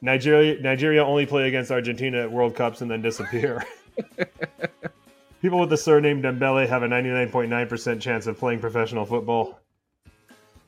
Nigeria 0.01 0.61
Nigeria 0.61 1.03
only 1.03 1.25
play 1.25 1.49
against 1.49 1.69
Argentina 1.69 2.21
at 2.21 2.31
World 2.31 2.55
Cups 2.55 2.79
and 2.79 2.89
then 2.89 3.01
disappear. 3.01 3.61
People 5.45 5.59
with 5.59 5.69
the 5.69 5.77
surname 5.77 6.23
Dembele 6.23 6.67
have 6.67 6.81
a 6.81 6.88
99.9% 6.88 8.01
chance 8.01 8.26
of 8.26 8.35
playing 8.39 8.59
professional 8.59 9.05
football. 9.05 9.59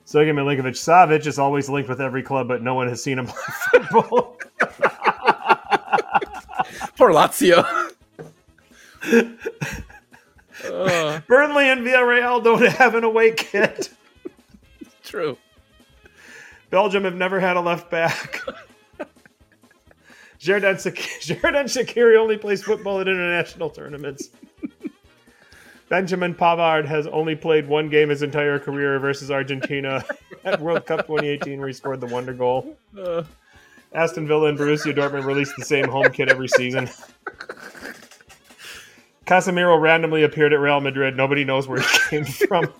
Sergei 0.05 0.29
Milinkovic 0.29 0.75
Savic 0.75 1.25
is 1.25 1.39
always 1.39 1.67
linked 1.67 1.89
with 1.89 1.99
every 1.99 2.21
club, 2.21 2.47
but 2.47 2.61
no 2.61 2.75
one 2.75 2.87
has 2.87 3.01
seen 3.01 3.17
him 3.17 3.25
play 3.71 3.81
football. 3.81 4.37
Poor 6.95 7.09
Lazio. 7.09 7.65
Uh, 10.63 11.21
Burnley 11.27 11.69
and 11.69 11.81
Villarreal 11.81 12.43
don't 12.43 12.65
have 12.65 12.95
an 12.95 13.03
away 13.03 13.31
kit. 13.31 13.89
true. 15.03 15.37
Belgium 16.71 17.03
have 17.03 17.15
never 17.15 17.39
had 17.39 17.55
a 17.55 17.61
left 17.61 17.89
back. 17.89 18.41
Xherdan 20.39 20.77
Shaqiri 20.77 22.17
only 22.17 22.37
plays 22.37 22.63
football 22.63 22.99
at 22.99 23.07
international 23.07 23.69
tournaments. 23.69 24.29
Benjamin 25.89 26.35
Pavard 26.35 26.85
has 26.85 27.07
only 27.07 27.35
played 27.35 27.67
one 27.67 27.89
game 27.89 28.09
his 28.09 28.21
entire 28.21 28.59
career 28.59 28.99
versus 28.99 29.31
Argentina 29.31 30.03
at 30.43 30.59
World 30.59 30.85
Cup 30.85 31.07
2018, 31.07 31.59
where 31.59 31.67
he 31.67 31.73
scored 31.73 32.01
the 32.01 32.07
wonder 32.07 32.33
goal. 32.33 32.77
Uh, 32.97 33.23
Aston 33.93 34.27
Villa 34.27 34.49
and 34.49 34.57
Borussia 34.57 34.93
Dortmund 34.93 35.25
release 35.25 35.53
the 35.55 35.63
same 35.63 35.87
home 35.87 36.11
kit 36.11 36.29
every 36.29 36.49
season. 36.49 36.89
Casemiro 39.25 39.79
randomly 39.79 40.23
appeared 40.23 40.53
at 40.53 40.59
Real 40.59 40.79
Madrid. 40.81 41.15
Nobody 41.15 41.43
knows 41.45 41.67
where 41.67 41.81
he 41.81 41.99
came 42.09 42.25
from. 42.25 42.73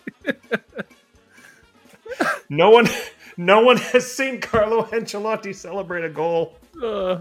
No 2.50 2.70
one, 2.70 2.88
no 3.36 3.62
one 3.62 3.78
has 3.78 4.10
seen 4.10 4.40
Carlo 4.40 4.84
Ancelotti 4.84 5.54
celebrate 5.54 6.06
a 6.06 6.10
goal. 6.10 6.56
uh, 6.84 7.20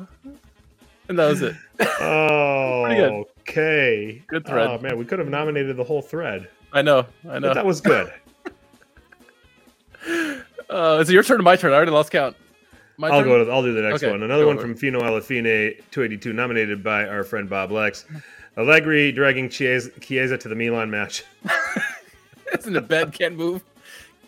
and 1.08 1.18
that 1.18 1.26
was 1.26 1.42
it. 1.42 1.54
Oh, 2.00 2.86
good. 2.88 3.26
okay. 3.40 4.22
Good 4.26 4.46
thread. 4.46 4.66
Oh 4.68 4.78
man, 4.78 4.96
we 4.98 5.04
could 5.04 5.18
have 5.18 5.28
nominated 5.28 5.76
the 5.76 5.84
whole 5.84 6.02
thread, 6.02 6.48
I 6.72 6.82
know. 6.82 7.06
I 7.28 7.38
know. 7.38 7.48
but 7.48 7.54
that 7.54 7.66
was 7.66 7.80
good. 7.80 8.12
Uh, 10.68 10.98
is 11.00 11.08
it 11.08 11.12
your 11.12 11.22
turn 11.22 11.38
or 11.38 11.44
my 11.44 11.54
turn? 11.54 11.72
I 11.72 11.76
already 11.76 11.92
lost 11.92 12.10
count. 12.10 12.36
My 12.96 13.08
I'll 13.08 13.20
turn? 13.20 13.28
go. 13.28 13.44
To, 13.44 13.50
I'll 13.50 13.62
do 13.62 13.72
the 13.72 13.82
next 13.82 14.02
Okay, 14.02 14.10
one. 14.10 14.24
Another 14.24 14.46
one 14.46 14.58
from 14.58 14.74
Fino 14.74 15.00
Alafine, 15.00 15.76
282, 15.92 16.32
nominated 16.32 16.82
by 16.82 17.06
our 17.06 17.22
friend 17.22 17.48
Bob 17.48 17.70
Lex. 17.70 18.04
Allegri 18.56 19.12
dragging 19.12 19.48
Chiesa, 19.48 19.90
Chiesa 20.00 20.36
to 20.38 20.48
the 20.48 20.54
Milan 20.56 20.90
match. 20.90 21.24
It's 22.52 22.66
in 22.66 22.72
the 22.72 22.80
bed, 22.80 23.12
can't 23.12 23.36
move. 23.36 23.62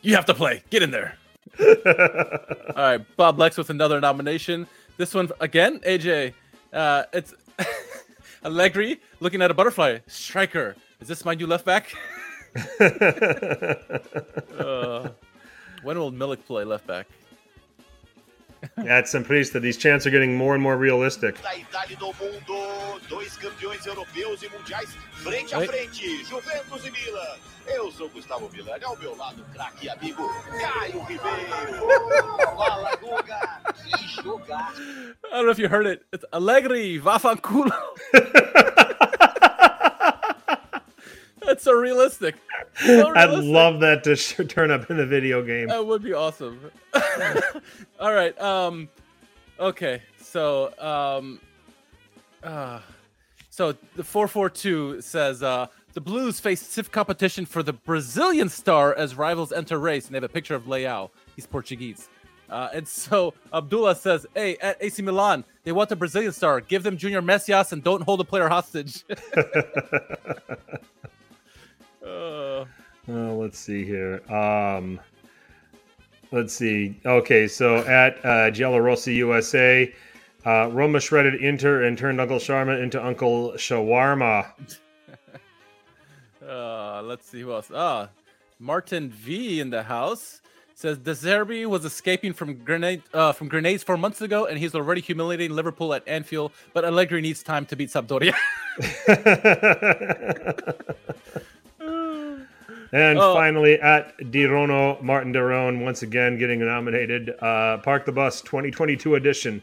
You 0.03 0.15
have 0.17 0.27
to 0.27 0.35
play. 0.35 0.63
Get 0.71 0.83
in 0.83 0.91
there. 0.91 1.17
All 1.61 1.67
right, 2.77 3.17
Bob 3.17 3.39
Lex 3.39 3.57
with 3.57 3.71
another 3.71 4.01
nomination. 4.01 4.67
This 4.97 5.15
one 5.15 5.31
again, 5.41 5.79
AJ. 5.81 6.35
Uh, 6.73 7.05
it's 7.12 7.35
Allegri 8.45 9.01
looking 9.20 9.43
at 9.43 9.51
a 9.51 9.55
butterfly. 9.55 9.99
Striker. 10.07 10.77
Is 11.01 11.09
this 11.09 11.24
my 11.24 11.35
new 11.35 11.47
left 11.47 11.65
back? 11.65 11.95
Uh, 14.59 15.11
when 15.82 15.97
will 15.97 16.11
Milik 16.11 16.45
play 16.45 16.65
left 16.65 16.86
back? 16.86 17.07
At 18.79 19.05
Semprista, 19.05 19.61
these 19.61 19.77
chants 19.77 20.07
are 20.07 20.11
getting 20.11 20.37
more 20.37 20.55
and 20.55 20.63
more 20.63 20.77
realistic. 20.77 21.41
Da 21.43 21.55
Itália 21.57 21.97
do 21.97 22.07
mundo, 22.15 23.01
dois 23.09 23.37
campeões 23.37 23.85
europeus 23.87 24.43
mundiais 24.51 24.89
frente 25.23 25.55
a 25.55 25.59
Oi. 25.59 25.67
frente, 25.67 26.25
Juventus 26.25 26.83
Milan. 26.85 27.37
Eu 27.67 27.93
sou 27.93 28.09
Gustavo 28.09 28.49
Villani, 28.49 28.83
ao 28.85 28.97
meu 28.97 29.15
lado, 29.17 29.45
craque 29.53 29.87
e 29.87 29.91
amigo 29.91 30.27
Caio 30.51 31.01
Ribeiro. 31.03 31.87
Fala, 32.57 32.97
Guga, 32.97 33.61
que 33.75 34.23
jogar. 34.23 34.73
I 34.77 35.31
don't 35.31 35.45
know 35.45 35.51
if 35.51 35.59
you 35.59 35.69
heard 35.69 35.87
it. 35.87 36.03
It's 36.13 36.25
Allegri, 36.33 36.99
Vafanculo. 36.99 37.71
That's 41.49 41.65
so 41.65 41.73
realistic. 41.73 42.35
So 42.85 43.11
I'd 43.16 43.31
love 43.31 43.81
that 43.81 44.05
to 44.05 44.16
sh- 44.16 44.39
turn 44.49 44.70
up 44.70 44.91
in 44.91 44.99
the 44.99 45.07
video 45.07 45.43
game. 45.43 45.69
That 45.69 45.87
would 45.87 46.03
be 46.03 46.12
awesome. 46.12 46.61
All 47.99 48.12
right. 48.12 48.39
Um. 48.39 48.91
Okay. 49.59 50.03
So. 50.20 50.79
Um. 50.79 51.41
Uh, 52.43 52.81
so 53.49 53.75
the 53.97 54.05
four 54.05 54.29
four 54.29 54.51
two 54.51 55.01
says 55.01 55.43
uh, 55.43 55.69
the 55.95 56.03
Blues 56.03 56.39
face 56.39 56.61
stiff 56.61 56.93
competition 56.93 57.47
for 57.47 57.62
the 57.62 57.73
Brazilian 57.73 58.51
star 58.51 58.95
as 58.95 59.15
rivals 59.15 59.51
enter 59.51 59.79
race, 59.79 60.05
and 60.05 60.15
they 60.15 60.19
have 60.19 60.25
a 60.25 60.29
picture 60.29 60.55
of 60.55 60.65
Leao. 60.65 61.09
He's 61.35 61.47
Portuguese. 61.47 62.11
Uh, 62.51 62.69
and 62.75 62.87
so 62.87 63.33
Abdullah 63.55 63.97
says, 63.97 64.27
"Hey, 64.35 64.59
at 64.59 64.77
AC 64.83 65.01
Milan, 65.01 65.47
they 65.65 65.73
want 65.73 65.89
the 65.89 65.97
Brazilian 65.97 66.33
star. 66.33 66.61
Give 66.61 66.83
them 66.83 66.99
Junior 66.99 67.23
Messias 67.23 67.73
and 67.73 67.83
don't 67.83 68.03
hold 68.03 68.20
the 68.20 68.25
player 68.27 68.51
hostage." 68.51 69.03
uh, 72.09 72.65
Oh, 73.11 73.39
let's 73.41 73.59
see 73.59 73.85
here. 73.85 74.21
Um, 74.31 75.01
let's 76.31 76.53
see. 76.53 77.01
Okay, 77.07 77.49
so 77.49 77.79
at 77.79 78.23
uh, 78.25 78.81
Rossi 78.81 79.15
USA, 79.15 79.93
uh, 80.45 80.69
Roma 80.71 81.01
shredded 81.01 81.37
Inter 81.37 81.85
and 81.85 81.97
turned 81.97 82.21
Uncle 82.21 82.37
Sharma 82.37 82.83
into 82.83 83.05
Uncle 83.05 83.53
Shawarma. 83.53 84.53
Uh, 86.47 87.03
let's 87.05 87.29
see 87.29 87.43
who 87.43 87.53
else. 87.53 87.71
Ah, 87.75 88.09
Martin 88.59 89.11
V 89.11 89.61
in 89.61 89.69
the 89.69 89.83
house 89.83 90.41
says 90.75 90.97
De 90.97 91.11
Zerbi 91.11 91.67
was 91.67 91.85
escaping 91.85 92.33
from 92.33 92.55
grenade 92.65 93.03
uh, 93.13 93.33
from 93.33 93.49
grenades 93.49 93.83
four 93.83 93.99
months 93.99 94.23
ago, 94.23 94.47
and 94.47 94.59
he's 94.59 94.75
already 94.75 95.03
humiliating 95.03 95.51
Liverpool 95.51 95.93
at 95.93 96.09
Anfield. 96.09 96.53
But 96.73 96.87
Allegri 96.87 97.21
needs 97.21 97.43
time 97.43 97.67
to 97.67 97.77
beat 97.77 97.91
Sampdoria. 97.91 98.33
and 102.93 103.19
Oh. 103.19 103.35
finally, 103.35 103.81
at 103.81 104.16
Dirono, 104.19 105.01
Martin 105.02 105.32
Diron 105.32 105.82
once 105.82 106.02
again 106.02 106.39
getting 106.39 106.60
nominated. 106.60 107.35
Uh, 107.40 107.78
Park 107.78 108.05
the 108.06 108.12
Bus 108.12 108.40
2022 108.43 109.15
edition. 109.16 109.62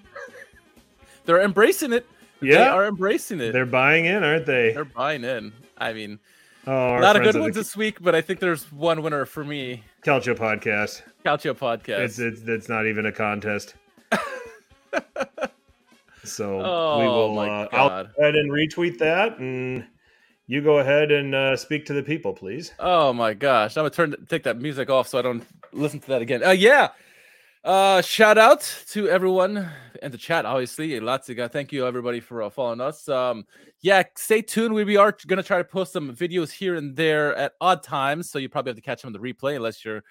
They're 1.25 1.41
embracing 1.41 1.93
it. 1.93 2.05
Yeah. 2.41 2.57
they 2.57 2.63
are 2.65 2.85
embracing 2.87 3.39
it. 3.41 3.51
They're 3.53 3.65
buying 3.65 4.05
in, 4.05 4.23
aren't 4.23 4.45
they? 4.45 4.73
They're 4.73 4.85
buying 4.85 5.23
in. 5.23 5.53
I 5.77 5.93
mean, 5.93 6.19
Oh, 6.67 6.97
a 6.97 6.99
lot 6.99 7.15
of 7.15 7.21
good 7.23 7.39
ones 7.39 7.53
the 7.55 7.61
this 7.61 7.77
week, 7.77 7.97
but 8.01 8.15
I 8.15 8.21
think 8.21 8.39
there's 8.39 8.71
one 8.71 9.01
winner 9.03 9.25
for 9.25 9.43
me. 9.43 9.83
Calcio 10.03 10.35
podcast. 10.35 11.03
Calcio 11.23 11.53
podcast. 11.55 11.99
It's, 11.99 12.19
it's 12.19 12.41
it's 12.41 12.67
not 12.69 12.87
even 12.87 13.05
a 13.05 13.11
contest. 13.11 13.75
so 16.23 16.57
we 16.57 16.63
Oh, 16.63 16.97
will. 17.29 17.35
my 17.35 17.47
Uh, 17.49 17.67
I'll 17.71 18.03
go 18.05 18.09
ahead 18.19 18.35
and 18.35 18.51
retweet 18.51 18.97
that, 18.99 19.37
and 19.37 19.85
you 20.47 20.61
go 20.61 20.79
ahead 20.79 21.11
and 21.11 21.33
uh, 21.33 21.57
speak 21.57 21.85
to 21.87 21.93
the 21.93 22.03
people, 22.03 22.33
please. 22.33 22.71
Oh 22.79 23.11
my 23.13 23.33
gosh. 23.33 23.77
I'm 23.77 23.81
gonna 23.81 23.89
turn 23.89 24.15
take 24.29 24.43
that 24.43 24.59
music 24.59 24.89
off 24.89 25.07
so 25.07 25.17
I 25.17 25.21
don't 25.21 25.45
listen 25.71 25.99
to 26.01 26.07
that 26.07 26.21
again. 26.21 26.43
Uh 26.43 26.51
yeah. 26.51 26.89
Uh 27.63 28.01
shout 28.01 28.37
out 28.37 28.61
to 28.89 29.09
everyone 29.09 29.67
in 30.03 30.11
the 30.11 30.17
chat, 30.17 30.45
obviously. 30.45 30.99
Lots. 30.99 31.29
Thank 31.51 31.71
you 31.71 31.87
everybody 31.87 32.19
for 32.19 32.43
uh, 32.43 32.49
following 32.49 32.79
us. 32.79 33.09
Um 33.09 33.45
yeah, 33.81 34.03
stay 34.15 34.41
tuned. 34.41 34.73
We, 34.73 34.83
we 34.83 34.97
are 34.97 35.15
gonna 35.25 35.43
try 35.43 35.57
to 35.57 35.63
post 35.63 35.93
some 35.93 36.15
videos 36.15 36.51
here 36.51 36.75
and 36.75 36.95
there 36.95 37.35
at 37.35 37.53
odd 37.59 37.81
times. 37.81 38.29
So 38.29 38.37
you 38.37 38.49
probably 38.49 38.71
have 38.71 38.77
to 38.77 38.83
catch 38.83 39.01
them 39.01 39.15
in 39.15 39.19
the 39.19 39.33
replay 39.33 39.55
unless 39.55 39.83
you're 39.83 40.03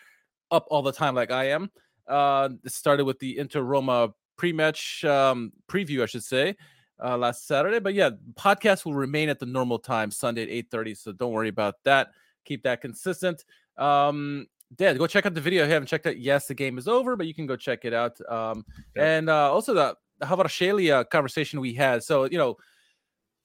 up 0.50 0.66
all 0.68 0.82
the 0.82 0.92
time 0.92 1.14
like 1.14 1.30
I 1.30 1.50
am. 1.50 1.70
Uh 2.08 2.48
started 2.66 3.04
with 3.04 3.20
the 3.20 3.38
Inter 3.38 3.62
Roma 3.62 4.14
pre-match 4.36 5.04
um 5.04 5.52
preview, 5.68 6.02
I 6.02 6.06
should 6.06 6.24
say 6.24 6.56
uh, 7.02 7.16
last 7.16 7.46
Saturday. 7.46 7.78
But 7.78 7.94
yeah, 7.94 8.10
podcast 8.34 8.84
will 8.84 8.94
remain 8.94 9.28
at 9.28 9.38
the 9.38 9.46
normal 9.46 9.78
time, 9.78 10.10
Sunday 10.10 10.42
at 10.42 10.48
eight 10.48 10.70
thirty. 10.70 10.94
So 10.94 11.12
don't 11.12 11.32
worry 11.32 11.48
about 11.48 11.76
that. 11.84 12.08
Keep 12.44 12.62
that 12.64 12.80
consistent. 12.80 13.44
Um, 13.78 14.46
Dad, 14.76 14.98
go 14.98 15.06
check 15.06 15.24
out 15.26 15.34
the 15.34 15.40
video. 15.40 15.62
If 15.62 15.68
you 15.68 15.74
haven't 15.74 15.88
checked 15.88 16.06
it, 16.06 16.18
yes, 16.18 16.46
the 16.46 16.54
game 16.54 16.78
is 16.78 16.88
over, 16.88 17.16
but 17.16 17.26
you 17.26 17.34
can 17.34 17.46
go 17.46 17.56
check 17.56 17.84
it 17.84 17.94
out. 17.94 18.20
Um, 18.28 18.64
Yeah. 18.96 19.16
and 19.16 19.30
uh, 19.30 19.52
also 19.52 19.74
the 19.74 19.96
the 20.18 20.26
Kvaratskhelia 20.26 21.08
conversation 21.10 21.60
we 21.60 21.74
had. 21.74 22.02
So 22.02 22.24
you 22.24 22.38
know. 22.38 22.56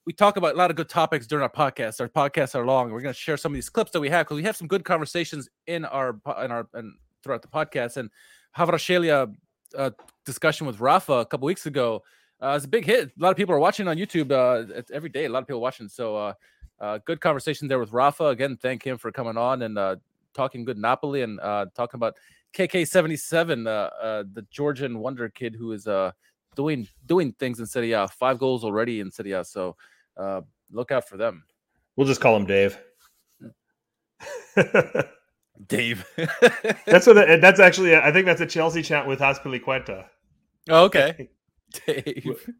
We 0.06 0.14
talk 0.14 0.38
about 0.38 0.54
a 0.54 0.56
lot 0.58 0.70
of 0.70 0.76
good 0.76 0.88
topics 0.88 1.26
during 1.26 1.42
our 1.42 1.50
podcast. 1.50 2.00
Our 2.00 2.08
podcasts 2.08 2.54
are 2.54 2.64
long. 2.64 2.90
We're 2.90 3.02
going 3.02 3.14
to 3.14 3.20
share 3.20 3.36
some 3.36 3.52
of 3.52 3.54
these 3.54 3.68
clips 3.68 3.90
that 3.92 4.00
we 4.00 4.08
have 4.08 4.26
because 4.26 4.36
we 4.36 4.42
have 4.44 4.56
some 4.56 4.66
good 4.66 4.82
conversations 4.82 5.48
in 5.66 5.84
our 5.84 6.18
in 6.42 6.50
our 6.50 6.66
and 6.72 6.94
throughout 7.22 7.42
the 7.42 7.48
podcast. 7.48 7.98
And 7.98 8.10
Kvaratskhelia 8.56 9.32
uh, 9.76 9.90
discussion 10.24 10.66
with 10.66 10.80
Rafa 10.80 11.12
a 11.12 11.26
couple 11.26 11.46
weeks 11.46 11.66
ago 11.66 12.02
uh, 12.42 12.54
it's 12.56 12.64
a 12.64 12.68
big 12.68 12.84
hit. 12.84 13.08
A 13.08 13.22
lot 13.22 13.30
of 13.30 13.36
people 13.36 13.54
are 13.54 13.58
watching 13.58 13.88
on 13.88 13.96
YouTube 13.96 14.30
uh, 14.30 14.72
it's 14.74 14.90
every 14.90 15.08
day. 15.08 15.26
A 15.26 15.28
lot 15.28 15.42
of 15.42 15.48
people 15.48 15.60
watching. 15.60 15.88
So, 15.88 16.16
uh, 16.16 16.32
uh, 16.80 16.98
good 17.04 17.20
conversation 17.20 17.68
there 17.68 17.78
with 17.78 17.92
Rafa. 17.92 18.26
Again, 18.26 18.56
thank 18.56 18.82
him 18.82 18.96
for 18.96 19.12
coming 19.12 19.36
on 19.36 19.62
and 19.62 19.78
uh, 19.78 19.96
talking 20.32 20.64
good 20.64 20.78
Napoli 20.78 21.22
and 21.22 21.38
uh, 21.40 21.66
talking 21.74 21.98
about 21.98 22.16
KK77, 22.54 23.66
uh, 23.66 23.70
uh, 23.70 24.24
the 24.32 24.46
Georgian 24.50 24.98
wonder 24.98 25.28
kid 25.28 25.54
who 25.54 25.72
is 25.72 25.86
uh, 25.86 26.12
doing 26.56 26.88
doing 27.06 27.32
things 27.38 27.60
in 27.60 27.66
Serie 27.66 27.92
A. 27.92 28.08
Five 28.08 28.38
goals 28.38 28.64
already 28.64 29.00
in 29.00 29.10
Serie 29.10 29.32
A. 29.32 29.44
So, 29.44 29.76
uh, 30.16 30.40
look 30.72 30.90
out 30.90 31.08
for 31.08 31.16
them. 31.16 31.44
We'll 31.96 32.06
just 32.06 32.20
call 32.20 32.36
him 32.36 32.46
Dave. 32.46 32.78
Dave. 35.66 36.06
that's 36.86 37.06
what. 37.06 37.40
That's 37.40 37.60
actually. 37.60 37.96
I 37.96 38.10
think 38.10 38.26
that's 38.26 38.40
a 38.40 38.46
Chelsea 38.46 38.82
chant 38.82 39.06
with 39.06 39.20
Azpilicueta. 39.20 40.06
oh, 40.70 40.84
okay. 40.84 41.28
Dave. 41.86 42.50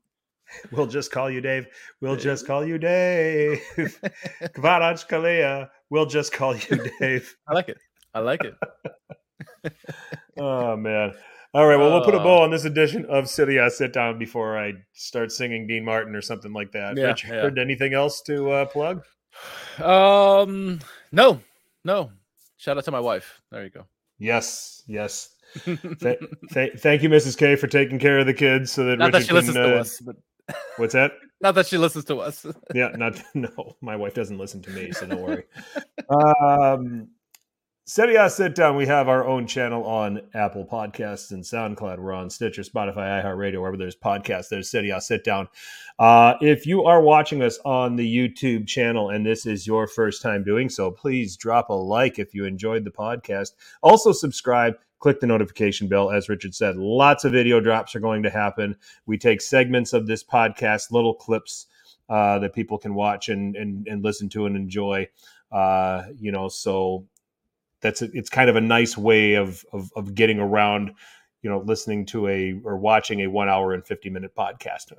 We'll 0.72 0.86
just 0.86 1.12
call 1.12 1.30
you 1.30 1.40
Dave. 1.40 1.66
We'll 2.00 2.16
just 2.16 2.46
call 2.46 2.64
you 2.64 2.76
Dave. 2.78 3.60
Kalia. 4.56 5.68
We'll 5.90 6.06
just 6.06 6.32
call 6.32 6.56
you 6.56 6.90
Dave. 6.98 7.36
I 7.48 7.52
like 7.54 7.68
it. 7.68 7.78
I 8.14 8.20
like 8.20 8.42
it. 8.44 8.54
Oh 10.38 10.74
man. 10.76 11.12
All 11.52 11.66
right. 11.66 11.76
Well, 11.76 11.90
we'll 11.90 12.04
put 12.04 12.14
a 12.14 12.18
Uh. 12.20 12.22
bow 12.24 12.42
on 12.42 12.50
this 12.50 12.64
edition 12.64 13.04
of 13.06 13.28
Serie 13.28 13.58
A 13.58 13.68
Sit 13.70 13.92
Down 13.92 14.18
before 14.18 14.56
I 14.58 14.72
start 14.94 15.32
singing 15.32 15.66
Dean 15.66 15.84
Martin 15.84 16.14
or 16.14 16.22
something 16.22 16.52
like 16.52 16.72
that. 16.72 16.96
Yeah, 16.96 17.06
Richard, 17.08 17.58
anything 17.58 17.92
else 17.92 18.22
to 18.22 18.50
uh, 18.50 18.64
plug? 18.66 19.04
Um, 19.82 20.80
no, 21.12 21.40
no. 21.84 22.10
Shout 22.56 22.78
out 22.78 22.84
to 22.84 22.90
my 22.90 23.00
wife. 23.00 23.42
There 23.50 23.64
you 23.64 23.70
go. 23.70 23.86
Yes. 24.18 24.82
Yes. 24.86 25.34
Th- 25.64 26.18
th- 26.52 26.72
thank 26.78 27.02
you, 27.02 27.08
Mrs. 27.08 27.36
K, 27.36 27.56
for 27.56 27.66
taking 27.66 27.98
care 27.98 28.18
of 28.18 28.26
the 28.26 28.34
kids 28.34 28.70
so 28.72 28.84
that 28.84 28.98
Not 28.98 29.12
that 29.12 29.18
Richard 29.18 29.28
she 29.28 29.34
listens 29.34 29.56
can. 29.56 29.66
to 29.68 29.76
uh, 29.76 29.80
us, 29.80 30.00
but 30.00 30.16
What's 30.76 30.94
that? 30.94 31.12
not 31.40 31.54
that 31.54 31.66
she 31.66 31.78
listens 31.78 32.04
to 32.06 32.18
us. 32.18 32.44
yeah, 32.74 32.88
not 32.96 33.20
no. 33.34 33.76
My 33.80 33.96
wife 33.96 34.14
doesn't 34.14 34.38
listen 34.38 34.62
to 34.62 34.70
me, 34.70 34.90
so 34.92 35.06
don't 35.06 35.20
worry. 35.22 35.44
um, 36.08 37.08
Seria 37.86 38.28
Sit 38.30 38.54
Down. 38.54 38.76
We 38.76 38.86
have 38.86 39.08
our 39.08 39.26
own 39.26 39.46
channel 39.46 39.84
on 39.84 40.20
Apple 40.34 40.64
Podcasts 40.64 41.32
and 41.32 41.42
SoundCloud. 41.42 41.98
We're 41.98 42.12
on 42.12 42.30
Stitcher, 42.30 42.62
Spotify, 42.62 43.22
iHeartRadio, 43.22 43.58
wherever 43.60 43.76
there's 43.76 43.96
podcasts. 43.96 44.48
There's 44.48 44.70
Seria 44.70 45.00
Sit 45.00 45.24
Down. 45.24 45.48
Uh, 45.98 46.34
if 46.40 46.66
you 46.66 46.84
are 46.84 47.00
watching 47.02 47.42
us 47.42 47.58
on 47.64 47.96
the 47.96 48.06
YouTube 48.28 48.66
channel 48.68 49.10
and 49.10 49.26
this 49.26 49.44
is 49.44 49.66
your 49.66 49.86
first 49.88 50.22
time 50.22 50.44
doing 50.44 50.68
so, 50.68 50.90
please 50.90 51.36
drop 51.36 51.68
a 51.70 51.72
like 51.74 52.18
if 52.18 52.32
you 52.34 52.44
enjoyed 52.44 52.84
the 52.84 52.90
podcast. 52.92 53.52
Also, 53.82 54.12
subscribe. 54.12 54.74
Click 55.00 55.20
the 55.20 55.26
notification 55.26 55.88
bell. 55.88 56.10
As 56.10 56.28
Richard 56.28 56.54
said, 56.54 56.76
lots 56.76 57.24
of 57.24 57.32
video 57.32 57.60
drops 57.60 57.94
are 57.94 58.00
going 58.00 58.22
to 58.22 58.30
happen. 58.30 58.76
We 59.06 59.18
take 59.18 59.40
segments 59.40 59.92
of 59.92 60.06
this 60.06 60.22
podcast, 60.22 60.92
little 60.92 61.14
clips 61.14 61.66
uh, 62.08 62.38
that 62.40 62.54
people 62.54 62.78
can 62.78 62.94
watch 62.94 63.28
and, 63.28 63.56
and 63.56 63.86
and 63.88 64.04
listen 64.04 64.28
to 64.30 64.46
and 64.46 64.56
enjoy. 64.56 65.08
Uh, 65.50 66.04
you 66.18 66.30
know, 66.30 66.48
so 66.48 67.06
that's 67.80 68.02
a, 68.02 68.08
it's 68.12 68.30
kind 68.30 68.50
of 68.50 68.56
a 68.56 68.60
nice 68.60 68.96
way 68.96 69.34
of, 69.34 69.64
of 69.72 69.90
of 69.96 70.14
getting 70.14 70.38
around. 70.38 70.92
You 71.42 71.48
know, 71.48 71.60
listening 71.60 72.04
to 72.06 72.28
a 72.28 72.60
or 72.64 72.76
watching 72.76 73.20
a 73.20 73.26
one 73.26 73.48
hour 73.48 73.72
and 73.72 73.84
fifty 73.84 74.10
minute 74.10 74.34
podcast. 74.36 74.92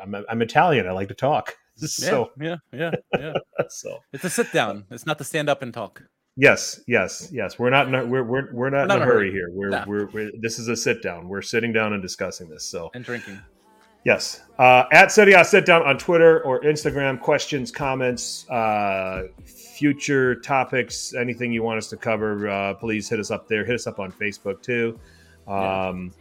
I'm, 0.00 0.14
I'm 0.28 0.42
Italian. 0.42 0.86
I 0.86 0.92
like 0.92 1.08
to 1.08 1.14
talk. 1.14 1.56
So 1.80 2.32
yeah, 2.40 2.56
yeah, 2.72 2.90
yeah. 3.16 3.34
so 3.68 4.00
It's 4.12 4.24
a 4.24 4.30
sit 4.30 4.52
down. 4.52 4.84
It's 4.90 5.06
not 5.06 5.16
to 5.18 5.22
stand 5.22 5.48
up 5.48 5.62
and 5.62 5.72
talk. 5.72 6.02
Yes, 6.38 6.80
yes, 6.86 7.28
yes. 7.30 7.58
We're 7.58 7.68
not 7.68 7.88
in 7.88 7.94
a, 7.94 8.06
we're 8.06 8.22
we're 8.24 8.50
we're 8.52 8.70
not, 8.70 8.84
in 8.90 9.02
a 9.02 9.04
hurry, 9.04 9.30
here. 9.30 9.50
We're, 9.52 9.68
Nah. 9.68 9.84
we're 9.86 10.06
we're 10.06 10.30
this 10.40 10.58
is 10.58 10.68
a 10.68 10.76
sit 10.76 11.02
down. 11.02 11.28
We're 11.28 11.42
sitting 11.42 11.72
down 11.74 11.92
and 11.92 12.00
discussing 12.00 12.48
this. 12.48 12.64
So 12.64 12.90
And 12.94 13.04
drinking. 13.04 13.38
Yes. 14.04 14.42
Uh, 14.58 14.84
at 14.92 15.10
Seria 15.12 15.44
Sit 15.44 15.66
Down 15.66 15.82
on 15.82 15.98
Twitter 15.98 16.40
or 16.44 16.60
Instagram. 16.62 17.20
Questions, 17.20 17.70
comments, 17.70 18.48
uh, 18.48 19.24
future 19.44 20.36
topics, 20.36 21.12
anything 21.14 21.52
you 21.52 21.62
want 21.62 21.78
us 21.78 21.88
to 21.88 21.96
cover, 21.96 22.48
uh, 22.48 22.74
please 22.74 23.08
hit 23.08 23.18
us 23.20 23.30
up 23.30 23.48
there. 23.48 23.64
Hit 23.66 23.74
us 23.74 23.86
up 23.88 23.98
on 23.98 24.10
Facebook 24.12 24.62
too. 24.62 24.98
Um, 25.48 26.12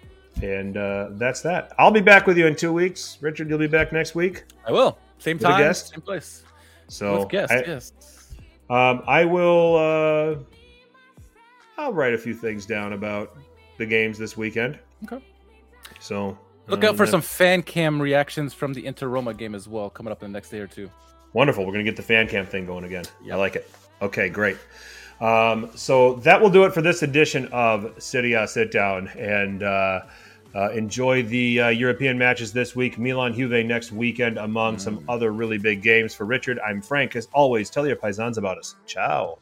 And 0.42 0.76
uh, 0.78 1.10
that's 1.14 1.42
that. 1.42 1.72
I'll 1.80 1.92
be 1.92 2.02
back 2.02 2.28
with 2.28 2.38
you 2.38 2.46
in 2.48 2.56
two 2.56 2.74
weeks. 2.74 3.18
Richard, 3.22 3.48
you'll 3.50 3.58
be 3.60 3.68
back 3.68 3.92
next 3.94 4.14
week. 4.16 4.44
I 4.68 4.72
will. 4.72 4.98
Same 5.20 5.38
With 5.38 5.44
time, 5.48 5.62
guest? 5.62 5.90
same 5.90 6.02
place. 6.02 6.44
So 6.88 7.20
With 7.22 7.30
guests, 7.30 7.52
I, 7.56 7.64
yes. 7.66 7.94
Um, 8.70 9.04
I 9.08 9.26
will. 9.26 9.76
Uh, 9.78 10.36
I'll 11.78 11.94
write 11.94 12.14
a 12.14 12.18
few 12.18 12.34
things 12.34 12.66
down 12.66 12.94
about 12.94 13.38
the 13.78 13.86
games 13.86 14.18
this 14.18 14.36
weekend. 14.36 14.80
Okay. 15.04 15.24
So 16.00 16.38
Look 16.68 16.84
out 16.84 16.92
um, 16.92 16.98
for 16.98 17.06
that- 17.06 17.12
some 17.12 17.22
fan 17.22 17.62
cam 17.64 18.02
reactions 18.02 18.54
from 18.54 18.74
the 18.74 18.86
Inter 18.86 19.08
Roma 19.08 19.34
game 19.34 19.54
as 19.56 19.68
well, 19.68 19.90
coming 19.90 20.12
up 20.12 20.24
in 20.24 20.32
the 20.32 20.36
next 20.38 20.50
day 20.50 20.60
or 20.60 20.68
two. 20.68 20.90
Wonderful. 21.34 21.66
We're 21.66 21.74
going 21.74 21.86
to 21.86 21.92
get 21.92 21.98
the 21.98 22.04
fan 22.04 22.28
cam 22.28 22.46
thing 22.46 22.66
going 22.66 22.84
again. 22.84 23.06
Yeah. 23.24 23.36
I 23.36 23.38
like 23.38 23.56
it. 23.56 23.70
Okay, 24.02 24.28
great. 24.30 24.58
Um, 25.22 25.70
so 25.76 26.16
that 26.16 26.42
will 26.42 26.50
do 26.50 26.64
it 26.66 26.74
for 26.74 26.82
this 26.82 27.04
edition 27.04 27.48
of 27.52 27.94
City 28.02 28.36
uh, 28.36 28.48
Sit 28.48 28.72
Down. 28.72 29.08
And 29.10 29.62
uh, 29.64 30.02
uh, 30.58 30.72
enjoy 30.72 31.22
the 31.22 31.62
uh, 31.62 31.68
European 31.70 32.18
matches 32.18 32.52
this 32.52 32.76
week. 32.76 32.98
Milan 32.98 33.34
Juve 33.34 33.64
next 33.64 33.92
weekend, 33.92 34.40
among 34.40 34.80
some 34.80 35.04
other 35.08 35.32
really 35.32 35.60
big 35.60 35.84
games. 35.84 36.16
For 36.16 36.26
Richard, 36.26 36.60
I'm 36.68 36.82
Frank. 36.82 37.16
As 37.16 37.28
always, 37.32 37.70
tell 37.70 37.86
your 37.86 37.96
paisans 37.96 38.38
about 38.38 38.58
us. 38.58 38.76
Ciao. 38.88 39.38